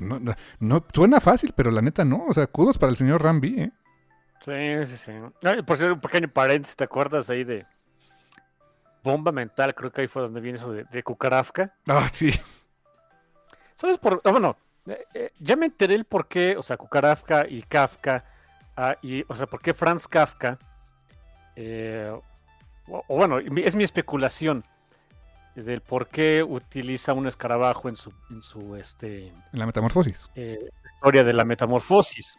No, 0.00 0.18
no, 0.20 0.34
no- 0.60 0.84
suena 0.92 1.20
fácil, 1.20 1.52
pero 1.56 1.70
la 1.70 1.80
neta 1.82 2.04
no. 2.04 2.24
O 2.28 2.32
sea, 2.32 2.46
kudos 2.46 2.78
para 2.78 2.90
el 2.90 2.96
señor 2.96 3.22
Rambi, 3.22 3.60
¿eh? 3.60 3.72
Sí, 4.44 4.86
sí, 4.86 4.96
sí. 4.96 5.12
Ay, 5.44 5.62
por 5.62 5.76
cierto, 5.76 5.94
un 5.94 6.00
pequeño 6.00 6.28
paréntesis, 6.28 6.76
¿te 6.76 6.84
acuerdas 6.84 7.30
ahí 7.30 7.44
de 7.44 7.64
Bomba 9.02 9.30
Mental? 9.30 9.74
Creo 9.74 9.92
que 9.92 10.02
ahí 10.02 10.06
fue 10.08 10.22
donde 10.22 10.40
viene 10.40 10.58
eso 10.58 10.72
de, 10.72 10.84
de 10.84 11.02
Cucarafka. 11.02 11.74
Ah, 11.86 12.08
sí. 12.10 12.32
¿Sabes 13.74 13.98
por 13.98 14.20
ah, 14.24 14.30
Bueno, 14.30 14.56
eh, 14.86 15.04
eh, 15.14 15.30
ya 15.38 15.56
me 15.56 15.66
enteré 15.66 15.94
el 15.94 16.04
por 16.04 16.26
qué, 16.26 16.56
o 16.56 16.62
sea, 16.62 16.76
Cucarafka 16.76 17.46
y 17.48 17.62
Kafka, 17.62 18.24
ah, 18.76 18.96
y, 19.00 19.24
o 19.28 19.34
sea, 19.34 19.46
por 19.46 19.60
qué 19.60 19.74
Franz 19.74 20.08
Kafka, 20.08 20.58
eh, 21.54 22.12
o, 22.88 23.04
o 23.06 23.16
bueno, 23.16 23.38
es 23.38 23.76
mi 23.76 23.84
especulación 23.84 24.64
del 25.54 25.82
por 25.82 26.08
qué 26.08 26.42
utiliza 26.42 27.12
un 27.12 27.26
escarabajo 27.26 27.88
en 27.88 27.94
su, 27.96 28.12
en 28.30 28.42
su 28.42 28.74
este, 28.74 29.28
En 29.28 29.34
la 29.52 29.66
metamorfosis. 29.66 30.30
historia 30.96 31.22
de 31.24 31.32
la 31.32 31.44
metamorfosis. 31.44 32.38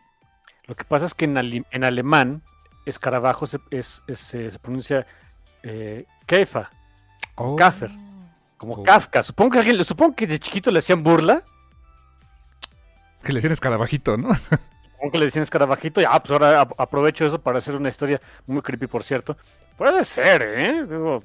Lo 0.66 0.76
que 0.76 0.84
pasa 0.86 1.06
es 1.06 1.14
que 1.14 1.26
en, 1.26 1.38
en 1.70 1.84
alemán, 1.84 2.42
escarabajo 2.86 3.46
se, 3.48 3.60
es- 3.72 4.04
es- 4.08 4.20
se- 4.20 4.52
se 4.52 4.60
pronuncia 4.60 5.06
eh, 5.64 6.06
Käfer, 6.26 6.68
Oh. 7.36 7.56
Kaffer, 7.56 7.90
como 8.58 8.74
Oh. 8.76 8.84
Kafka. 8.84 9.24
Supongo 9.24 9.52
que, 9.52 9.60
alguien, 9.60 9.84
supongo 9.84 10.16
que 10.16 10.28
de 10.28 10.40
chiquito 10.40 10.72
le 10.72 10.80
hacían 10.80 11.04
burla. 11.04 11.42
Que 13.24 13.32
le 13.32 13.38
decían 13.38 13.54
escarabajito, 13.54 14.18
¿no? 14.18 14.30
Supongo 14.94 15.12
que 15.12 15.18
le 15.20 15.26
decían 15.26 15.44
escarabajito. 15.44 16.02
Y 16.02 16.06
ah, 16.06 16.22
pues 16.22 16.32
ahora 16.32 16.62
ap- 16.62 16.80
aprovecho 16.80 17.26
eso 17.26 17.40
para 17.42 17.58
hacer 17.58 17.76
una 17.76 17.90
historia 17.90 18.22
muy 18.48 18.62
creepy, 18.62 18.88
por 18.88 19.04
cierto. 19.04 19.38
Puede 19.78 20.04
ser, 20.04 20.42
¿eh? 20.44 20.86
Digo, 20.86 21.24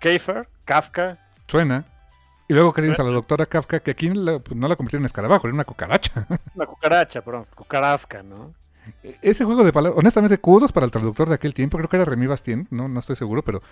Käfer, 0.00 0.48
Kafka. 0.64 1.16
Suena. 1.46 1.84
Y 2.48 2.54
luego 2.54 2.72
que 2.72 2.80
tienes 2.82 2.98
a 2.98 3.02
la 3.04 3.10
doctora 3.10 3.46
Kafka, 3.46 3.80
que 3.80 3.90
aquí 3.92 4.08
la- 4.10 4.38
pues, 4.38 4.56
no 4.56 4.68
la 4.68 4.76
convirtieron 4.76 5.02
en 5.02 5.06
escarabajo, 5.06 5.46
era 5.46 5.54
una 5.54 5.64
cucaracha. 5.64 6.26
Una 6.54 6.66
cucaracha, 6.66 7.22
perdón. 7.22 7.46
Cucarafka, 7.54 8.22
¿no? 8.22 8.52
Ese 9.22 9.44
juego 9.44 9.64
de 9.64 9.72
palabras, 9.72 9.98
honestamente, 9.98 10.38
kudos 10.38 10.72
para 10.72 10.86
el 10.86 10.92
traductor 10.92 11.28
de 11.28 11.34
aquel 11.34 11.54
tiempo, 11.54 11.78
creo 11.78 11.88
que 11.88 11.96
era 11.96 12.04
Remy 12.04 12.26
Bastien, 12.26 12.66
no, 12.70 12.88
no 12.88 13.00
estoy 13.00 13.16
seguro, 13.16 13.42
pero 13.42 13.62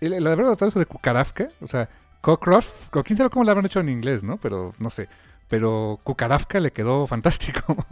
la 0.00 0.34
verdad 0.34 0.60
eso 0.62 0.78
de 0.78 0.86
cucarafka, 0.86 1.48
o 1.60 1.68
sea, 1.68 1.88
cockroach, 2.20 2.66
o 2.92 3.02
quién 3.02 3.16
sabe 3.16 3.30
cómo 3.30 3.44
lo 3.44 3.50
habrán 3.50 3.66
hecho 3.66 3.80
en 3.80 3.88
inglés, 3.88 4.24
¿no? 4.24 4.36
Pero 4.38 4.74
no 4.78 4.90
sé, 4.90 5.08
pero 5.48 6.00
cucarafka 6.02 6.60
le 6.60 6.72
quedó 6.72 7.06
fantástico. 7.06 7.76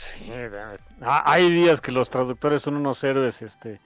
Sí. 0.00 0.32
Ah, 1.02 1.22
hay 1.26 1.50
días 1.50 1.82
que 1.82 1.92
los 1.92 2.08
traductores 2.08 2.62
son 2.62 2.74
unos 2.76 3.04
héroes, 3.04 3.42
este, 3.42 3.82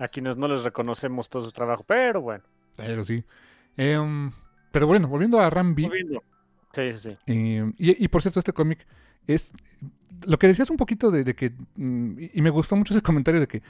a 0.00 0.08
quienes 0.08 0.36
no 0.36 0.48
les 0.48 0.64
reconocemos 0.64 1.28
todo 1.28 1.44
su 1.44 1.52
trabajo, 1.52 1.84
pero 1.86 2.20
bueno. 2.20 2.42
pero 2.76 3.04
sí. 3.04 3.22
Em, 3.76 4.32
pero 4.72 4.88
bueno, 4.88 5.06
volviendo 5.06 5.38
a 5.38 5.48
Rambi, 5.50 5.84
Volviendo. 5.84 6.24
Sí, 6.72 6.92
sí, 6.94 6.98
sí. 6.98 7.16
Eh, 7.28 7.72
y, 7.78 8.04
y 8.04 8.08
por 8.08 8.20
cierto, 8.20 8.40
este 8.40 8.52
cómic 8.52 8.84
es. 9.26 9.52
Lo 10.26 10.38
que 10.38 10.46
decías 10.46 10.70
un 10.70 10.76
poquito 10.76 11.10
de, 11.10 11.24
de 11.24 11.34
que. 11.34 11.52
mm, 11.76 12.16
y, 12.34 12.42
me 12.42 12.50
gustó 12.50 12.76
mucho 12.76 12.94
ese 12.94 13.02
comentario 13.02 13.40
de 13.40 13.48
que. 13.48 13.62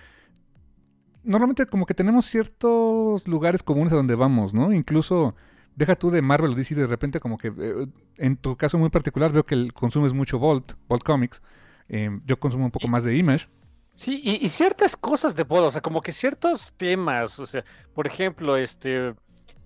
Normalmente, 1.22 1.66
como 1.66 1.86
que 1.86 1.94
tenemos 1.94 2.26
ciertos 2.26 3.26
lugares 3.26 3.62
comunes 3.62 3.92
a 3.92 3.96
donde 3.96 4.14
vamos, 4.14 4.54
¿no? 4.54 4.72
Incluso. 4.72 5.34
Deja 5.76 5.96
tú 5.96 6.10
de 6.10 6.22
Marvel 6.22 6.52
o 6.52 6.54
DC, 6.54 6.74
de 6.74 6.86
repente, 6.86 7.18
como 7.20 7.36
que. 7.36 7.48
eh, 7.48 7.86
en 8.16 8.36
tu 8.36 8.56
caso 8.56 8.78
muy 8.78 8.90
particular, 8.90 9.32
veo 9.32 9.44
que 9.44 9.70
consumes 9.72 10.12
mucho 10.12 10.38
Volt, 10.38 10.74
Volt 10.88 11.02
Comics. 11.02 11.42
Eh, 11.88 12.10
yo 12.26 12.38
consumo 12.38 12.64
un 12.64 12.70
poco 12.70 12.88
más 12.88 13.04
de 13.04 13.16
Image. 13.16 13.48
Sí, 13.94 14.20
y, 14.24 14.44
y 14.44 14.48
ciertas 14.48 14.96
cosas 14.96 15.36
de 15.36 15.44
boda, 15.44 15.68
o 15.68 15.70
sea, 15.70 15.80
como 15.80 16.00
que 16.02 16.10
ciertos 16.10 16.72
temas, 16.76 17.38
o 17.38 17.46
sea, 17.46 17.64
por 17.94 18.08
ejemplo, 18.08 18.56
este, 18.56 19.14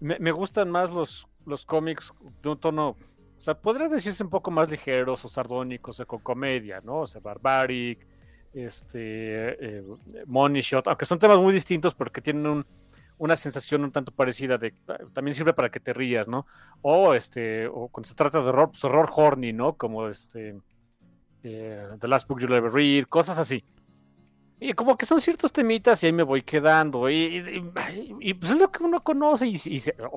me, 0.00 0.18
me 0.18 0.32
gustan 0.32 0.70
más 0.70 0.90
los, 0.90 1.26
los 1.46 1.64
cómics 1.64 2.12
de 2.42 2.50
un 2.50 2.58
tono, 2.58 2.96
o 3.38 3.40
sea, 3.40 3.54
podría 3.60 3.88
decirse 3.88 4.24
un 4.24 4.30
poco 4.30 4.50
más 4.50 4.70
ligeros 4.70 5.24
o 5.24 5.28
sardónicos, 5.28 6.00
o 6.00 6.06
con 6.06 6.20
comedia, 6.20 6.80
¿no? 6.82 7.00
O 7.00 7.06
sea, 7.06 7.20
Barbaric, 7.20 8.04
este, 8.52 9.78
eh, 9.78 9.84
Money 10.26 10.62
Shot, 10.62 10.88
aunque 10.88 11.04
son 11.04 11.18
temas 11.18 11.38
muy 11.38 11.52
distintos 11.52 11.94
porque 11.94 12.20
tienen 12.20 12.46
un- 12.46 12.66
una 13.18 13.36
sensación 13.36 13.84
un 13.84 13.90
tanto 13.92 14.12
parecida 14.12 14.58
de, 14.58 14.72
también 15.12 15.34
sirve 15.34 15.52
para 15.52 15.70
que 15.70 15.80
te 15.80 15.92
rías, 15.92 16.28
¿no? 16.28 16.46
O 16.82 17.14
este, 17.14 17.66
o 17.68 17.88
cuando 17.88 18.08
se 18.08 18.14
trata 18.14 18.40
de 18.40 18.48
horror, 18.48 18.70
pues 18.70 18.84
horror 18.84 19.10
horny, 19.14 19.52
¿no? 19.52 19.74
Como 19.76 20.08
este, 20.08 20.56
eh, 21.42 21.88
The 22.00 22.08
Last 22.08 22.28
Book 22.28 22.40
You'll 22.40 22.54
Ever 22.54 22.72
Read, 22.72 23.04
cosas 23.06 23.38
así. 23.38 23.64
Y 24.60 24.72
como 24.72 24.96
que 24.96 25.06
son 25.06 25.20
ciertos 25.20 25.52
temitas 25.52 26.02
y 26.02 26.06
ahí 26.06 26.12
me 26.12 26.24
voy 26.24 26.42
quedando. 26.42 27.08
Y, 27.08 27.62
pues 28.40 28.52
es 28.52 28.58
lo 28.58 28.70
que 28.72 28.82
uno 28.82 29.02
conoce 29.02 29.46
y, 29.46 29.58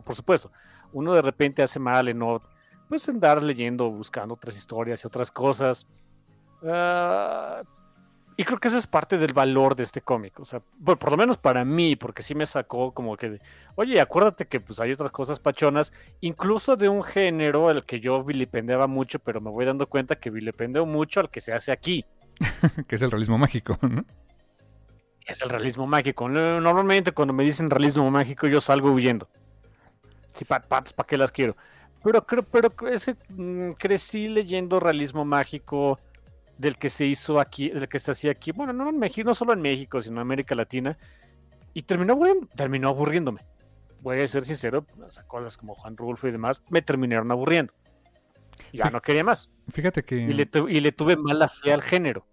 por 0.04 0.16
supuesto, 0.16 0.52
uno 0.94 1.14
de 1.14 1.22
repente 1.22 1.62
hace 1.62 1.80
mal 1.80 2.08
en 2.08 2.20
no, 2.20 2.42
pues 2.92 3.08
andar 3.08 3.42
leyendo, 3.42 3.90
buscando 3.90 4.34
otras 4.34 4.58
historias 4.58 5.02
y 5.02 5.08
otras 5.08 5.32
cosas. 5.32 5.88
Ah, 6.62 7.62
y 8.36 8.44
creo 8.44 8.60
que 8.60 8.68
esa 8.68 8.78
es 8.80 8.86
parte 8.86 9.18
del 9.18 9.32
valor 9.32 9.78
de 9.78 9.84
este 9.84 10.02
cómic. 10.02 10.38
O 10.42 10.44
sea, 10.46 10.62
por, 10.84 11.00
por 11.00 11.12
lo 11.12 11.16
menos 11.16 11.38
para 11.38 11.64
mí, 11.64 11.96
porque 11.96 12.22
sí 12.22 12.36
me 12.36 12.46
sacó 12.46 12.92
como 12.94 13.16
que, 13.16 13.30
de, 13.30 13.42
oye, 13.76 14.02
acuérdate 14.02 14.46
que 14.46 14.60
pues 14.60 14.82
hay 14.82 14.92
otras 14.92 15.10
cosas 15.12 15.40
pachonas, 15.40 15.94
incluso 16.20 16.76
de 16.76 16.90
un 16.90 17.02
género 17.02 17.70
al 17.70 17.86
que 17.86 18.02
yo 18.02 18.26
vilipendiaba 18.26 18.88
mucho, 18.88 19.20
pero 19.20 19.40
me 19.40 19.50
voy 19.50 19.64
dando 19.64 19.88
cuenta 19.88 20.18
que 20.18 20.30
vilipendeo 20.30 20.86
mucho 20.86 21.22
al 21.22 21.30
que 21.30 21.40
se 21.40 21.54
hace 21.54 21.72
aquí. 21.72 22.04
que 22.90 22.96
es 22.98 23.02
el 23.02 23.12
realismo 23.12 23.38
mágico, 23.38 23.78
¿no? 23.84 24.04
es 25.26 25.42
el 25.44 25.50
realismo 25.50 25.88
mágico. 25.88 26.28
No- 26.28 26.60
Normalmente 26.60 27.14
cuando 27.14 27.34
me 27.34 27.46
dicen 27.46 27.70
realismo 27.70 28.12
mágico 28.12 28.48
yo 28.48 28.60
salgo 28.60 28.92
huyendo. 28.92 29.30
Sí, 30.36 30.44
pat, 30.44 30.68
patas, 30.68 30.92
¿para 30.92 31.08
qué 31.08 31.18
las 31.18 31.32
quiero? 31.32 31.56
Pero, 32.04 32.26
creo, 32.26 32.44
pero 32.44 32.74
ese, 32.90 33.16
mm, 33.30 33.72
crecí 33.72 34.28
leyendo 34.28 34.80
realismo 34.80 35.24
mágico 35.26 36.00
del 36.58 36.78
que 36.78 36.90
se 36.90 37.06
hizo 37.06 37.40
aquí, 37.40 37.70
del 37.70 37.88
que 37.88 38.00
se 38.00 38.12
hacía 38.12 38.32
aquí, 38.32 38.52
bueno, 38.52 38.74
no 38.74 38.90
en 38.90 38.98
México, 38.98 39.28
no 39.28 39.34
solo 39.34 39.54
en 39.54 39.62
México, 39.62 40.00
sino 40.02 40.16
en 40.18 40.22
América 40.22 40.56
Latina, 40.56 40.98
y 41.74 41.84
terminó, 41.84 42.14
aburriendo- 42.14 42.48
terminó 42.56 42.90
aburriéndome. 42.90 43.42
Voy 44.02 44.20
a 44.20 44.28
ser 44.28 44.46
sincero, 44.46 44.86
cosas 45.28 45.58
como 45.58 45.76
Juan 45.76 45.96
Rulfo 45.96 46.28
y 46.28 46.32
demás 46.32 46.62
me 46.70 46.82
terminaron 46.82 47.32
aburriendo. 47.32 47.74
Ya 48.74 48.90
no 48.90 49.02
quería 49.02 49.24
más. 49.24 49.50
Fíjate 49.70 50.04
que... 50.04 50.16
Y 50.18 50.34
le, 50.34 50.46
tu- 50.46 50.68
y 50.70 50.82
le 50.82 50.92
tuve 50.92 51.16
mala 51.18 51.48
fe 51.50 51.72
al 51.74 51.82
género. 51.82 52.28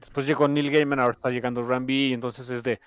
Después 0.00 0.26
llegó 0.26 0.46
Neil 0.48 0.70
Gaiman, 0.70 1.00
ahora 1.00 1.10
está 1.12 1.30
llegando 1.30 1.62
Ram 1.62 1.86
B, 1.86 1.92
y 1.92 2.12
entonces 2.12 2.48
es 2.50 2.62
de, 2.62 2.80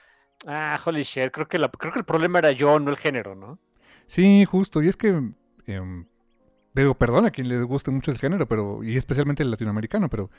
ah, 0.45 0.79
holy 0.85 1.03
shit, 1.03 1.31
creo 1.31 1.47
que, 1.47 1.57
la- 1.57 1.69
creo 1.69 1.91
que 1.91 1.99
el 1.99 2.05
problema 2.05 2.39
era 2.39 2.51
yo, 2.51 2.79
no 2.79 2.89
el 2.89 2.97
género, 2.97 3.35
¿no? 3.35 3.59
Sí, 4.07 4.45
justo. 4.45 4.81
Y 4.81 4.87
es 4.87 4.95
que... 4.97 5.31
em, 5.67 6.05
digo, 6.73 6.95
perdón 6.95 7.25
a 7.25 7.31
quien 7.31 7.49
le 7.49 7.61
guste 7.63 7.91
mucho 7.91 8.11
el 8.11 8.17
género, 8.19 8.47
pero 8.47 8.83
y 8.83 8.97
especialmente 8.97 9.43
el 9.43 9.51
latinoamericano, 9.51 10.09
pero 10.09 10.29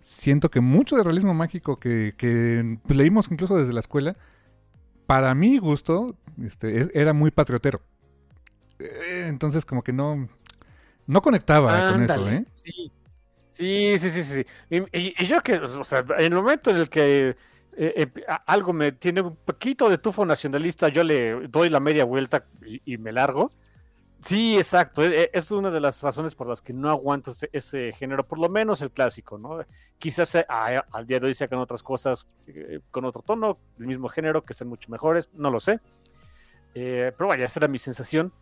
siento 0.00 0.50
que 0.50 0.60
mucho 0.60 0.96
de 0.96 1.04
realismo 1.04 1.34
mágico 1.34 1.78
que, 1.78 2.14
que 2.18 2.78
leímos 2.88 3.30
incluso 3.30 3.56
desde 3.56 3.72
la 3.72 3.80
escuela, 3.80 4.16
para 5.06 5.34
mi 5.34 5.58
gusto, 5.58 6.16
este, 6.42 6.80
es- 6.80 6.90
era 6.94 7.12
muy 7.12 7.30
patriotero. 7.30 7.80
Eh, 8.78 9.26
Entonces 9.28 9.64
como 9.64 9.82
que 9.82 9.92
no, 9.92 10.28
no 11.06 11.22
conectaba 11.22 11.84
con 11.86 12.02
eso, 12.02 12.28
¿eh? 12.30 12.44
Sí. 12.52 12.92
Sí, 13.50 13.98
sí, 13.98 14.10
sí, 14.10 14.22
sí. 14.24 14.46
Y, 14.70 14.78
y- 14.98 15.14
y 15.18 15.26
yo 15.26 15.40
que, 15.42 15.54
o 15.58 15.84
sea, 15.84 16.00
en 16.18 16.24
el 16.24 16.34
momento 16.34 16.70
en 16.70 16.76
el 16.78 16.88
que 16.90 17.30
eh, 17.30 17.36
eh, 17.76 18.08
a- 18.28 18.36
algo 18.46 18.72
me 18.72 18.92
tiene 18.92 19.20
un 19.22 19.36
poquito 19.36 19.88
de 19.88 19.98
tufo 19.98 20.26
nacionalista, 20.26 20.88
yo 20.88 21.04
le 21.04 21.48
doy 21.48 21.70
la 21.70 21.80
media 21.80 22.04
vuelta 22.04 22.46
y, 22.66 22.82
y 22.94 22.98
me 22.98 23.12
largo. 23.12 23.52
Sí, 24.24 24.56
exacto. 24.56 25.02
e- 25.04 25.30
Es 25.34 25.50
una 25.50 25.70
de 25.70 25.80
las 25.80 26.00
razones 26.02 26.34
por 26.34 26.46
las 26.48 26.62
que 26.62 26.72
no 26.72 26.88
aguanto 26.88 27.30
ese, 27.52 27.92
género, 27.92 28.26
por 28.26 28.38
lo 28.38 28.48
menos 28.48 28.80
el 28.80 28.90
clásico, 28.90 29.36
¿no? 29.36 29.58
Quizás 29.98 30.34
eh, 30.34 30.46
al 30.48 31.06
día 31.06 31.20
de 31.20 31.26
hoy 31.26 31.34
sacan 31.34 31.58
otras 31.58 31.82
cosas 31.82 32.26
eh, 32.46 32.80
con 32.90 33.04
otro 33.04 33.20
tono, 33.22 33.58
del 33.76 33.86
mismo 33.88 34.08
género, 34.08 34.42
que 34.42 34.54
sean 34.54 34.68
mucho 34.68 34.90
mejores, 34.90 35.28
no 35.34 35.50
lo 35.50 35.60
sé. 35.60 35.78
Eh, 36.74 37.12
pero 37.16 37.28
vaya, 37.28 37.44
esa 37.44 37.60
era 37.60 37.68
mi 37.68 37.78
sensación. 37.78 38.32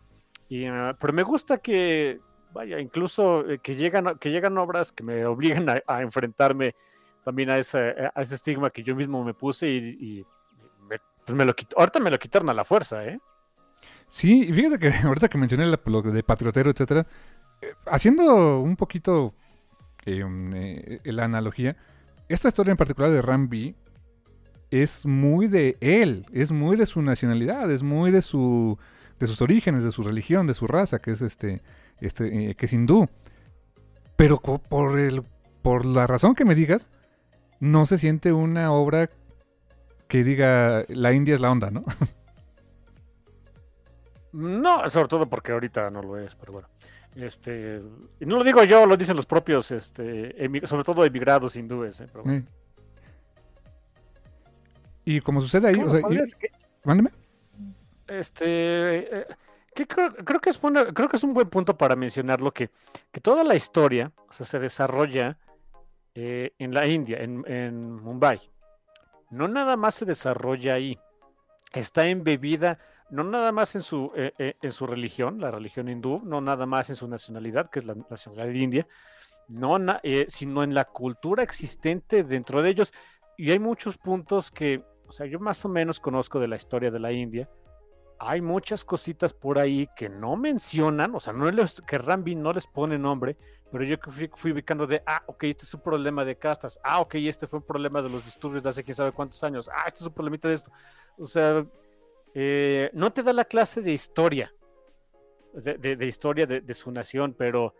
Y, 0.47 0.65
eh, 0.65 0.93
pero 0.99 1.11
me 1.11 1.23
gusta 1.23 1.57
que, 1.57 2.19
vaya, 2.53 2.79
incluso 2.79 3.49
eh, 3.49 3.59
que 3.59 3.75
llegan, 3.75 4.17
que 4.19 4.31
llegan 4.31 4.57
obras 4.57 4.91
que 4.93 5.03
me 5.03 5.25
obligan 5.65 5.67
a, 5.69 5.81
a 5.85 6.01
enfrentarme 6.01 6.75
también 7.25 7.49
a 7.49 7.57
ese, 7.57 7.93
a 8.13 8.21
ese 8.21 8.35
estigma 8.35 8.69
que 8.69 8.83
yo 8.83 8.95
mismo 8.95 9.21
me 9.23 9.33
puse 9.33 9.69
y, 9.69 10.25
me, 10.87 10.97
pues 11.25 11.35
me 11.35 11.43
lo 11.45 11.53
quit- 11.53 11.73
ahorita 11.75 11.99
me 11.99 12.11
lo 12.11 12.19
quitaron 12.19 12.49
a 12.49 12.53
la 12.53 12.63
fuerza, 12.65 13.05
¿eh? 13.05 13.19
Sí, 14.13 14.45
y 14.47 14.53
fíjate 14.53 14.77
que 14.77 14.89
ahorita 15.07 15.27
que 15.27 15.39
mencioné 15.39 15.65
lo 15.65 16.01
de 16.03 16.21
patriotero, 16.21 16.69
etcétera, 16.69 17.07
eh, 17.63 17.73
haciendo 17.87 18.59
un 18.59 18.75
poquito 18.75 19.33
um, 20.05 20.53
eh, 20.53 20.99
la 21.05 21.25
analogía, 21.25 21.75
esta 22.29 22.47
historia 22.47 22.69
en 22.69 22.77
particular 22.77 23.09
de 23.09 23.23
Rambi 23.23 23.75
es 24.69 25.07
muy 25.07 25.47
de 25.47 25.77
él, 25.81 26.27
es 26.31 26.51
muy 26.51 26.77
de 26.77 26.85
su 26.85 27.01
nacionalidad, 27.01 27.71
es 27.71 27.81
muy 27.81 28.11
de 28.11 28.21
su 28.21 28.77
de 29.17 29.25
sus 29.25 29.41
orígenes, 29.41 29.83
de 29.83 29.91
su 29.91 30.03
religión, 30.03 30.45
de 30.45 30.53
su 30.53 30.67
raza, 30.67 30.99
que 30.99 31.09
es 31.09 31.23
este, 31.23 31.63
este 31.99 32.51
eh, 32.51 32.55
que 32.55 32.67
es 32.67 32.73
hindú. 32.73 33.09
Pero 34.15 34.39
por 34.39 34.99
el 34.99 35.23
por 35.63 35.85
la 35.85 36.05
razón 36.05 36.35
que 36.35 36.45
me 36.45 36.53
digas, 36.53 36.87
no 37.59 37.87
se 37.87 37.97
siente 37.97 38.31
una 38.31 38.71
obra 38.73 39.09
que 40.07 40.23
diga 40.23 40.85
la 40.87 41.13
India 41.13 41.33
es 41.33 41.41
la 41.41 41.49
onda, 41.49 41.71
¿no? 41.71 41.83
No, 44.33 44.89
sobre 44.89 45.07
todo 45.07 45.27
porque 45.27 45.51
ahorita 45.51 45.89
no 45.89 46.01
lo 46.01 46.17
es, 46.19 46.35
pero 46.35 46.53
bueno. 46.53 46.67
Este, 47.15 47.79
y 48.19 48.25
no 48.25 48.37
lo 48.37 48.43
digo 48.43 48.63
yo, 48.63 48.85
lo 48.87 48.97
dicen 48.97 49.15
los 49.15 49.25
propios, 49.27 49.69
este, 49.71 50.35
sobre 50.67 50.83
todo 50.83 51.05
emigrados 51.05 51.55
hindúes. 51.55 52.01
¿eh? 52.01 52.07
Pero 52.11 52.23
bueno. 52.23 52.45
Y 55.05 55.21
como 55.21 55.41
sucede 55.41 55.67
ahí, 55.67 55.75
o 55.75 55.79
¿Cómo 55.79 55.89
sea, 55.91 56.01
podrías- 56.01 56.29
y- 56.29 56.37
qué- 56.39 56.49
mándeme. 56.83 57.11
Este, 58.07 59.19
eh, 59.21 59.27
que 59.75 59.87
creo, 59.87 60.13
creo 60.15 60.39
que 60.39 60.49
es 60.49 60.59
buena- 60.59 60.85
creo 60.93 61.07
que 61.09 61.17
es 61.17 61.23
un 61.23 61.33
buen 61.33 61.49
punto 61.49 61.77
para 61.77 61.95
mencionarlo 61.95 62.51
que, 62.51 62.69
que 63.11 63.21
toda 63.21 63.43
la 63.43 63.55
historia, 63.55 64.11
o 64.29 64.33
sea, 64.33 64.45
se 64.45 64.59
desarrolla 64.59 65.37
eh, 66.15 66.53
en 66.59 66.73
la 66.73 66.85
India, 66.85 67.17
en, 67.21 67.43
en 67.47 67.91
Mumbai. 67.91 68.39
No 69.31 69.47
nada 69.47 69.75
más 69.77 69.95
se 69.95 70.05
desarrolla 70.05 70.75
ahí, 70.75 70.99
está 71.71 72.05
embebida 72.07 72.77
no 73.09 73.23
nada 73.23 73.51
más 73.51 73.75
en 73.75 73.81
su 73.81 74.11
eh, 74.15 74.33
eh, 74.37 74.55
en 74.61 74.71
su 74.71 74.87
religión, 74.87 75.39
la 75.39 75.51
religión 75.51 75.89
hindú, 75.89 76.21
no 76.23 76.41
nada 76.41 76.65
más 76.65 76.89
en 76.89 76.95
su 76.95 77.07
nacionalidad, 77.07 77.69
que 77.69 77.79
es 77.79 77.85
la 77.85 77.95
nacionalidad 78.09 78.53
india, 78.53 78.87
no, 79.47 79.77
na- 79.79 79.99
eh, 80.03 80.25
sino 80.29 80.63
en 80.63 80.73
la 80.73 80.85
cultura 80.85 81.43
existente 81.43 82.23
dentro 82.23 82.61
de 82.61 82.69
ellos. 82.69 82.93
Y 83.37 83.51
hay 83.51 83.59
muchos 83.59 83.97
puntos 83.97 84.51
que, 84.51 84.83
o 85.07 85.11
sea, 85.11 85.25
yo 85.25 85.39
más 85.39 85.63
o 85.65 85.69
menos 85.69 85.99
conozco 85.99 86.39
de 86.39 86.47
la 86.47 86.55
historia 86.55 86.91
de 86.91 86.99
la 86.99 87.11
India 87.11 87.49
hay 88.25 88.41
muchas 88.41 88.85
cositas 88.85 89.33
por 89.33 89.59
ahí 89.59 89.87
que 89.95 90.07
no 90.09 90.35
mencionan, 90.37 91.13
o 91.15 91.19
sea, 91.19 91.33
no 91.33 91.49
les, 91.51 91.81
que 91.81 91.97
Rambi 91.97 92.35
no 92.35 92.53
les 92.53 92.67
pone 92.67 92.97
nombre, 92.97 93.35
pero 93.71 93.83
yo 93.83 93.97
fui, 94.07 94.29
fui 94.33 94.51
ubicando 94.51 94.87
de, 94.87 95.03
ah, 95.05 95.23
ok, 95.25 95.43
este 95.45 95.63
es 95.65 95.73
un 95.73 95.81
problema 95.81 96.23
de 96.23 96.37
castas, 96.37 96.79
ah, 96.83 97.01
ok, 97.01 97.15
este 97.15 97.47
fue 97.47 97.59
un 97.59 97.65
problema 97.65 98.01
de 98.01 98.09
los 98.09 98.23
disturbios 98.23 98.63
de 98.63 98.69
hace 98.69 98.83
quién 98.83 98.95
sabe 98.95 99.11
cuántos 99.11 99.43
años, 99.43 99.69
ah, 99.69 99.83
este 99.87 99.99
es 99.99 100.05
un 100.07 100.13
problemita 100.13 100.47
de 100.47 100.53
esto. 100.53 100.71
O 101.17 101.25
sea, 101.25 101.65
eh, 102.33 102.89
no 102.93 103.11
te 103.11 103.23
da 103.23 103.33
la 103.33 103.45
clase 103.45 103.81
de 103.81 103.91
historia, 103.91 104.53
de, 105.53 106.05
historia 106.07 106.47
de, 106.47 106.73
su 106.73 106.91
nación, 106.91 107.35
pero 107.37 107.75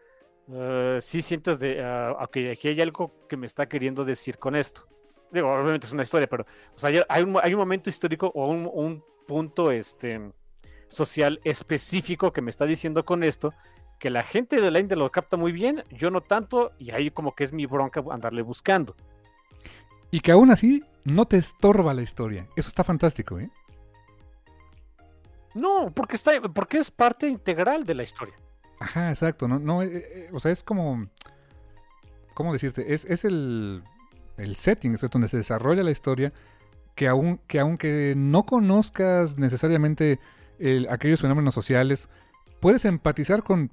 eh, 0.51 0.97
sí 1.01 1.21
sientes 1.21 1.59
de, 1.59 1.83
ah, 1.83 2.15
aquí 2.19 2.47
hay 2.47 2.81
algo 2.81 3.27
que 3.27 3.37
me 3.37 3.47
está 3.47 3.67
queriendo 3.67 4.05
decir 4.05 4.37
con 4.37 4.55
esto. 4.55 4.87
Digo, 5.31 5.51
obviamente 5.51 5.87
es 5.87 5.93
una 5.93 6.03
historia, 6.03 6.27
pero 6.27 6.45
hay- 7.09 7.23
un, 7.23 7.57
momento 7.57 7.89
histórico 7.89 8.31
o 8.35 8.47
un, 8.47 8.69
un 8.71 9.03
punto 9.25 9.71
este, 9.71 10.31
social 10.87 11.41
específico 11.43 12.31
que 12.31 12.41
me 12.41 12.51
está 12.51 12.65
diciendo 12.65 13.03
con 13.03 13.23
esto, 13.23 13.53
que 13.99 14.09
la 14.09 14.23
gente 14.23 14.61
de 14.61 14.69
la 14.69 14.79
India 14.79 14.97
lo 14.97 15.11
capta 15.11 15.37
muy 15.37 15.51
bien, 15.51 15.83
yo 15.89 16.11
no 16.11 16.21
tanto, 16.21 16.73
y 16.77 16.91
ahí 16.91 17.09
como 17.09 17.33
que 17.33 17.43
es 17.43 17.53
mi 17.53 17.65
bronca 17.65 18.03
andarle 18.11 18.41
buscando. 18.41 18.95
Y 20.11 20.19
que 20.19 20.31
aún 20.31 20.51
así 20.51 20.83
no 21.05 21.25
te 21.25 21.37
estorba 21.37 21.93
la 21.93 22.03
historia. 22.03 22.47
Eso 22.55 22.69
está 22.69 22.83
fantástico, 22.83 23.39
¿eh? 23.39 23.49
No, 25.53 25.91
porque, 25.93 26.15
está, 26.15 26.39
porque 26.41 26.77
es 26.79 26.91
parte 26.91 27.27
integral 27.27 27.85
de 27.85 27.93
la 27.95 28.03
historia. 28.03 28.33
Ajá, 28.79 29.09
exacto. 29.09 29.47
No, 29.47 29.59
no, 29.59 29.81
eh, 29.83 29.89
eh, 29.95 30.29
o 30.33 30.39
sea, 30.39 30.51
es 30.51 30.63
como. 30.63 31.07
¿Cómo 32.33 32.51
decirte? 32.53 32.93
Es, 32.93 33.05
es 33.05 33.25
el, 33.25 33.83
el 34.37 34.55
setting, 34.55 34.95
es 34.95 35.01
donde 35.01 35.27
se 35.27 35.37
desarrolla 35.37 35.83
la 35.83 35.91
historia. 35.91 36.33
Que, 36.95 37.07
aun, 37.07 37.39
que 37.47 37.59
aunque 37.59 38.13
no 38.15 38.43
conozcas 38.45 39.37
necesariamente 39.37 40.19
el- 40.59 40.87
aquellos 40.89 41.21
fenómenos 41.21 41.53
sociales, 41.55 42.09
puedes 42.59 42.85
empatizar 42.85 43.43
con, 43.43 43.71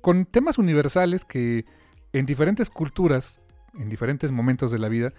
con 0.00 0.24
temas 0.26 0.58
universales 0.58 1.24
que 1.24 1.64
en 2.12 2.26
diferentes 2.26 2.70
culturas, 2.70 3.40
en 3.74 3.88
diferentes 3.88 4.30
momentos 4.30 4.70
de 4.70 4.78
la 4.78 4.88
vida, 4.88 5.12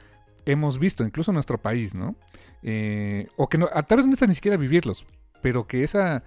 hemos 0.46 0.80
visto, 0.80 1.04
incluso 1.04 1.32
en 1.32 1.36
nuestro 1.36 1.58
país, 1.58 1.94
¿no? 1.96 2.16
Eh, 2.62 3.28
o 3.36 3.50
que 3.50 3.58
a 3.74 3.84
tal 3.84 3.98
vez 3.98 4.06
no 4.06 4.12
necesitas 4.12 4.30
ni 4.30 4.36
siquiera 4.36 4.56
vivirlos, 4.58 5.06
pero 5.44 5.68
que 5.68 5.84
esa 5.84 6.24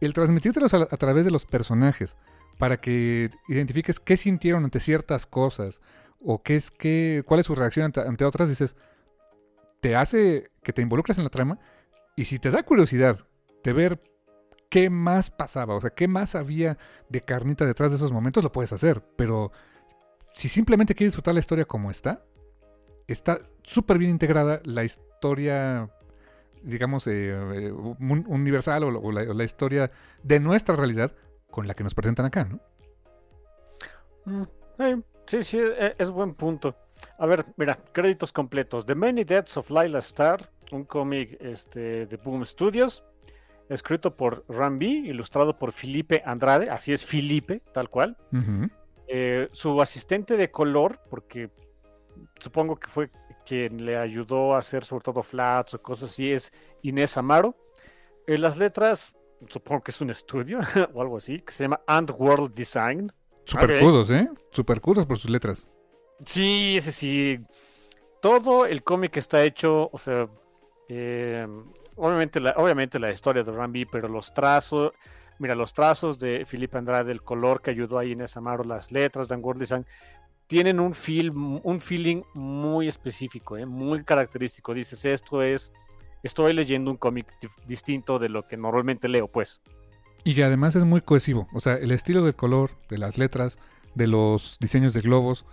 el 0.00 0.14
transmitírtelos 0.14 0.72
a, 0.72 0.86
través 0.86 1.26
de 1.26 1.30
los 1.30 1.44
personajes 1.44 2.16
para 2.58 2.80
que 2.80 3.28
identifiques 3.48 4.00
qué 4.00 4.16
sintieron 4.16 4.64
ante 4.64 4.80
ciertas 4.80 5.26
cosas 5.26 5.82
o 6.24 6.42
qué 6.42 6.56
es 6.56 6.70
qué, 6.70 7.22
cuál 7.26 7.40
es 7.40 7.46
su 7.46 7.54
reacción 7.54 7.86
ante, 7.86 8.00
ante 8.00 8.24
otras, 8.24 8.48
dices, 8.48 8.76
te 9.82 9.96
hace 9.96 10.50
que 10.62 10.72
te 10.72 10.80
involucres 10.80 11.18
en 11.18 11.24
la 11.24 11.30
trama 11.30 11.58
y 12.16 12.24
si 12.24 12.38
te 12.38 12.50
da 12.50 12.62
curiosidad 12.62 13.26
de 13.62 13.72
ver 13.74 14.02
qué 14.70 14.88
más 14.88 15.30
pasaba, 15.30 15.74
o 15.74 15.80
sea, 15.80 15.90
qué 15.90 16.08
más 16.08 16.34
había 16.34 16.78
de 17.10 17.20
carnita 17.20 17.66
detrás 17.66 17.90
de 17.90 17.96
esos 17.96 18.12
momentos, 18.12 18.42
lo 18.42 18.52
puedes 18.52 18.72
hacer, 18.72 19.02
pero 19.16 19.52
si 20.30 20.48
simplemente 20.48 20.94
quieres 20.94 21.12
disfrutar 21.12 21.34
la 21.34 21.40
historia 21.40 21.64
como 21.64 21.90
está, 21.90 22.24
está 23.06 23.40
súper 23.64 23.98
bien 23.98 24.12
integrada 24.12 24.60
la 24.64 24.84
historia 24.84 25.90
digamos, 26.62 27.06
eh, 27.06 27.30
eh, 27.30 27.72
un- 27.72 28.24
universal 28.28 28.84
o, 28.84 28.88
o 29.00 29.12
la, 29.12 29.22
o 29.22 29.34
la 29.34 29.44
historia 29.44 29.90
de 30.22 30.40
nuestra 30.40 30.76
realidad 30.76 31.12
con 31.50 31.66
la 31.66 31.74
que 31.74 31.82
nos 31.84 31.94
presentan 31.94 32.26
acá, 32.26 32.44
¿no? 32.44 32.60
Mm, 34.26 34.42
eh, 34.78 35.00
sí, 35.26 35.42
sí, 35.42 35.58
e- 35.58 35.94
es 35.98 36.10
buen 36.10 36.34
punto. 36.34 36.76
A 37.18 37.26
ver, 37.26 37.46
mira, 37.56 37.78
créditos 37.92 38.32
completos. 38.32 38.84
The 38.86 38.94
Many 38.94 39.24
Deaths 39.24 39.56
of 39.56 39.70
Lila 39.70 39.98
Star, 40.00 40.50
un 40.72 40.84
cómic 40.84 41.36
este, 41.40 42.06
de 42.06 42.16
Boom 42.16 42.44
Studios, 42.44 43.02
escrito 43.68 44.16
por 44.16 44.44
Rambi, 44.48 45.08
ilustrado 45.08 45.58
por 45.58 45.72
Felipe 45.72 46.22
Andrade, 46.24 46.68
así 46.70 46.92
es 46.92 47.04
Felipe, 47.04 47.62
tal 47.72 47.88
cual. 47.88 48.16
Eh, 49.08 49.48
su 49.52 49.80
asistente 49.80 50.36
de 50.36 50.50
color, 50.50 51.00
porque 51.08 51.50
supongo 52.38 52.76
que 52.76 52.88
fue 52.88 53.10
quien 53.46 53.84
le 53.84 53.96
ayudó 53.96 54.54
a 54.54 54.58
hacer 54.58 54.84
sobre 54.84 55.04
todo 55.04 55.22
flats 55.22 55.74
o 55.74 55.82
cosas 55.82 56.10
así, 56.10 56.30
es 56.32 56.52
Inés 56.82 57.16
Amaro. 57.16 57.56
Eh, 58.26 58.38
las 58.38 58.56
letras, 58.56 59.12
supongo 59.48 59.82
que 59.82 59.90
es 59.90 60.00
un 60.00 60.10
estudio 60.10 60.58
o 60.94 61.02
algo 61.02 61.16
así, 61.16 61.40
que 61.40 61.52
se 61.52 61.64
llama 61.64 61.80
Ant 61.86 62.10
World 62.16 62.54
Design. 62.54 63.12
Super 63.44 63.70
Ok. 63.72 63.80
cudos, 63.80 64.10
¿eh? 64.10 64.28
Super 64.52 64.80
cudos 64.80 65.06
por 65.06 65.18
sus 65.18 65.30
letras. 65.30 65.66
Sí, 66.24 66.76
ese 66.76 66.92
sí. 66.92 67.40
Todo 68.20 68.66
el 68.66 68.82
cómic 68.82 69.16
está 69.16 69.42
hecho, 69.44 69.88
o 69.90 69.98
sea, 69.98 70.28
eh, 70.88 71.46
obviamente, 71.96 72.38
la, 72.40 72.52
obviamente 72.56 72.98
la 72.98 73.10
historia 73.10 73.42
de 73.42 73.50
Rambi, 73.50 73.86
pero 73.86 74.08
los 74.08 74.34
trazos, 74.34 74.92
mira, 75.38 75.54
los 75.54 75.72
trazos 75.72 76.18
de 76.18 76.44
Felipe 76.44 76.76
Andrade, 76.76 77.12
el 77.12 77.22
color 77.22 77.62
que 77.62 77.70
ayudó 77.70 77.98
ahí 77.98 78.12
en 78.12 78.24
Amaro, 78.34 78.64
las 78.64 78.92
letras 78.92 79.28
de 79.28 79.34
Angor 79.34 79.56
Design, 79.58 79.86
tienen 80.50 80.80
un, 80.80 80.94
feel, 80.94 81.30
un 81.30 81.80
feeling 81.80 82.22
muy 82.34 82.88
específico, 82.88 83.56
eh, 83.56 83.66
muy 83.66 84.02
característico. 84.02 84.74
Dices, 84.74 85.04
esto 85.04 85.44
es, 85.44 85.72
estoy 86.24 86.52
leyendo 86.54 86.90
un 86.90 86.96
cómic 86.96 87.32
distinto 87.68 88.18
de 88.18 88.28
lo 88.28 88.48
que 88.48 88.56
normalmente 88.56 89.08
leo, 89.08 89.28
pues. 89.28 89.60
Y 90.24 90.34
que 90.34 90.42
además 90.42 90.74
es 90.74 90.82
muy 90.82 91.02
cohesivo. 91.02 91.46
O 91.52 91.60
sea, 91.60 91.74
el 91.74 91.92
estilo 91.92 92.24
del 92.24 92.34
color, 92.34 92.72
de 92.88 92.98
las 92.98 93.16
letras, 93.16 93.60
de 93.94 94.08
los 94.08 94.56
diseños 94.58 94.92
de 94.92 95.02
globos, 95.02 95.46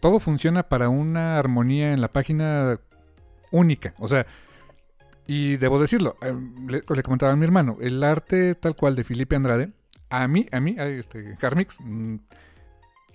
todo 0.00 0.18
funciona 0.18 0.64
para 0.64 0.88
una 0.88 1.38
armonía 1.38 1.92
en 1.92 2.00
la 2.00 2.08
página 2.08 2.80
única. 3.52 3.94
O 4.00 4.08
sea, 4.08 4.26
y 5.28 5.56
debo 5.56 5.80
decirlo, 5.80 6.16
eh, 6.20 6.34
le, 6.66 6.82
le 6.84 7.02
comentaba 7.04 7.30
a 7.30 7.36
mi 7.36 7.44
hermano, 7.44 7.76
el 7.80 8.02
arte 8.02 8.56
tal 8.56 8.74
cual 8.74 8.96
de 8.96 9.04
Felipe 9.04 9.36
Andrade, 9.36 9.70
a 10.08 10.26
mí, 10.26 10.48
a 10.50 10.58
mí, 10.58 10.74
a 10.80 10.88
este, 10.88 11.36
Carmix, 11.38 11.80
mm, 11.80 12.16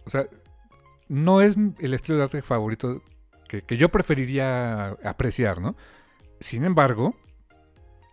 o 0.06 0.10
sea, 0.10 0.26
no 1.08 1.42
es 1.42 1.58
el 1.80 1.94
estilo 1.94 2.18
de 2.18 2.24
arte 2.24 2.42
favorito 2.42 3.02
que, 3.48 3.62
que 3.62 3.78
yo 3.78 3.90
preferiría 3.90 4.90
apreciar, 5.04 5.62
¿no? 5.62 5.76
Sin 6.40 6.64
embargo, 6.64 7.16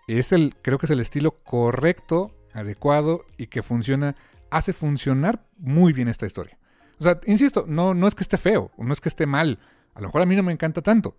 es 0.06 0.32
el, 0.32 0.54
creo 0.62 0.78
que 0.78 0.86
es 0.86 0.90
el 0.90 1.00
estilo 1.00 1.42
correcto, 1.42 2.32
adecuado 2.52 3.24
y 3.36 3.46
que 3.46 3.62
funciona, 3.62 4.16
hace 4.50 4.72
funcionar 4.72 5.46
muy 5.58 5.92
bien 5.92 6.08
esta 6.08 6.26
historia. 6.26 6.58
O 6.98 7.04
sea, 7.04 7.20
insisto, 7.26 7.64
no, 7.66 7.94
no 7.94 8.06
es 8.06 8.14
que 8.14 8.22
esté 8.22 8.36
feo, 8.36 8.70
no 8.78 8.92
es 8.92 9.00
que 9.00 9.08
esté 9.08 9.26
mal. 9.26 9.58
A 9.94 10.00
lo 10.00 10.08
mejor 10.08 10.22
a 10.22 10.26
mí 10.26 10.36
no 10.36 10.42
me 10.42 10.52
encanta 10.52 10.82
tanto, 10.82 11.16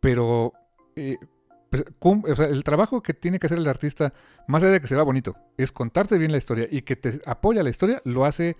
pero 0.00 0.52
eh, 0.96 1.16
pues, 1.70 1.84
el 2.38 2.64
trabajo 2.64 3.02
que 3.02 3.14
tiene 3.14 3.38
que 3.38 3.46
hacer 3.46 3.58
el 3.58 3.68
artista, 3.68 4.12
más 4.46 4.62
allá 4.62 4.72
de 4.72 4.80
que 4.80 4.86
se 4.86 4.94
vea 4.94 5.04
bonito, 5.04 5.36
es 5.56 5.72
contarte 5.72 6.18
bien 6.18 6.32
la 6.32 6.38
historia 6.38 6.68
y 6.70 6.82
que 6.82 6.96
te 6.96 7.20
apoya 7.26 7.62
la 7.62 7.70
historia, 7.70 8.02
lo 8.04 8.24
hace 8.24 8.56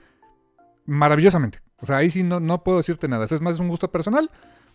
maravillosamente. 0.86 1.60
O 1.80 1.86
sea, 1.86 1.98
ahí 1.98 2.10
sí 2.10 2.22
no, 2.22 2.40
no 2.40 2.62
puedo 2.64 2.78
decirte 2.78 3.08
nada. 3.08 3.24
Eso 3.24 3.34
es 3.34 3.40
más 3.40 3.58
un 3.58 3.68
gusto 3.68 3.90
personal, 3.90 4.30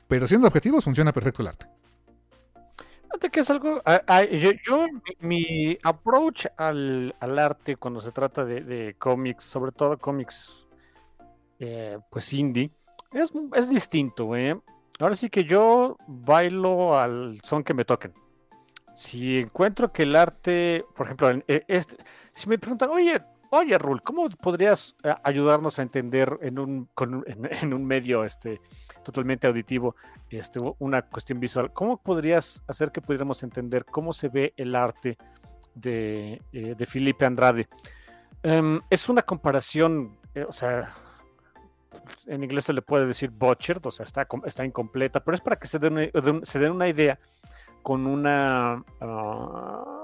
pero 0.08 0.28
siendo 0.28 0.48
objetivos 0.48 0.84
funciona 0.84 1.14
perfecto 1.14 1.42
el 1.42 1.50
arte. 1.50 1.68
Fíjate 3.04 3.30
que 3.32 3.40
es 3.40 3.50
algo. 3.50 3.82
a- 3.86 4.02
a- 4.08 4.24
yo, 4.26 4.86
mi, 5.20 5.78
approach 5.84 6.46
al, 6.58 7.16
al 7.20 7.40
arte 7.40 7.76
cuando 7.76 8.02
se 8.02 8.12
trata 8.12 8.46
de, 8.46 8.96
cómics, 8.98 9.44
sobre 9.44 9.72
todo 9.72 9.98
cómics, 9.98 10.68
eh, 11.60 11.98
pues 12.10 12.32
indie, 12.34 12.72
es, 13.12 13.32
es 13.56 13.70
distinto, 13.70 14.36
¿eh? 14.36 14.60
Ahora 15.00 15.16
sí 15.16 15.30
que 15.30 15.44
yo 15.46 15.98
bailo 16.08 16.98
al 17.00 17.40
son 17.44 17.64
que 17.64 17.74
me 17.74 17.86
toquen. 17.86 18.14
Si 18.96 19.38
encuentro 19.40 19.92
que 19.94 20.04
el 20.04 20.16
arte, 20.16 20.86
por 20.96 21.06
ejemplo, 21.08 21.30
eh, 21.48 21.64
este, 21.68 21.98
si 22.34 22.50
me 22.50 22.60
preguntan, 22.60 22.90
oye, 22.90 23.22
oye, 23.50 23.78
Rul, 23.78 24.02
¿cómo 24.02 24.30
podrías 24.30 24.96
eh, 25.04 25.14
ayudarnos 25.24 25.80
a 25.80 25.82
entender 25.82 26.38
en 26.42 26.60
un, 26.60 26.90
con 26.94 27.24
en, 27.28 27.50
en 27.52 27.74
un 27.74 27.86
medio 27.86 28.24
este, 28.24 28.62
totalmente 29.04 29.48
auditivo? 29.48 29.96
este, 30.30 30.60
una 30.80 31.02
cuestión 31.02 31.40
visual. 31.40 31.72
¿Cómo 31.74 31.98
podrías 31.98 32.64
hacer 32.68 32.92
que 32.92 33.02
pudiéramos 33.02 33.44
entender 33.44 33.86
cómo 33.86 34.14
se 34.14 34.30
ve 34.30 34.54
el 34.58 34.76
arte 34.76 35.18
de, 35.74 36.42
eh, 36.52 36.76
de 36.78 36.86
Felipe 36.86 37.26
Andrade? 37.26 37.68
Em, 38.44 38.80
es 38.90 39.10
una 39.10 39.24
comparación, 39.24 40.18
eh, 40.36 40.46
o 40.48 40.52
sea, 40.52 40.94
en 42.28 42.44
inglés 42.44 42.66
se 42.66 42.74
le 42.74 42.82
puede 42.82 43.08
decir 43.08 43.32
butchered, 43.32 43.86
o 43.86 43.92
sea, 43.92 44.04
está, 44.04 44.28
está 44.46 44.64
incompleta, 44.64 45.24
pero 45.24 45.36
es 45.36 45.42
para 45.42 45.58
que 45.58 45.68
se 45.68 45.80
den 45.80 46.12
se 46.44 46.60
den 46.60 46.72
una 46.72 46.88
idea 46.88 47.20
con 47.82 48.06
una... 48.06 48.84
ah, 49.02 49.99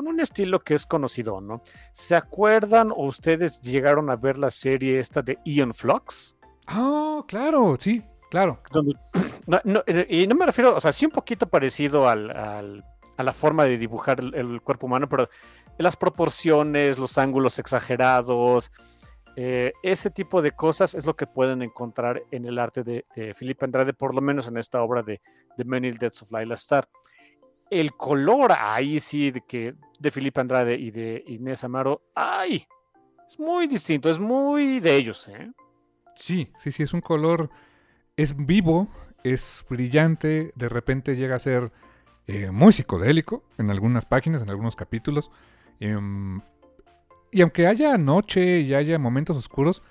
con 0.00 0.08
un 0.14 0.20
estilo 0.20 0.60
que 0.60 0.72
es 0.74 0.86
conocido, 0.86 1.42
¿no? 1.42 1.60
¿Se 1.92 2.16
acuerdan 2.16 2.90
o 2.90 3.04
ustedes 3.04 3.60
llegaron 3.60 4.08
a 4.08 4.16
ver 4.16 4.38
la 4.38 4.48
serie 4.50 4.98
esta 4.98 5.20
de 5.20 5.38
Ian 5.44 5.74
Flux? 5.74 6.34
Oh, 6.74 7.22
claro, 7.28 7.76
sí, 7.78 8.02
claro. 8.30 8.62
no, 9.46 9.60
no, 9.64 9.82
eh, 9.86 10.06
y 10.08 10.26
no 10.26 10.34
me 10.36 10.46
refiero, 10.46 10.74
o 10.74 10.80
sea, 10.80 10.90
sí 10.92 11.04
un 11.04 11.12
poquito 11.12 11.46
parecido 11.48 12.08
al, 12.08 12.30
al- 12.30 12.84
a 13.18 13.22
la 13.22 13.32
forma 13.34 13.66
de 13.66 13.76
dibujar 13.76 14.20
el, 14.20 14.34
el 14.34 14.62
cuerpo 14.62 14.86
humano, 14.86 15.06
pero 15.06 15.28
las 15.76 15.96
proporciones, 15.98 16.98
los 16.98 17.18
ángulos 17.18 17.58
exagerados, 17.58 18.72
eh, 19.36 19.74
ese 19.82 20.10
tipo 20.10 20.40
de 20.40 20.52
cosas 20.52 20.94
es 20.94 21.04
lo 21.04 21.14
que 21.14 21.26
pueden 21.26 21.60
encontrar 21.60 22.22
en 22.30 22.46
el 22.46 22.58
arte 22.58 22.82
de, 22.84 23.04
de 23.14 23.34
Felipe 23.34 23.66
Andrade, 23.66 23.92
por 23.92 24.14
lo 24.14 24.22
menos 24.22 24.48
en 24.48 24.56
esta 24.56 24.80
obra 24.82 25.02
de 25.02 25.20
The 25.58 25.64
Many 25.64 25.90
Deaths 25.92 26.22
of 26.22 26.32
Lila 26.32 26.54
Star. 26.54 26.88
El 27.70 27.92
color 27.92 28.52
ahí 28.58 28.98
sí 29.00 29.30
de 29.30 29.42
que 29.42 29.74
de 29.98 30.10
Felipe 30.10 30.40
Andrade 30.40 30.74
y 30.76 30.90
de 30.90 31.24
Inés 31.28 31.62
Amaro, 31.64 32.02
ay, 32.14 32.66
es 33.28 33.38
muy 33.38 33.66
distinto, 33.68 34.10
es 34.10 34.18
muy 34.18 34.80
de 34.80 34.96
ellos, 34.96 35.28
¿eh? 35.28 35.52
Sí, 36.16 36.50
sí, 36.58 36.72
sí, 36.72 36.82
es 36.82 36.92
un 36.92 37.00
color, 37.00 37.48
es 38.16 38.34
vivo, 38.36 38.88
es 39.22 39.64
brillante, 39.70 40.52
de 40.54 40.68
repente 40.68 41.16
llega 41.16 41.36
a 41.36 41.38
ser 41.38 41.70
eh, 42.26 42.50
muy 42.50 42.72
psicodélico 42.72 43.44
en 43.58 43.70
algunas 43.70 44.04
páginas, 44.04 44.42
en 44.42 44.50
algunos 44.50 44.76
capítulos. 44.76 45.30
em, 45.78 46.40
y 47.32 47.42
aunque 47.42 47.66
haya 47.66 47.96
noche 47.96 48.60
y 48.60 48.74
haya 48.74 48.98
momentos 48.98 49.36
oscuros, 49.36 49.82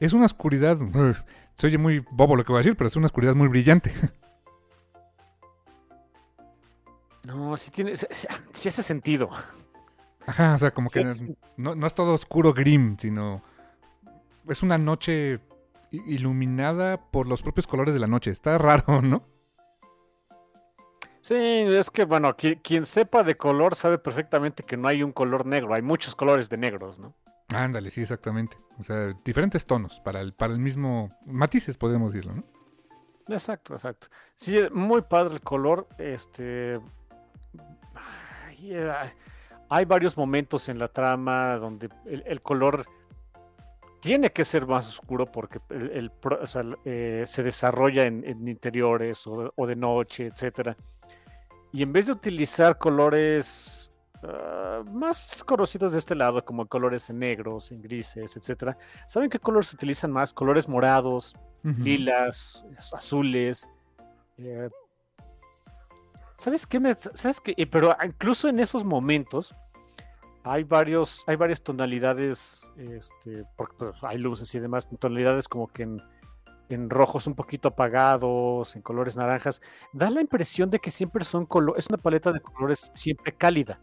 es 0.00 0.12
una 0.12 0.26
oscuridad, 0.26 0.78
se 1.54 1.66
oye 1.66 1.78
muy 1.78 2.04
bobo 2.10 2.36
lo 2.36 2.44
que 2.44 2.52
voy 2.52 2.58
a 2.58 2.62
decir, 2.62 2.76
pero 2.76 2.88
es 2.88 2.96
una 2.96 3.06
oscuridad 3.06 3.34
muy 3.34 3.48
brillante. 3.48 3.92
No, 7.28 7.56
sí 7.58 7.70
tiene, 7.70 7.94
sí, 7.94 8.06
hace 8.68 8.82
sentido. 8.82 9.28
Ajá, 10.26 10.54
o 10.54 10.58
sea, 10.58 10.70
como 10.72 10.88
Sí 10.88 11.00
que 11.00 11.36
no, 11.56 11.74
no 11.74 11.86
es 11.86 11.94
todo 11.94 12.14
oscuro 12.14 12.54
grim, 12.54 12.96
sino 12.98 13.42
es 14.48 14.62
una 14.62 14.78
noche 14.78 15.38
iluminada 15.90 17.10
por 17.10 17.26
los 17.26 17.42
propios 17.42 17.66
colores 17.66 17.92
de 17.92 18.00
la 18.00 18.06
noche. 18.06 18.30
Está 18.30 18.56
raro, 18.58 19.02
¿no? 19.02 19.22
Sí, 21.20 21.34
es 21.34 21.90
que, 21.90 22.04
bueno, 22.04 22.34
qui- 22.36 22.60
quien 22.62 22.84
sepa 22.86 23.22
de 23.22 23.36
color 23.36 23.74
sabe 23.74 23.98
perfectamente 23.98 24.62
que 24.62 24.76
no 24.76 24.88
hay 24.88 25.02
un 25.02 25.12
color 25.12 25.44
negro, 25.44 25.74
hay 25.74 25.82
muchos 25.82 26.14
colores 26.14 26.48
de 26.48 26.56
negros, 26.56 26.98
¿no? 26.98 27.14
Ándale, 27.54 27.90
sí, 27.90 28.02
exactamente. 28.02 28.56
O 28.78 28.82
sea, 28.82 29.12
diferentes 29.24 29.66
tonos 29.66 30.00
para 30.00 30.20
el, 30.20 30.32
para 30.34 30.52
el 30.52 30.58
mismo 30.60 31.10
matices, 31.26 31.76
podríamos 31.78 32.12
decirlo, 32.12 32.34
¿no? 32.36 32.44
Exacto, 33.28 33.74
exacto. 33.74 34.08
Sí, 34.34 34.58
muy 34.72 35.02
padre 35.02 35.34
el 35.34 35.40
color. 35.42 35.86
Este. 35.98 36.80
Eh, 38.62 38.92
Hay 39.68 39.84
varios 39.84 40.16
momentos 40.16 40.68
en 40.68 40.78
la 40.78 40.88
trama 40.88 41.56
donde 41.56 41.88
el, 42.06 42.22
el 42.26 42.40
color 42.40 42.86
tiene 44.00 44.30
que 44.30 44.44
ser 44.44 44.66
más 44.66 44.88
oscuro 44.88 45.26
porque 45.26 45.58
el, 45.70 45.90
el 45.90 46.10
pro- 46.10 46.38
o 46.42 46.46
sea, 46.46 46.62
el, 46.62 46.76
eh, 46.84 47.24
se 47.26 47.42
desarrolla 47.42 48.04
en, 48.04 48.24
en 48.24 48.46
interiores 48.48 49.26
o, 49.26 49.52
o 49.54 49.66
de 49.66 49.76
noche, 49.76 50.26
etcétera. 50.26 50.76
Y 51.72 51.82
en 51.82 51.92
vez 51.92 52.06
de 52.06 52.12
utilizar 52.12 52.78
colores 52.78 53.92
ah, 54.22 54.82
más 54.92 55.42
conocidos 55.44 55.92
de 55.92 55.98
este 55.98 56.14
lado, 56.14 56.44
como 56.44 56.66
colores 56.66 57.10
en 57.10 57.18
negros, 57.18 57.72
en 57.72 57.82
grises, 57.82 58.36
etcétera, 58.36 58.78
¿saben 59.06 59.28
qué 59.28 59.38
colores 59.38 59.68
se 59.68 59.76
utilizan 59.76 60.10
más? 60.12 60.32
Colores 60.32 60.68
morados, 60.68 61.36
Ujú. 61.64 61.82
lilas, 61.82 62.64
azules. 62.92 63.68
eh, 64.38 64.70
¿Sabes 66.38 66.66
qué? 66.66 66.78
Me, 66.78 66.94
¿Sabes 66.94 67.40
qué? 67.40 67.52
Eh, 67.56 67.66
Pero 67.66 67.96
incluso 68.02 68.48
en 68.48 68.60
esos 68.60 68.84
momentos 68.84 69.54
hay 70.44 70.62
varios, 70.64 71.24
hay 71.26 71.36
varias 71.36 71.62
tonalidades, 71.62 72.70
este, 72.76 73.44
porque 73.56 73.74
pues, 73.76 73.96
hay 74.02 74.18
luces 74.18 74.54
y 74.54 74.60
demás, 74.60 74.88
tonalidades 74.98 75.48
como 75.48 75.66
que 75.66 75.82
en, 75.82 76.02
en 76.68 76.90
rojos 76.90 77.26
un 77.26 77.34
poquito 77.34 77.68
apagados, 77.68 78.76
en 78.76 78.82
colores 78.82 79.16
naranjas. 79.16 79.60
Da 79.92 80.10
la 80.10 80.20
impresión 80.20 80.70
de 80.70 80.78
que 80.78 80.92
siempre 80.92 81.24
son 81.24 81.44
colores, 81.44 81.84
es 81.84 81.90
una 81.90 81.98
paleta 81.98 82.32
de 82.32 82.40
colores 82.40 82.90
siempre 82.94 83.32
cálida. 83.32 83.80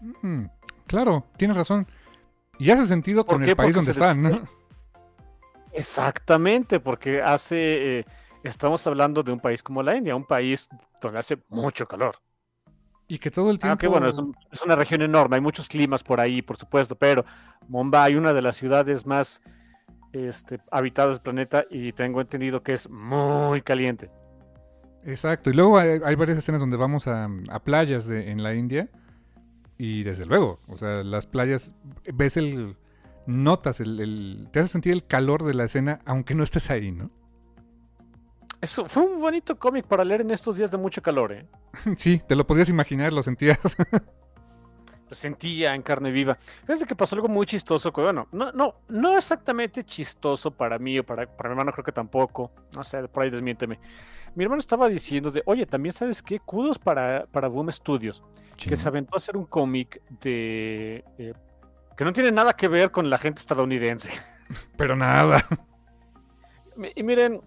Mm, 0.00 0.44
claro, 0.86 1.26
tienes 1.36 1.56
razón. 1.56 1.88
Y 2.58 2.70
hace 2.70 2.86
sentido 2.86 3.26
¿Por 3.26 3.36
con 3.36 3.42
qué? 3.42 3.50
el 3.50 3.56
país 3.56 3.74
Porque 3.74 3.74
donde 3.74 3.92
están, 3.92 4.22
¿no? 4.22 4.48
Exactamente, 5.72 6.80
porque 6.80 7.22
hace, 7.22 8.00
eh, 8.00 8.06
estamos 8.42 8.86
hablando 8.86 9.22
de 9.22 9.32
un 9.32 9.40
país 9.40 9.62
como 9.62 9.82
la 9.82 9.96
India, 9.96 10.16
un 10.16 10.24
país 10.26 10.68
donde 11.00 11.18
hace 11.18 11.38
mucho 11.48 11.86
calor. 11.86 12.16
Y 13.08 13.18
que 13.18 13.30
todo 13.30 13.50
el 13.50 13.58
tiempo... 13.58 13.72
Aunque 13.72 13.88
bueno, 13.88 14.08
es, 14.08 14.18
un- 14.18 14.34
es 14.50 14.62
una 14.62 14.76
región 14.76 15.02
enorme, 15.02 15.36
hay 15.36 15.42
muchos 15.42 15.68
climas 15.68 16.02
por 16.02 16.20
ahí, 16.20 16.40
por 16.42 16.56
supuesto, 16.56 16.94
pero 16.96 17.24
Mumbai, 17.68 18.16
una 18.16 18.32
de 18.32 18.42
las 18.42 18.56
ciudades 18.56 19.06
más 19.06 19.42
este, 20.12 20.60
habitadas 20.70 21.14
del 21.14 21.22
planeta, 21.22 21.64
y 21.70 21.92
tengo 21.92 22.20
entendido 22.20 22.62
que 22.62 22.72
es 22.72 22.88
muy 22.88 23.62
caliente. 23.62 24.10
Exacto. 25.04 25.50
Y 25.50 25.54
luego 25.54 25.78
hay, 25.78 26.00
hay 26.04 26.14
varias 26.14 26.38
escenas 26.38 26.60
donde 26.60 26.76
vamos 26.76 27.06
a, 27.08 27.28
a 27.50 27.58
playas 27.62 28.06
de- 28.06 28.30
en 28.30 28.42
la 28.42 28.54
India. 28.54 28.88
Y 29.78 30.04
desde 30.04 30.26
luego, 30.26 30.60
o 30.68 30.76
sea, 30.76 31.02
las 31.02 31.26
playas, 31.26 31.74
ves 32.14 32.36
el, 32.36 32.76
notas 33.26 33.80
el, 33.80 34.00
el- 34.00 34.48
te 34.52 34.60
hace 34.60 34.68
sentir 34.68 34.92
el 34.92 35.04
calor 35.06 35.42
de 35.42 35.54
la 35.54 35.64
escena, 35.64 36.00
aunque 36.04 36.34
no 36.34 36.44
estés 36.44 36.70
ahí, 36.70 36.92
¿no? 36.92 37.10
Eso 38.62 38.86
fue 38.86 39.02
un 39.02 39.20
bonito 39.20 39.58
cómic 39.58 39.86
para 39.86 40.04
leer 40.04 40.20
en 40.20 40.30
estos 40.30 40.56
días 40.56 40.70
de 40.70 40.78
mucho 40.78 41.02
calor, 41.02 41.32
¿eh? 41.32 41.46
Sí, 41.96 42.22
te 42.26 42.36
lo 42.36 42.46
podías 42.46 42.68
imaginar, 42.68 43.12
lo 43.12 43.22
sentías. 43.22 43.58
Lo 45.08 45.16
sentía 45.16 45.74
en 45.74 45.82
carne 45.82 46.10
viva. 46.10 46.38
Fíjense 46.62 46.86
que 46.86 46.96
pasó 46.96 47.16
algo 47.16 47.28
muy 47.28 47.44
chistoso. 47.44 47.92
que, 47.92 48.00
Bueno, 48.00 48.28
no, 48.32 48.50
no, 48.52 48.76
no 48.88 49.14
exactamente 49.14 49.84
chistoso 49.84 50.50
para 50.50 50.78
mí 50.78 50.98
o 50.98 51.04
para, 51.04 51.26
para 51.26 51.50
mi 51.50 51.52
hermano, 51.52 51.70
creo 51.70 51.84
que 51.84 51.92
tampoco. 51.92 52.50
No 52.74 52.82
sé, 52.82 53.06
por 53.08 53.22
ahí 53.22 53.28
desmiénteme. 53.28 53.78
Mi 54.34 54.44
hermano 54.44 54.60
estaba 54.60 54.88
diciendo 54.88 55.30
de, 55.30 55.42
oye, 55.44 55.66
también 55.66 55.92
sabes 55.92 56.22
qué, 56.22 56.40
kudos 56.40 56.78
para, 56.78 57.26
para 57.26 57.48
Boom 57.48 57.70
Studios, 57.70 58.22
que 58.56 58.74
se 58.74 58.88
aventó 58.88 59.16
a 59.16 59.18
hacer 59.18 59.36
un 59.36 59.44
cómic 59.44 60.00
de... 60.22 61.04
eh, 61.18 61.34
que 61.94 62.04
no 62.06 62.14
tiene 62.14 62.32
nada 62.32 62.54
que 62.54 62.68
ver 62.68 62.90
con 62.90 63.10
la 63.10 63.18
gente 63.18 63.38
estadounidense. 63.40 64.08
Pero 64.78 64.96
nada. 64.96 65.44
Y 66.94 67.02
miren, 67.02 67.42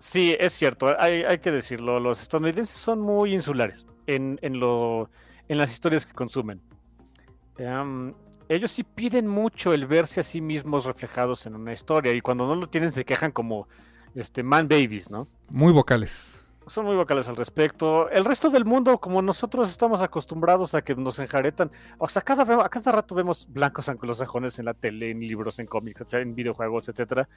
sí, 0.00 0.34
es 0.40 0.54
cierto, 0.54 0.92
hay, 0.98 1.22
hay 1.22 1.38
que 1.38 1.52
decirlo, 1.52 2.00
los 2.00 2.20
estadounidenses 2.20 2.76
son 2.76 3.00
muy 3.00 3.32
insulares 3.32 3.86
en, 4.06 4.38
en, 4.42 4.58
lo, 4.58 5.10
en 5.48 5.58
las 5.58 5.70
historias 5.70 6.04
que 6.04 6.12
consumen. 6.12 6.60
Em, 7.58 8.14
ellos 8.48 8.72
sí 8.72 8.82
piden 8.82 9.28
mucho 9.28 9.72
el 9.72 9.86
verse 9.86 10.20
a 10.20 10.22
sí 10.22 10.40
mismos 10.40 10.86
reflejados 10.86 11.46
en 11.46 11.54
una 11.54 11.72
historia 11.72 12.12
y 12.12 12.20
cuando 12.20 12.48
no 12.48 12.56
lo 12.56 12.68
tienen 12.68 12.90
se 12.90 13.04
quejan 13.04 13.30
como 13.30 13.68
este, 14.14 14.42
man 14.42 14.66
babies, 14.66 15.10
¿no? 15.10 15.28
Muy 15.50 15.72
vocales. 15.72 16.39
Son 16.66 16.84
muy 16.84 16.94
vocales 16.94 17.28
al 17.28 17.36
respecto. 17.36 18.08
El 18.10 18.24
resto 18.24 18.48
del 18.48 18.64
mundo, 18.64 18.98
como 18.98 19.22
nosotros 19.22 19.68
estamos 19.70 20.02
acostumbrados 20.02 20.74
a 20.74 20.82
que 20.82 20.94
nos 20.94 21.18
enjaretan, 21.18 21.70
o 21.98 22.08
sea, 22.08 22.22
cada, 22.22 22.42
a 22.64 22.68
cada 22.68 22.92
rato 22.92 23.14
vemos 23.16 23.48
blancos 23.50 23.88
anglosajones 23.88 24.56
en 24.60 24.66
la 24.66 24.74
tele, 24.74 25.10
en 25.10 25.18
libros, 25.20 25.58
en 25.58 25.66
cómics, 25.66 26.12
en 26.12 26.34
videojuegos, 26.34 26.88
etcétera. 26.88 27.28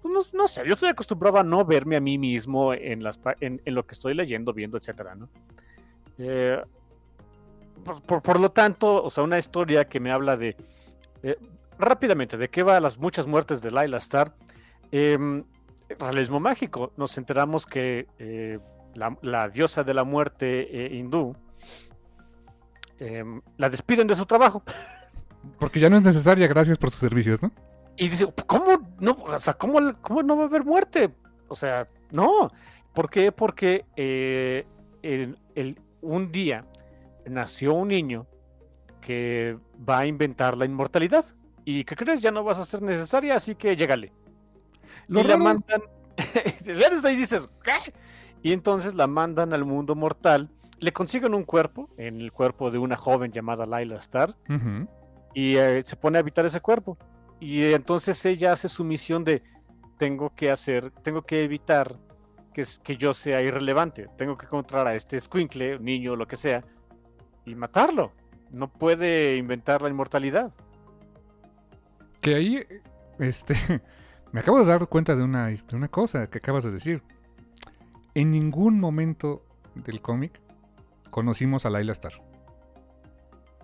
Pues 0.00 0.32
no, 0.32 0.38
no 0.38 0.48
sé, 0.48 0.62
yo 0.66 0.72
estoy 0.72 0.88
acostumbrado 0.88 1.38
a 1.38 1.42
no 1.44 1.64
verme 1.66 1.96
a 1.96 2.00
mí 2.00 2.16
mismo 2.16 2.72
en, 2.72 3.02
las, 3.02 3.20
en, 3.40 3.60
lo 3.66 3.84
que 3.86 3.92
estoy 3.94 4.14
leyendo, 4.14 4.54
viendo, 4.54 4.78
etcétera, 4.78 5.14
¿no? 5.14 5.28
Eh, 6.16 6.62
por, 7.84 8.00
por- 8.02 8.22
por 8.22 8.40
lo 8.40 8.50
tanto, 8.52 9.02
o 9.04 9.10
sea, 9.10 9.22
una 9.22 9.38
historia 9.38 9.86
que 9.86 10.00
me 10.00 10.12
habla 10.12 10.36
de... 10.36 10.56
eh, 11.22 11.36
rápidamente, 11.78 12.38
¿de 12.38 12.48
qué 12.48 12.62
va 12.62 12.80
las 12.80 12.96
muchas 12.96 13.26
muertes 13.26 13.60
de 13.60 13.70
Laila 13.70 13.98
Star? 13.98 14.32
Em, 14.90 15.44
realismo 15.98 16.40
mágico. 16.40 16.92
Nos 16.96 17.16
enteramos 17.18 17.66
que 17.66 18.06
eh, 18.18 18.58
la, 18.94 19.16
la 19.22 19.48
diosa 19.48 19.82
de 19.84 19.94
la 19.94 20.04
muerte 20.04 20.86
eh, 20.86 20.96
hindú 20.96 21.34
em, 22.98 23.40
la 23.56 23.68
despiden 23.68 24.06
de 24.06 24.14
su 24.14 24.26
trabajo. 24.26 24.62
Porque 25.58 25.80
ya 25.80 25.88
no 25.88 25.96
es 25.96 26.02
necesaria, 26.02 26.46
gracias 26.48 26.78
por 26.78 26.90
tus 26.90 26.98
servicios, 26.98 27.42
¿no? 27.42 27.52
Y 27.96 28.08
dice, 28.08 28.26
¿cómo 28.46 28.78
no, 29.00 29.12
o 29.12 29.38
sea, 29.38 29.54
¿cómo, 29.54 29.78
cómo 30.02 30.22
no 30.22 30.36
va 30.36 30.44
a 30.44 30.46
haber 30.46 30.64
muerte? 30.64 31.10
O 31.48 31.54
sea, 31.54 31.88
no. 32.10 32.50
¿Por 32.92 33.10
qué? 33.10 33.32
Porque 33.32 33.84
eh, 33.96 34.66
el- 35.02 35.38
el- 35.54 35.80
un 36.00 36.30
día 36.30 36.64
nació 37.26 37.74
un 37.74 37.88
niño 37.88 38.26
que 39.00 39.58
va 39.88 40.00
a 40.00 40.06
inventar 40.06 40.56
la 40.56 40.64
inmortalidad. 40.64 41.24
¿Y 41.64 41.84
qué 41.84 41.96
crees? 41.96 42.20
Ya 42.20 42.30
no 42.30 42.44
vas 42.44 42.58
a 42.58 42.64
ser 42.64 42.82
necesaria, 42.82 43.34
así 43.34 43.54
que 43.54 43.76
llégale. 43.76 44.12
Lo 45.08 45.20
y 45.20 45.24
la 45.24 45.36
mandan. 45.36 45.82
Ahí 47.04 47.14
y 47.14 47.16
dices, 47.16 47.48
¿qué? 47.62 47.92
Y 48.42 48.52
entonces 48.52 48.94
la 48.94 49.06
mandan 49.06 49.52
al 49.52 49.64
mundo 49.64 49.94
mortal. 49.94 50.50
Le 50.78 50.92
consiguen 50.92 51.34
un 51.34 51.44
cuerpo, 51.44 51.88
en 51.96 52.20
el 52.20 52.32
cuerpo 52.32 52.70
de 52.70 52.78
una 52.78 52.96
joven 52.96 53.32
llamada 53.32 53.66
Laila 53.66 53.96
Star, 53.96 54.36
Ujú. 54.48 54.86
y 55.34 55.56
eh, 55.56 55.82
se 55.84 55.96
pone 55.96 56.18
a 56.18 56.20
habitar 56.20 56.46
ese 56.46 56.60
cuerpo. 56.60 56.96
Y 57.40 57.72
entonces 57.72 58.24
ella 58.24 58.52
hace 58.52 58.68
su 58.68 58.84
misión 58.84 59.24
de 59.24 59.42
tengo 59.96 60.34
que 60.34 60.50
hacer, 60.50 60.90
tengo 61.02 61.22
que 61.22 61.42
evitar 61.42 61.96
que, 62.52 62.64
que 62.82 62.96
yo 62.96 63.12
sea 63.12 63.42
irrelevante. 63.42 64.08
Tengo 64.16 64.36
que 64.36 64.46
encontrar 64.46 64.86
a 64.86 64.94
este 64.94 65.18
squinkle, 65.18 65.78
niño, 65.80 66.14
lo 66.14 66.26
que 66.26 66.36
sea, 66.36 66.64
y 67.44 67.54
matarlo. 67.54 68.12
No 68.52 68.68
puede 68.72 69.36
inventar 69.36 69.82
la 69.82 69.88
inmortalidad. 69.88 70.52
Que 72.20 72.34
ahí, 72.34 72.64
este, 73.18 73.54
me 74.32 74.40
acabo 74.40 74.58
de 74.58 74.66
dar 74.66 74.86
cuenta 74.88 75.14
de 75.16 75.22
una, 75.22 75.46
de 75.46 75.62
una 75.76 75.88
cosa 75.88 76.28
que 76.28 76.38
acabas 76.38 76.64
de 76.64 76.70
decir. 76.70 77.02
En 78.14 78.30
ningún 78.30 78.80
momento 78.80 79.44
del 79.74 80.00
cómic 80.00 80.40
conocimos 81.10 81.64
a 81.66 81.70
Laila 81.70 81.92
Star. 81.92 82.12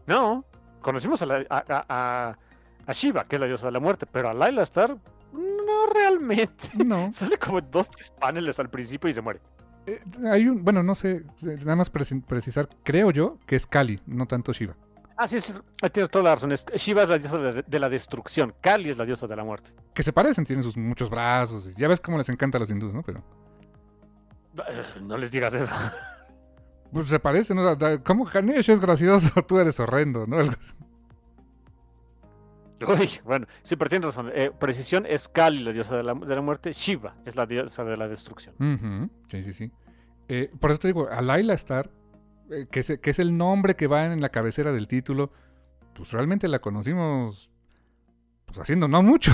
No, 0.06 0.44
conocimos 0.80 1.22
a, 1.22 1.26
la- 1.26 1.46
a, 1.48 1.64
a- 1.68 1.84
a- 1.88 2.38
a 2.86 2.92
Shiva, 2.92 3.24
que 3.24 3.36
es 3.36 3.40
la 3.40 3.46
diosa 3.46 3.66
de 3.66 3.72
la 3.72 3.80
muerte, 3.80 4.06
pero 4.06 4.28
a 4.28 4.34
Laila 4.34 4.62
Star, 4.62 4.96
no 5.32 5.86
realmente. 5.92 6.68
No. 6.84 7.10
Sale 7.12 7.38
como 7.38 7.60
dos, 7.60 7.90
tres 7.90 8.10
paneles 8.10 8.58
al 8.58 8.68
principio 8.70 9.08
y 9.08 9.12
se 9.12 9.20
muere. 9.22 9.40
Eh, 9.86 10.00
hay 10.30 10.48
un, 10.48 10.64
bueno, 10.64 10.82
no 10.82 10.94
sé, 10.94 11.24
nada 11.42 11.76
más 11.76 11.92
preci- 11.92 12.22
precisar, 12.24 12.68
creo 12.84 13.10
yo 13.10 13.38
que 13.46 13.56
es 13.56 13.66
Kali, 13.66 14.00
no 14.06 14.26
tanto 14.26 14.52
Shiva. 14.52 14.76
Ah, 15.16 15.28
sí, 15.28 15.38
sí, 15.38 15.52
tienes 15.92 16.10
toda 16.10 16.24
la 16.24 16.34
razón. 16.34 16.50
es- 16.52 16.66
Shiva 16.74 17.04
es 17.04 17.08
la 17.08 17.18
diosa 17.18 17.38
de, 17.38 17.78
la 17.78 17.88
destrucción. 17.88 18.54
Kali 18.60 18.90
es 18.90 18.98
la 18.98 19.04
diosa 19.04 19.26
de 19.26 19.36
la 19.36 19.44
muerte. 19.44 19.72
Que 19.94 20.02
se 20.02 20.12
parecen, 20.12 20.44
tienen 20.44 20.64
sus 20.64 20.76
muchos 20.76 21.08
brazos. 21.08 21.74
Ya 21.76 21.86
ves 21.88 22.00
cómo 22.00 22.18
les 22.18 22.28
encanta 22.28 22.58
a 22.58 22.60
los 22.60 22.70
hindús, 22.70 22.92
¿no? 22.92 23.02
Pero 23.02 23.22
No 25.02 25.16
les 25.16 25.30
digas 25.30 25.54
eso. 25.54 25.72
pues, 26.92 27.08
se 27.08 27.20
parecen, 27.20 27.56
¿no? 27.56 27.76
¿Cómo 28.04 28.24
Ganesh 28.24 28.70
es 28.70 28.80
gracioso? 28.80 29.42
Tú 29.46 29.58
eres 29.58 29.78
horrendo, 29.78 30.26
¿no? 30.26 30.38
Así. 30.40 30.74
Uy, 32.86 33.08
bueno, 33.24 33.46
sí, 33.62 33.76
pero 33.76 33.88
tienes 33.88 34.06
razón. 34.06 34.30
Eh, 34.34 34.50
precisión 34.58 35.06
es 35.06 35.28
Kali, 35.28 35.62
la 35.62 35.72
diosa 35.72 35.96
de 35.96 36.02
la, 36.02 36.12
de 36.14 36.34
la 36.34 36.42
muerte. 36.42 36.72
Shiva 36.72 37.14
es 37.24 37.36
la 37.36 37.46
diosa 37.46 37.84
de 37.84 37.96
la 37.96 38.08
destrucción. 38.08 39.10
Sí, 39.28 39.44
sí, 39.44 39.52
sí. 39.52 39.72
Eh, 40.28 40.50
por 40.58 40.70
eso 40.70 40.80
te 40.80 40.88
digo, 40.88 41.08
a 41.08 41.22
Laila 41.22 41.54
Star, 41.54 41.88
que, 42.70 42.80
es, 42.80 42.98
que 43.00 43.10
es 43.10 43.18
el 43.18 43.36
nombre 43.36 43.76
que 43.76 43.86
va 43.86 44.06
en 44.06 44.20
la 44.20 44.28
cabecera 44.30 44.72
del 44.72 44.88
título, 44.88 45.32
pues 45.94 46.12
realmente 46.12 46.48
la 46.48 46.60
conocimos 46.60 47.50
pues 48.46 48.58
haciendo 48.58 48.88
no 48.88 49.02
mucho. 49.02 49.32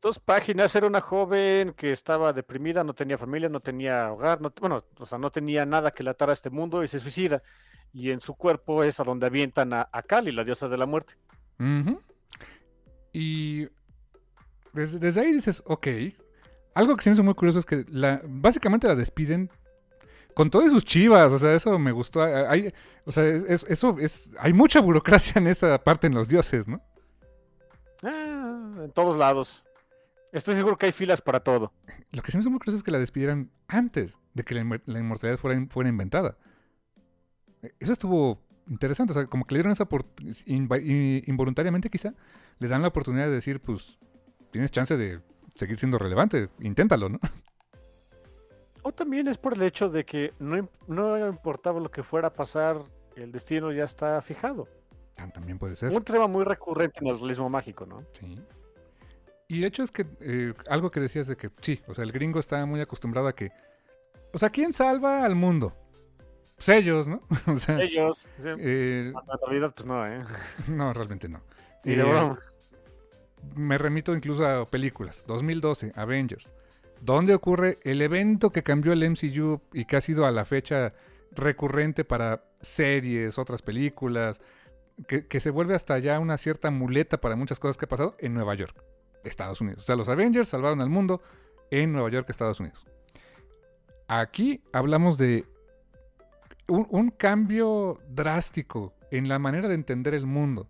Dos 0.00 0.20
páginas, 0.20 0.74
era 0.76 0.86
una 0.86 1.00
joven 1.00 1.72
que 1.72 1.90
estaba 1.90 2.32
deprimida, 2.32 2.84
no 2.84 2.94
tenía 2.94 3.18
familia, 3.18 3.48
no 3.48 3.58
tenía 3.60 4.12
hogar, 4.12 4.40
no, 4.40 4.52
bueno, 4.60 4.84
o 4.96 5.06
sea, 5.06 5.18
no 5.18 5.30
tenía 5.30 5.66
nada 5.66 5.90
que 5.90 6.04
le 6.04 6.10
atara 6.10 6.30
a 6.30 6.34
este 6.34 6.50
mundo 6.50 6.84
y 6.84 6.88
se 6.88 7.00
suicida. 7.00 7.42
Y 7.92 8.10
en 8.10 8.20
su 8.20 8.34
cuerpo 8.34 8.84
es 8.84 9.00
a 9.00 9.04
donde 9.04 9.26
avientan 9.26 9.72
a, 9.72 9.88
a 9.90 10.02
Kali, 10.02 10.30
la 10.30 10.44
diosa 10.44 10.68
de 10.68 10.78
la 10.78 10.86
muerte. 10.86 11.14
Ujú. 11.58 12.00
Y 13.12 13.66
desde, 14.72 15.00
desde 15.00 15.20
ahí 15.22 15.32
dices, 15.32 15.64
ok. 15.66 15.88
Algo 16.74 16.94
que 16.94 17.02
se 17.02 17.10
me 17.10 17.14
hizo 17.14 17.24
muy 17.24 17.34
curioso 17.34 17.58
es 17.58 17.66
que 17.66 17.84
la, 17.88 18.20
básicamente 18.24 18.86
la 18.86 18.94
despiden 18.94 19.50
con 20.38 20.50
todas 20.50 20.70
sus 20.70 20.84
chivas. 20.84 21.32
O 21.32 21.38
sea, 21.38 21.52
eso 21.52 21.76
me 21.80 21.90
gustó. 21.90 22.22
Hay, 22.22 22.72
o 23.04 23.10
sea, 23.10 23.24
es- 23.26 23.66
eso 23.68 23.96
es, 23.98 24.30
hay 24.38 24.52
mucha 24.52 24.78
burocracia 24.80 25.40
en 25.40 25.48
esa 25.48 25.82
parte 25.82 26.06
en 26.06 26.14
los 26.14 26.28
dioses, 26.28 26.68
¿no? 26.68 26.80
Ah, 28.04 28.82
en 28.84 28.92
todos 28.92 29.16
lados. 29.16 29.64
Estoy 30.32 30.54
seguro 30.54 30.78
que 30.78 30.86
hay 30.86 30.92
filas 30.92 31.20
para 31.20 31.40
todo. 31.40 31.72
Lo 32.12 32.22
que 32.22 32.30
se 32.30 32.38
me 32.38 32.42
hizo 32.42 32.50
muy 32.50 32.60
curioso 32.60 32.76
es 32.76 32.84
que 32.84 32.92
la 32.92 33.00
despidieran 33.00 33.50
antes 33.66 34.16
de 34.34 34.44
que 34.44 34.54
la, 34.54 34.62
inmor- 34.62 34.82
la 34.86 35.00
inmortalidad 35.00 35.38
fuera, 35.40 35.60
fuera 35.68 35.88
inventada. 35.90 36.38
Eh, 37.62 37.72
Eso 37.80 37.92
estuvo 37.92 38.38
interesante. 38.68 39.10
O 39.10 39.14
sea, 39.14 39.26
como 39.26 39.44
que 39.44 39.54
le 39.54 39.58
dieron 39.58 39.72
esa 39.72 39.82
oportunidad, 39.84 40.36
involuntariamente 41.26 41.90
quizá, 41.90 42.14
le 42.60 42.68
dan 42.68 42.82
la 42.82 42.88
oportunidad 42.88 43.26
de 43.26 43.32
decir, 43.32 43.60
pues, 43.60 43.98
tienes 44.52 44.70
chance 44.70 44.96
de 44.96 45.20
seguir 45.56 45.80
siendo 45.80 45.98
relevante. 45.98 46.48
Inténtalo, 46.60 47.08
¿no? 47.08 47.18
O 48.88 48.92
también 48.92 49.28
es 49.28 49.36
por 49.36 49.52
el 49.52 49.62
hecho 49.62 49.90
de 49.90 50.04
que 50.06 50.32
no, 50.38 50.66
no 50.86 51.28
importaba 51.28 51.78
lo 51.78 51.90
que 51.90 52.02
fuera 52.02 52.28
a 52.28 52.32
pasar, 52.32 52.78
el 53.16 53.30
destino 53.30 53.70
ya 53.70 53.84
está 53.84 54.20
fijado. 54.22 54.66
Ah, 55.18 55.28
También 55.28 55.58
puede 55.58 55.76
ser. 55.76 55.92
Un 55.92 56.02
tema 56.02 56.26
muy 56.26 56.42
recurrente 56.44 57.00
en 57.02 57.08
el 57.08 57.18
realismo 57.18 57.50
mágico, 57.50 57.84
¿no? 57.84 58.02
Sí. 58.12 58.40
Y 59.46 59.64
hecho 59.66 59.82
es 59.82 59.90
que 59.90 60.06
eh, 60.20 60.54
algo 60.70 60.90
que 60.90 61.00
decías 61.00 61.26
de 61.26 61.36
que 61.36 61.50
sí, 61.60 61.82
o 61.86 61.92
sea, 61.92 62.02
el 62.04 62.12
gringo 62.12 62.40
está 62.40 62.64
muy 62.64 62.80
acostumbrado 62.80 63.28
a 63.28 63.34
que, 63.34 63.50
o 64.32 64.38
sea, 64.38 64.48
¿quién 64.48 64.72
salva 64.72 65.22
al 65.24 65.34
mundo? 65.34 65.74
Pues 66.56 66.70
ellos, 66.70 67.08
¿no? 67.08 67.20
o 67.46 67.56
sea, 67.56 67.76
Ellos, 67.82 68.26
sí, 68.38 68.48
eh, 68.58 69.12
en 69.14 69.38
realidad, 69.46 69.74
pues 69.76 69.84
no, 69.86 70.06
¿eh? 70.06 70.24
no, 70.68 70.94
realmente 70.94 71.28
no. 71.28 71.42
Ni 71.84 71.94
de 71.94 72.02
Eh, 72.02 72.04
broma. 72.04 72.38
me 73.54 73.76
remito 73.76 74.14
incluso 74.14 74.46
a 74.46 74.64
películas. 74.70 75.24
2012, 75.26 75.92
Avengers. 75.94 76.54
Donde 77.00 77.34
ocurre 77.34 77.78
el 77.82 78.02
evento 78.02 78.50
que 78.50 78.62
cambió 78.62 78.92
el 78.92 79.08
MCU 79.08 79.60
y 79.72 79.84
que 79.84 79.96
ha 79.96 80.00
sido 80.00 80.26
a 80.26 80.32
la 80.32 80.44
fecha 80.44 80.94
recurrente 81.32 82.04
para 82.04 82.44
series, 82.60 83.38
otras 83.38 83.62
películas, 83.62 84.40
que, 85.06 85.40
se 85.40 85.50
vuelve 85.50 85.74
hasta 85.74 85.98
ya 85.98 86.18
una 86.18 86.38
cierta 86.38 86.70
muleta 86.70 87.20
para 87.20 87.36
muchas 87.36 87.60
cosas 87.60 87.76
que 87.76 87.84
ha 87.84 87.88
pasado 87.88 88.16
en 88.18 88.34
Nueva 88.34 88.54
York, 88.54 88.82
Estados 89.22 89.60
Unidos. 89.60 89.84
O 89.84 89.86
sea, 89.86 89.96
los 89.96 90.08
Avengers 90.08 90.48
salvaron 90.48 90.80
al 90.80 90.90
mundo 90.90 91.22
en 91.70 91.92
Nueva 91.92 92.10
York, 92.10 92.28
Estados 92.28 92.58
Unidos. 92.58 92.84
Aquí 94.08 94.62
hablamos 94.72 95.18
de 95.18 95.44
un 96.66 97.10
cambio 97.10 98.00
drástico 98.08 98.94
en 99.10 99.28
la 99.28 99.38
manera 99.38 99.68
de 99.68 99.74
entender 99.74 100.14
el 100.14 100.26
mundo, 100.26 100.68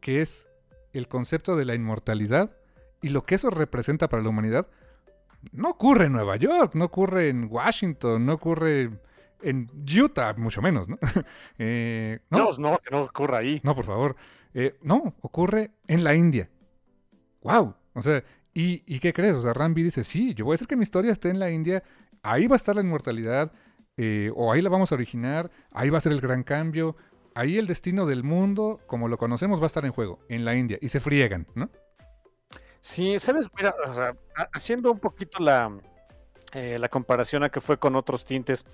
que 0.00 0.22
es 0.22 0.48
el 0.92 1.08
concepto 1.08 1.56
de 1.56 1.64
la 1.64 1.74
inmortalidad 1.74 2.56
y 3.02 3.10
lo 3.10 3.24
que 3.24 3.36
eso 3.36 3.50
representa 3.50 4.08
para 4.08 4.22
la 4.22 4.28
humanidad, 4.28 4.66
no 5.52 5.70
ocurre 5.70 6.06
en 6.06 6.12
Nueva 6.12 6.36
York, 6.36 6.74
no 6.74 6.86
ocurre 6.86 7.28
en 7.28 7.48
Washington, 7.50 8.26
no 8.26 8.34
ocurre 8.34 8.90
en 9.42 9.70
Utah, 10.02 10.34
mucho 10.36 10.62
menos, 10.62 10.88
¿no? 10.88 10.98
Eh, 11.58 12.20
no, 12.30 12.38
Dios, 12.38 12.58
no, 12.58 12.78
que 12.78 12.90
no 12.90 13.02
ocurra 13.02 13.38
ahí. 13.38 13.60
no, 13.62 13.74
por 13.74 13.84
favor. 13.84 14.16
Eh, 14.54 14.76
no, 14.82 15.14
ocurre 15.20 15.72
en 15.86 16.04
la 16.04 16.14
India. 16.14 16.50
¡Wow! 17.42 17.74
O 17.94 18.02
sea, 18.02 18.22
¿y, 18.52 18.82
¿y 18.86 18.98
qué 19.00 19.12
crees? 19.12 19.36
O 19.36 19.42
sea, 19.42 19.52
Rambi 19.52 19.82
dice, 19.82 20.04
sí, 20.04 20.34
yo 20.34 20.44
voy 20.44 20.54
a 20.54 20.56
hacer 20.56 20.66
que 20.66 20.76
mi 20.76 20.82
historia 20.82 21.12
esté 21.12 21.30
en 21.30 21.38
la 21.38 21.50
India, 21.50 21.82
ahí 22.22 22.46
va 22.46 22.54
a 22.54 22.56
estar 22.56 22.74
la 22.74 22.82
inmortalidad, 22.82 23.52
eh, 23.96 24.30
o 24.34 24.52
ahí 24.52 24.62
la 24.62 24.70
vamos 24.70 24.92
a 24.92 24.94
originar, 24.94 25.50
ahí 25.72 25.90
va 25.90 25.98
a 25.98 26.00
ser 26.00 26.12
el 26.12 26.20
gran 26.20 26.42
cambio, 26.42 26.96
ahí 27.34 27.58
el 27.58 27.66
destino 27.66 28.06
del 28.06 28.24
mundo, 28.24 28.80
como 28.86 29.08
lo 29.08 29.18
conocemos, 29.18 29.60
va 29.60 29.64
a 29.64 29.66
estar 29.66 29.84
en 29.84 29.92
juego, 29.92 30.20
en 30.28 30.44
la 30.44 30.56
India, 30.56 30.78
y 30.80 30.88
se 30.88 31.00
friegan, 31.00 31.46
¿no? 31.54 31.70
Sí, 32.80 33.18
sabes, 33.18 33.48
mira, 33.56 33.74
o 33.86 33.94
sea, 33.94 34.14
ha- 34.36 34.48
haciendo 34.52 34.90
un 34.90 34.98
poquito 34.98 35.38
la, 35.42 35.70
eh, 36.52 36.78
la 36.78 36.88
comparación 36.88 37.42
a 37.44 37.50
que 37.50 37.60
fue 37.60 37.78
con 37.78 37.94
otros 37.94 38.24
tintes, 38.24 38.64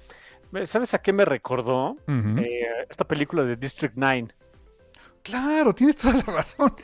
¿me- 0.52 0.64
¿sabes 0.66 0.94
a 0.94 0.98
qué 1.02 1.12
me 1.12 1.24
recordó? 1.24 1.96
Eh, 2.08 2.66
esta 2.88 3.06
película 3.06 3.42
de 3.44 3.56
District 3.56 3.94
9. 3.96 4.28
Claro, 5.22 5.74
tienes 5.74 5.96
toda 5.96 6.14
la 6.14 6.22
razón. 6.22 6.74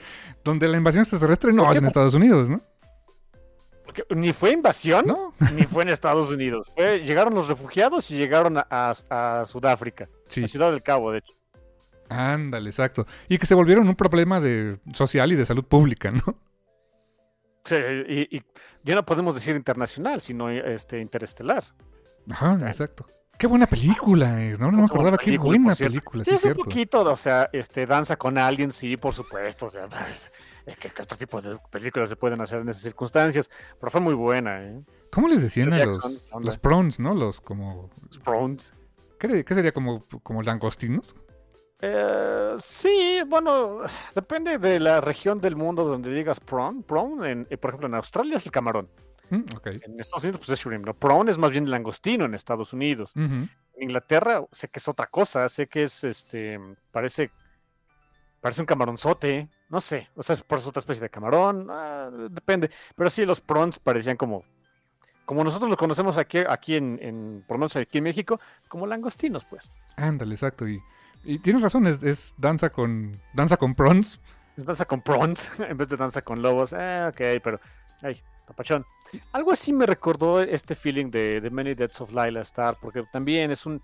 Donde 0.43 0.67
la 0.67 0.77
invasión 0.77 1.03
extraterrestre 1.03 1.53
no 1.53 1.63
¿Por 1.63 1.73
es 1.73 1.79
en 1.79 1.85
Estados 1.87 2.15
Unidos, 2.15 2.51
¿no? 2.51 2.61
Porque 3.85 4.05
ni 4.15 4.33
fue 4.33 4.51
invasión, 4.53 5.07
No. 5.07 5.33
ni 5.55 5.63
fue 5.65 5.85
en 5.85 5.91
Estados 5.91 6.29
Unidos. 6.31 6.67
Fue- 6.75 7.01
llegaron 7.05 7.35
los 7.35 7.47
refugiados 7.49 8.11
y 8.11 8.17
llegaron 8.17 8.59
a, 8.59 8.67
a- 8.69 9.41
a 9.41 9.45
Sudáfrica, 9.45 10.09
Sí, 10.27 10.43
a 10.43 10.47
Ciudad 10.49 10.73
del 10.73 10.83
Cabo, 10.83 11.13
de 11.13 11.19
hecho. 11.19 11.33
ándale, 12.09 12.69
exacto. 12.71 13.07
Y 13.29 13.39
que 13.39 13.47
se 13.47 13.55
volvieron 13.55 13.89
un 13.89 13.95
problema 13.95 14.41
de 14.41 14.79
social 14.93 15.31
y 15.33 15.37
de 15.37 15.47
salud 15.47 15.65
pública, 15.65 16.11
¿no? 16.11 16.37
Sí, 17.65 17.77
y, 18.09 18.37
y 18.37 18.43
ya 18.83 18.95
no 18.95 19.05
podemos 19.05 19.35
decir 19.35 19.55
internacional, 19.55 20.21
sino 20.21 20.51
este 20.51 21.01
interestelar. 21.01 21.65
Ajá, 22.31 22.59
exacto. 22.67 23.07
Qué 23.39 23.47
buena 23.47 23.67
película, 23.67 24.41
eh. 24.41 24.57
No, 24.59 24.71
no 24.71 24.79
me 24.79 24.85
acordaba. 24.85 25.19
Qué 25.19 25.37
buena 25.37 25.75
película, 25.75 26.23
Sí, 26.23 26.31
sí, 26.31 26.37
es 26.37 26.45
un 26.45 26.63
poquito, 26.63 27.01
o 27.01 27.17
sea, 27.17 27.51
este, 27.53 27.87
danza 27.87 28.17
con 28.17 28.39
alguien, 28.39 28.71
sí, 28.71 28.97
por 28.97 29.13
supuesto. 29.13 29.67
O 29.67 29.71
sea, 29.71 29.89
pues, 29.89 30.31
¿qué, 30.79 30.91
qué 30.91 31.03
otro 31.03 31.19
tipo 31.19 31.41
de 31.41 31.59
películas 31.71 32.09
se 32.09 32.15
pueden 32.15 32.41
hacer 32.41 32.61
en 32.61 32.69
esas 32.69 32.83
circunstancias? 32.83 33.51
Pero 33.81 33.91
fue 33.91 34.01
muy 34.01 34.15
buena, 34.15 34.63
¿eh? 34.63 34.81
¿Cómo 35.11 35.29
les 35.29 35.43
decían 35.43 35.73
a 35.73 35.85
los, 35.85 36.33
los 36.41 36.57
prawns, 36.59 37.01
no? 37.01 37.15
Los 37.15 37.41
como... 37.41 37.91
Thrones. 38.23 38.75
¿Qué, 39.19 39.45
qué 39.45 39.55
sería? 39.55 39.73
Como, 39.73 40.07
como 40.23 40.43
langostinos. 40.43 41.17
Eh, 41.85 42.55
sí, 42.61 43.23
bueno, 43.27 43.81
depende 44.15 44.57
de 44.59 44.79
la 44.79 45.01
región 45.01 45.41
del 45.41 45.57
mundo 45.57 45.85
donde 45.85 46.15
digas 46.15 46.39
prawn. 46.39 46.85
Prawn, 46.85 47.25
en, 47.25 47.47
eh, 47.51 47.59
por 47.59 47.71
ejemplo, 47.71 47.89
en 47.89 47.95
Australia 47.97 48.37
es 48.37 48.47
el 48.47 48.53
camarón. 48.53 48.89
Mm. 49.31 49.43
En 49.65 49.99
Estados 50.01 50.23
Unidos, 50.23 50.41
pues 50.47 50.51
es 50.51 50.65
shrimp. 50.65 50.87
¿no? 50.87 50.95
Prawn 50.95 51.29
es 51.29 51.39
más 51.39 51.51
bien 51.51 51.65
el 51.65 51.73
langostino 51.73 52.25
en 52.25 52.35
Estados 52.35 52.73
Unidos. 52.73 53.13
En 53.17 53.51
Inglaterra 53.77 54.45
sé 54.53 54.69
que 54.69 54.79
es 54.79 54.87
otra 54.87 55.07
cosa, 55.09 55.49
sé 55.49 55.67
que 55.67 55.83
es 55.83 56.05
este, 56.05 56.61
parece, 56.93 57.33
parece 58.41 58.61
un 58.61 58.67
camaronzote, 58.67 59.49
no 59.69 59.81
sé, 59.81 60.09
o 60.15 60.23
sea, 60.23 60.37
es 60.37 60.45
por 60.45 60.59
eso 60.59 60.69
otra 60.69 60.81
especie 60.81 61.01
de 61.01 61.11
camarón, 61.11 61.67
ah, 61.71 62.11
depende, 62.31 62.71
pero 62.95 63.09
sí 63.09 63.25
los 63.25 63.41
prawns 63.41 63.79
parecían 63.79 64.19
como, 64.19 64.45
como 65.25 65.43
nosotros 65.43 65.71
los 65.71 65.79
conocemos 65.79 66.19
aquí, 66.19 66.39
aquí 66.47 66.77
en, 66.77 66.99
en, 67.01 67.45
por 67.49 67.57
lo 67.57 67.61
menos 67.61 67.75
aquí 67.77 67.99
en 67.99 68.05
México, 68.05 68.39
como 68.69 68.87
langostinos, 68.87 69.47
pues. 69.47 69.73
Ándale, 69.97 70.35
exacto. 70.35 70.69
Y, 70.69 70.83
y 71.25 71.39
tienes 71.39 71.63
razón, 71.63 71.87
es, 71.87 72.03
es 72.03 72.35
danza 72.37 72.71
con 72.71 73.21
danza 73.33 73.57
con 73.57 73.75
prawns. 73.75 74.21
Es 74.57 74.65
danza 74.65 74.85
con 74.85 75.01
prawns 75.01 75.51
en 75.59 75.77
vez 75.77 75.89
de 75.89 75.97
danza 75.97 76.23
con 76.23 76.43
lobos, 76.43 76.73
ah, 76.73 77.09
ok, 77.11 77.21
pero, 77.43 77.61
ay, 78.03 78.21
tapachón. 78.47 78.85
Algo 79.33 79.53
así 79.53 79.73
me 79.73 79.87
recordó 79.87 80.41
este 80.41 80.75
feeling 80.75 81.11
de, 81.11 81.41
de 81.41 81.51
Many 81.51 81.75
Deaths 81.75 82.01
of 82.01 82.13
Lila 82.13 82.41
Star, 82.43 82.77
porque 82.81 83.05
también 83.13 83.51
es 83.51 83.67
un, 83.67 83.83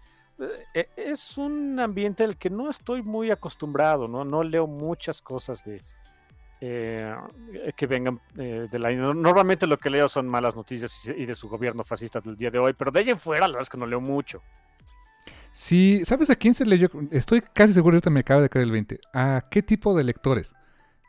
eh, 0.75 0.89
es 0.97 1.37
un 1.37 1.79
ambiente 1.81 2.25
al 2.25 2.37
que 2.37 2.51
no 2.51 2.71
estoy 2.71 3.03
muy 3.03 3.31
acostumbrado, 3.31 4.09
¿no? 4.09 4.25
No 4.25 4.43
leo 4.43 4.67
muchas 4.67 5.21
cosas 5.21 5.65
de 5.65 5.83
eh, 6.61 7.15
que 7.77 7.87
vengan 7.87 8.21
eh, 8.37 8.67
de 8.71 8.79
la... 8.79 8.91
Normalmente 8.91 9.67
lo 9.67 9.79
que 9.79 9.91
leo 9.91 10.09
son 10.09 10.27
malas 10.29 10.57
noticias 10.57 11.07
y 11.07 11.23
y 11.23 11.27
de 11.27 11.35
su 11.35 11.49
gobierno 11.49 11.85
fascista 11.85 12.21
del 12.21 12.37
día 12.37 12.51
de 12.51 12.59
hoy, 12.59 12.73
pero 12.73 12.91
de 12.91 13.01
ahí 13.01 13.11
en 13.11 13.19
fuera 13.19 13.47
la 13.47 13.55
verdad 13.55 13.63
es 13.63 13.71
que 13.71 13.79
no 13.79 13.87
leo 13.87 14.01
mucho. 14.01 14.43
Sí, 15.59 16.03
¿sabes 16.05 16.31
a 16.31 16.37
quién 16.37 16.55
se 16.55 16.65
leyó? 16.65 16.89
Estoy 17.11 17.41
casi 17.41 17.73
seguro, 17.73 17.97
ahorita 17.97 18.11
me 18.11 18.21
acaba 18.21 18.41
de 18.41 18.49
caer 18.49 18.63
el 18.63 18.71
20. 18.71 19.01
¿A 19.13 19.43
qué 19.51 19.61
tipo 19.61 19.93
de 19.97 20.05
lectores? 20.05 20.55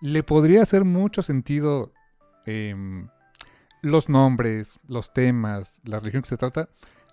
Le 0.01 0.23
podría 0.23 0.63
hacer 0.63 0.85
mucho 0.85 1.21
sentido 1.21 1.93
em, 2.47 3.09
los 3.83 4.09
nombres, 4.09 4.79
los 4.87 5.13
temas, 5.13 5.81
la 5.85 5.99
religión 5.99 6.23
que 6.23 6.29
se 6.29 6.37
trata 6.37 6.67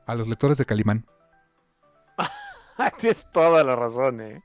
a 0.06 0.14
los 0.14 0.28
lectores 0.28 0.56
de 0.56 0.64
Calimán. 0.64 1.04
Tienes 2.98 3.30
toda 3.30 3.62
la 3.62 3.76
razón, 3.76 4.22
¿eh? 4.22 4.42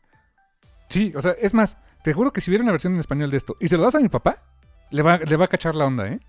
Sí, 0.90 1.14
o 1.16 1.22
sea, 1.22 1.32
es 1.32 1.54
más, 1.54 1.78
te 2.04 2.12
juro 2.12 2.34
que 2.34 2.42
si 2.42 2.52
hubiera 2.52 2.64
una 2.64 2.74
versión 2.74 2.96
en 2.96 3.00
español 3.00 3.32
de 3.32 3.38
esto 3.38 3.56
y 3.62 3.70
se 3.70 3.78
lo 3.78 3.84
das 3.84 3.96
a 3.96 4.02
mi 4.02 4.10
papá, 4.10 4.36
le 4.90 5.02
va, 5.02 5.18
le 5.18 5.38
va 5.38 5.46
a 5.46 5.48
cachar 5.48 5.76
la 5.76 5.86
onda, 5.86 6.08
¿eh? 6.10 6.20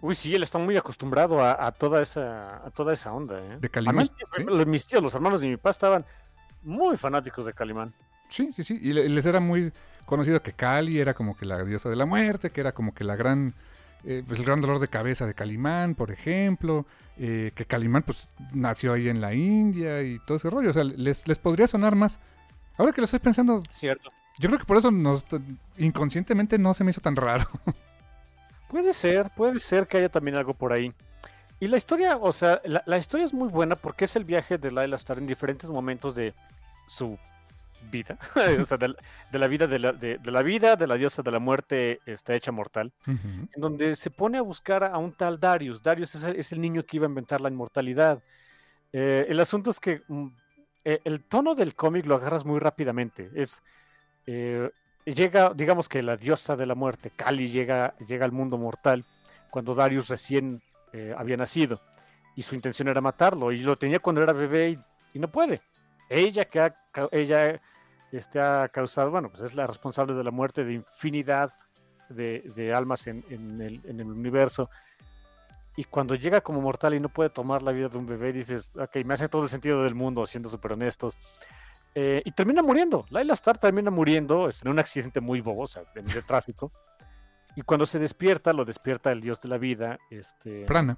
Uy, 0.00 0.14
sí, 0.14 0.34
él 0.34 0.42
está 0.44 0.58
muy 0.58 0.76
acostumbrado 0.76 1.40
a, 1.42 1.66
a 1.66 1.72
toda 1.72 2.00
esa 2.02 2.64
a 2.66 2.70
toda 2.70 2.92
esa 2.92 3.12
onda, 3.12 3.38
¿eh? 3.40 3.58
¿De 3.60 3.68
Calimán? 3.68 3.96
mis, 3.96 4.10
tíos, 4.12 4.30
Sí. 4.36 4.66
mis 4.66 4.86
tíos, 4.86 5.02
los 5.02 5.14
hermanos 5.14 5.40
de 5.40 5.48
mi 5.48 5.56
papá 5.56 5.70
estaban 5.70 6.04
muy 6.62 6.96
fanáticos 6.96 7.44
de 7.44 7.52
Calimán. 7.52 7.92
Sí, 8.28 8.50
sí, 8.54 8.62
sí. 8.62 8.78
Y 8.82 8.92
le- 8.92 9.08
les 9.08 9.26
era 9.26 9.40
muy 9.40 9.72
conocido 10.04 10.40
que 10.42 10.52
Cali 10.52 10.98
era 11.00 11.14
como 11.14 11.36
que 11.36 11.46
la 11.46 11.62
diosa 11.64 11.88
de 11.88 11.96
la 11.96 12.06
muerte, 12.06 12.50
que 12.50 12.60
era 12.60 12.72
como 12.72 12.94
que 12.94 13.02
la 13.04 13.16
gran, 13.16 13.54
eh, 14.04 14.22
pues, 14.26 14.38
el 14.38 14.46
gran 14.46 14.60
dolor 14.60 14.78
de 14.78 14.88
cabeza 14.88 15.26
de 15.26 15.34
Calimán, 15.34 15.94
por 15.94 16.10
ejemplo. 16.10 16.86
eh, 17.20 17.50
que 17.56 17.64
Calimán 17.64 18.04
pues 18.04 18.28
nació 18.52 18.92
ahí 18.92 19.08
en 19.08 19.20
la 19.20 19.34
India 19.34 20.02
y 20.04 20.20
todo 20.20 20.36
ese 20.36 20.48
rollo. 20.50 20.70
O 20.70 20.72
sea, 20.72 20.84
les, 20.84 21.26
les 21.26 21.38
podría 21.40 21.66
sonar 21.66 21.96
más. 21.96 22.20
Ahora 22.76 22.92
que 22.92 23.00
lo 23.00 23.06
estoy 23.06 23.18
pensando, 23.18 23.60
Cierto. 23.72 24.12
yo 24.38 24.48
creo 24.48 24.60
que 24.60 24.64
por 24.66 24.76
eso 24.76 24.92
nos, 24.92 25.24
inconscientemente 25.78 26.58
no 26.58 26.74
se 26.74 26.84
me 26.84 26.92
hizo 26.92 27.00
tan 27.00 27.16
raro. 27.16 27.48
Puede 28.68 28.92
ser, 28.92 29.30
puede 29.36 29.58
ser 29.58 29.86
que 29.86 29.96
haya 29.98 30.08
también 30.08 30.36
algo 30.36 30.54
por 30.54 30.72
ahí. 30.72 30.92
Y 31.60 31.68
la 31.68 31.76
historia, 31.76 32.16
o 32.18 32.30
sea, 32.32 32.60
la, 32.64 32.82
la 32.86 32.98
historia 32.98 33.24
es 33.24 33.34
muy 33.34 33.48
buena 33.48 33.74
porque 33.76 34.04
es 34.04 34.14
el 34.16 34.24
viaje 34.24 34.58
de 34.58 34.70
Laila 34.70 34.96
Star 34.96 35.18
en 35.18 35.26
diferentes 35.26 35.68
momentos 35.70 36.14
de 36.14 36.34
su 36.86 37.18
vida. 37.90 38.18
o 38.60 38.64
sea, 38.64 38.76
de, 38.76 38.88
la- 38.88 38.96
de 39.32 39.38
la 39.38 39.46
vida 39.48 39.66
de 39.66 39.78
la, 39.78 39.92
de- 39.92 40.18
de 40.18 40.30
la 40.30 40.42
vida 40.42 40.76
de 40.76 40.86
la 40.86 40.94
diosa 40.96 41.22
de 41.22 41.30
la 41.30 41.38
muerte 41.38 42.00
está 42.06 42.34
hecha 42.34 42.52
mortal. 42.52 42.92
Ujú. 43.06 43.16
en 43.52 43.60
donde 43.60 43.96
se 43.96 44.10
pone 44.10 44.38
a 44.38 44.42
buscar 44.42 44.84
a 44.84 44.96
un 44.98 45.12
tal 45.12 45.40
Darius. 45.40 45.82
Darius 45.82 46.14
es 46.14 46.24
el, 46.24 46.36
es 46.36 46.52
el 46.52 46.60
niño 46.60 46.84
que 46.84 46.96
iba 46.98 47.06
a 47.06 47.08
inventar 47.08 47.40
la 47.40 47.48
inmortalidad. 47.48 48.22
Eh, 48.92 49.26
el 49.28 49.40
asunto 49.40 49.70
es 49.70 49.80
que 49.80 50.02
mm, 50.08 50.26
eh, 50.84 51.00
el 51.04 51.24
tono 51.24 51.54
del 51.54 51.74
cómic 51.74 52.06
lo 52.06 52.14
agarras 52.14 52.44
muy 52.44 52.58
rápidamente. 52.60 53.30
Es 53.34 53.62
eh, 54.26 54.70
llega, 55.14 55.52
digamos 55.54 55.88
que 55.88 56.02
la 56.02 56.16
diosa 56.16 56.56
de 56.56 56.66
la 56.66 56.74
muerte, 56.74 57.10
Kali, 57.10 57.48
llega, 57.48 57.94
llega 58.06 58.24
al 58.24 58.32
mundo 58.32 58.58
mortal 58.58 59.04
cuando 59.50 59.74
Darius 59.74 60.08
recién 60.08 60.60
eh, 60.92 61.14
había 61.16 61.36
nacido 61.36 61.80
y 62.36 62.42
su 62.42 62.54
intención 62.54 62.88
era 62.88 63.00
matarlo 63.00 63.52
y 63.52 63.58
lo 63.58 63.76
tenía 63.76 64.00
cuando 64.00 64.22
era 64.22 64.32
bebé 64.32 64.70
y, 64.70 64.78
y 65.14 65.18
no 65.18 65.28
puede. 65.28 65.60
Ella 66.08 66.44
que 66.46 66.60
ha, 66.60 66.74
ella 67.12 67.60
este, 68.12 68.40
causado, 68.72 69.10
bueno, 69.10 69.30
pues 69.30 69.42
es 69.42 69.54
la 69.54 69.66
responsable 69.66 70.14
de 70.14 70.24
la 70.24 70.30
muerte 70.30 70.64
de 70.64 70.74
infinidad 70.74 71.52
de, 72.08 72.50
de 72.54 72.72
almas 72.72 73.06
en, 73.06 73.24
en 73.28 73.60
el, 73.60 73.80
en 73.84 74.00
el 74.00 74.06
universo. 74.06 74.70
Y 75.76 75.84
cuando 75.84 76.14
llega 76.14 76.40
como 76.40 76.60
mortal 76.60 76.94
y 76.94 77.00
no 77.00 77.08
puede 77.08 77.30
tomar 77.30 77.62
la 77.62 77.70
vida 77.70 77.88
de 77.88 77.98
un 77.98 78.06
bebé, 78.06 78.32
dices, 78.32 78.74
ok, 78.76 78.96
me 79.04 79.14
hace 79.14 79.28
todo 79.28 79.44
el 79.44 79.48
sentido 79.48 79.84
del 79.84 79.94
mundo, 79.94 80.26
siendo 80.26 80.48
súper 80.48 80.72
honestos. 80.72 81.16
Eh, 81.94 82.22
y 82.24 82.30
termina 82.32 82.62
muriendo. 82.62 83.06
Laila 83.10 83.32
Star 83.34 83.58
termina 83.58 83.90
muriendo 83.90 84.48
este, 84.48 84.66
en 84.68 84.72
un 84.72 84.78
accidente 84.78 85.20
muy 85.20 85.40
bobo, 85.40 85.62
o 85.62 85.66
sea, 85.66 85.82
de, 85.94 86.02
de 86.02 86.22
tráfico. 86.22 86.70
Y 87.56 87.62
cuando 87.62 87.86
se 87.86 87.98
despierta, 87.98 88.52
lo 88.52 88.64
despierta 88.64 89.10
el 89.10 89.20
dios 89.20 89.40
de 89.40 89.48
la 89.48 89.58
vida, 89.58 89.98
este, 90.10 90.64
Prana. 90.64 90.96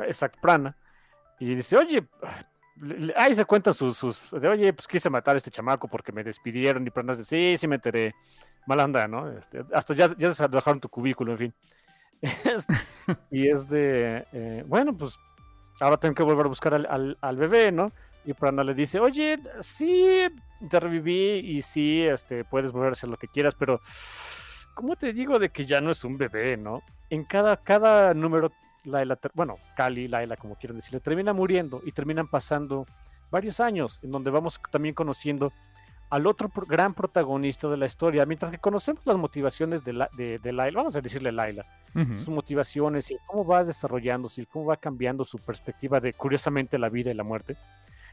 Exacto, 0.00 0.38
Prana. 0.42 0.76
Y 1.38 1.54
dice, 1.54 1.76
oye, 1.76 2.06
ahí 3.16 3.34
se 3.34 3.44
cuentan 3.46 3.72
sus, 3.72 3.96
sus, 3.96 4.30
de 4.30 4.48
oye, 4.48 4.72
pues 4.74 4.86
quise 4.86 5.08
matar 5.08 5.34
a 5.34 5.38
este 5.38 5.50
chamaco 5.50 5.88
porque 5.88 6.12
me 6.12 6.22
despidieron 6.22 6.86
y 6.86 6.90
Prana 6.90 7.12
dice, 7.14 7.24
sí, 7.24 7.56
sí 7.56 7.66
me 7.68 7.76
enteré. 7.76 8.14
Mala 8.66 8.84
onda, 8.84 9.06
¿no? 9.08 9.30
Este, 9.30 9.64
hasta 9.72 9.94
ya, 9.94 10.08
ya 10.18 10.28
desalojaron 10.28 10.80
tu 10.80 10.88
cubículo, 10.88 11.32
en 11.32 11.38
fin. 11.38 11.54
Es- 12.44 12.66
y 13.30 13.48
es 13.48 13.68
de, 13.68 14.26
eh, 14.32 14.64
bueno, 14.66 14.94
pues 14.96 15.18
ahora 15.80 15.96
tengo 15.98 16.14
que 16.14 16.22
volver 16.22 16.46
a 16.46 16.48
buscar 16.48 16.74
al, 16.74 16.86
al- 16.90 17.18
al 17.20 17.36
bebé, 17.36 17.70
¿no? 17.72 17.92
Y 18.26 18.34
Prana 18.34 18.64
le 18.64 18.74
dice, 18.74 18.98
oye, 18.98 19.38
sí, 19.60 20.26
te 20.68 20.80
reviví 20.80 21.38
y 21.38 21.62
sí, 21.62 22.02
este, 22.02 22.44
puedes 22.44 22.72
volver 22.72 22.88
a 22.90 22.92
hacer 22.92 23.08
lo 23.08 23.16
que 23.16 23.28
quieras, 23.28 23.54
pero 23.54 23.80
¿cómo 24.74 24.96
te 24.96 25.12
digo 25.12 25.38
de 25.38 25.50
que 25.50 25.64
ya 25.64 25.80
no 25.80 25.90
es 25.90 26.04
un 26.04 26.18
bebé, 26.18 26.56
¿no? 26.56 26.82
En 27.08 27.24
cada, 27.24 27.56
cada 27.56 28.12
número 28.14 28.50
Laila, 28.84 29.18
bueno, 29.34 29.58
Cali, 29.76 30.08
Laila, 30.08 30.36
como 30.36 30.56
quieran 30.56 30.76
decirle, 30.76 31.00
termina 31.00 31.32
muriendo 31.32 31.80
y 31.84 31.92
terminan 31.92 32.26
pasando 32.28 32.84
varios 33.30 33.60
años, 33.60 34.00
en 34.02 34.10
donde 34.10 34.30
vamos 34.30 34.60
también 34.70 34.94
conociendo 34.94 35.52
al 36.10 36.26
otro 36.26 36.50
gran 36.68 36.94
protagonista 36.94 37.68
de 37.68 37.76
la 37.76 37.86
historia, 37.86 38.26
mientras 38.26 38.50
que 38.52 38.58
conocemos 38.58 39.04
las 39.06 39.16
motivaciones 39.16 39.82
de, 39.82 39.92
la, 39.92 40.08
de, 40.16 40.38
de 40.38 40.52
Laila, 40.52 40.78
vamos 40.78 40.96
a 40.96 41.00
decirle 41.00 41.32
Laila, 41.32 41.64
Ujú. 41.94 42.16
sus 42.16 42.28
motivaciones 42.28 43.10
y 43.10 43.16
cómo 43.26 43.44
va 43.44 43.64
desarrollándose 43.64 44.42
y 44.42 44.46
cómo 44.46 44.66
va 44.66 44.76
cambiando 44.76 45.24
su 45.24 45.38
perspectiva 45.38 45.98
de, 45.98 46.12
curiosamente, 46.12 46.78
la 46.78 46.88
vida 46.88 47.10
y 47.10 47.14
la 47.14 47.24
muerte. 47.24 47.56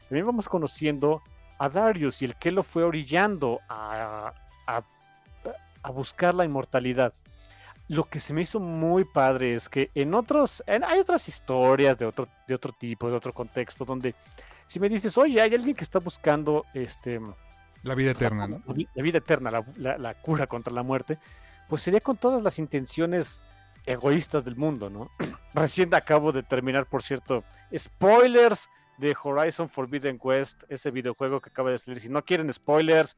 También 0.08 0.26
vamos 0.26 0.48
conociendo 0.48 1.22
a 1.58 1.68
Darius 1.68 2.20
y 2.22 2.24
el 2.26 2.36
que 2.36 2.50
lo 2.50 2.62
fue 2.62 2.82
orillando 2.84 3.60
a, 3.68 4.32
a, 4.66 4.82
a 5.82 5.90
buscar 5.90 6.34
la 6.34 6.44
inmortalidad. 6.44 7.12
Lo 7.88 8.04
que 8.04 8.18
se 8.20 8.32
me 8.32 8.40
hizo 8.42 8.60
muy 8.60 9.04
padre 9.04 9.54
es 9.54 9.68
que 9.68 9.90
en 9.94 10.14
otros, 10.14 10.62
en- 10.66 10.84
hay 10.84 10.98
otras 11.00 11.28
historias 11.28 11.98
de 11.98 12.06
otro, 12.06 12.28
de 12.48 12.54
otro 12.54 12.72
tipo, 12.72 13.08
de 13.10 13.16
otro 13.16 13.32
contexto, 13.32 13.84
donde 13.84 14.14
si 14.66 14.80
me 14.80 14.88
dices, 14.88 15.16
oye, 15.18 15.40
hay 15.40 15.54
alguien 15.54 15.76
que 15.76 15.84
está 15.84 15.98
buscando 15.98 16.64
este, 16.72 17.20
La 17.82 17.94
vida 17.94 18.12
eterna, 18.12 18.46
¿no? 18.46 18.62
la 18.66 18.84
la 18.94 19.02
vida 19.02 19.18
eterna, 19.18 19.50
la, 19.50 19.64
la- 19.76 19.98
la 19.98 20.14
cura 20.14 20.46
contra 20.46 20.72
la 20.72 20.82
muerte, 20.82 21.18
pues 21.68 21.82
sería 21.82 22.00
con 22.00 22.16
todas 22.16 22.42
las 22.42 22.58
intenciones 22.58 23.42
egoístas 23.86 24.44
del 24.44 24.56
mundo, 24.56 24.88
¿no? 24.88 25.10
Recién 25.54 25.94
acabo 25.94 26.32
de 26.32 26.42
terminar, 26.42 26.86
por 26.86 27.02
cierto, 27.02 27.44
spoilers 27.76 28.68
de 28.98 29.16
Horizon 29.22 29.68
Forbidden 29.68 30.18
West, 30.22 30.64
ese 30.68 30.90
videojuego 30.90 31.40
que 31.40 31.50
acaba 31.50 31.70
de 31.70 31.78
salir. 31.78 32.00
Si 32.00 32.08
no 32.08 32.24
quieren 32.24 32.52
spoilers, 32.52 33.16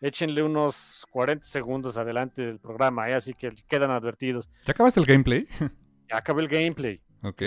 échenle 0.00 0.42
unos 0.42 1.06
40 1.10 1.44
segundos 1.46 1.96
adelante 1.96 2.42
del 2.42 2.58
programa, 2.58 3.08
¿eh? 3.08 3.14
así 3.14 3.34
que 3.34 3.50
quedan 3.68 3.90
advertidos. 3.90 4.50
¿Ya 4.64 4.72
acabaste 4.72 5.00
el 5.00 5.06
gameplay? 5.06 5.46
Ya 6.08 6.16
acabé 6.16 6.42
el 6.42 6.48
gameplay. 6.48 7.00
ok. 7.22 7.42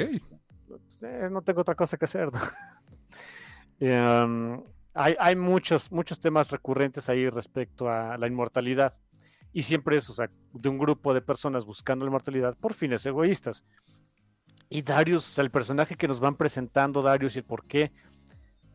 Pues, 0.69 1.03
eh, 1.03 1.27
no 1.29 1.41
tengo 1.41 1.59
otra 1.59 1.75
cosa 1.75 1.97
que 1.97 2.05
hacer. 2.05 2.29
¿no? 2.31 2.39
Em, 3.79 4.63
hay, 4.93 5.17
hay 5.19 5.35
muchos, 5.35 5.91
muchos 5.91 6.21
temas 6.21 6.49
recurrentes 6.49 7.09
ahí 7.09 7.29
respecto 7.29 7.89
a 7.89 8.17
la 8.17 8.27
inmortalidad. 8.27 8.93
Y 9.51 9.63
siempre 9.63 9.97
es, 9.97 10.09
o 10.09 10.13
sea, 10.13 10.29
de 10.53 10.69
un 10.69 10.77
grupo 10.77 11.13
de 11.13 11.21
personas 11.21 11.65
buscando 11.65 12.05
la 12.05 12.09
inmortalidad 12.09 12.55
por 12.55 12.73
fines 12.73 13.05
egoístas. 13.05 13.65
Y 14.73 14.81
Darius, 14.81 15.37
el 15.37 15.51
personaje 15.51 15.95
que 15.95 16.07
nos 16.07 16.19
van 16.19 16.35
presentando, 16.35 17.03
Darius, 17.03 17.35
y 17.35 17.39
el 17.39 17.45
por 17.45 17.63
qué 17.65 17.91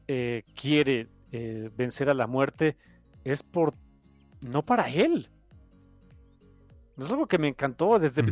eh, 0.07 0.45
quiere 0.55 1.09
eh, 1.33 1.71
vencer 1.77 2.09
a 2.09 2.15
la 2.15 2.29
muerte, 2.29 2.77
es 3.25 3.43
por. 3.43 3.75
no 4.47 4.65
para 4.65 4.91
él. 4.91 5.29
Es 6.97 7.11
algo 7.11 7.27
que 7.27 7.39
me 7.39 7.49
encantó 7.49 7.99
desde, 7.99 8.23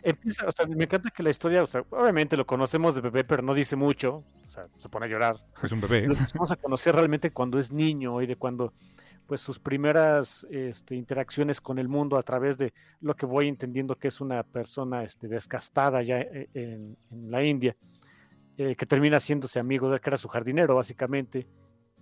empieza, 0.00 0.46
o 0.46 0.52
sea, 0.52 0.64
me 0.66 0.84
encanta 0.84 1.10
que 1.10 1.24
la 1.24 1.30
historia, 1.30 1.64
o 1.64 1.66
sea, 1.66 1.84
obviamente 1.90 2.36
lo 2.36 2.46
conocemos 2.46 2.94
de 2.94 3.00
bebé, 3.00 3.24
pero 3.24 3.42
no 3.42 3.52
dice 3.52 3.74
mucho, 3.74 4.22
o 4.46 4.48
sea, 4.48 4.68
se 4.76 4.88
pone 4.88 5.06
a 5.06 5.08
llorar. 5.08 5.44
Es 5.60 5.72
un 5.72 5.80
bebé. 5.80 6.06
Lo 6.06 6.14
empezamos 6.14 6.52
a 6.52 6.56
conocer 6.56 6.94
realmente 6.94 7.32
cuando 7.32 7.58
es 7.58 7.72
niño 7.72 8.22
y 8.22 8.28
de 8.28 8.36
cuando, 8.36 8.74
pues, 9.28 9.42
sus 9.42 9.58
primeras 9.58 10.46
este, 10.50 10.96
interacciones 10.96 11.60
con 11.60 11.78
el 11.78 11.86
mundo 11.86 12.16
a 12.16 12.22
través 12.22 12.56
de 12.56 12.72
lo 13.00 13.14
que 13.14 13.26
voy 13.26 13.46
entendiendo 13.46 13.94
que 13.94 14.08
es 14.08 14.22
una 14.22 14.42
persona 14.42 15.04
este, 15.04 15.28
descastada 15.28 16.02
ya 16.02 16.18
eh, 16.18 16.48
en, 16.54 16.96
la 17.30 17.44
India, 17.44 17.76
eh, 18.56 18.74
que 18.74 18.86
termina 18.86 19.18
haciéndose 19.18 19.60
amigo 19.60 19.90
de 19.90 20.00
que 20.00 20.08
era 20.08 20.16
su 20.16 20.28
jardinero, 20.28 20.74
básicamente, 20.74 21.46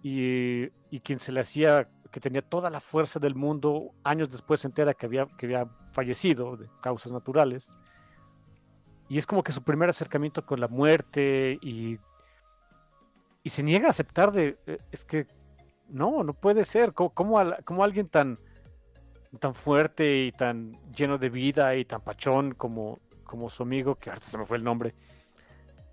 y, 0.05 0.69
y 0.91 1.01
quien 1.01 1.19
se 1.19 1.33
le 1.33 1.41
hacía 1.41 1.89
que 2.13 2.21
tenía 2.21 2.43
toda 2.43 2.71
la 2.71 2.79
fuerza 2.79 3.19
del 3.19 3.35
mundo, 3.35 3.93
años 4.05 4.31
después 4.31 4.61
se 4.61 4.69
entera 4.69 4.95
que 4.95 5.07
había, 5.07 5.27
que 5.37 5.47
había 5.47 5.69
fallecido 5.91 6.57
de 6.57 6.69
causas 6.81 7.11
naturales. 7.11 7.69
Y 9.09 9.19
es 9.19 9.27
como 9.27 9.43
que 9.43 9.51
su 9.51 9.63
primer 9.63 9.91
acercamiento 9.91 10.47
con 10.47 10.61
la 10.61 10.69
muerte 10.69 11.59
y, 11.61 11.99
y 13.43 13.51
se 13.51 13.65
niega 13.65 13.89
a 13.89 13.91
aceptar 13.91 14.31
de, 14.31 14.57
eh, 14.67 14.79
es 14.93 15.05
que 15.05 15.27
no, 15.89 16.23
no 16.25 16.35
puede 16.35 16.65
ser, 16.65 16.93
¿cómo, 16.93 17.11
cómo 17.11 17.39
al- 17.39 17.63
cómo 17.65 17.85
alguien 17.85 18.09
tan, 18.09 18.39
tan 19.39 19.55
fuerte 19.55 20.25
y 20.25 20.33
tan 20.33 20.79
lleno 20.93 21.19
de 21.19 21.29
vida 21.29 21.75
y 21.77 21.85
tan 21.85 22.01
pachón 22.01 22.55
como, 22.55 22.99
como 23.25 23.51
su 23.51 23.63
amigo, 23.63 23.97
que 23.97 24.11
ahorita 24.11 24.27
se 24.27 24.39
me 24.39 24.45
fue 24.45 24.57
el 24.57 24.65
nombre, 24.65 24.95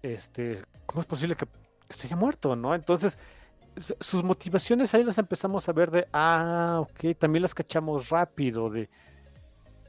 este, 0.02 0.64
¿cómo 0.86 1.02
es 1.02 1.08
posible 1.08 1.36
que, 1.36 1.48
se 1.90 2.08
haya 2.08 2.16
muerto, 2.16 2.56
no? 2.56 2.74
Entonces, 2.74 3.20
sus 4.00 4.24
motivaciones 4.24 4.94
ahí 4.94 5.04
las 5.04 5.18
empezamos 5.18 5.68
a 5.70 5.74
ver 5.74 5.92
de, 5.92 6.08
ah, 6.14 6.80
ok, 6.82 7.18
también 7.18 7.42
las 7.42 7.54
cachamos 7.54 8.10
rápido, 8.10 8.70
de, 8.70 8.90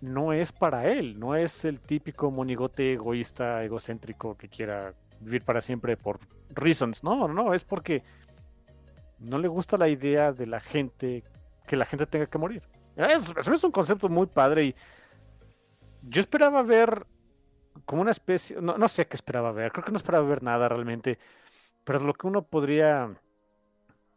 no 0.00 0.32
es 0.32 0.52
para 0.52 0.88
él, 0.88 1.18
no 1.18 1.34
es 1.34 1.64
el 1.64 1.80
típico 1.80 2.30
monigote 2.30 2.94
egoísta, 2.94 3.64
egocéntrico 3.64 4.36
que 4.36 4.48
quiera 4.48 4.92
vivir 5.20 5.42
para 5.42 5.60
siempre 5.60 5.96
por 5.96 6.18
reasons, 6.50 7.02
no, 7.02 7.28
no, 7.28 7.54
es 7.54 7.64
porque 7.64 8.02
no 9.18 9.38
le 9.38 9.48
gusta 9.48 9.76
la 9.76 9.88
idea 9.88 10.32
de 10.32 10.46
la 10.46 10.60
gente, 10.60 11.24
que 11.66 11.76
la 11.76 11.86
gente 11.86 12.06
tenga 12.06 12.26
que 12.26 12.38
morir. 12.38 12.62
Es, 12.96 13.32
es 13.36 13.64
un 13.64 13.72
concepto 13.72 14.08
muy 14.08 14.26
padre 14.26 14.64
y 14.64 14.74
yo 16.02 16.20
esperaba 16.20 16.62
ver 16.62 17.06
como 17.84 18.02
una 18.02 18.10
especie, 18.10 18.56
no, 18.60 18.78
no 18.78 18.88
sé 18.88 19.06
qué 19.06 19.16
esperaba 19.16 19.52
ver, 19.52 19.72
creo 19.72 19.84
que 19.84 19.90
no 19.90 19.96
esperaba 19.96 20.26
ver 20.28 20.42
nada 20.42 20.68
realmente, 20.68 21.18
pero 21.84 22.00
lo 22.00 22.14
que 22.14 22.26
uno 22.26 22.42
podría 22.42 23.20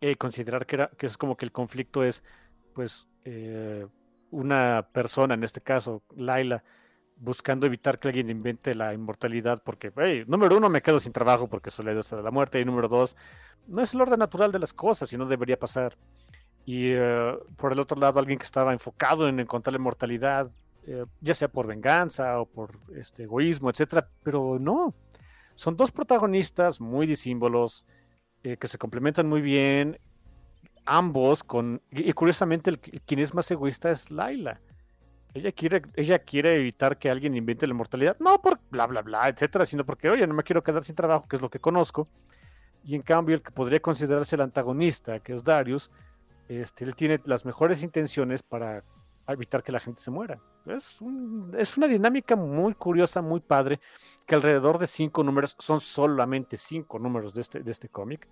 eh, 0.01 0.15
considerar 0.15 0.65
que, 0.65 0.75
era, 0.75 0.89
que 0.97 1.05
es 1.05 1.17
como 1.17 1.35
que 1.35 1.45
el 1.45 1.51
conflicto 1.51 2.03
es, 2.03 2.23
pues, 2.73 3.07
eh, 3.25 3.87
una 4.29 4.89
persona, 4.91 5.33
en 5.33 5.43
este 5.43 5.61
caso, 5.61 6.03
Laila, 6.15 6.63
buscando 7.19 7.65
evitar 7.65 7.99
que 7.99 8.07
alguien 8.09 8.29
invente 8.29 8.75
la 8.75 8.93
inmortalidad, 8.93 9.61
porque, 9.63 9.91
hey, 9.97 10.23
número 10.27 10.57
uno, 10.57 10.69
me 10.69 10.81
quedo 10.81 10.99
sin 10.99 11.13
trabajo 11.13 11.47
porque 11.47 11.71
soy 11.71 11.85
la 11.85 11.93
de 11.93 12.23
la 12.23 12.31
muerte, 12.31 12.59
y 12.59 12.65
número 12.65 12.87
dos, 12.87 13.15
no 13.67 13.81
es 13.81 13.93
el 13.93 14.01
orden 14.01 14.19
natural 14.19 14.51
de 14.51 14.59
las 14.59 14.73
cosas 14.73 15.11
y 15.11 15.17
no 15.17 15.25
debería 15.25 15.57
pasar. 15.57 15.97
Y 16.65 16.91
eh, 16.91 17.33
por 17.55 17.71
el 17.71 17.79
otro 17.79 17.99
lado, 17.99 18.19
alguien 18.19 18.37
que 18.37 18.43
estaba 18.43 18.73
enfocado 18.73 19.27
en 19.27 19.39
encontrar 19.39 19.73
la 19.73 19.79
inmortalidad, 19.79 20.51
eh, 20.85 21.05
ya 21.21 21.33
sea 21.33 21.47
por 21.47 21.65
venganza 21.67 22.39
o 22.39 22.45
por 22.45 22.79
este, 22.95 23.23
egoísmo, 23.23 23.69
etcétera, 23.69 24.07
pero 24.23 24.57
no. 24.59 24.93
Son 25.55 25.75
dos 25.75 25.91
protagonistas 25.91 26.79
muy 26.79 27.07
disímbolos 27.07 27.85
eh, 28.43 28.57
que 28.57 28.67
se 28.67 28.77
complementan 28.77 29.27
muy 29.27 29.41
bien, 29.41 29.97
ambos 30.85 31.43
con 31.43 31.81
y, 31.91 32.13
curiosamente 32.13 32.69
el, 32.69 32.79
que- 32.79 32.99
quien 33.01 33.19
es 33.19 33.33
más 33.33 33.49
egoísta 33.51 33.89
es 33.89 34.11
Laila. 34.11 34.61
Ella 35.33 35.51
quiere, 35.51 35.81
ella 35.95 36.19
quiere 36.19 36.55
evitar 36.55 36.97
que 36.97 37.09
alguien 37.09 37.35
invente 37.35 37.67
la 37.67 37.73
inmortalidad, 37.73 38.17
no 38.19 38.41
por 38.41 38.59
bla 38.71 38.87
bla 38.87 39.01
bla, 39.01 39.27
etcétera, 39.27 39.65
sino 39.65 39.85
porque, 39.85 40.09
oye, 40.09 40.25
no 40.25 40.33
me 40.33 40.43
quiero 40.43 40.63
quedar 40.63 40.83
sin 40.83 40.95
trabajo, 40.95 41.27
que 41.27 41.35
es 41.35 41.41
lo 41.41 41.49
que 41.49 41.59
conozco. 41.59 42.07
Y 42.83 42.95
en 42.95 43.01
cambio, 43.01 43.35
el 43.35 43.41
que 43.41 43.51
podría 43.51 43.79
considerarse 43.79 44.35
el 44.35 44.41
antagonista, 44.41 45.19
que 45.19 45.33
es 45.33 45.43
Darius, 45.43 45.91
este, 46.47 46.85
él 46.85 46.95
tiene 46.95 47.19
las 47.25 47.45
mejores 47.45 47.83
intenciones 47.83 48.41
para 48.41 48.83
evitar 49.27 49.61
que 49.61 49.73
la 49.73 49.79
gente 49.81 50.01
se 50.01 50.09
muera. 50.09 50.39
Es, 50.65 50.99
es 51.57 51.77
una 51.77 51.87
dinámica 51.87 52.35
muy 52.37 52.73
curiosa, 52.73 53.21
muy 53.21 53.41
padre, 53.41 53.81
que 54.25 54.35
alrededor 54.35 54.79
de 54.79 54.87
cinco 54.87 55.21
números, 55.23 55.55
son 55.59 55.81
solamente 55.81 56.55
cinco 56.55 56.97
números 56.97 57.33
de 57.33 57.41
este, 57.41 57.59
de 57.59 57.71
este 57.71 57.89
cómic, 57.89 58.27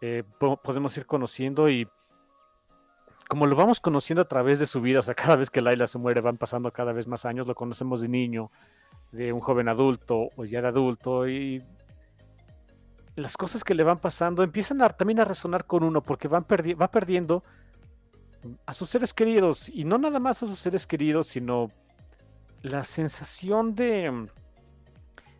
eh, 0.00 0.22
po- 0.38 0.56
podemos 0.56 0.96
ir 0.96 1.04
conociendo 1.04 1.68
y 1.68 1.88
como 3.32 3.46
lo 3.46 3.56
vamos 3.56 3.80
conociendo 3.80 4.20
a 4.20 4.28
través 4.28 4.58
de 4.58 4.66
su 4.66 4.82
vida, 4.82 4.98
o 4.98 5.02
sea, 5.02 5.14
cada 5.14 5.36
vez 5.36 5.48
que 5.48 5.62
Laila 5.62 5.86
se 5.86 5.96
muere 5.96 6.20
van 6.20 6.36
pasando 6.36 6.70
cada 6.70 6.92
vez 6.92 7.06
más 7.06 7.24
años, 7.24 7.46
lo 7.46 7.54
conocemos 7.54 8.02
de 8.02 8.08
niño, 8.08 8.50
de 9.10 9.32
un 9.32 9.40
joven 9.40 9.70
adulto 9.70 10.28
o 10.36 10.44
ya 10.44 10.60
de 10.60 10.68
adulto 10.68 11.26
y 11.26 11.64
las 13.16 13.38
cosas 13.38 13.64
que 13.64 13.74
le 13.74 13.84
van 13.84 14.00
pasando 14.00 14.42
empiezan 14.42 14.82
a, 14.82 14.90
también 14.90 15.18
a 15.18 15.24
resonar 15.24 15.64
con 15.64 15.82
uno 15.82 16.02
porque 16.02 16.28
va 16.28 16.42
perdiendo 16.42 17.42
a 18.66 18.74
sus 18.74 18.90
seres 18.90 19.14
queridos 19.14 19.70
y 19.70 19.84
no 19.84 19.96
nada 19.96 20.20
más 20.20 20.42
a 20.42 20.46
sus 20.46 20.58
seres 20.58 20.86
queridos, 20.86 21.28
sino 21.28 21.70
la 22.60 22.84
sensación 22.84 23.74
de, 23.74 24.28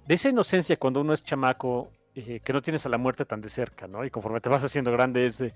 de 0.07 0.15
esa 0.15 0.31
inocencia 0.31 0.79
cuando 0.79 1.03
uno 1.03 1.13
es 1.13 1.23
chamaco, 1.23 1.91
eh, 2.15 2.41
que 2.43 2.55
no 2.55 2.63
tienes 2.63 2.87
a 2.87 2.89
la 2.89 2.97
muerte 2.97 3.27
tan 3.27 3.43
de 3.43 3.51
cerca, 3.51 3.87
¿no? 3.87 4.03
Y 4.03 4.11
conforme 4.11 4.41
te 4.41 4.49
vas 4.49 4.65
haciendo 4.65 4.91
grande 4.93 5.27
es 5.27 5.37
de, 5.37 5.53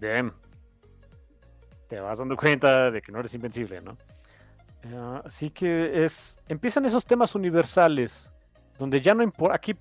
de, 0.00 0.32
te 1.88 2.00
vas 2.00 2.18
dando 2.18 2.36
cuenta 2.36 2.90
de 2.90 3.00
que 3.02 3.12
no 3.12 3.20
eres 3.20 3.34
invencible, 3.34 3.80
¿no? 3.80 3.96
Ah, 4.94 5.22
así 5.24 5.50
que 5.50 6.04
es, 6.04 6.38
empiezan 6.48 6.84
esos 6.84 7.04
temas 7.04 7.34
universales, 7.34 8.30
donde 8.78 9.00
ya 9.00 9.14
no 9.14 9.22
importa, 9.22 9.56
aquí, 9.56 9.74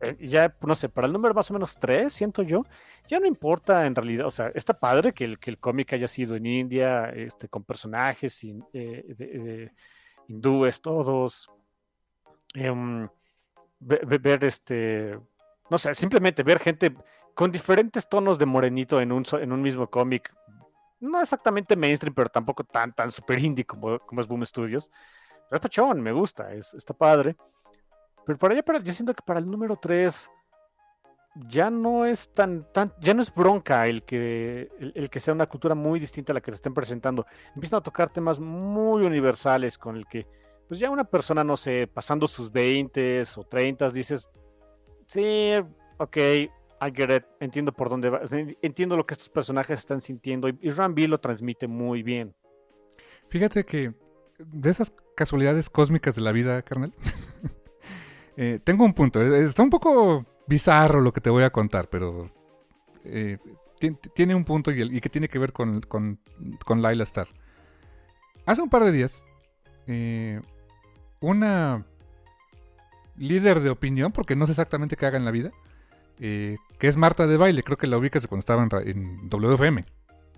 eh, 0.00 0.16
ya, 0.20 0.54
no 0.62 0.74
sé, 0.74 0.88
para 0.88 1.06
el 1.06 1.12
número 1.12 1.32
más 1.34 1.50
o 1.50 1.54
menos 1.54 1.78
3, 1.78 2.12
siento 2.12 2.42
yo, 2.42 2.64
ya 3.06 3.20
no 3.20 3.26
importa 3.26 3.86
en 3.86 3.94
realidad, 3.94 4.26
o 4.26 4.30
sea, 4.30 4.50
está 4.54 4.74
padre 4.74 5.12
que 5.12 5.24
el, 5.24 5.38
que 5.38 5.50
el 5.50 5.58
cómic 5.58 5.92
haya 5.92 6.08
sido 6.08 6.34
en 6.34 6.46
India, 6.46 7.10
este, 7.10 7.48
con 7.48 7.62
personajes 7.64 8.44
eh, 8.72 9.70
hindúes 10.28 10.80
todos, 10.80 11.48
em, 12.54 13.08
ve- 13.78 14.00
ve- 14.06 14.18
ver 14.18 14.44
este, 14.44 15.18
no 15.70 15.78
sé, 15.78 15.94
simplemente 15.94 16.42
ver 16.42 16.58
gente 16.58 16.94
con 17.34 17.50
diferentes 17.52 18.08
tonos 18.08 18.38
de 18.38 18.46
morenito 18.46 19.00
en 19.00 19.12
un, 19.12 19.24
en 19.32 19.52
un 19.52 19.62
mismo 19.62 19.88
cómic, 19.88 20.34
no 21.00 21.20
exactamente 21.20 21.76
mainstream, 21.76 22.14
pero 22.14 22.28
tampoco 22.28 22.62
tan, 22.64 22.92
tan 22.92 23.10
super 23.10 23.38
indie 23.38 23.64
como, 23.64 23.98
como 24.00 24.20
es 24.20 24.26
Boom 24.26 24.44
Studios. 24.44 24.90
Pero 25.48 25.60
es 25.62 25.96
me 25.96 26.12
gusta, 26.12 26.52
es, 26.52 26.72
está 26.74 26.94
padre. 26.94 27.36
Pero 28.24 28.38
para 28.38 28.54
allá, 28.54 28.62
para, 28.62 28.78
yo 28.78 28.92
siento 28.92 29.14
que 29.14 29.22
para 29.24 29.40
el 29.40 29.50
número 29.50 29.76
3 29.76 30.30
ya 31.48 31.70
no 31.70 32.04
es 32.04 32.32
tan, 32.34 32.70
tan, 32.72 32.92
ya 33.00 33.14
no 33.14 33.22
es 33.22 33.32
bronca 33.32 33.86
el 33.86 34.02
que, 34.04 34.70
el, 34.78 34.92
el 34.94 35.10
que 35.10 35.20
sea 35.20 35.34
una 35.34 35.46
cultura 35.46 35.74
muy 35.74 35.98
distinta 35.98 36.32
a 36.32 36.34
la 36.34 36.40
que 36.40 36.50
te 36.50 36.56
estén 36.56 36.74
presentando. 36.74 37.26
Empiezan 37.54 37.78
a 37.78 37.82
tocar 37.82 38.10
temas 38.10 38.38
muy 38.38 39.04
universales 39.04 39.78
con 39.78 39.96
el 39.96 40.06
que, 40.06 40.26
pues 40.68 40.78
ya 40.78 40.90
una 40.90 41.04
persona, 41.04 41.42
no 41.42 41.56
sé, 41.56 41.88
pasando 41.92 42.28
sus 42.28 42.52
20 42.52 43.22
o 43.36 43.44
30, 43.44 43.88
dices, 43.90 44.28
sí, 45.06 45.54
ok, 45.98 46.16
I 46.80 46.90
get 46.94 47.14
it, 47.14 47.24
entiendo 47.40 47.72
por 47.72 47.88
dónde 47.90 48.08
va, 48.08 48.22
entiendo 48.62 48.96
lo 48.96 49.04
que 49.04 49.14
estos 49.14 49.28
personajes 49.28 49.78
están 49.78 50.00
sintiendo 50.00 50.48
y, 50.48 50.58
y 50.62 50.70
Rambi 50.70 51.06
lo 51.06 51.18
transmite 51.18 51.68
muy 51.68 52.02
bien. 52.02 52.34
Fíjate 53.28 53.64
que 53.64 53.92
de 54.38 54.70
esas 54.70 54.92
casualidades 55.14 55.68
cósmicas 55.68 56.14
de 56.14 56.22
la 56.22 56.32
vida, 56.32 56.62
carnal, 56.62 56.94
eh, 58.36 58.58
tengo 58.64 58.84
un 58.84 58.94
punto. 58.94 59.20
Eh, 59.20 59.42
Está 59.42 59.62
un 59.62 59.70
poco 59.70 60.24
bizarro 60.46 61.00
lo 61.00 61.12
que 61.12 61.20
te 61.20 61.30
voy 61.30 61.44
a 61.44 61.50
contar, 61.50 61.88
pero 61.90 62.28
eh, 63.04 63.38
ti- 63.78 63.96
tiene 64.14 64.34
un 64.34 64.44
punto 64.44 64.70
y, 64.70 65.00
que 65.00 65.10
tiene 65.10 65.28
que 65.28 65.38
ver 65.38 65.52
con, 65.52 65.80
con, 65.82 66.18
Star. 67.02 67.28
Hace 68.46 68.62
un 68.62 68.70
par 68.70 68.84
de 68.84 68.92
días, 68.92 69.24
una 71.20 71.84
líder 73.16 73.60
de 73.60 73.70
opinión, 73.70 74.12
porque 74.12 74.34
no 74.34 74.46
sé 74.46 74.52
exactamente 74.52 74.96
qué 74.96 75.06
haga 75.06 75.18
en 75.18 75.24
la 75.26 75.30
vida, 75.30 75.50
eh, 76.20 76.56
que 76.78 76.88
es 76.88 76.96
Marta 76.96 77.26
de 77.26 77.36
Baile, 77.36 77.62
creo 77.62 77.76
que 77.76 77.86
la 77.86 77.98
ubicas 77.98 78.22
de 78.22 78.28
cuando 78.28 78.40
estaba 78.40 78.62
en, 78.84 79.28
WFM. 79.28 79.84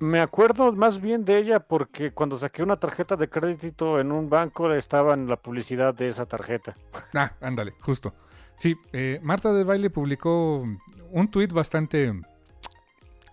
Me 0.00 0.20
acuerdo 0.20 0.72
más 0.72 1.00
bien 1.00 1.24
de 1.24 1.38
ella 1.38 1.60
porque 1.60 2.12
cuando 2.12 2.36
saqué 2.36 2.62
una 2.62 2.76
tarjeta 2.76 3.16
de 3.16 3.28
crédito 3.28 4.00
en 4.00 4.10
un 4.10 4.28
banco 4.28 4.72
estaba 4.72 5.14
en 5.14 5.28
la 5.28 5.36
publicidad 5.36 5.94
de 5.94 6.08
esa 6.08 6.26
tarjeta. 6.26 6.74
Ah, 7.14 7.32
ándale, 7.40 7.74
justo. 7.80 8.14
Sí, 8.56 8.76
eh, 8.92 9.20
Marta 9.22 9.52
de 9.52 9.64
Baile 9.64 9.90
publicó 9.90 10.64
un 11.10 11.30
tuit 11.30 11.52
bastante 11.52 12.12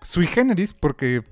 sui 0.02 0.26
generis 0.26 0.72
porque 0.72 1.24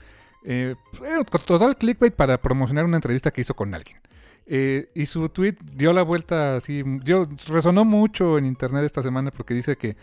eh, 0.44 0.76
eh, 1.02 1.24
total 1.46 1.76
clickbait 1.76 2.14
para 2.14 2.40
promocionar 2.40 2.84
una 2.84 2.96
entrevista 2.96 3.30
que 3.30 3.40
hizo 3.40 3.54
con 3.54 3.74
alguien. 3.74 3.98
Eh, 4.46 4.88
y 4.94 5.04
su 5.04 5.28
tweet 5.28 5.56
dio 5.74 5.92
la 5.92 6.02
vuelta 6.02 6.56
así, 6.56 6.82
dio, 7.04 7.28
resonó 7.48 7.84
mucho 7.84 8.38
en 8.38 8.46
internet 8.46 8.84
esta 8.84 9.02
semana 9.02 9.30
porque 9.30 9.52
dice 9.52 9.76
que 9.76 9.96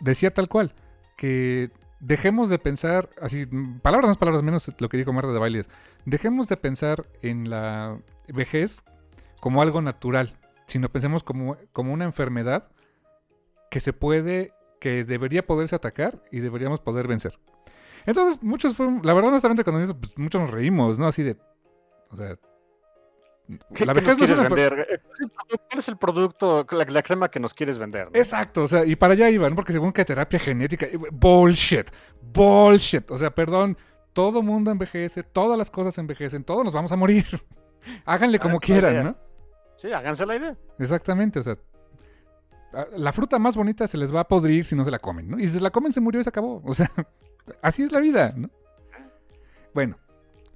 decía 0.00 0.32
tal 0.32 0.48
cual, 0.48 0.74
que 1.16 1.70
dejemos 2.00 2.48
de 2.48 2.58
pensar, 2.58 3.10
así, 3.20 3.46
palabras 3.82 4.08
más, 4.08 4.18
palabras 4.18 4.42
menos, 4.42 4.68
lo 4.78 4.88
que 4.88 4.96
dijo 4.96 5.12
Marta 5.12 5.32
de 5.32 5.38
Baile 5.38 5.60
es, 5.60 5.70
dejemos 6.04 6.48
de 6.48 6.56
pensar 6.56 7.06
en 7.22 7.50
la 7.50 7.98
vejez 8.28 8.84
como 9.40 9.62
algo 9.62 9.82
natural, 9.82 10.38
sino 10.66 10.88
pensemos 10.88 11.22
como, 11.22 11.56
como 11.72 11.92
una 11.92 12.04
enfermedad 12.04 12.68
que 13.70 13.80
se 13.80 13.92
puede, 13.92 14.52
que 14.80 15.04
debería 15.04 15.46
poderse 15.46 15.76
atacar 15.76 16.22
y 16.30 16.40
deberíamos 16.40 16.80
poder 16.80 17.08
vencer. 17.08 17.38
Entonces, 18.06 18.42
muchos 18.42 18.76
fueron, 18.76 19.00
la 19.02 19.14
verdad, 19.14 19.30
honestamente, 19.30 19.64
cuando 19.64 19.94
pues, 19.94 20.18
muchos 20.18 20.40
nos 20.40 20.50
reímos, 20.50 20.98
¿no? 20.98 21.06
Así 21.06 21.22
de, 21.22 21.38
o 22.10 22.16
sea, 22.16 22.36
¿Qué, 22.36 22.53
la 23.48 23.58
qué 23.74 23.84
vejez 23.84 24.18
nos 24.18 24.28
no 24.28 24.34
es 24.34 24.40
vender? 24.48 24.86
Eh, 24.90 25.00
¿Cuál 25.46 25.78
es 25.78 25.88
el 25.88 25.96
producto, 25.96 26.66
la, 26.70 26.84
la 26.84 27.02
crema 27.02 27.30
que 27.30 27.40
nos 27.40 27.52
quieres 27.54 27.78
vender? 27.78 28.10
no? 28.10 28.18
Exacto, 28.18 28.62
o 28.62 28.68
sea, 28.68 28.84
y 28.84 28.96
para 28.96 29.12
allá 29.12 29.30
iban, 29.30 29.54
porque 29.54 29.72
según 29.72 29.92
que 29.92 30.04
terapia 30.04 30.38
genética, 30.38 30.86
y, 30.86 30.96
bullshit, 31.12 31.90
bullshit, 32.20 33.10
o 33.10 33.18
sea, 33.18 33.34
perdón, 33.34 33.76
todo 34.12 34.42
mundo 34.42 34.70
envejece, 34.70 35.22
todas 35.22 35.58
las 35.58 35.70
cosas 35.70 35.96
envejecen, 35.98 36.44
todos 36.44 36.64
nos 36.64 36.72
vamos 36.72 36.92
a 36.92 36.96
morir. 36.96 37.26
Háganle 38.06 38.38
como 38.38 38.58
quieran. 38.58 39.04
¿no? 39.04 39.16
Sí, 39.76 39.92
háganse 39.92 40.24
la 40.24 40.36
idea. 40.36 40.56
Exactamente, 40.78 41.40
o 41.40 41.42
sea, 41.42 41.58
la 42.96 43.12
fruta 43.12 43.38
más 43.38 43.56
bonita 43.56 43.86
se 43.86 43.98
les 43.98 44.14
va 44.14 44.20
a 44.20 44.28
podrir 44.28 44.64
si 44.64 44.74
no 44.74 44.84
se 44.84 44.90
la 44.90 44.98
comen, 44.98 45.28
¿no? 45.28 45.38
Y 45.38 45.46
si 45.46 45.54
se 45.54 45.60
la 45.60 45.70
comen 45.70 45.92
se 45.92 46.00
murió 46.00 46.20
y 46.20 46.24
se 46.24 46.30
acabó, 46.30 46.62
o 46.64 46.74
sea, 46.74 46.90
así 47.62 47.82
es 47.82 47.92
la 47.92 48.00
vida, 48.00 48.32
¿no? 48.36 48.50
Bueno, 49.74 49.96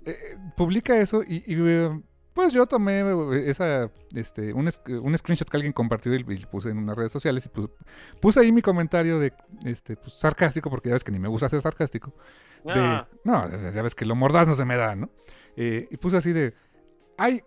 eh, 0.07 0.39
publica 0.57 0.97
eso 0.97 1.23
y, 1.23 1.43
y, 1.47 1.57
eh, 1.59 2.01
pues 2.39 2.53
yo 2.53 2.67
tomé 2.67 3.01
eh, 3.01 3.51
esa, 3.51 3.91
este, 4.15 4.53
un, 4.53 4.71
un 5.03 5.19
screenshot 5.19 5.49
que 5.51 5.57
alguien 5.57 5.73
compartió 5.73 6.15
y, 6.15 6.25
y 6.29 6.47
puse 6.47 6.71
en 6.71 6.79
unas 6.79 6.97
redes 6.97 7.11
sociales 7.11 7.45
y 7.47 7.49
puse, 7.49 7.69
puse 8.21 8.39
ahí 8.39 8.53
mi 8.53 8.63
comentario 8.63 9.19
de, 9.19 9.33
este, 9.65 9.97
pues, 9.97 10.13
sarcástico, 10.13 10.71
porque 10.71 10.89
ya 10.89 10.93
ves 10.95 11.03
que 11.03 11.11
ni 11.11 11.19
me 11.19 11.27
gusta 11.27 11.49
ser 11.49 11.61
sarcástico. 11.61 12.15
de- 12.65 12.73
Ah, 12.81 13.09
no, 13.25 13.51
ya 13.73 13.83
ves 13.83 13.97
que 13.97 14.05
lo 14.07 14.15
mordaz 14.15 14.47
no 14.47 14.55
se 14.55 14.65
me 14.65 14.77
da, 14.77 14.95
¿no? 14.95 15.11
Eh, 15.57 15.89
y 15.91 15.97
puse 15.97 16.17
así 16.19 16.33
de, 16.33 16.55
hay 17.17 17.43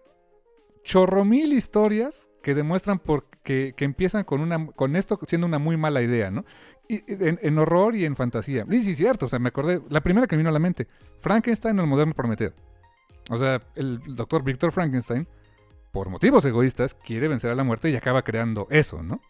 chorro 0.84 1.24
mil 1.24 1.54
historias 1.54 2.28
que 2.44 2.54
demuestran 2.54 3.00
por, 3.00 3.28
que, 3.44 3.74
que 3.78 3.86
empiezan 3.86 4.26
con, 4.26 4.42
una, 4.42 4.68
con 4.76 4.98
esto 4.98 5.18
siendo 5.26 5.48
una 5.48 5.58
muy 5.58 5.78
mala 5.78 6.02
idea, 6.02 6.32
¿no? 6.32 6.44
Y, 6.90 7.02
en, 7.08 7.40
en 7.42 7.58
horror 7.60 7.96
y 7.96 8.04
en 8.04 8.18
fantasía. 8.18 8.66
Y 8.70 8.80
sí, 8.82 8.92
es 8.92 8.98
cierto, 8.98 9.28
o 9.28 9.30
sea, 9.30 9.40
me 9.40 9.48
acordé, 9.48 9.82
la 9.90 10.02
primera 10.02 10.28
que 10.28 10.36
me 10.36 10.40
vino 10.42 10.50
a 10.50 10.54
la 10.54 10.60
mente, 10.60 10.88
Frankenstein 11.20 11.80
o 11.80 11.84
el 11.84 11.88
moderno 11.88 12.14
Prometeo. 12.14 12.52
O 13.32 13.38
sea, 13.38 13.62
el 13.76 14.00
doctor 14.16 14.44
Víctor 14.44 14.72
Frankenstein, 14.72 15.28
por 15.92 16.10
motivos 16.10 16.44
egoístas, 16.46 16.94
quiere 16.94 17.28
vencer 17.28 17.50
a 17.52 17.56
la 17.56 17.64
muerte 17.64 17.90
y 17.90 17.96
acaba 17.96 18.24
creando 18.24 18.68
eso, 18.70 19.02
¿no? 19.02 19.22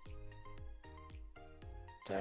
sí. 2.08 2.14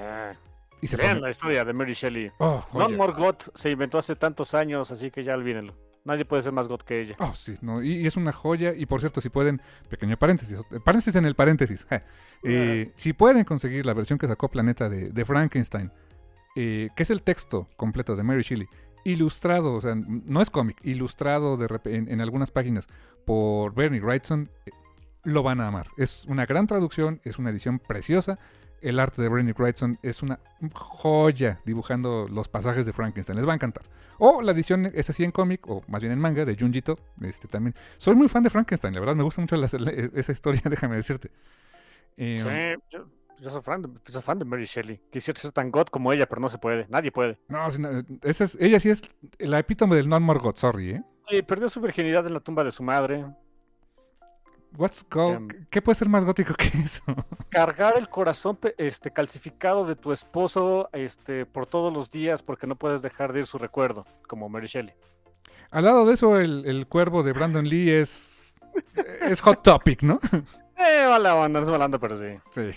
Y 0.82 0.86
se 0.86 0.96
Lean 0.96 1.10
pone- 1.16 1.20
la 1.22 1.30
historia 1.30 1.64
de 1.64 1.72
Mary 1.74 1.92
Shelley. 1.92 2.32
Oh. 2.38 2.64
Non 2.72 2.96
More 2.96 3.12
God 3.12 3.36
se 3.54 3.70
inventó 3.70 3.98
hace 3.98 4.16
tantos 4.16 4.54
años, 4.54 4.90
así 4.90 5.10
que 5.10 5.24
ya 5.24 5.34
olvídenlo. 5.34 5.74
Nadie 6.04 6.24
puede 6.24 6.42
ser 6.42 6.52
más 6.52 6.68
God 6.68 6.80
que 6.80 7.02
ella. 7.02 7.16
Oh, 7.18 7.34
sí, 7.34 7.54
no, 7.60 7.82
y, 7.82 7.96
y 7.96 8.06
es 8.06 8.16
una 8.16 8.32
joya. 8.32 8.72
Y 8.74 8.86
por 8.86 9.00
cierto, 9.00 9.20
si 9.20 9.28
pueden, 9.28 9.60
pequeño 9.90 10.16
paréntesis, 10.16 10.58
paréntesis 10.82 11.14
en 11.16 11.26
el 11.26 11.34
paréntesis. 11.34 11.86
Eh, 12.42 12.90
si 12.94 13.12
pueden 13.12 13.44
conseguir 13.44 13.84
la 13.84 13.92
versión 13.92 14.18
que 14.18 14.26
sacó 14.26 14.48
Planeta 14.48 14.88
de, 14.88 15.10
de 15.10 15.24
Frankenstein, 15.26 15.92
eh, 16.56 16.88
que 16.96 17.02
es 17.02 17.10
el 17.10 17.20
texto 17.22 17.68
completo 17.76 18.16
de 18.16 18.22
Mary 18.22 18.40
Shelley, 18.42 18.66
ilustrado, 19.04 19.74
o 19.74 19.80
sea, 19.80 19.94
no 19.94 20.40
es 20.40 20.50
cómic, 20.50 20.78
ilustrado 20.84 21.56
de 21.56 21.66
en, 21.84 22.20
algunas 22.20 22.50
páginas 22.50 22.88
por 23.24 23.74
Bernie 23.74 24.00
Wrightson, 24.00 24.50
eh, 24.66 24.70
lo 25.24 25.42
van 25.42 25.60
a 25.60 25.66
amar. 25.66 25.88
Es 25.96 26.24
una 26.26 26.46
gran 26.46 26.66
traducción, 26.66 27.20
es 27.24 27.38
una 27.38 27.50
edición 27.50 27.78
preciosa. 27.78 28.38
El 28.80 28.98
arte 28.98 29.20
de 29.20 29.28
Bernie 29.28 29.52
Wrightson 29.52 29.98
es 30.02 30.22
una 30.22 30.40
joya 30.72 31.60
dibujando 31.66 32.26
los 32.30 32.48
pasajes 32.48 32.86
de 32.86 32.94
Frankenstein. 32.94 33.36
Les 33.36 33.46
va 33.46 33.52
a 33.52 33.56
encantar. 33.56 33.84
O 34.18 34.40
la 34.40 34.52
edición 34.52 34.90
es 34.94 35.10
así 35.10 35.22
en 35.22 35.30
cómic, 35.30 35.68
o 35.68 35.82
más 35.86 36.00
bien 36.00 36.12
en 36.14 36.18
manga, 36.18 36.46
de 36.46 36.56
Junjito. 36.56 36.98
Este, 37.20 37.46
también. 37.46 37.74
Soy 37.98 38.14
muy 38.14 38.28
fan 38.28 38.42
de 38.42 38.48
Frankenstein, 38.48 38.94
la 38.94 39.00
verdad. 39.00 39.16
Me 39.16 39.22
gusta 39.22 39.42
mucho 39.42 39.56
la- 39.56 39.66
esa 39.66 40.32
historia, 40.32 40.62
déjame 40.70 40.96
decirte. 40.96 41.30
Eh, 42.16 42.76
Sí, 42.88 42.96
yo 43.40 43.50
soy, 43.50 43.62
fan 43.62 43.82
de, 43.82 43.88
soy 44.12 44.22
fan 44.22 44.38
de 44.38 44.44
Mary 44.44 44.64
Shelley. 44.64 45.00
Quisiera 45.10 45.40
ser 45.40 45.52
tan 45.52 45.70
God 45.70 45.86
como 45.86 46.12
ella, 46.12 46.28
pero 46.28 46.40
no 46.40 46.48
se 46.48 46.58
puede. 46.58 46.86
Nadie 46.88 47.10
puede. 47.12 47.38
No, 47.48 47.66
esa 48.22 48.44
es- 48.44 48.56
ella 48.60 48.78
sí 48.80 48.90
es 48.90 49.02
la 49.38 49.58
epítome 49.58 49.96
del 49.96 50.08
non 50.08 50.22
more 50.22 50.38
God, 50.40 50.56
sorry, 50.56 50.90
¿eh? 50.90 51.02
Sí, 51.28 51.42
perdió 51.42 51.68
su 51.68 51.80
virginidad 51.80 52.26
en 52.26 52.34
la 52.34 52.40
tumba 52.40 52.64
de 52.64 52.70
su 52.70 52.82
madre. 52.82 53.24
What's 54.76 55.04
go- 55.10 55.32
Em. 55.34 55.48
¿Qué 55.68 55.82
puede 55.82 55.96
ser 55.96 56.08
más 56.08 56.24
gótico 56.24 56.54
que 56.54 56.66
eso? 56.78 57.02
Cargar 57.50 57.98
el 57.98 58.08
corazón 58.08 58.58
este, 58.78 59.10
calcificado 59.12 59.84
de 59.84 59.96
tu 59.96 60.12
esposo 60.12 60.88
este, 60.92 61.44
por 61.44 61.66
todos 61.66 61.92
los 61.92 62.10
días 62.10 62.42
porque 62.42 62.66
no 62.68 62.76
puedes 62.76 63.02
dejar 63.02 63.32
de 63.32 63.40
ir 63.40 63.46
su 63.46 63.58
recuerdo, 63.58 64.06
como 64.28 64.48
Mary 64.48 64.68
Shelley. 64.68 64.94
Al 65.72 65.84
lado 65.84 66.06
de 66.06 66.14
eso, 66.14 66.38
el, 66.38 66.64
el 66.66 66.86
cuervo 66.86 67.22
de 67.22 67.32
Brandon 67.32 67.68
Lee 67.68 67.90
es. 67.90 68.54
Es 69.22 69.40
hot 69.40 69.62
topic, 69.62 70.02
¿no? 70.02 70.18
Eh, 70.82 71.02
es 71.02 71.08
mala 71.10 71.34
onda, 71.34 71.98
pero 71.98 72.16
sí. 72.16 72.24
Sí. 72.52 72.70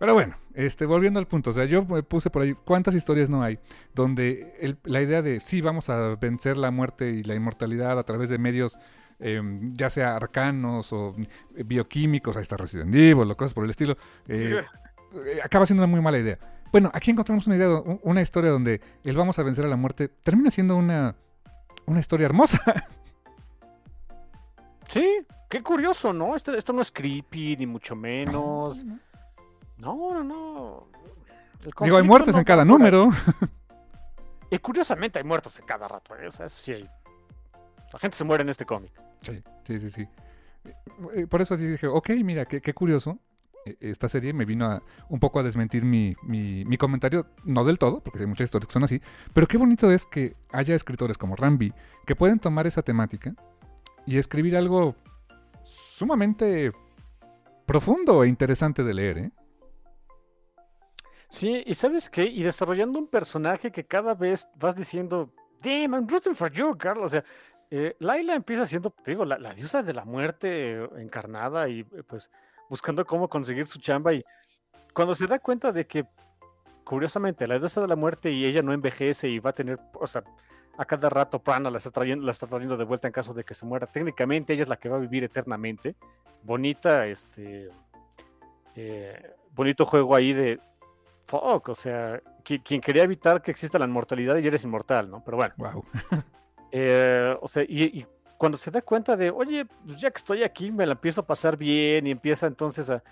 Pero 0.00 0.14
bueno, 0.14 0.34
este, 0.54 0.86
volviendo 0.86 1.20
al 1.20 1.26
punto, 1.28 1.50
o 1.50 1.52
sea, 1.52 1.66
yo 1.66 1.84
me 1.84 2.02
puse 2.02 2.30
por 2.30 2.40
ahí, 2.42 2.54
¿cuántas 2.54 2.94
historias 2.94 3.28
no 3.30 3.42
hay? 3.42 3.58
Donde 3.94 4.54
el- 4.58 4.78
la 4.84 5.02
idea 5.02 5.20
de, 5.22 5.40
sí, 5.40 5.60
vamos 5.60 5.90
a 5.90 6.16
vencer 6.16 6.56
la 6.56 6.70
muerte 6.70 7.10
y 7.10 7.22
la 7.22 7.34
inmortalidad 7.34 7.98
a 7.98 8.02
través 8.02 8.30
de 8.30 8.38
medios, 8.38 8.78
eh, 9.18 9.42
ya 9.74 9.90
sea 9.90 10.16
arcanos 10.16 10.92
o 10.94 11.14
eh, 11.54 11.62
bioquímicos, 11.64 12.34
ahí 12.36 12.42
está 12.42 12.56
Resident 12.56 12.94
Evil 12.94 13.30
o 13.30 13.36
cosas 13.36 13.52
por 13.52 13.62
el 13.64 13.70
estilo, 13.70 13.98
eh, 14.26 14.62
eh, 15.12 15.38
acaba 15.44 15.66
siendo 15.66 15.84
una 15.84 15.90
muy 15.90 16.00
mala 16.00 16.18
idea. 16.18 16.38
Bueno, 16.72 16.90
aquí 16.94 17.10
encontramos 17.10 17.46
una 17.46 17.56
idea, 17.56 17.68
un- 17.68 18.00
una 18.02 18.22
historia 18.22 18.50
donde 18.50 18.80
el 19.04 19.16
vamos 19.16 19.38
a 19.38 19.42
vencer 19.42 19.66
a 19.66 19.68
la 19.68 19.76
muerte 19.76 20.08
termina 20.08 20.50
siendo 20.50 20.76
una, 20.78 21.14
una 21.84 22.00
historia 22.00 22.24
hermosa. 22.24 22.58
Sí, 24.88 25.04
qué 25.48 25.62
curioso, 25.62 26.12
¿no? 26.12 26.34
Esto, 26.34 26.54
esto 26.54 26.72
no 26.72 26.80
es 26.80 26.90
creepy, 26.90 27.56
ni 27.58 27.66
mucho 27.66 27.94
menos. 27.94 28.84
No, 28.84 28.94
no, 28.94 28.98
no. 29.80 30.86
El 31.64 31.72
Digo, 31.82 31.96
hay 31.96 32.02
muertes 32.02 32.34
no 32.34 32.40
en 32.40 32.44
cada 32.44 32.64
número. 32.64 33.10
Y 34.50 34.58
curiosamente 34.58 35.18
hay 35.18 35.24
muertos 35.24 35.58
en 35.58 35.64
cada 35.66 35.86
rato, 35.88 36.16
¿eh? 36.16 36.26
O 36.28 36.32
sea, 36.32 36.46
eso 36.46 36.56
sí 36.58 36.72
hay. 36.72 36.88
La 37.92 37.98
gente 37.98 38.16
se 38.16 38.24
muere 38.24 38.42
en 38.42 38.48
este 38.48 38.64
cómic. 38.66 38.92
Sí, 39.22 39.42
sí, 39.64 39.78
sí, 39.80 39.90
sí. 39.90 40.08
Eh, 41.14 41.26
Por 41.26 41.40
eso 41.42 41.54
así 41.54 41.66
dije, 41.66 41.86
ok, 41.86 42.10
mira, 42.24 42.44
qué, 42.46 42.60
qué 42.60 42.72
curioso. 42.74 43.18
Eh, 43.66 43.76
Esta 43.80 44.08
serie 44.08 44.32
me 44.32 44.44
vino 44.44 44.66
a, 44.66 44.82
un 45.08 45.20
poco 45.20 45.38
a 45.40 45.42
desmentir 45.42 45.84
mi, 45.84 46.14
mi- 46.22 46.64
mi 46.64 46.76
comentario, 46.78 47.26
no 47.44 47.64
del 47.64 47.78
todo, 47.78 48.00
porque 48.00 48.20
hay 48.20 48.26
muchas 48.26 48.46
historias 48.46 48.66
que 48.68 48.72
son 48.72 48.84
así, 48.84 49.00
pero 49.34 49.46
qué 49.46 49.56
bonito 49.58 49.90
es 49.90 50.06
que 50.06 50.34
haya 50.52 50.74
escritores 50.74 51.18
como 51.18 51.36
Rambi 51.36 51.72
que 52.06 52.16
pueden 52.16 52.38
tomar 52.38 52.66
esa 52.66 52.82
temática 52.82 53.34
y 54.06 54.16
escribir 54.18 54.56
algo 54.56 54.94
sumamente 55.62 56.72
profundo 57.66 58.24
e 58.24 58.28
interesante 58.28 58.82
de 58.82 58.94
leer, 58.94 59.18
¿eh? 59.18 59.30
Sí, 61.30 61.62
y 61.64 61.74
¿sabes 61.74 62.10
qué? 62.10 62.24
Y 62.24 62.42
desarrollando 62.42 62.98
un 62.98 63.06
personaje 63.06 63.70
que 63.70 63.86
cada 63.86 64.14
vez 64.14 64.48
vas 64.56 64.74
diciendo, 64.74 65.32
damn, 65.62 65.94
I'm 65.94 66.08
rooting 66.08 66.34
for 66.34 66.50
you, 66.50 66.76
Carlos. 66.76 67.04
O 67.04 67.08
sea, 67.08 67.24
eh, 67.70 67.94
Laila 68.00 68.34
empieza 68.34 68.66
siendo, 68.66 68.90
te 68.90 69.12
digo, 69.12 69.24
la, 69.24 69.38
la 69.38 69.54
diosa 69.54 69.80
de 69.80 69.94
la 69.94 70.04
muerte 70.04 70.72
eh, 70.82 70.88
encarnada 70.98 71.68
y 71.68 71.80
eh, 71.80 72.02
pues 72.04 72.28
buscando 72.68 73.04
cómo 73.04 73.28
conseguir 73.28 73.68
su 73.68 73.78
chamba 73.78 74.12
y 74.12 74.24
cuando 74.92 75.14
se 75.14 75.28
da 75.28 75.38
cuenta 75.38 75.70
de 75.70 75.86
que, 75.86 76.04
curiosamente, 76.82 77.46
la 77.46 77.60
diosa 77.60 77.80
de 77.80 77.86
la 77.86 77.96
muerte 77.96 78.32
y 78.32 78.44
ella 78.44 78.60
no 78.62 78.72
envejece 78.72 79.28
y 79.28 79.38
va 79.38 79.50
a 79.50 79.54
tener, 79.54 79.78
o 79.94 80.08
sea, 80.08 80.24
a 80.78 80.84
cada 80.84 81.08
rato 81.10 81.38
Prana 81.38 81.70
la 81.70 81.78
está 81.78 81.92
trayendo, 81.92 82.24
la 82.26 82.32
está 82.32 82.48
trayendo 82.48 82.76
de 82.76 82.84
vuelta 82.84 83.06
en 83.06 83.12
caso 83.12 83.34
de 83.34 83.44
que 83.44 83.54
se 83.54 83.66
muera. 83.66 83.86
Técnicamente 83.86 84.52
ella 84.52 84.62
es 84.62 84.68
la 84.68 84.78
que 84.78 84.88
va 84.88 84.96
a 84.96 85.00
vivir 85.00 85.22
eternamente. 85.22 85.94
Bonita, 86.42 87.06
este, 87.06 87.68
bonito 89.54 89.84
juego 89.84 90.16
ahí 90.16 90.32
de, 90.32 90.58
fuck, 91.30 91.68
o 91.68 91.74
sea, 91.74 92.20
qui- 92.44 92.62
quien 92.62 92.80
quería 92.80 93.04
evitar 93.04 93.40
que 93.40 93.50
exista 93.50 93.78
la 93.78 93.86
inmortalidad 93.86 94.36
y 94.36 94.46
eres 94.46 94.64
inmortal, 94.64 95.10
¿no? 95.10 95.22
Pero 95.24 95.36
bueno. 95.36 95.54
Wow. 95.56 95.84
Eh, 96.72 97.36
o 97.42 97.48
sea, 97.48 97.64
y, 97.64 97.82
y 97.98 98.06
cuando 98.38 98.56
se 98.56 98.70
da 98.70 98.80
cuenta 98.80 99.16
de, 99.16 99.28
oye, 99.30 99.64
pues 99.84 100.00
ya 100.00 100.08
que 100.08 100.18
estoy 100.18 100.44
aquí, 100.44 100.70
me 100.70 100.86
la 100.86 100.92
empiezo 100.92 101.22
a 101.22 101.26
pasar 101.26 101.56
bien 101.56 102.06
y 102.06 102.12
empieza 102.12 102.46
entonces 102.46 102.88
a... 102.90 103.02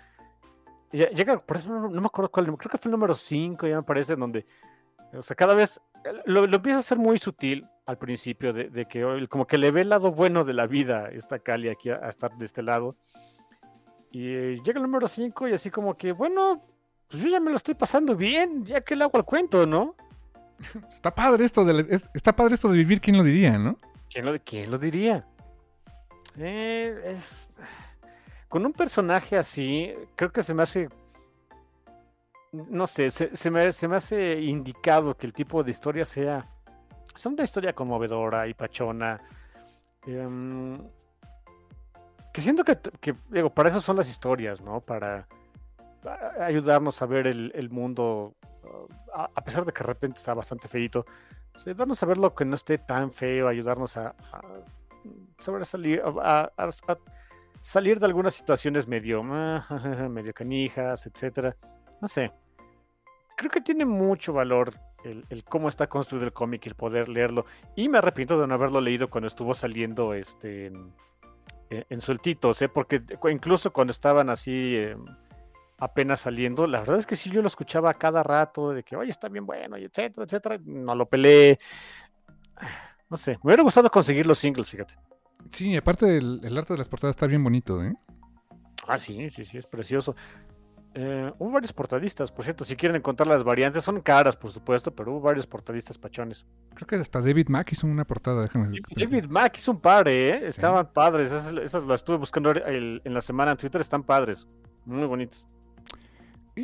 Llega, 0.93 1.41
por 1.45 1.57
eso 1.57 1.67
no, 1.69 1.89
no 1.89 1.99
me 1.99 2.07
acuerdo 2.07 2.31
cuál, 2.31 2.45
creo 2.45 2.71
que 2.71 2.77
fue 2.77 2.87
el 2.89 2.91
número 2.93 3.13
5, 3.13 3.67
ya 3.67 3.75
me 3.75 3.83
parece, 3.83 4.15
donde, 4.15 4.45
o 5.13 5.21
sea, 5.21 5.35
cada 5.35 5.55
vez 5.55 5.81
eh, 6.05 6.21
lo, 6.25 6.47
lo 6.47 6.55
empieza 6.55 6.77
a 6.77 6.79
hacer 6.79 6.97
muy 6.97 7.17
sutil 7.17 7.67
al 7.85 7.97
principio, 7.97 8.53
de, 8.53 8.69
de 8.69 8.85
que 8.85 9.27
como 9.27 9.45
que 9.45 9.57
le 9.57 9.71
ve 9.71 9.81
el 9.81 9.89
lado 9.89 10.11
bueno 10.11 10.45
de 10.45 10.53
la 10.53 10.65
vida 10.65 11.09
esta 11.11 11.39
Cali 11.39 11.67
aquí 11.67 11.89
a, 11.89 11.95
a 11.97 12.07
estar 12.07 12.31
de 12.37 12.45
este 12.45 12.61
lado. 12.63 12.95
Y 14.11 14.25
eh, 14.25 14.57
llega 14.63 14.79
el 14.79 14.83
número 14.83 15.07
5 15.09 15.49
y 15.49 15.53
así 15.53 15.69
como 15.69 15.97
que, 15.97 16.13
bueno, 16.13 16.63
pues 17.09 17.23
yo 17.23 17.29
ya 17.29 17.39
me 17.39 17.49
lo 17.49 17.55
estoy 17.57 17.73
pasando 17.75 18.15
bien, 18.15 18.65
ya 18.65 18.81
que 18.81 18.95
le 18.95 19.03
hago 19.03 19.17
al 19.17 19.25
cuento, 19.25 19.65
¿no? 19.65 19.95
Está 20.91 21.13
padre 21.13 21.45
esto 21.45 21.63
de, 21.65 21.85
es- 21.89 22.09
está 22.13 22.35
padre 22.35 22.55
esto 22.55 22.69
de 22.69 22.77
vivir, 22.77 23.01
¿quién 23.01 23.17
lo 23.17 23.23
diría, 23.23 23.57
no? 23.57 23.77
¿Quién 24.09 24.25
lo, 24.25 24.39
quién 24.43 24.71
lo 24.71 24.77
diría? 24.77 25.25
Eh, 26.37 26.99
es... 27.05 27.49
Con 28.47 28.65
un 28.65 28.73
personaje 28.73 29.37
así, 29.37 29.93
creo 30.15 30.31
que 30.31 30.41
se 30.43 30.53
me 30.53 30.63
hace... 30.63 30.89
No 32.51 32.87
sé, 32.87 33.11
se, 33.11 33.35
se 33.35 33.51
me, 33.51 33.71
se 33.71 33.87
me 33.87 33.95
hace 33.97 34.41
indicado 34.41 35.15
que 35.15 35.27
el 35.27 35.33
tipo 35.33 35.63
de 35.63 35.69
historia 35.71 36.03
sea... 36.05 36.47
sea 37.13 37.31
una 37.31 37.43
historia 37.43 37.73
conmovedora 37.73 38.47
y 38.47 38.53
pachona. 38.55 39.21
em, 40.07 40.79
que 42.33 42.41
siento 42.41 42.63
que, 42.63 42.77
que, 42.99 43.15
digo, 43.29 43.51
para 43.51 43.69
eso 43.69 43.79
son 43.81 43.97
las 43.97 44.09
historias, 44.09 44.61
¿no? 44.61 44.81
Para 44.81 45.27
ayudarnos 46.39 47.01
a 47.01 47.05
ver 47.05 47.27
el, 47.27 47.69
mundo, 47.69 48.35
uh, 48.63 48.87
a, 49.13 49.43
pesar 49.43 49.65
de 49.65 49.71
que 49.73 49.83
de 49.83 49.87
repente 49.87 50.17
está 50.17 50.33
bastante 50.33 50.67
feito, 50.67 51.05
pues, 51.51 51.67
ayudarnos 51.67 52.01
a 52.01 52.05
ver 52.05 52.17
lo 52.17 52.33
que 52.33 52.45
no 52.45 52.55
esté 52.55 52.77
tan 52.77 53.11
feo, 53.11 53.47
ayudarnos 53.47 53.97
a, 53.97 54.15
a 54.31 54.41
sobresalir, 55.39 56.01
a, 56.23 56.51
a- 56.57 56.69
salir 57.61 57.99
de 57.99 58.05
algunas 58.05 58.33
situaciones 58.33 58.87
medio, 58.87 59.21
ah, 59.25 60.07
medio 60.09 60.33
canijas, 60.33 61.05
etcétera. 61.05 61.55
No 62.01 62.07
sé. 62.07 62.31
Creo 63.35 63.51
que 63.51 63.61
tiene 63.61 63.85
mucho 63.85 64.33
valor 64.33 64.73
el, 65.03 65.43
cómo 65.45 65.69
está 65.69 65.87
construido 65.87 66.25
el 66.25 66.33
cómic 66.33 66.65
y 66.65 66.69
el 66.69 66.75
poder 66.75 67.07
leerlo. 67.07 67.45
Y 67.75 67.87
me 67.89 67.97
arrepiento 67.99 68.39
de 68.39 68.47
no 68.47 68.53
haberlo 68.53 68.81
leído 68.81 69.09
cuando 69.09 69.27
estuvo 69.27 69.53
saliendo 69.53 70.13
este 70.13 70.71
en, 71.69 72.01
sueltitos, 72.01 72.61
¿eh? 72.61 72.67
porque 72.69 73.01
cu- 73.01 73.29
incluso 73.29 73.71
cuando 73.71 73.91
estaban 73.91 74.29
así 74.29 74.75
eh, 74.75 74.97
apenas 75.79 76.21
saliendo, 76.21 76.67
la 76.67 76.79
verdad 76.79 76.97
es 76.97 77.05
que 77.05 77.15
sí 77.15 77.29
yo 77.29 77.41
lo 77.41 77.47
escuchaba 77.47 77.89
a 77.89 77.93
cada 77.93 78.21
rato, 78.23 78.71
de 78.71 78.83
que, 78.83 78.95
oye, 78.95 79.09
está 79.09 79.29
bien 79.29 79.45
bueno, 79.45 79.77
y 79.77 79.85
etcétera, 79.85 80.25
etcétera. 80.25 80.59
No 80.65 80.93
lo 80.95 81.07
peleé. 81.07 81.59
No 83.09 83.17
sé, 83.17 83.31
me 83.37 83.39
hubiera 83.49 83.63
gustado 83.63 83.89
conseguir 83.89 84.25
los 84.25 84.37
singles, 84.39 84.69
fíjate. 84.69 84.95
Sí, 85.51 85.75
aparte 85.75 86.17
el, 86.17 86.41
el 86.43 86.57
arte 86.57 86.73
de 86.73 86.77
las 86.77 86.89
portadas 86.89 87.15
está 87.15 87.25
bien 87.27 87.43
bonito, 87.43 87.81
¿eh? 87.83 87.93
Ah, 88.87 88.99
sí, 88.99 89.29
sí, 89.29 89.45
sí, 89.45 89.57
es 89.57 89.65
precioso. 89.65 90.15
Eh, 90.95 91.31
hubo 91.37 91.51
varios 91.51 91.71
portadistas, 91.71 92.31
por 92.31 92.43
cierto, 92.43 92.65
si 92.65 92.75
quieren 92.75 92.95
encontrar 92.95 93.27
las 93.27 93.43
variantes, 93.43 93.83
son 93.83 94.01
caras, 94.01 94.35
por 94.35 94.51
supuesto, 94.51 94.93
pero 94.93 95.11
hubo 95.11 95.21
varios 95.21 95.45
portadistas 95.45 95.97
pachones. 95.97 96.45
Creo 96.73 96.87
que 96.87 96.95
hasta 96.95 97.21
David 97.21 97.47
Mack 97.47 97.71
hizo 97.71 97.87
una 97.87 98.05
portada, 98.05 98.41
déjame. 98.41 98.69
David 98.95 99.25
Mack 99.25 99.57
hizo 99.57 99.71
un 99.71 99.79
par, 99.79 100.07
¿eh? 100.07 100.47
Estaban 100.47 100.91
padres, 100.91 101.31
esas, 101.31 101.51
esas 101.53 101.83
las 101.85 101.99
estuve 102.01 102.17
buscando 102.17 102.49
el- 102.51 103.01
en 103.05 103.13
la 103.13 103.21
semana 103.21 103.51
en 103.51 103.57
Twitter, 103.57 103.79
están 103.81 104.03
padres, 104.03 104.47
muy 104.85 105.05
bonitos. 105.07 105.47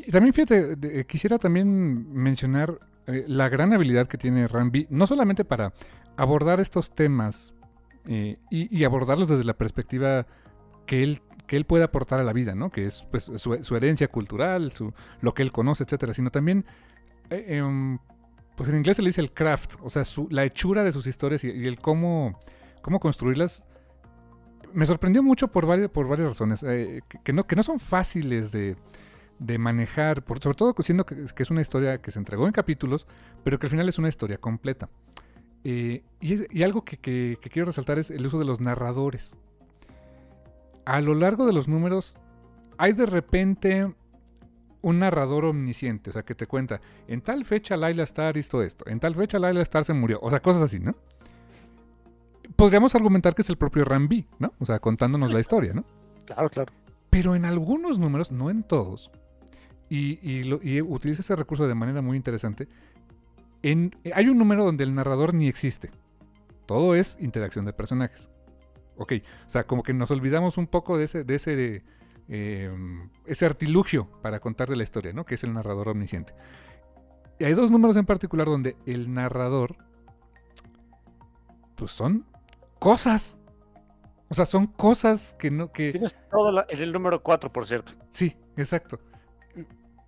Y 0.04 0.12
también, 0.12 0.34
fíjate, 0.34 0.76
eh, 0.82 1.06
quisiera 1.06 1.38
también 1.38 2.12
mencionar 2.12 2.80
eh, 3.08 3.24
la 3.28 3.48
gran 3.48 3.72
habilidad 3.72 4.08
que 4.08 4.18
tiene 4.18 4.48
Rambi, 4.48 4.88
no 4.90 5.08
solamente 5.08 5.46
para 5.46 5.74
abordar 6.18 6.60
estos 6.60 6.94
temas 6.94 7.54
eh, 8.06 8.38
y, 8.50 8.84
abordarlos 8.84 9.30
desde 9.30 9.46
la 9.46 9.54
perspectiva 9.54 10.28
que 10.86 11.02
él, 11.02 11.22
que 11.48 11.56
él 11.56 11.66
puede 11.66 11.86
aportar 11.86 12.20
a 12.20 12.26
la 12.26 12.34
vida, 12.34 12.56
¿no? 12.56 12.72
Que 12.72 12.88
es 12.88 13.08
pues, 13.10 13.32
su, 13.38 13.64
su 13.64 13.76
herencia 13.76 14.10
cultural, 14.10 14.74
su, 14.74 14.94
lo 15.22 15.34
que 15.34 15.44
él 15.44 15.54
conoce, 15.54 15.86
etcétera, 15.86 16.14
sino 16.14 16.30
también, 16.30 16.66
em, 17.30 17.98
pues 18.58 18.68
en 18.70 18.76
inglés 18.76 18.98
se 18.98 19.02
le 19.02 19.10
dice 19.10 19.22
el 19.22 19.32
craft, 19.32 19.76
o 19.82 19.90
sea, 19.90 20.04
su- 20.04 20.28
la 20.30 20.44
hechura 20.44 20.84
de 20.84 20.92
sus 20.92 21.08
historias 21.08 21.44
y, 21.46 21.68
el 21.68 21.80
cómo, 21.80 22.38
cómo 22.82 23.00
construirlas. 23.00 23.66
Me 24.74 24.86
sorprendió 24.86 25.24
mucho 25.24 25.48
por 25.48 25.66
varias, 25.66 25.90
por 25.90 26.06
varias 26.08 26.28
razones, 26.28 26.66
que 27.24 27.34
no, 27.34 27.44
que 27.44 27.56
no 27.56 27.64
son 27.64 27.80
fáciles 27.80 28.52
de, 28.52 28.76
de 29.40 29.58
manejar, 29.58 30.24
por, 30.24 30.40
sobre 30.40 30.56
todo 30.56 30.74
siendo 30.80 31.06
que, 31.06 31.26
que 31.36 31.44
es 31.44 31.52
una 31.52 31.62
historia 31.62 32.02
que 32.02 32.12
se 32.12 32.20
entregó 32.20 32.46
en 32.48 32.54
capítulos, 32.54 33.06
pero 33.44 33.60
que 33.60 33.66
al 33.68 33.72
final 33.72 33.90
es 33.90 33.98
una 34.00 34.10
historia 34.10 34.38
completa. 34.38 34.90
Eh, 35.64 36.04
y, 36.22 36.34
es- 36.34 36.48
y 36.52 36.64
algo 36.64 36.84
que, 36.86 36.98
que- 36.98 37.38
que 37.42 37.50
quiero 37.50 37.66
resaltar 37.66 38.00
es 38.00 38.12
el 38.12 38.26
uso 38.26 38.40
de 38.40 38.46
los 38.46 38.62
narradores. 38.62 39.36
A 40.86 41.02
lo 41.02 41.16
largo 41.16 41.46
de 41.46 41.54
los 41.54 41.68
números 41.68 42.16
hay 42.78 42.94
de 42.94 43.06
repente 43.08 43.94
un 44.82 45.00
narrador 45.00 45.46
omnisciente, 45.46 46.12
o 46.12 46.14
sea, 46.14 46.22
que 46.24 46.36
te 46.36 46.46
cuenta, 46.46 46.80
en 47.08 47.22
tal 47.22 47.44
fecha 47.44 47.76
Laila 47.76 48.04
Star 48.04 48.38
hizo 48.38 48.62
esto, 48.62 48.86
en 48.88 49.00
tal 49.00 49.16
fecha 49.16 49.40
Laila 49.40 49.64
Star 49.64 49.84
se 49.84 49.94
murió, 49.94 50.20
o 50.22 50.30
sea, 50.30 50.42
cosas 50.42 50.62
así, 50.62 50.80
¿no? 50.80 50.94
Podríamos 52.56 52.94
argumentar 52.94 53.34
que 53.34 53.42
es 53.42 53.50
el 53.50 53.58
propio 53.58 53.84
Rambi, 53.84 54.28
¿no? 54.38 54.54
O 54.60 54.66
sea, 54.66 54.80
contándonos 54.80 55.32
la 55.34 55.40
historia, 55.40 55.74
¿no? 55.74 55.84
Claro, 56.26 56.50
claro. 56.50 56.72
Pero 57.10 57.34
en 57.36 57.46
algunos 57.46 57.98
números, 57.98 58.32
no 58.32 58.50
en 58.52 58.62
todos, 58.64 59.10
y, 59.90 60.20
y 60.28 60.44
lo- 60.44 60.60
y 60.62 60.82
utiliza 60.82 61.22
ese 61.22 61.36
recurso 61.36 61.68
de 61.68 61.76
manera 61.76 62.02
muy 62.02 62.18
interesante, 62.18 62.68
en, 63.62 63.92
hay 64.14 64.28
un 64.28 64.38
número 64.38 64.64
donde 64.66 64.84
el 64.84 64.94
narrador 64.94 65.34
ni 65.34 65.48
existe. 65.48 65.92
Todo 66.66 66.96
es 66.96 67.18
interacción 67.20 67.66
de 67.66 67.74
personajes. 67.74 68.30
Ok, 68.98 69.14
o 69.46 69.50
sea, 69.50 69.66
como 69.66 69.84
que 69.84 69.94
nos 69.94 70.10
olvidamos 70.12 70.58
un 70.58 70.68
poco 70.68 70.98
de 70.98 71.04
ese, 71.06 71.24
de 71.24 71.36
ese, 71.36 71.84
eh, 72.30 72.72
ese 73.26 73.46
artilugio 73.46 74.10
para 74.22 74.40
contar 74.40 74.70
de 74.70 74.76
la 74.76 74.84
historia, 74.84 75.14
¿no? 75.14 75.26
Que 75.26 75.36
es 75.36 75.44
el 75.44 75.54
narrador 75.54 75.90
omnisciente. 75.90 76.34
Y 77.40 77.44
hay 77.44 77.54
dos 77.54 77.72
números 77.72 77.98
en 77.98 78.06
particular 78.06 78.48
donde 78.48 78.78
el 78.86 79.14
narrador, 79.14 79.76
pues 81.76 81.92
son 81.92 82.26
cosas. 82.80 83.38
O 84.30 84.34
sea, 84.34 84.46
son 84.46 84.68
cosas 84.68 85.36
que 85.38 85.52
no, 85.52 85.72
que, 85.72 85.92
Tienes 85.92 86.16
todo 86.32 86.52
la- 86.52 86.66
en 86.70 86.80
el 86.82 86.92
número 86.92 87.22
4, 87.22 87.52
por 87.52 87.68
cierto. 87.68 87.92
Sí, 88.12 88.36
exacto. 88.58 89.00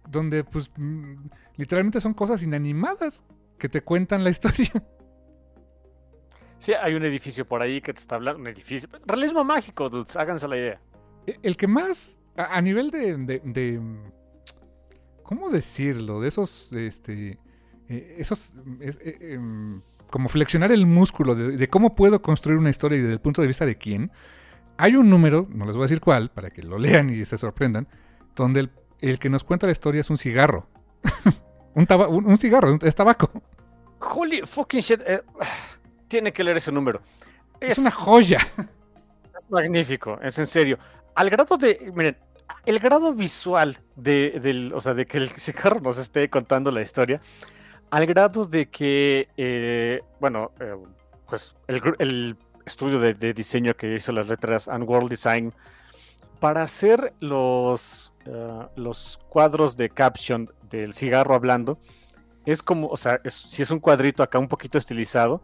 Donde, 0.10 0.44
pues, 0.44 0.72
mm, 0.78 1.28
literalmente 1.58 2.00
son 2.02 2.14
cosas 2.14 2.42
inanimadas 2.44 3.24
que 3.58 3.70
te 3.70 3.82
cuentan 3.82 4.24
la 4.24 4.30
historia. 4.36 4.72
Sí, 6.60 6.74
hay 6.74 6.96
un 6.96 7.04
edificio 7.06 7.48
por 7.48 7.62
ahí 7.62 7.82
que 7.82 7.94
te 7.94 8.00
está 8.00 8.16
hablando, 8.16 8.42
un 8.42 8.48
edificio. 8.48 8.90
Realismo 9.06 9.44
mágico, 9.44 9.90
dudes, 9.90 10.16
háganse 10.16 10.48
la 10.48 10.58
idea. 10.58 10.82
E- 11.28 11.38
El 11.44 11.56
que 11.56 11.68
más, 11.68 12.20
a, 12.36 12.60
nivel 12.62 12.90
de, 12.90 13.16
de- 13.18 13.42
de, 13.44 13.80
mm, 13.80 14.12
¿Cómo 15.24 15.50
decirlo? 15.50 16.22
De 16.22 16.30
esos, 16.30 16.72
este... 16.74 17.38
eh, 17.90 18.16
esos... 18.18 18.56
es- 18.80 18.98
eh, 19.02 19.18
em, 19.34 19.82
como 20.10 20.30
flexionar 20.30 20.72
el 20.72 20.86
músculo 20.86 21.36
de, 21.36 21.58
de 21.58 21.68
cómo 21.70 21.94
puedo 21.94 22.22
construir 22.22 22.58
una 22.58 22.70
historia 22.70 22.98
y 22.98 23.02
desde 23.02 23.14
el 23.16 23.20
punto 23.20 23.42
de 23.42 23.48
vista 23.50 23.66
de 23.66 23.78
quién. 23.78 24.10
Hay 24.78 24.96
un 24.96 25.10
número, 25.10 25.46
no 25.54 25.66
les 25.66 25.76
voy 25.76 25.84
a 25.84 25.88
decir 25.88 26.00
cuál, 26.00 26.32
para 26.32 26.50
que 26.50 26.64
lo 26.64 26.78
lean 26.80 27.10
y 27.10 27.26
se 27.26 27.38
sorprendan, 27.38 27.88
donde 28.36 28.62
el, 28.62 28.72
el 29.02 29.20
que 29.20 29.30
nos 29.30 29.44
cuenta 29.44 29.66
la 29.68 29.72
historia 29.72 30.02
es 30.02 30.10
un 30.10 30.18
cigarro. 30.18 30.68
un, 31.76 31.88
un, 32.10 32.26
un 32.26 32.38
cigarro, 32.38 32.74
un- 32.74 32.80
es 32.84 32.96
tabaco. 32.96 33.30
Holy 34.00 34.42
fucking 34.46 34.80
shit. 34.82 35.02
eh, 35.06 35.22
tiene 36.08 36.32
que 36.32 36.44
leer 36.44 36.58
ese 36.58 36.72
número. 36.72 37.02
Es 37.60 37.78
una 37.78 37.92
joya. 37.92 38.40
Es 39.38 39.50
magnífico, 39.50 40.20
es 40.22 40.38
en 40.40 40.46
serio. 40.48 40.78
Al 41.16 41.30
grado 41.30 41.58
de, 41.58 41.92
miren, 41.94 42.18
el 42.66 42.80
grado 42.80 43.14
visual 43.14 43.78
de, 43.96 44.40
del, 44.42 44.72
o 44.74 44.80
sea, 44.80 44.94
de 44.94 45.06
que 45.06 45.18
el 45.18 45.30
cigarro 45.32 45.80
nos 45.80 45.98
esté 45.98 46.30
contando 46.30 46.72
la 46.72 46.82
historia, 46.82 47.20
al 47.90 48.06
grado 48.06 48.46
de 48.46 48.70
que, 48.70 49.30
eh, 49.38 50.02
bueno, 50.20 50.52
eh, 50.60 50.76
pues 51.28 51.56
el, 51.68 51.82
el 52.00 52.38
estudio 52.66 53.00
de, 53.00 53.14
de 53.14 53.34
diseño 53.34 53.76
que 53.76 53.94
hizo 53.96 54.12
las 54.12 54.28
letras 54.28 54.68
and 54.68 54.84
World 54.88 55.10
Design 55.10 55.54
para 56.40 56.64
hacer 56.64 57.14
los, 57.20 58.14
eh, 58.26 58.68
los 58.76 59.20
cuadros 59.30 59.78
de 59.78 59.90
caption 59.90 60.52
del 60.70 60.94
cigarro 60.94 61.36
hablando, 61.36 61.80
es 62.46 62.64
como, 62.64 62.88
o 62.88 62.98
sea, 62.98 63.20
es- 63.24 63.34
si 63.36 63.62
es 63.62 63.72
un 63.72 63.80
cuadrito 63.80 64.24
acá 64.24 64.40
un 64.40 64.48
poquito 64.48 64.78
estilizado, 64.78 65.42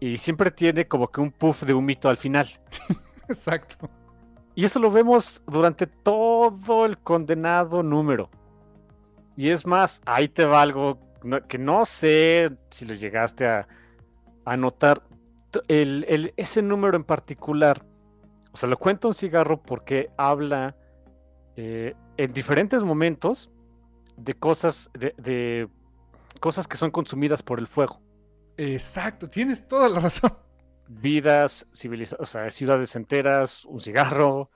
y 0.00 0.18
siempre 0.18 0.50
tiene 0.50 0.86
como 0.86 1.08
que 1.10 1.20
un 1.20 1.32
puff 1.32 1.62
de 1.64 1.74
humito 1.74 2.08
al 2.08 2.16
final. 2.16 2.46
Exacto. 3.28 3.88
Y 4.54 4.64
eso 4.64 4.78
lo 4.78 4.90
vemos 4.90 5.42
durante 5.46 5.86
todo 5.86 6.86
el 6.86 6.98
condenado 6.98 7.82
número. 7.82 8.30
Y 9.36 9.50
es 9.50 9.66
más, 9.66 10.00
ahí 10.06 10.28
te 10.28 10.44
va 10.46 10.62
algo 10.62 10.98
que 11.48 11.58
no 11.58 11.84
sé 11.84 12.56
si 12.70 12.84
lo 12.86 12.94
llegaste 12.94 13.46
a, 13.46 13.68
a 14.44 14.56
notar. 14.56 15.02
El, 15.68 16.04
el- 16.08 16.34
ese 16.36 16.62
número 16.62 16.96
en 16.96 17.04
particular, 17.04 17.84
o 18.56 18.58
sea, 18.58 18.70
lo 18.70 18.78
cuenta 18.78 19.06
un 19.08 19.12
cigarro 19.14 19.62
porque 19.62 20.08
habla 20.16 20.74
eh, 21.56 21.94
en 22.16 22.32
diferentes 22.32 22.82
momentos 22.82 23.50
de 24.16 24.34
cosas, 24.34 24.90
de, 24.94 25.14
de 25.18 25.68
cosas 26.40 26.66
que 26.68 26.78
son 26.78 26.90
consumidas 26.90 27.42
por 27.42 27.58
el 27.58 27.66
fuego. 27.66 28.00
Exacto, 28.56 29.28
tienes 29.28 29.66
toda 29.68 29.88
la 29.88 30.00
razón. 30.00 30.32
vidas, 30.86 31.66
civiliza- 31.72 32.16
o 32.20 32.26
sea, 32.26 32.50
ciudades 32.50 32.94
enteras, 32.96 33.64
un 33.66 33.80
cigarro, 33.80 34.50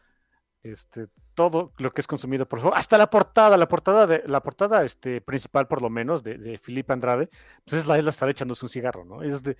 este, 0.62 1.08
todo 1.34 1.72
lo 1.78 1.92
que 1.92 2.00
es 2.02 2.06
consumido 2.06 2.46
por 2.48 2.60
fuego, 2.60 2.76
hasta 2.76 2.98
la 2.98 3.10
portada, 3.10 3.56
la 3.56 3.68
portada 3.68 4.06
de 4.06 4.22
la 4.26 4.42
portada 4.42 4.84
este, 4.84 5.20
principal 5.20 5.68
por 5.68 5.82
lo 5.82 5.90
menos 5.90 6.22
de, 6.22 6.38
de 6.38 6.58
Felipe 6.58 6.92
Andrade, 6.92 7.30
pues 7.64 7.80
es 7.80 7.86
la 7.86 7.98
él 7.98 8.08
estar 8.08 8.28
echándose 8.28 8.64
un 8.66 8.70
cigarro, 8.70 9.04
¿no? 9.04 9.22
Es 9.22 9.42
de 9.42 9.56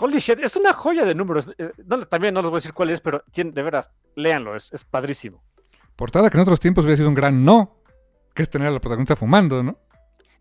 holy 0.00 0.18
shit, 0.18 0.38
es 0.40 0.56
una 0.56 0.72
joya 0.72 1.04
de 1.04 1.14
números. 1.14 1.48
eh, 1.58 1.70
no, 1.86 2.00
también 2.06 2.34
no 2.34 2.40
les 2.42 2.50
voy 2.50 2.56
a 2.56 2.60
decir 2.60 2.72
cuál 2.74 2.90
es, 2.90 3.00
pero 3.00 3.22
tiene- 3.32 3.52
de 3.52 3.62
veras, 3.62 3.90
léanlo, 4.16 4.54
es, 4.56 4.72
es 4.72 4.84
padrísimo. 4.84 5.42
Portada 5.96 6.30
que 6.30 6.36
en 6.36 6.42
otros 6.42 6.60
tiempos 6.60 6.84
hubiera 6.84 6.96
sido 6.96 7.08
un 7.08 7.14
gran 7.14 7.44
no, 7.44 7.82
que 8.34 8.42
es 8.42 8.50
tener 8.50 8.68
a 8.68 8.70
la 8.70 8.80
protagonista 8.80 9.16
fumando, 9.16 9.62
¿no? 9.62 9.78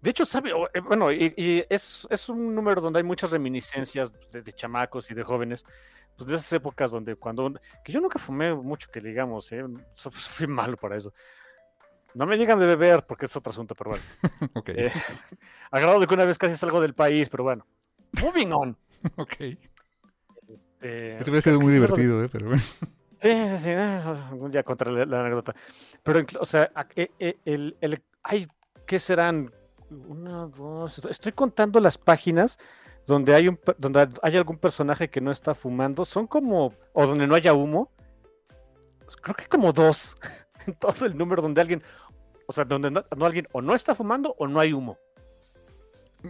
De 0.02 0.12
hecho, 0.12 0.26
sabe, 0.26 0.52
eh, 0.74 0.80
bueno, 0.82 1.12
y, 1.12 1.34
y 1.36 1.66
es, 1.70 2.08
es 2.12 2.30
un 2.30 2.54
número 2.54 2.80
donde 2.82 3.00
hay 3.00 3.04
muchas 3.04 3.32
reminiscencias 3.32 4.14
de, 4.32 4.44
de 4.44 4.54
chamacos 4.54 5.10
y 5.10 5.16
de 5.16 5.24
jóvenes, 5.24 5.66
pues 6.16 6.28
de 6.30 6.36
esas 6.36 6.54
épocas 6.54 6.92
donde 6.92 7.16
cuando, 7.16 7.52
que 7.84 7.92
yo 7.92 8.00
nunca 8.00 8.20
fumé 8.20 8.54
mucho 8.54 8.90
que 8.92 9.00
digamos, 9.02 9.52
¿eh? 9.52 9.64
Fui 9.96 10.46
malo 10.48 10.78
para 10.78 10.96
eso. 10.98 11.12
No 12.14 12.26
me 12.26 12.38
digan 12.38 12.60
de 12.60 12.66
beber 12.68 13.06
porque 13.06 13.26
es 13.26 13.36
otro 13.36 13.50
asunto, 13.52 13.74
pero 13.76 13.92
bueno. 13.92 14.04
ok, 14.56 14.70
Eh, 14.70 14.92
a 15.72 15.80
grado 15.80 16.00
de 16.00 16.06
que 16.08 16.14
una 16.14 16.26
vez 16.26 16.38
casi 16.38 16.56
salgo 16.56 16.80
del 16.80 16.94
país, 16.94 17.30
pero 17.30 17.44
bueno. 17.44 17.66
Moving 18.22 18.54
on. 18.54 18.78
ok. 19.18 19.34
Eh, 20.82 21.18
Eso 21.20 21.32
hubiera 21.32 21.42
sido 21.42 21.60
muy 21.60 21.74
divertido, 21.74 22.24
¿eh? 22.24 22.30
Pero 22.32 22.48
bueno. 22.48 22.62
Sí, 23.20 23.32
sí, 23.50 23.58
sí. 23.58 23.72
Algún 23.72 24.52
día 24.52 24.62
contaré 24.62 25.04
la, 25.08 25.22
anécdota. 25.22 25.56
Pero, 26.04 26.24
o 26.40 26.46
sea, 26.46 26.70
eh, 26.96 27.10
eh, 27.18 27.40
el, 27.46 27.76
el- 27.82 28.04
hay, 28.22 28.48
¿qué 28.86 29.00
serán? 29.00 29.52
Una, 29.90 30.46
dos. 30.46 31.00
est- 31.00 31.08
Estoy 31.10 31.32
contando 31.32 31.80
las 31.80 31.98
páginas 31.98 32.60
donde 33.08 33.34
hay, 33.34 33.48
un, 33.48 33.60
donde 33.80 34.08
hay 34.22 34.38
algún 34.38 34.60
personaje 34.60 35.10
que 35.10 35.20
no 35.20 35.32
está 35.32 35.56
fumando. 35.56 36.06
Son 36.06 36.28
como, 36.28 36.76
o 36.94 37.08
donde 37.08 37.26
no 37.26 37.34
haya 37.34 37.56
humo. 37.56 37.92
Creo 39.24 39.36
que 39.36 39.48
como 39.48 39.74
dos 39.74 40.16
en 40.68 40.76
todo 40.76 41.08
el 41.08 41.18
número 41.18 41.42
donde 41.42 41.60
alguien, 41.62 41.82
o 42.46 42.54
sea, 42.54 42.66
donde 42.66 42.92
no, 42.92 43.04
no 43.16 43.26
alguien 43.26 43.48
o 43.52 43.64
no 43.64 43.74
está 43.74 43.96
fumando 43.96 44.36
o 44.38 44.46
no 44.48 44.60
hay 44.60 44.74
humo. 44.74 45.00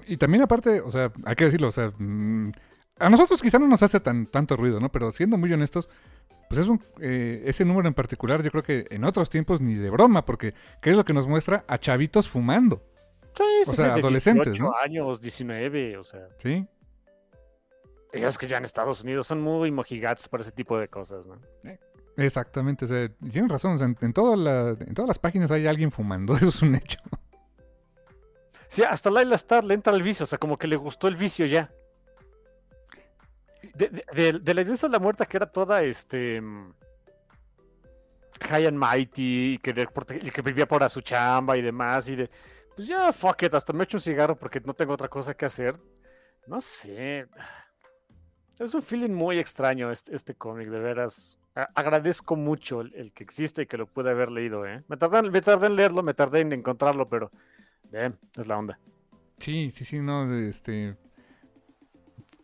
Y 0.08 0.18
también 0.18 0.44
aparte, 0.44 0.82
o 0.82 0.92
sea, 0.92 1.12
hay 1.26 1.36
que 1.36 1.46
decirlo, 1.46 1.70
o 1.70 1.72
sea, 1.72 1.92
mm, 1.98 2.52
a 3.00 3.10
nosotros 3.10 3.42
quizá 3.42 3.58
no 3.60 3.68
nos 3.68 3.84
hace 3.84 4.00
tan 4.00 4.26
tanto 4.28 4.56
ruido, 4.56 4.80
¿no? 4.80 4.90
Pero 4.90 5.12
siendo 5.12 5.38
muy 5.38 5.52
honestos, 5.54 5.90
pues 6.50 6.62
es 6.62 6.68
un, 6.68 6.82
eh, 7.02 7.44
ese 7.46 7.64
número 7.66 7.88
en 7.88 7.94
particular, 7.94 8.42
yo 8.44 8.52
creo 8.52 8.64
que 8.64 8.86
en 8.90 9.04
otros 9.04 9.30
tiempos 9.30 9.62
ni 9.62 9.76
de 9.76 9.90
broma, 9.90 10.26
porque 10.26 10.54
¿qué 10.82 10.92
es 10.92 10.98
lo 10.98 11.06
que 11.06 11.14
nos 11.14 11.28
muestra? 11.28 11.64
A 11.68 11.78
chavitos 11.78 12.30
fumando, 12.30 12.84
Sí, 13.36 13.44
O 13.68 13.74
sea, 13.76 13.94
sí, 13.94 14.00
adolescentes, 14.00 14.54
18 14.54 14.64
¿no? 14.64 14.72
años, 14.84 15.22
19, 15.22 15.98
o 15.98 16.04
sea. 16.04 16.28
¿sí? 16.40 16.68
Ellos 18.14 18.38
que 18.38 18.48
ya 18.48 18.58
en 18.58 18.66
Estados 18.66 19.04
Unidos 19.04 19.28
son 19.28 19.42
muy 19.42 19.70
mojigatos 19.72 20.28
para 20.28 20.42
ese 20.42 20.52
tipo 20.52 20.78
de 20.80 20.88
cosas, 20.88 21.28
¿no? 21.28 21.40
Exactamente, 22.16 22.86
o 22.86 22.88
sea, 22.88 23.04
y 23.22 23.30
tienen 23.30 23.50
razón, 23.50 23.74
o 23.74 23.78
sea, 23.78 23.86
en, 23.86 23.96
en 24.02 24.12
toda 24.14 24.36
la- 24.36 24.70
en 24.80 24.94
todas 24.96 25.08
las 25.08 25.20
páginas 25.20 25.52
hay 25.52 25.68
alguien 25.68 25.92
fumando, 25.92 26.34
eso 26.38 26.50
es 26.50 26.62
un 26.64 26.76
hecho. 26.76 27.00
Hasta 28.84 29.10
Laila 29.10 29.36
Star 29.36 29.64
le 29.64 29.74
entra 29.74 29.94
el 29.94 30.04
vicio, 30.04 30.24
o 30.24 30.28
sea, 30.28 30.38
como 30.38 30.58
que 30.58 30.68
le 30.68 30.76
gustó 30.76 31.08
el 31.08 31.16
vicio 31.16 31.46
ya. 31.46 31.72
De, 33.76 34.54
la 34.54 34.62
iglesia 34.62 34.88
de 34.88 34.94
la 34.94 35.00
muerta 35.00 35.26
que 35.26 35.38
era 35.38 35.46
toda 35.46 35.84
este 35.84 36.42
mm, 36.42 36.74
high 38.50 38.66
and 38.66 38.78
mighty 38.78 39.54
y, 39.54 39.58
que 39.60 40.42
vivía 40.42 40.68
por 40.68 40.84
a 40.84 40.90
su 40.90 41.02
chamba 41.02 41.58
y 41.58 41.62
demás 41.62 42.08
y 42.08 42.16
de 42.16 42.30
pues 42.76 42.88
ya 42.88 43.12
fuck 43.12 43.42
it, 43.44 43.54
hasta 43.56 43.74
me 43.74 43.84
echo 43.84 43.98
un 43.98 44.02
cigarro 44.02 44.36
porque 44.36 44.60
no 44.62 44.74
tengo 44.74 44.94
otra 44.94 45.10
cosa 45.10 45.34
que 45.34 45.46
hacer. 45.46 45.76
No 46.46 46.62
sé. 46.62 47.28
Es 48.60 48.74
un 48.76 48.84
feeling 48.84 49.12
muy 49.12 49.40
extraño 49.40 49.92
este, 49.92 50.16
este 50.16 50.36
cómic, 50.36 50.70
de 50.70 50.80
veras. 50.80 51.40
Agradezco 51.74 52.36
mucho 52.36 52.82
el, 52.82 53.12
que 53.14 53.24
existe 53.24 53.64
y 53.64 53.66
que 53.66 53.78
lo 53.78 53.88
pude 53.88 54.12
haber 54.12 54.30
leído, 54.30 54.64
¿eh? 54.68 54.84
Me 54.88 54.96
tardé, 54.96 55.24
me 55.24 55.42
tardé 55.42 55.66
en 55.66 55.76
leerlo, 55.76 56.04
me 56.04 56.14
tardé 56.14 56.42
en 56.42 56.54
encontrarlo, 56.54 57.10
pero 57.10 57.32
damn, 57.92 58.18
es 58.38 58.48
la 58.48 58.58
onda. 58.58 58.80
Sí, 59.40 59.70
sí, 59.72 59.86
sí, 59.86 60.00
no, 60.00 60.34
este... 60.36 60.96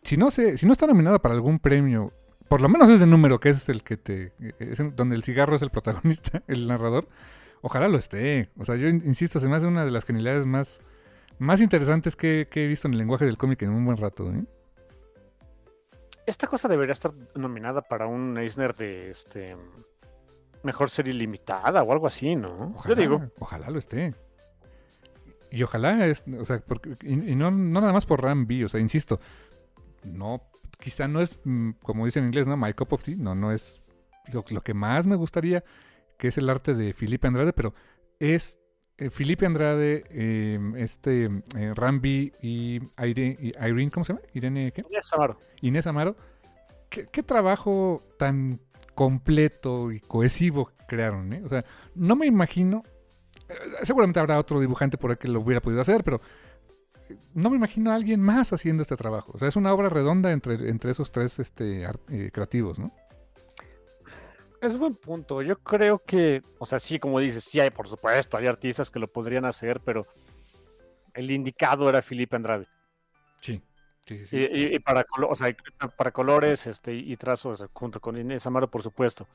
Si 0.02 0.16
no, 0.16 0.30
se, 0.30 0.58
si 0.58 0.66
no 0.66 0.72
está 0.72 0.86
nominada 0.86 1.18
para 1.18 1.34
algún 1.34 1.58
premio, 1.58 2.12
por 2.48 2.60
lo 2.60 2.68
menos 2.68 2.88
ese 2.90 3.06
número 3.06 3.40
que 3.40 3.48
es 3.50 3.68
el 3.68 3.82
que 3.82 3.96
te... 3.96 4.32
es 4.58 4.78
donde 4.94 5.16
el 5.16 5.24
cigarro 5.24 5.56
es 5.56 5.62
el 5.62 5.70
protagonista, 5.70 6.42
el 6.48 6.68
narrador, 6.68 7.08
ojalá 7.62 7.88
lo 7.88 7.96
esté. 7.98 8.48
O 8.58 8.64
sea, 8.64 8.76
yo 8.76 8.88
in- 8.88 9.02
insisto, 9.06 9.40
se 9.40 9.48
me 9.48 9.56
hace 9.56 9.66
una 9.66 9.84
de 9.84 9.90
las 9.90 10.04
genialidades 10.04 10.44
más, 10.46 10.82
más 11.38 11.60
interesantes 11.62 12.16
que, 12.16 12.48
que 12.50 12.64
he 12.64 12.68
visto 12.68 12.86
en 12.86 12.94
el 12.94 12.98
lenguaje 12.98 13.24
del 13.24 13.38
cómic 13.38 13.62
en 13.62 13.70
un 13.70 13.84
buen 13.84 13.96
rato. 13.96 14.30
¿eh? 14.30 14.44
Esta 16.26 16.46
cosa 16.46 16.68
debería 16.68 16.92
estar 16.92 17.12
nominada 17.34 17.82
para 17.82 18.06
un 18.06 18.36
Eisner 18.38 18.74
de 18.74 19.10
este 19.10 19.56
mejor 20.62 20.88
serie 20.90 21.12
limitada 21.12 21.82
o 21.82 21.92
algo 21.92 22.06
así, 22.06 22.34
¿no? 22.36 22.72
Ojalá, 22.74 22.94
Yo 22.94 23.00
digo, 23.00 23.22
ojalá 23.38 23.68
lo 23.70 23.78
esté. 23.78 24.14
Y 25.54 25.62
ojalá, 25.62 26.06
es, 26.06 26.24
o 26.38 26.44
sea, 26.44 26.58
porque, 26.58 26.96
y, 27.02 27.12
y 27.12 27.36
no, 27.36 27.52
no 27.52 27.80
nada 27.80 27.92
más 27.92 28.06
por 28.06 28.20
Ram 28.20 28.44
B, 28.44 28.64
o 28.64 28.68
sea, 28.68 28.80
insisto, 28.80 29.20
no, 30.02 30.42
quizá 30.80 31.06
no 31.06 31.20
es, 31.20 31.38
mm, 31.44 31.70
como 31.80 32.06
dicen 32.06 32.24
en 32.24 32.30
inglés, 32.30 32.48
¿no? 32.48 32.56
My 32.56 32.72
cup 32.72 32.92
of 32.92 33.04
tea, 33.04 33.14
no, 33.16 33.36
no 33.36 33.52
es 33.52 33.80
lo, 34.32 34.44
lo 34.48 34.60
que 34.62 34.74
más 34.74 35.06
me 35.06 35.14
gustaría, 35.14 35.62
que 36.18 36.28
es 36.28 36.38
el 36.38 36.50
arte 36.50 36.74
de 36.74 36.92
Felipe 36.92 37.28
Andrade, 37.28 37.52
pero 37.52 37.72
es 38.18 38.58
eh, 38.98 39.10
Felipe 39.10 39.46
Andrade, 39.46 40.04
eh, 40.10 40.58
este 40.76 41.26
eh, 41.56 41.72
Ram 41.74 42.00
B 42.00 42.32
y 42.42 42.80
Irene, 42.98 43.36
y 43.40 43.48
Irene, 43.56 43.90
¿cómo 43.92 44.04
se 44.04 44.12
llama? 44.12 44.24
Irene, 44.32 44.72
¿qué? 44.72 44.84
Inés 44.90 45.12
Amaro. 45.12 45.38
Inés 45.60 45.86
Amaro, 45.86 46.16
¿qué, 46.90 47.06
qué 47.12 47.22
trabajo 47.22 48.02
tan 48.18 48.60
completo 48.96 49.92
y 49.92 50.00
cohesivo 50.00 50.72
crearon, 50.88 51.32
¿eh? 51.32 51.42
O 51.44 51.48
sea, 51.48 51.64
no 51.94 52.16
me 52.16 52.26
imagino, 52.26 52.82
seguramente 53.82 54.20
habrá 54.20 54.38
otro 54.38 54.60
dibujante 54.60 54.96
por 54.98 55.10
ahí 55.10 55.16
que 55.16 55.28
lo 55.28 55.40
hubiera 55.40 55.60
podido 55.60 55.80
hacer, 55.80 56.02
pero 56.04 56.20
no 57.34 57.50
me 57.50 57.56
imagino 57.56 57.90
a 57.90 57.94
alguien 57.94 58.20
más 58.20 58.52
haciendo 58.52 58.82
este 58.82 58.96
trabajo. 58.96 59.32
O 59.34 59.38
sea, 59.38 59.48
es 59.48 59.56
una 59.56 59.72
obra 59.72 59.88
redonda 59.88 60.32
entre, 60.32 60.54
entre 60.70 60.90
esos 60.90 61.12
tres 61.12 61.38
este, 61.38 61.84
eh, 62.08 62.30
creativos, 62.32 62.78
¿no? 62.78 62.92
Es 64.60 64.78
buen 64.78 64.94
punto. 64.94 65.42
Yo 65.42 65.58
creo 65.58 65.98
que, 65.98 66.42
o 66.58 66.64
sea, 66.64 66.78
sí, 66.78 66.98
como 66.98 67.20
dices, 67.20 67.44
sí 67.44 67.60
hay, 67.60 67.70
por 67.70 67.86
supuesto, 67.86 68.36
hay 68.38 68.46
artistas 68.46 68.90
que 68.90 68.98
lo 68.98 69.08
podrían 69.08 69.44
hacer, 69.44 69.80
pero 69.80 70.06
el 71.12 71.30
indicado 71.30 71.88
era 71.88 72.00
Felipe 72.00 72.36
Andrade. 72.36 72.66
Sí. 73.40 73.60
Sí, 74.06 74.20
Y, 74.32 74.36
y- 74.38 74.74
y 74.74 74.78
para, 74.80 75.04
o 75.28 75.34
sea, 75.34 75.54
para 75.96 76.10
colores 76.12 76.66
este, 76.66 76.94
y 76.94 77.16
trazos, 77.16 77.64
junto 77.72 78.00
con 78.00 78.16
Inés 78.18 78.46
Amaro, 78.46 78.70
por 78.70 78.82
supuesto. 78.82 79.26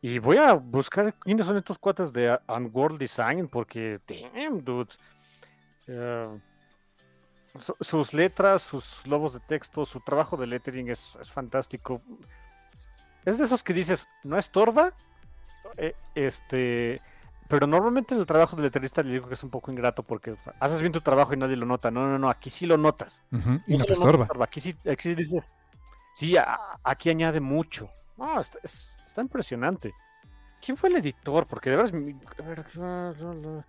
Y 0.00 0.18
voy 0.20 0.36
a 0.36 0.52
buscar 0.52 1.12
quiénes 1.14 1.46
son 1.46 1.56
estos 1.56 1.78
cuates 1.78 2.12
de 2.12 2.38
Unworld 2.48 2.98
Design, 2.98 3.48
porque, 3.48 4.00
damn, 4.34 4.62
dudes. 4.64 4.98
Eh, 5.88 6.38
su- 7.58 7.76
sus 7.80 8.14
letras, 8.14 8.62
sus 8.62 9.04
lobos 9.06 9.34
de 9.34 9.40
texto, 9.40 9.84
su 9.84 9.98
trabajo 10.00 10.36
de 10.36 10.46
lettering 10.46 10.88
es, 10.90 11.18
es 11.20 11.30
fantástico. 11.32 12.00
Es 13.24 13.38
de 13.38 13.44
esos 13.44 13.62
que 13.64 13.72
dices, 13.72 14.08
no 14.22 14.38
estorba, 14.38 14.92
eh, 15.76 15.94
este, 16.14 17.02
pero 17.48 17.66
normalmente 17.66 18.14
en 18.14 18.20
el 18.20 18.26
trabajo 18.26 18.54
de 18.54 18.62
letterista 18.62 19.02
le 19.02 19.12
digo 19.12 19.26
que 19.26 19.34
es 19.34 19.42
un 19.42 19.50
poco 19.50 19.72
ingrato 19.72 20.02
porque 20.02 20.30
o 20.32 20.40
sea, 20.40 20.54
haces 20.60 20.80
bien 20.80 20.92
tu 20.92 21.00
trabajo 21.00 21.34
y 21.34 21.36
nadie 21.36 21.56
lo 21.56 21.66
nota. 21.66 21.90
No, 21.90 22.06
no, 22.06 22.18
no, 22.18 22.30
aquí 22.30 22.50
sí 22.50 22.66
lo 22.66 22.76
notas. 22.76 23.22
Y 23.32 23.36
No 23.36 23.78
no 23.78 23.84
te 23.84 23.96
solo 23.96 24.10
estorba. 24.22 24.44
Aquí 24.44 24.60
sí, 24.60 24.76
aquí 24.88 25.02
sí 25.02 25.14
dices, 25.16 25.44
sí, 26.12 26.36
a- 26.36 26.78
aquí 26.84 27.10
añade 27.10 27.40
mucho. 27.40 27.90
No, 28.16 28.40
está, 28.40 28.58
es- 28.62 28.92
está 29.18 29.22
impresionante. 29.22 29.94
¿Quién 30.64 30.76
fue 30.76 30.90
el 30.90 30.96
editor? 30.96 31.46
Porque 31.46 31.70
de 31.70 31.76
verdad 31.76 31.92
es 31.92 33.64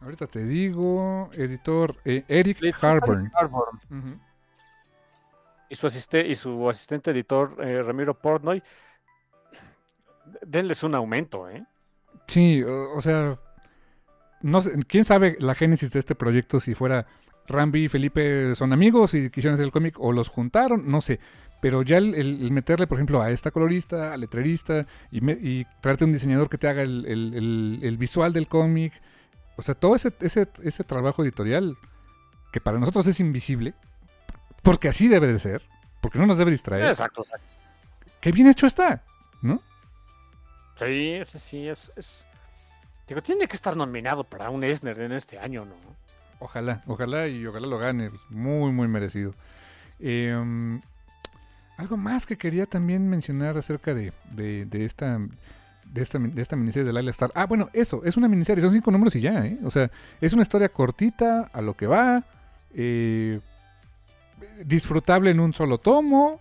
Ahorita 0.00 0.26
te 0.26 0.44
digo, 0.44 1.28
editor 1.32 1.96
eh, 2.04 2.24
Eric 2.28 2.58
Eric 2.62 2.84
Harburn. 2.84 3.32
Harburn. 3.34 3.80
Ujú. 3.90 4.20
Y 5.70 5.74
su, 5.74 5.86
asiste, 5.86 6.26
y 6.26 6.36
su 6.36 6.68
asistente 6.68 7.10
editor, 7.10 7.56
eh, 7.58 7.82
Ramiro 7.82 8.14
Portnoy. 8.14 8.62
Denles 10.42 10.82
un 10.82 10.94
aumento, 10.94 11.48
¿eh? 11.48 11.64
Sí, 12.26 12.62
o, 12.62 12.94
o 12.94 13.00
sea, 13.00 13.36
no 14.42 14.60
sé, 14.60 14.78
quién 14.86 15.04
sabe 15.04 15.36
la 15.40 15.54
génesis 15.54 15.90
de 15.92 15.98
este 15.98 16.14
proyecto 16.14 16.60
si 16.60 16.74
fuera 16.74 17.06
Rambi 17.48 17.84
y 17.84 17.88
Felipe 17.88 18.54
son 18.54 18.72
amigos 18.72 19.14
y 19.14 19.30
quisieron 19.30 19.54
hacer 19.54 19.64
el 19.66 19.72
cómic 19.72 19.96
o 19.98 20.12
los 20.12 20.28
juntaron, 20.28 20.88
no 20.90 21.00
sé. 21.00 21.18
Pero 21.60 21.82
ya 21.82 21.98
el, 21.98 22.50
meterle, 22.52 22.86
por 22.86 22.98
ejemplo, 22.98 23.20
a 23.20 23.30
esta 23.30 23.50
colorista, 23.50 24.12
al 24.12 24.20
letrerista 24.20 24.86
y, 25.10 25.20
me- 25.20 25.32
y 25.40 25.66
traerte 25.80 26.04
un 26.04 26.12
diseñador 26.12 26.48
que 26.48 26.56
te 26.58 26.68
haga 26.68 26.82
el, 26.82 27.04
el- 27.82 27.96
visual 27.98 28.32
del 28.32 28.46
cómic. 28.46 28.92
O 29.56 29.62
sea, 29.62 29.74
todo 29.74 29.96
ese, 29.96 30.12
ese, 30.20 30.46
ese 30.62 30.84
trabajo 30.84 31.24
editorial 31.24 31.76
que 32.52 32.60
para 32.60 32.78
nosotros 32.78 33.06
es 33.08 33.18
invisible, 33.18 33.74
porque 34.62 34.88
así 34.88 35.08
debe 35.08 35.26
de 35.26 35.38
ser, 35.40 35.62
porque 36.00 36.18
no 36.18 36.26
nos 36.26 36.38
debe 36.38 36.52
distraer. 36.52 36.86
Exacto, 36.86 37.22
exacto. 37.22 37.52
Qué 38.20 38.30
bien 38.30 38.46
hecho 38.46 38.66
está, 38.68 39.02
¿no? 39.42 39.60
Sí, 40.76 41.18
sí, 41.26 41.38
sí, 41.38 41.68
es, 41.68 41.92
es- 41.96 42.24
Digo, 43.08 43.22
tiene 43.22 43.48
que 43.48 43.56
estar 43.56 43.74
nominado 43.76 44.22
para 44.22 44.50
un 44.50 44.62
Eisner 44.62 45.00
en 45.00 45.12
este 45.12 45.38
año, 45.38 45.64
¿no? 45.64 45.74
Ojalá, 46.40 46.82
ojalá 46.86 47.26
y 47.26 47.44
ojalá 47.46 47.66
lo 47.66 47.78
gane. 47.78 48.10
pues, 48.10 48.22
Muy, 48.30 48.70
muy 48.70 48.86
merecido. 48.86 49.34
Eh, 49.98 50.78
algo 51.78 51.96
más 51.96 52.26
que 52.26 52.36
quería 52.36 52.66
también 52.66 53.08
mencionar 53.08 53.56
acerca 53.56 53.94
de, 53.94 54.12
de, 54.34 54.66
de 54.66 54.84
esta 54.84 55.18
de 55.92 56.02
esta, 56.02 56.18
de 56.18 56.42
esta 56.42 56.56
miniserie 56.56 56.86
de 56.86 56.92
Laila 56.92 57.10
Star. 57.12 57.32
Ah, 57.34 57.46
bueno, 57.46 57.70
eso, 57.72 58.04
es 58.04 58.16
una 58.16 58.28
miniserie, 58.28 58.60
son 58.60 58.72
cinco 58.72 58.90
números 58.90 59.16
y 59.16 59.20
ya, 59.20 59.46
¿eh? 59.46 59.58
O 59.64 59.70
sea, 59.70 59.90
es 60.20 60.32
una 60.34 60.42
historia 60.42 60.68
cortita, 60.68 61.48
a 61.52 61.62
lo 61.62 61.74
que 61.74 61.86
va, 61.86 62.24
eh, 62.74 63.40
disfrutable 64.64 65.30
en 65.30 65.40
un 65.40 65.54
solo 65.54 65.78
tomo, 65.78 66.40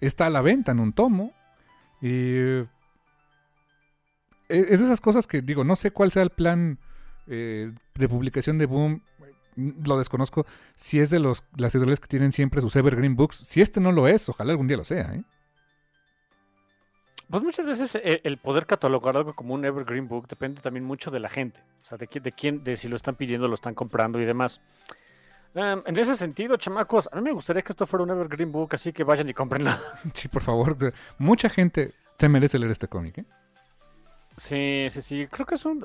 está 0.00 0.26
a 0.26 0.30
la 0.30 0.40
venta 0.40 0.72
en 0.72 0.78
un 0.78 0.92
tomo. 0.92 1.32
eh, 2.00 2.64
es 4.48 4.80
esas 4.80 5.00
cosas 5.00 5.26
que 5.26 5.42
digo, 5.42 5.64
no 5.64 5.74
sé 5.74 5.90
cuál 5.90 6.12
sea 6.12 6.22
el 6.22 6.30
plan 6.30 6.78
eh, 7.26 7.72
de 7.96 8.08
publicación 8.08 8.58
de 8.58 8.66
Boom, 8.66 9.02
lo 9.56 9.98
desconozco, 9.98 10.46
si 10.76 11.00
es 11.00 11.10
de 11.10 11.18
los 11.18 11.44
las 11.56 11.74
editoriales 11.74 12.00
que 12.00 12.08
tienen 12.08 12.32
siempre 12.32 12.60
sus 12.60 12.76
Evergreen 12.76 13.16
Books. 13.16 13.38
Si 13.38 13.60
este 13.60 13.80
no 13.80 13.92
lo 13.92 14.08
es, 14.08 14.28
ojalá 14.28 14.52
algún 14.52 14.68
día 14.68 14.76
lo 14.76 14.84
sea, 14.84 15.14
¿eh? 15.14 15.24
Pues 17.28 17.42
muchas 17.42 17.66
veces 17.66 17.96
el, 18.04 18.20
el 18.22 18.38
poder 18.38 18.66
catalogar 18.66 19.16
algo 19.16 19.34
como 19.34 19.54
un 19.54 19.64
Evergreen 19.64 20.06
Book 20.06 20.28
depende 20.28 20.60
también 20.60 20.84
mucho 20.84 21.10
de 21.10 21.18
la 21.18 21.28
gente. 21.28 21.60
O 21.82 21.84
sea, 21.84 21.98
de, 21.98 22.06
de 22.06 22.32
quién, 22.32 22.62
de 22.62 22.76
si 22.76 22.88
lo 22.88 22.94
están 22.94 23.16
pidiendo, 23.16 23.48
lo 23.48 23.54
están 23.54 23.74
comprando 23.74 24.20
y 24.20 24.24
demás. 24.24 24.60
Em, 25.56 25.82
en 25.86 25.98
ese 25.98 26.16
sentido, 26.16 26.56
chamacos, 26.56 27.08
a 27.10 27.16
mí 27.16 27.22
me 27.22 27.32
gustaría 27.32 27.62
que 27.62 27.72
esto 27.72 27.86
fuera 27.86 28.04
un 28.04 28.10
Evergreen 28.10 28.52
Book, 28.52 28.74
así 28.74 28.92
que 28.92 29.04
vayan 29.04 29.28
y 29.28 29.34
cómprenlo. 29.34 29.70
Sí, 30.12 30.28
por 30.28 30.42
favor. 30.42 30.76
Mucha 31.18 31.48
gente 31.48 31.94
se 32.18 32.28
merece 32.28 32.58
leer 32.58 32.72
este 32.72 32.88
cómic, 32.88 33.18
¿eh? 33.18 33.24
Sí, 34.36 34.88
sí, 34.90 35.00
sí. 35.02 35.26
Creo 35.28 35.46
que 35.46 35.54
es 35.54 35.64
un. 35.64 35.84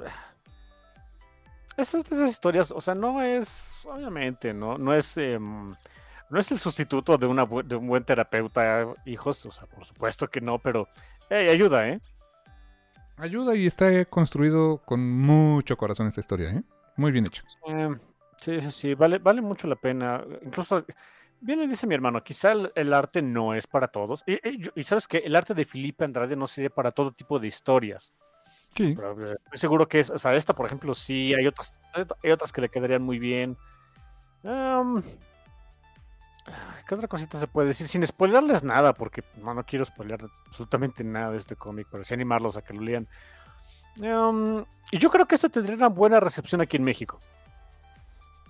Esas 1.81 2.05
esas 2.11 2.29
historias, 2.29 2.71
o 2.71 2.79
sea, 2.81 2.95
no 2.95 3.21
es. 3.21 3.81
Obviamente, 3.85 4.53
¿no? 4.53 4.77
No 4.77 4.93
es. 4.93 5.17
em, 5.17 5.75
no 6.29 6.39
es 6.39 6.51
el 6.51 6.57
sustituto 6.57 7.17
de, 7.17 7.25
una, 7.27 7.45
bu- 7.45 7.63
de 7.63 7.75
un 7.75 7.87
buen 7.87 8.03
terapeuta, 8.03 8.87
hijos. 9.05 9.45
O 9.45 9.51
sea, 9.51 9.67
por 9.67 9.85
supuesto 9.85 10.27
que 10.27 10.39
no, 10.41 10.59
pero. 10.59 10.87
hey, 11.29 11.49
ayuda, 11.49 11.87
¿eh? 11.89 11.99
Ayuda 13.17 13.55
y 13.55 13.65
está 13.67 14.03
construido 14.05 14.77
con 14.85 14.99
mucho 15.19 15.77
corazón 15.77 16.07
esta 16.07 16.21
historia, 16.21 16.49
¿eh? 16.51 16.63
Muy 16.97 17.11
bien 17.11 17.25
hecho. 17.25 17.43
Sí, 18.37 18.59
sí, 18.61 18.71
sí. 18.71 18.93
Vale, 18.95 19.19
vale 19.19 19.41
mucho 19.41 19.67
la 19.67 19.75
pena. 19.75 20.23
Incluso. 20.43 20.85
Bien 21.43 21.57
le 21.59 21.67
dice 21.67 21.87
mi 21.87 21.95
hermano, 21.95 22.23
quizá 22.23 22.51
el, 22.51 22.71
el 22.75 22.93
arte 22.93 23.21
no 23.23 23.55
es 23.55 23.65
para 23.65 23.87
todos. 23.87 24.23
Y, 24.27 24.33
y 24.47 24.59
yo- 24.63 24.71
y 24.75 24.83
sabes 24.83 25.07
que 25.07 25.17
el 25.17 25.35
arte 25.35 25.55
de 25.55 25.65
Felipe 25.65 26.05
Andrade 26.05 26.35
no 26.35 26.45
sería 26.45 26.69
para 26.69 26.91
todo 26.91 27.11
tipo 27.11 27.39
de 27.39 27.47
historias. 27.47 28.13
Sí. 28.75 28.93
Pero, 28.95 29.33
eh, 29.33 29.37
estoy 29.45 29.57
seguro 29.59 29.87
que 29.87 29.99
es, 29.99 30.09
o 30.09 30.17
sea, 30.17 30.33
esta, 30.35 30.53
por 30.55 30.65
ejemplo, 30.65 30.93
sí, 30.95 31.33
hay 31.33 31.45
otras, 31.47 31.73
hay 31.93 32.03
ot- 32.03 32.17
hay 32.23 32.31
otras 32.31 32.51
que 32.51 32.61
le 32.61 32.69
quedarían 32.69 33.01
muy 33.01 33.19
bien. 33.19 33.57
¿Qué 36.87 36.95
otra 36.95 37.07
cosita 37.07 37.39
se 37.39 37.47
puede 37.47 37.69
decir? 37.69 37.87
Sin 37.87 38.05
spoilerles 38.05 38.63
nada, 38.63 38.93
porque 38.93 39.23
no, 39.43 39.53
no 39.53 39.63
quiero 39.63 39.85
spoiler 39.85 40.19
absolutamente 40.47 41.03
nada 41.03 41.31
de 41.31 41.37
este 41.37 41.55
cómic, 41.55 41.87
pero 41.91 42.03
sí 42.03 42.13
animarlos 42.13 42.57
a 42.57 42.61
que 42.63 42.73
lo 42.73 42.81
lean. 42.81 43.07
Y 44.91 44.97
yo 44.97 45.09
creo 45.09 45.25
que 45.27 45.35
este 45.35 45.49
tendría 45.49 45.75
una 45.75 45.87
buena 45.87 46.19
recepción 46.19 46.59
aquí 46.61 46.77
en 46.77 46.83
México. 46.83 47.19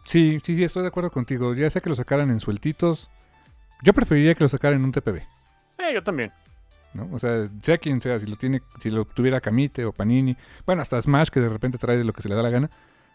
Sí, 0.05 0.39
sí, 0.43 0.55
sí, 0.55 0.63
estoy 0.63 0.81
de 0.81 0.87
acuerdo 0.87 1.11
contigo. 1.11 1.53
Ya 1.53 1.69
sea 1.69 1.81
que 1.81 1.89
lo 1.89 1.95
sacaran 1.95 2.31
en 2.31 2.39
sueltitos. 2.39 3.09
Yo 3.83 3.93
preferiría 3.93 4.33
que 4.33 4.43
lo 4.43 4.47
sacaran 4.47 4.79
en 4.79 4.85
un 4.85 4.91
TPB, 4.91 5.17
Eh, 5.77 5.93
yo 5.93 6.03
también. 6.03 6.31
¿No? 6.93 7.09
O 7.11 7.19
sea, 7.19 7.49
sea 7.61 7.77
quien 7.77 8.01
sea, 8.01 8.19
si 8.19 8.25
lo 8.27 8.35
tiene, 8.35 8.61
si 8.79 8.89
lo 8.89 9.05
tuviera 9.05 9.39
Camite 9.41 9.85
o 9.85 9.91
Panini, 9.93 10.35
bueno, 10.65 10.81
hasta 10.81 11.01
Smash 11.01 11.29
que 11.29 11.39
de 11.39 11.49
repente 11.49 11.77
trae 11.77 11.97
de 11.97 12.03
lo 12.03 12.13
que 12.13 12.21
se 12.21 12.29
le 12.29 12.35
da 12.35 12.43
la 12.43 12.49
gana. 12.49 12.69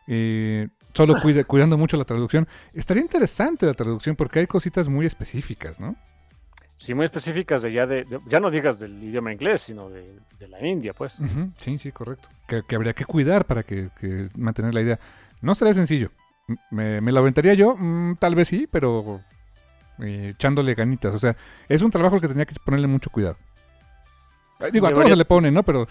eh, 0.07 0.69
solo 0.95 1.15
cuidando 1.47 1.77
mucho 1.77 1.97
la 1.97 2.05
traducción. 2.05 2.47
Estaría 2.73 3.03
interesante 3.03 3.67
la 3.67 3.75
traducción 3.75 4.17
porque 4.17 4.39
hay 4.41 4.47
cositas 4.47 4.89
muy 4.89 5.05
específicas, 5.07 5.79
¿no? 5.81 5.97
Sí, 6.79 6.93
muy 6.95 7.07
específicas 7.07 7.63
de 7.63 7.73
ya 7.73 7.87
de, 7.87 8.05
de- 8.05 8.21
ya 8.27 8.39
no 8.39 8.51
digas 8.51 8.79
del 8.79 9.03
idioma 9.03 9.33
inglés, 9.33 9.63
sino 9.63 9.89
de, 9.89 10.19
de 10.39 10.49
la 10.49 10.65
India, 10.67 10.93
pues. 10.93 11.19
Sí, 11.59 11.79
sí, 11.79 11.91
correcto. 11.91 12.29
Que, 12.47 12.63
que 12.69 12.77
habría 12.77 12.93
que 12.93 13.05
cuidar 13.07 13.47
para 13.47 13.63
que, 13.63 13.89
que 13.99 14.29
mantener 14.37 14.75
la 14.75 14.83
idea. 14.83 15.01
No 15.41 15.55
sería 15.55 15.73
sencillo. 15.73 16.11
¿Me, 16.71 17.01
me 17.01 17.13
lo 17.13 17.21
aventaría 17.21 17.55
yo? 17.55 17.77
Mm, 17.77 18.17
tal 18.17 18.35
vez 18.35 18.49
sí, 18.49 18.69
pero 18.71 19.21
eh, 20.01 20.33
echándole 20.35 20.75
ganitas. 20.75 21.15
O 21.15 21.19
sea, 21.19 21.35
es 21.69 21.81
un 21.81 21.91
trabajo 21.91 22.17
al 22.17 22.21
que 22.21 22.29
tenía 22.29 22.45
que 22.45 22.55
ponerle 22.63 22.87
mucho 22.89 23.09
cuidado. 23.11 23.37
Eh, 24.61 24.71
Digo, 24.73 24.87
a 24.87 24.93
todos 24.93 25.09
se 25.09 25.17
le 25.17 25.25
pone, 25.25 25.51
¿no? 25.51 25.63
Pero 25.63 25.87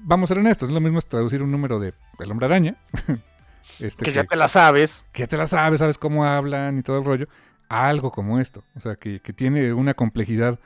vamos 0.00 0.28
a 0.30 0.34
ser 0.34 0.38
honestos. 0.40 0.68
Es 0.68 0.74
lo 0.74 0.80
mismo 0.80 0.98
es 0.98 1.06
traducir 1.06 1.42
un 1.42 1.50
número 1.50 1.78
de 1.80 1.94
El 2.18 2.30
Hombre 2.30 2.46
Araña. 2.46 2.76
este, 3.80 4.04
Que 4.04 4.12
ya 4.12 4.24
te 4.24 4.36
la 4.36 4.48
sabes. 4.48 5.04
que 5.12 5.20
ya 5.20 5.26
te 5.26 5.36
la 5.36 5.46
sabes, 5.46 5.80
sabes 5.80 5.98
cómo 5.98 6.24
hablan 6.24 6.78
y 6.78 6.82
todo 6.82 6.98
el 6.98 7.04
rollo, 7.04 7.28
a 7.68 7.88
algo 7.88 8.10
como 8.12 8.38
esto. 8.40 8.62
O 8.76 8.80
sea, 8.80 8.96
que, 8.96 9.20
que 9.20 9.32
tiene 9.32 9.72
una 9.72 9.94
complejidad 9.94 10.58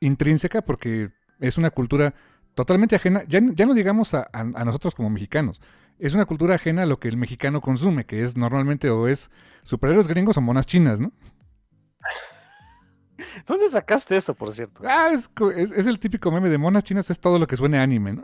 intrínseca 0.00 0.62
porque 0.62 1.10
es 1.40 1.58
una 1.58 1.70
cultura 1.70 2.14
totalmente 2.54 2.94
ajena, 2.96 3.24
ya, 3.26 3.40
ya 3.52 3.66
no 3.66 3.74
digamos 3.74 4.14
a, 4.14 4.28
a- 4.32 4.40
a 4.54 4.64
nosotros 4.64 4.94
como 4.94 5.10
mexicanos, 5.10 5.60
es 5.98 6.14
una 6.14 6.24
cultura 6.24 6.54
ajena 6.54 6.82
a 6.82 6.86
lo 6.86 6.98
que 7.00 7.08
el 7.08 7.16
mexicano 7.16 7.60
consume, 7.60 8.04
que 8.04 8.22
es 8.22 8.36
normalmente 8.36 8.90
o 8.90 9.08
es 9.08 9.30
superhéroes 9.62 10.06
gringos 10.06 10.36
o 10.36 10.40
monas 10.40 10.66
chinas, 10.66 11.00
¿no? 11.00 11.12
¿Dónde 13.46 13.68
sacaste 13.68 14.16
esto, 14.16 14.34
por 14.34 14.52
cierto? 14.52 14.82
Ah, 14.86 15.10
es, 15.12 15.28
co- 15.28 15.50
es, 15.50 15.70
es 15.72 15.86
el 15.86 15.98
típico 15.98 16.30
meme 16.30 16.48
de 16.50 16.58
monas 16.58 16.84
chinas, 16.84 17.10
es 17.10 17.20
todo 17.20 17.38
lo 17.38 17.46
que 17.46 17.56
suene 17.56 17.78
anime, 17.78 18.14
¿no? 18.14 18.22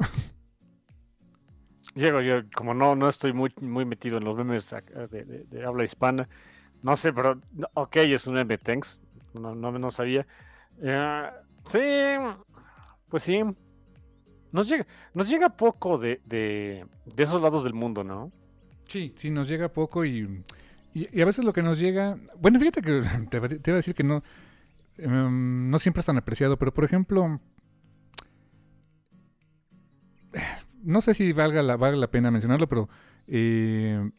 Diego, 1.94 2.20
yo 2.20 2.42
como 2.54 2.72
no, 2.74 2.94
no 2.94 3.08
estoy 3.08 3.32
muy, 3.32 3.52
muy 3.60 3.84
metido 3.84 4.18
en 4.18 4.24
los 4.24 4.36
memes 4.36 4.72
ac- 4.72 5.08
de, 5.08 5.24
de- 5.24 5.44
de 5.44 5.64
habla 5.64 5.84
hispana, 5.84 6.28
no 6.82 6.96
sé, 6.96 7.12
pero 7.12 7.40
ok, 7.74 7.96
es 7.96 8.26
un 8.26 8.34
meme, 8.34 8.58
thanks, 8.58 9.02
no, 9.34 9.54
no, 9.54 9.72
no 9.72 9.90
sabía. 9.90 10.26
Eh, 10.80 11.30
sí, 11.66 11.78
pues 13.08 13.22
sí, 13.24 13.42
nos 14.52 14.68
llega, 14.68 14.86
nos 15.14 15.28
llega 15.28 15.48
poco 15.50 15.98
de, 15.98 16.20
de, 16.24 16.86
de 17.04 17.22
esos 17.22 17.40
lados 17.42 17.64
del 17.64 17.74
mundo, 17.74 18.04
¿no? 18.04 18.30
Sí, 18.88 19.12
sí, 19.16 19.30
nos 19.30 19.48
llega 19.48 19.68
poco 19.68 20.04
y, 20.04 20.42
y, 20.94 21.16
y 21.16 21.22
a 21.22 21.24
veces 21.26 21.44
lo 21.44 21.52
que 21.52 21.62
nos 21.62 21.78
llega... 21.78 22.16
Bueno, 22.38 22.58
fíjate 22.58 22.82
que 22.82 23.02
te, 23.30 23.40
te 23.58 23.70
iba 23.70 23.76
a 23.76 23.82
decir 23.82 23.94
que 23.94 24.04
no, 24.04 24.22
em, 25.02 25.70
no 25.70 25.78
siempre 25.78 26.00
es 26.00 26.06
tan 26.06 26.18
apreciado, 26.18 26.58
pero 26.58 26.72
por 26.74 26.84
ejemplo, 26.84 27.40
no 30.82 31.00
sé 31.00 31.14
si 31.14 31.32
valga 31.32 31.62
la, 31.62 31.76
valga 31.76 31.96
la 31.98 32.10
pena 32.10 32.30
mencionarlo, 32.30 32.68
pero 32.68 32.88
eh, 33.26 34.10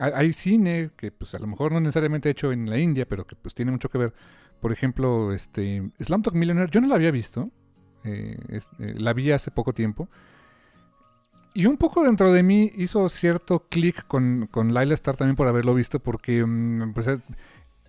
hay 0.00 0.32
cine 0.32 0.90
que 0.96 1.12
pues 1.12 1.34
a 1.34 1.38
lo 1.38 1.46
mejor 1.46 1.72
no 1.72 1.80
necesariamente 1.80 2.30
hecho 2.30 2.52
en 2.52 2.68
la 2.68 2.78
India, 2.78 3.06
pero 3.06 3.26
que 3.26 3.36
pues 3.36 3.54
tiene 3.54 3.70
mucho 3.72 3.88
que 3.90 3.98
ver. 3.98 4.14
Por 4.60 4.72
ejemplo, 4.72 5.32
este 5.32 5.90
Slumdog 6.00 6.34
Millionaire, 6.34 6.70
yo 6.70 6.80
no 6.80 6.88
la 6.88 6.96
había 6.96 7.10
visto, 7.12 7.50
eh, 8.04 8.36
eh, 8.50 8.94
la 8.96 9.12
vi 9.12 9.30
hace 9.30 9.50
poco 9.50 9.72
tiempo. 9.72 10.08
Y 11.54 11.66
un 11.66 11.76
poco 11.76 12.04
dentro 12.04 12.32
de 12.32 12.42
mí 12.42 12.70
hizo 12.76 13.08
cierto 13.08 13.66
clic 13.68 14.06
con, 14.06 14.48
con 14.50 14.74
Laila 14.74 14.94
Star 14.94 15.16
también 15.16 15.34
por 15.34 15.48
haberlo 15.48 15.74
visto, 15.74 15.98
porque 15.98 16.44
mm, 16.44 16.92
pues, 16.92 17.06
es- 17.08 17.22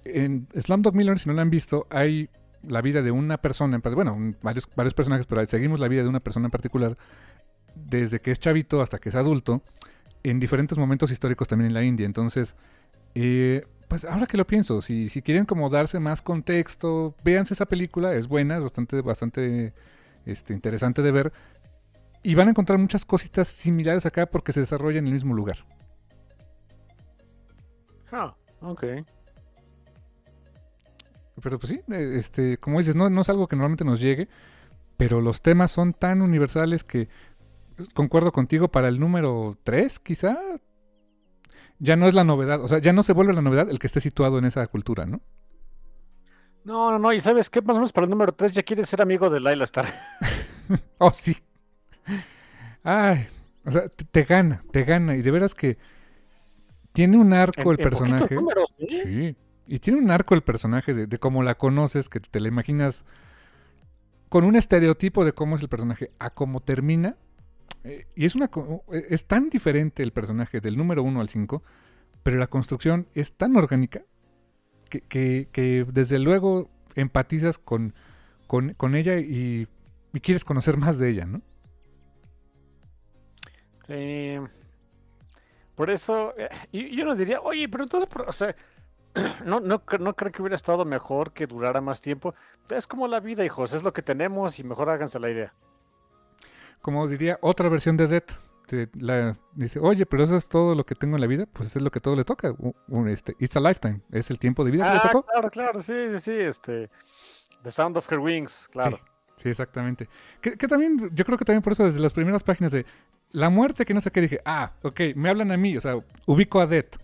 en 0.05 0.47
Slumdog 0.53 0.93
Millionaire, 0.93 1.21
si 1.21 1.29
no 1.29 1.35
la 1.35 1.41
han 1.41 1.49
visto, 1.49 1.87
hay 1.89 2.29
la 2.67 2.81
vida 2.81 3.01
de 3.01 3.11
una 3.11 3.37
persona, 3.37 3.75
en 3.75 3.95
bueno, 3.95 4.35
varios, 4.41 4.67
personajes, 4.67 5.25
pero 5.25 5.45
seguimos 5.45 5.79
la 5.79 5.87
vida 5.87 6.03
de 6.03 6.09
una 6.09 6.19
persona 6.19 6.47
en 6.47 6.51
particular, 6.51 6.97
desde 7.75 8.19
que 8.19 8.31
es 8.31 8.39
chavito 8.39 8.81
hasta 8.81 8.99
que 8.99 9.09
es 9.09 9.15
adulto, 9.15 9.61
en 10.23 10.39
diferentes 10.39 10.77
momentos 10.77 11.11
históricos 11.11 11.47
también 11.47 11.67
en 11.67 11.73
la 11.73 11.83
India. 11.83 12.05
Entonces, 12.05 12.55
eh, 13.15 13.65
pues 13.87 14.05
ahora 14.05 14.25
que 14.25 14.37
lo 14.37 14.45
pienso, 14.45 14.81
si, 14.81 15.09
si 15.09 15.21
quieren 15.21 15.45
como 15.45 15.69
darse 15.69 15.99
más 15.99 16.21
contexto, 16.21 17.15
véanse 17.23 17.53
esa 17.53 17.65
película, 17.65 18.13
es 18.13 18.27
buena, 18.27 18.57
es 18.57 18.63
bastante, 18.63 19.01
bastante 19.01 19.73
este, 20.25 20.53
interesante 20.53 21.01
de 21.01 21.11
ver. 21.11 21.33
Y 22.21 22.35
van 22.35 22.47
a 22.47 22.51
encontrar 22.51 22.77
muchas 22.77 23.05
cositas 23.05 23.47
similares 23.47 24.05
acá 24.05 24.25
porque 24.25 24.51
se 24.51 24.59
desarrolla 24.59 24.99
en 24.99 25.07
el 25.07 25.13
mismo 25.13 25.33
lugar. 25.33 25.57
Ah, 28.11 28.35
ok. 28.61 28.83
Pero 31.41 31.59
pues 31.59 31.71
sí, 31.71 31.81
eh, 31.91 32.13
este, 32.15 32.57
como 32.57 32.79
dices, 32.79 32.95
no, 32.95 33.09
no 33.09 33.21
es 33.21 33.29
algo 33.29 33.47
que 33.47 33.55
normalmente 33.55 33.85
nos 33.85 33.99
llegue, 33.99 34.27
pero 34.97 35.21
los 35.21 35.41
temas 35.41 35.71
son 35.71 35.93
tan 35.93 36.21
universales 36.21 36.83
que 36.83 37.09
pues, 37.75 37.89
concuerdo 37.89 38.31
contigo 38.31 38.69
para 38.69 38.87
el 38.89 38.99
número 38.99 39.57
3, 39.63 39.99
quizá. 39.99 40.37
ya 41.79 41.95
no 41.95 42.07
es 42.07 42.13
la 42.13 42.23
novedad, 42.23 42.61
o 42.63 42.67
sea, 42.67 42.79
ya 42.79 42.93
no 42.93 43.03
se 43.03 43.13
vuelve 43.13 43.33
la 43.33 43.41
novedad 43.41 43.69
el 43.69 43.79
que 43.79 43.87
esté 43.87 44.01
situado 44.01 44.37
en 44.37 44.45
esa 44.45 44.65
cultura, 44.67 45.05
¿no? 45.05 45.21
No, 46.65 46.91
no, 46.91 46.99
no, 46.99 47.13
y 47.13 47.21
¿sabes 47.21 47.49
qué? 47.49 47.61
Más 47.61 47.77
o 47.77 47.79
menos 47.79 47.93
para 47.93 48.03
el 48.05 48.11
número 48.11 48.33
3 48.33 48.51
ya 48.51 48.63
quieres 48.63 48.89
ser 48.89 49.01
amigo 49.01 49.29
de 49.29 49.39
Laila 49.39 49.63
Star. 49.63 49.85
Oh, 50.99 51.11
sí. 51.11 51.35
Ay, 52.83 53.27
o 53.65 53.71
sea, 53.71 53.89
te, 53.89 54.05
te 54.05 54.23
gana, 54.23 54.63
te 54.71 54.83
gana. 54.83 55.15
Y 55.15 55.21
de 55.21 55.31
veras 55.31 55.55
que 55.55 55.77
tiene 56.93 57.17
un 57.17 57.33
arco 57.33 57.71
el 57.71 57.79
En- 57.79 57.85
en 57.85 57.89
poquitos 57.89 57.99
personaje. 57.99 58.35
números, 58.35 58.75
¿sí? 58.77 58.87
Sí. 58.89 59.35
Y 59.69 59.77
tiene 59.79 59.99
un 59.99 60.09
arco 60.09 60.33
el 60.33 60.41
personaje 60.41 60.95
de, 60.95 61.19
cómo 61.19 61.43
la 61.43 61.55
conoces, 61.55 62.09
que 62.09 62.19
te 62.19 62.39
la 62.39 62.47
imaginas 62.47 63.05
con 64.27 64.43
un 64.43 64.55
estereotipo 64.55 65.23
de 65.23 65.33
cómo 65.33 65.55
es 65.55 65.61
el 65.61 65.69
personaje 65.69 66.11
a 66.17 66.31
cómo 66.31 66.59
termina. 66.59 67.17
Eh, 67.83 68.07
y 68.15 68.25
es, 68.25 68.33
una, 68.33 68.47
co- 68.47 68.83
es 68.91 69.25
tan 69.25 69.49
diferente 69.51 70.01
el 70.01 70.11
personaje 70.11 70.59
del 70.59 70.75
número 70.75 71.03
1 71.03 71.21
al 71.21 71.29
5, 71.29 71.61
pero 72.23 72.37
la 72.39 72.47
construcción 72.47 73.07
es 73.13 73.33
tan 73.33 73.55
orgánica 73.55 74.01
que, 74.89 75.01
que- 75.51 75.85
desde 75.93 76.17
luego 76.17 76.71
empatizas 76.95 77.59
con, 77.59 77.93
con, 78.47 78.95
ella 78.95 79.19
y, 79.19 79.67
y 80.13 80.19
quieres 80.19 80.43
conocer 80.43 80.77
más 80.77 80.97
de 80.97 81.09
ella, 81.11 81.25
¿no? 81.27 81.43
Sí. 83.87 84.37
Por 85.75 85.89
eso, 85.89 86.33
eh, 86.37 86.49
y 86.71 86.95
yo 86.95 87.05
no 87.05 87.15
diría, 87.15 87.39
oye, 87.41 87.69
pero 87.69 87.83
entonces, 87.83 88.09
o 88.27 88.33
sea, 88.33 88.55
no, 89.45 89.59
no, 89.59 89.81
no 89.99 90.15
creo 90.15 90.31
que 90.31 90.41
hubiera 90.41 90.55
estado 90.55 90.85
mejor 90.85 91.31
que 91.31 91.47
durara 91.47 91.81
más 91.81 92.01
tiempo. 92.01 92.33
Es 92.69 92.87
como 92.87 93.07
la 93.07 93.19
vida, 93.19 93.43
hijos, 93.45 93.73
es 93.73 93.83
lo 93.83 93.93
que 93.93 94.01
tenemos 94.01 94.59
y 94.59 94.63
mejor 94.63 94.89
háganse 94.89 95.19
la 95.19 95.29
idea. 95.29 95.53
Como 96.81 97.07
diría 97.07 97.37
otra 97.41 97.69
versión 97.69 97.97
de 97.97 98.07
Death. 98.07 98.31
la- 98.93 99.35
dice, 99.55 99.79
oye, 99.79 100.05
pero 100.05 100.23
eso 100.23 100.37
es 100.37 100.47
todo 100.47 100.75
lo 100.75 100.85
que 100.85 100.93
tengo 100.93 101.15
en 101.17 101.21
la 101.21 101.27
vida, 101.27 101.47
pues 101.51 101.75
es 101.75 101.81
lo 101.81 101.89
que 101.89 101.99
todo 101.99 102.15
le 102.15 102.23
toca. 102.23 102.53
un, 102.87 103.09
este, 103.09 103.35
it's 103.39 103.57
a 103.57 103.59
lifetime, 103.59 104.01
es 104.11 104.29
el 104.29 104.37
tiempo 104.37 104.63
de 104.63 104.69
vida 104.69 104.83
que 104.85 104.91
le 104.91 104.97
Ah, 104.97 105.09
tocó. 105.11 105.23
claro, 105.25 105.49
claro, 105.49 105.81
sí, 105.81 105.93
sí, 106.11 106.19
sí, 106.19 106.31
este, 106.33 106.89
The 107.63 107.71
Sound 107.71 107.97
of 107.97 108.11
Her 108.11 108.19
Wings, 108.19 108.67
claro. 108.71 108.97
Sí, 108.97 109.03
sí, 109.37 109.49
exactamente. 109.49 110.07
Que, 110.39 110.55
que 110.55 110.67
también, 110.67 111.09
yo 111.13 111.25
creo 111.25 111.35
que 111.39 111.45
también 111.45 111.63
por 111.63 111.73
eso 111.73 111.83
desde 111.83 111.99
las 111.99 112.13
primeras 112.13 112.43
páginas 112.43 112.71
de 112.71 112.85
la 113.31 113.49
muerte 113.49 113.85
que 113.85 113.93
no 113.95 114.01
sé 114.01 114.11
qué 114.11 114.21
dije, 114.21 114.39
ah, 114.45 114.73
ok, 114.83 114.99
me 115.15 115.29
hablan 115.29 115.51
a 115.51 115.57
mí, 115.57 115.75
o 115.75 115.81
sea, 115.81 115.95
ubico 116.27 116.61
a 116.61 116.67
Death. 116.67 116.97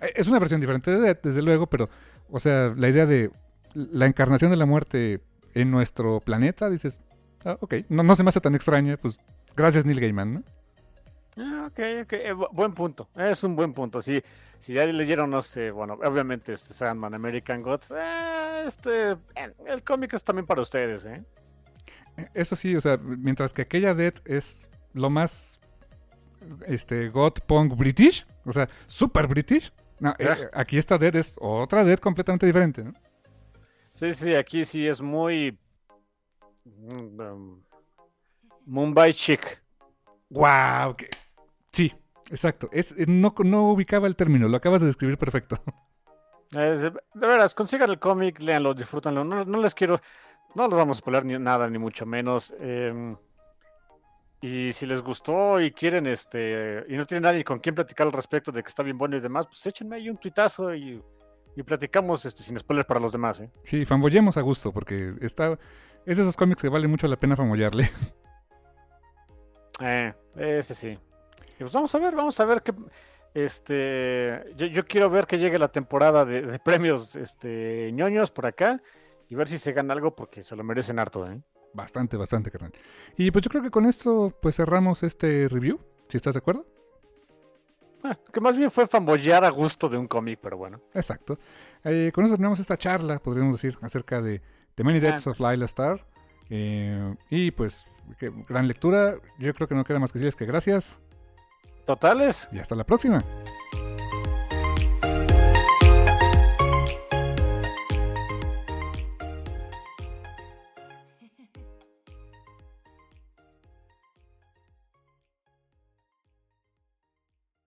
Eh, 0.00 0.12
Es 0.16 0.28
una 0.28 0.38
versión 0.38 0.60
diferente 0.60 0.90
de 0.90 0.98
Death, 0.98 1.20
desde 1.22 1.42
luego, 1.42 1.66
pero, 1.66 1.88
o 2.30 2.38
sea, 2.40 2.72
la 2.76 2.88
idea 2.88 3.06
de 3.06 3.30
la 3.74 4.06
encarnación 4.06 4.50
de 4.50 4.56
la 4.56 4.66
muerte 4.66 5.20
en 5.54 5.70
nuestro 5.70 6.20
planeta, 6.20 6.70
dices, 6.70 6.98
ah, 7.44 7.56
ok, 7.60 7.74
no, 7.88 8.02
no 8.02 8.14
se 8.16 8.22
me 8.22 8.28
hace 8.30 8.40
tan 8.40 8.54
extraña, 8.54 8.96
pues 8.96 9.18
gracias 9.56 9.84
Neil 9.84 10.00
Gaiman, 10.00 10.34
¿no? 10.34 10.42
Ah, 11.36 11.66
ok, 11.68 11.78
ok, 12.02 12.12
eh, 12.14 12.34
bu- 12.34 12.48
buen 12.52 12.72
punto, 12.74 13.08
es 13.14 13.44
un 13.44 13.54
buen 13.54 13.72
punto, 13.72 14.02
sí. 14.02 14.22
Si 14.58 14.72
ya 14.72 14.84
leyeron, 14.86 15.30
no 15.30 15.40
sé, 15.40 15.70
bueno, 15.70 15.94
obviamente 16.04 16.52
este 16.52 16.74
Sandman, 16.74 17.14
American 17.14 17.62
Gods, 17.62 17.92
eh, 17.92 18.64
este, 18.66 19.12
eh, 19.12 19.52
el 19.68 19.84
cómic 19.84 20.14
es 20.14 20.24
también 20.24 20.46
para 20.46 20.62
ustedes, 20.62 21.04
¿eh? 21.04 21.22
Eso 22.34 22.56
sí, 22.56 22.74
o 22.74 22.80
sea, 22.80 22.96
mientras 22.96 23.52
que 23.52 23.62
aquella 23.62 23.94
Death 23.94 24.18
es 24.28 24.68
lo 24.94 25.10
más 25.10 25.60
este 26.66 27.08
goth 27.10 27.38
punk 27.46 27.76
british, 27.76 28.26
o 28.44 28.52
sea, 28.52 28.68
super 28.88 29.28
british. 29.28 29.72
No, 30.00 30.14
eh, 30.18 30.28
Ah. 30.52 30.60
aquí 30.60 30.78
esta 30.78 30.96
Death 30.98 31.14
es 31.16 31.34
otra 31.40 31.84
Death 31.84 32.00
completamente 32.00 32.46
diferente, 32.46 32.84
¿no? 32.84 32.94
Sí, 33.94 34.14
sí, 34.14 34.34
aquí 34.34 34.64
sí 34.64 34.86
es 34.86 35.00
muy... 35.02 35.58
mm, 36.64 37.20
um, 37.20 37.62
Mumbai 38.66 39.12
chic. 39.12 39.60
Wow, 40.30 40.94
sí, 41.72 41.92
exacto. 42.30 42.68
Es, 42.70 42.92
eh, 42.92 43.06
no, 43.08 43.34
no 43.44 43.70
ubicaba 43.72 44.06
el 44.06 44.14
término, 44.14 44.46
lo 44.46 44.56
acabas 44.56 44.80
de 44.82 44.86
describir 44.88 45.18
perfecto. 45.18 45.56
Es- 46.52 46.80
de 46.80 46.92
veras, 47.14 47.54
consigan 47.54 47.90
el 47.90 47.98
cómic, 47.98 48.40
léanlo, 48.40 48.72
disfrútenlo. 48.72 49.22
No, 49.22 49.44
no 49.44 49.60
les 49.60 49.74
quiero, 49.74 50.00
no 50.54 50.66
les 50.66 50.76
vamos 50.76 50.96
a 50.96 51.00
spoiler 51.00 51.24
ni 51.24 51.38
nada, 51.38 51.68
ni 51.68 51.76
mucho 51.78 52.06
menos. 52.06 52.54
em, 52.58 53.16
y 54.40 54.72
si 54.72 54.86
les 54.86 55.00
gustó 55.00 55.60
y 55.60 55.72
quieren, 55.72 56.06
este, 56.06 56.84
y 56.88 56.96
no 56.96 57.06
tienen 57.06 57.24
nadie 57.24 57.44
con 57.44 57.58
quien 57.58 57.74
platicar 57.74 58.06
al 58.06 58.12
respecto 58.12 58.52
de 58.52 58.62
que 58.62 58.68
está 58.68 58.82
bien 58.82 58.96
bueno 58.96 59.16
y 59.16 59.20
demás, 59.20 59.46
pues 59.46 59.66
échenme 59.66 59.96
ahí 59.96 60.08
un 60.08 60.16
tuitazo 60.16 60.74
y, 60.74 61.02
y 61.56 61.62
platicamos 61.64 62.24
este, 62.24 62.42
sin 62.42 62.56
spoilers 62.56 62.86
para 62.86 63.00
los 63.00 63.12
demás, 63.12 63.40
¿eh? 63.40 63.50
Sí, 63.64 63.84
fanboyemos 63.84 64.36
a 64.36 64.42
gusto, 64.42 64.72
porque 64.72 65.14
está, 65.20 65.58
es 66.06 66.16
de 66.16 66.22
esos 66.22 66.36
cómics 66.36 66.62
que 66.62 66.68
vale 66.68 66.86
mucho 66.86 67.08
la 67.08 67.16
pena 67.16 67.36
fanboyarle. 67.36 67.90
Eh, 69.80 70.12
ese 70.36 70.74
sí. 70.74 70.88
Y 70.88 71.58
pues 71.58 71.72
vamos 71.72 71.94
a 71.94 71.98
ver, 71.98 72.14
vamos 72.16 72.40
a 72.40 72.44
ver 72.44 72.62
qué. 72.62 72.72
Este, 73.34 74.52
yo, 74.56 74.66
yo 74.66 74.84
quiero 74.86 75.08
ver 75.10 75.26
que 75.26 75.38
llegue 75.38 75.58
la 75.58 75.68
temporada 75.68 76.24
de, 76.24 76.42
de 76.42 76.58
premios 76.58 77.14
este, 77.14 77.92
ñoños 77.92 78.32
por 78.32 78.46
acá 78.46 78.82
y 79.28 79.34
ver 79.36 79.48
si 79.48 79.58
se 79.58 79.72
gana 79.72 79.94
algo 79.94 80.16
porque 80.16 80.42
se 80.42 80.56
lo 80.56 80.64
merecen 80.64 80.98
harto, 80.98 81.30
¿eh? 81.30 81.40
Bastante, 81.72 82.16
bastante, 82.16 82.50
carnal. 82.50 82.72
Y 83.16 83.30
pues 83.30 83.44
yo 83.44 83.50
creo 83.50 83.62
que 83.62 83.70
con 83.70 83.86
esto 83.86 84.32
pues 84.40 84.56
cerramos 84.56 85.02
este 85.02 85.48
review, 85.48 85.80
si 86.08 86.16
estás 86.16 86.34
de 86.34 86.38
acuerdo. 86.38 86.66
Ah, 88.02 88.16
que 88.32 88.40
más 88.40 88.56
bien 88.56 88.70
fue 88.70 88.86
fanboyear 88.86 89.44
a 89.44 89.50
gusto 89.50 89.88
de 89.88 89.98
un 89.98 90.06
cómic, 90.06 90.38
pero 90.40 90.56
bueno. 90.56 90.80
Exacto. 90.94 91.38
Eh, 91.84 92.12
con 92.14 92.24
eso 92.24 92.34
terminamos 92.34 92.60
esta 92.60 92.76
charla, 92.76 93.18
podríamos 93.18 93.54
decir, 93.54 93.76
acerca 93.82 94.20
de 94.20 94.40
The 94.74 94.84
Many 94.84 95.00
Deaths 95.00 95.26
of 95.26 95.40
Lila 95.40 95.64
Star. 95.64 96.06
Eh, 96.50 97.14
y 97.30 97.50
pues, 97.50 97.84
qué 98.18 98.32
gran 98.48 98.68
lectura. 98.68 99.16
Yo 99.38 99.52
creo 99.54 99.68
que 99.68 99.74
no 99.74 99.84
queda 99.84 99.98
más 99.98 100.12
que 100.12 100.18
decirles 100.18 100.36
que 100.36 100.46
gracias 100.46 101.00
Totales. 101.86 102.48
y 102.52 102.58
hasta 102.58 102.74
la 102.74 102.84
próxima. 102.84 103.18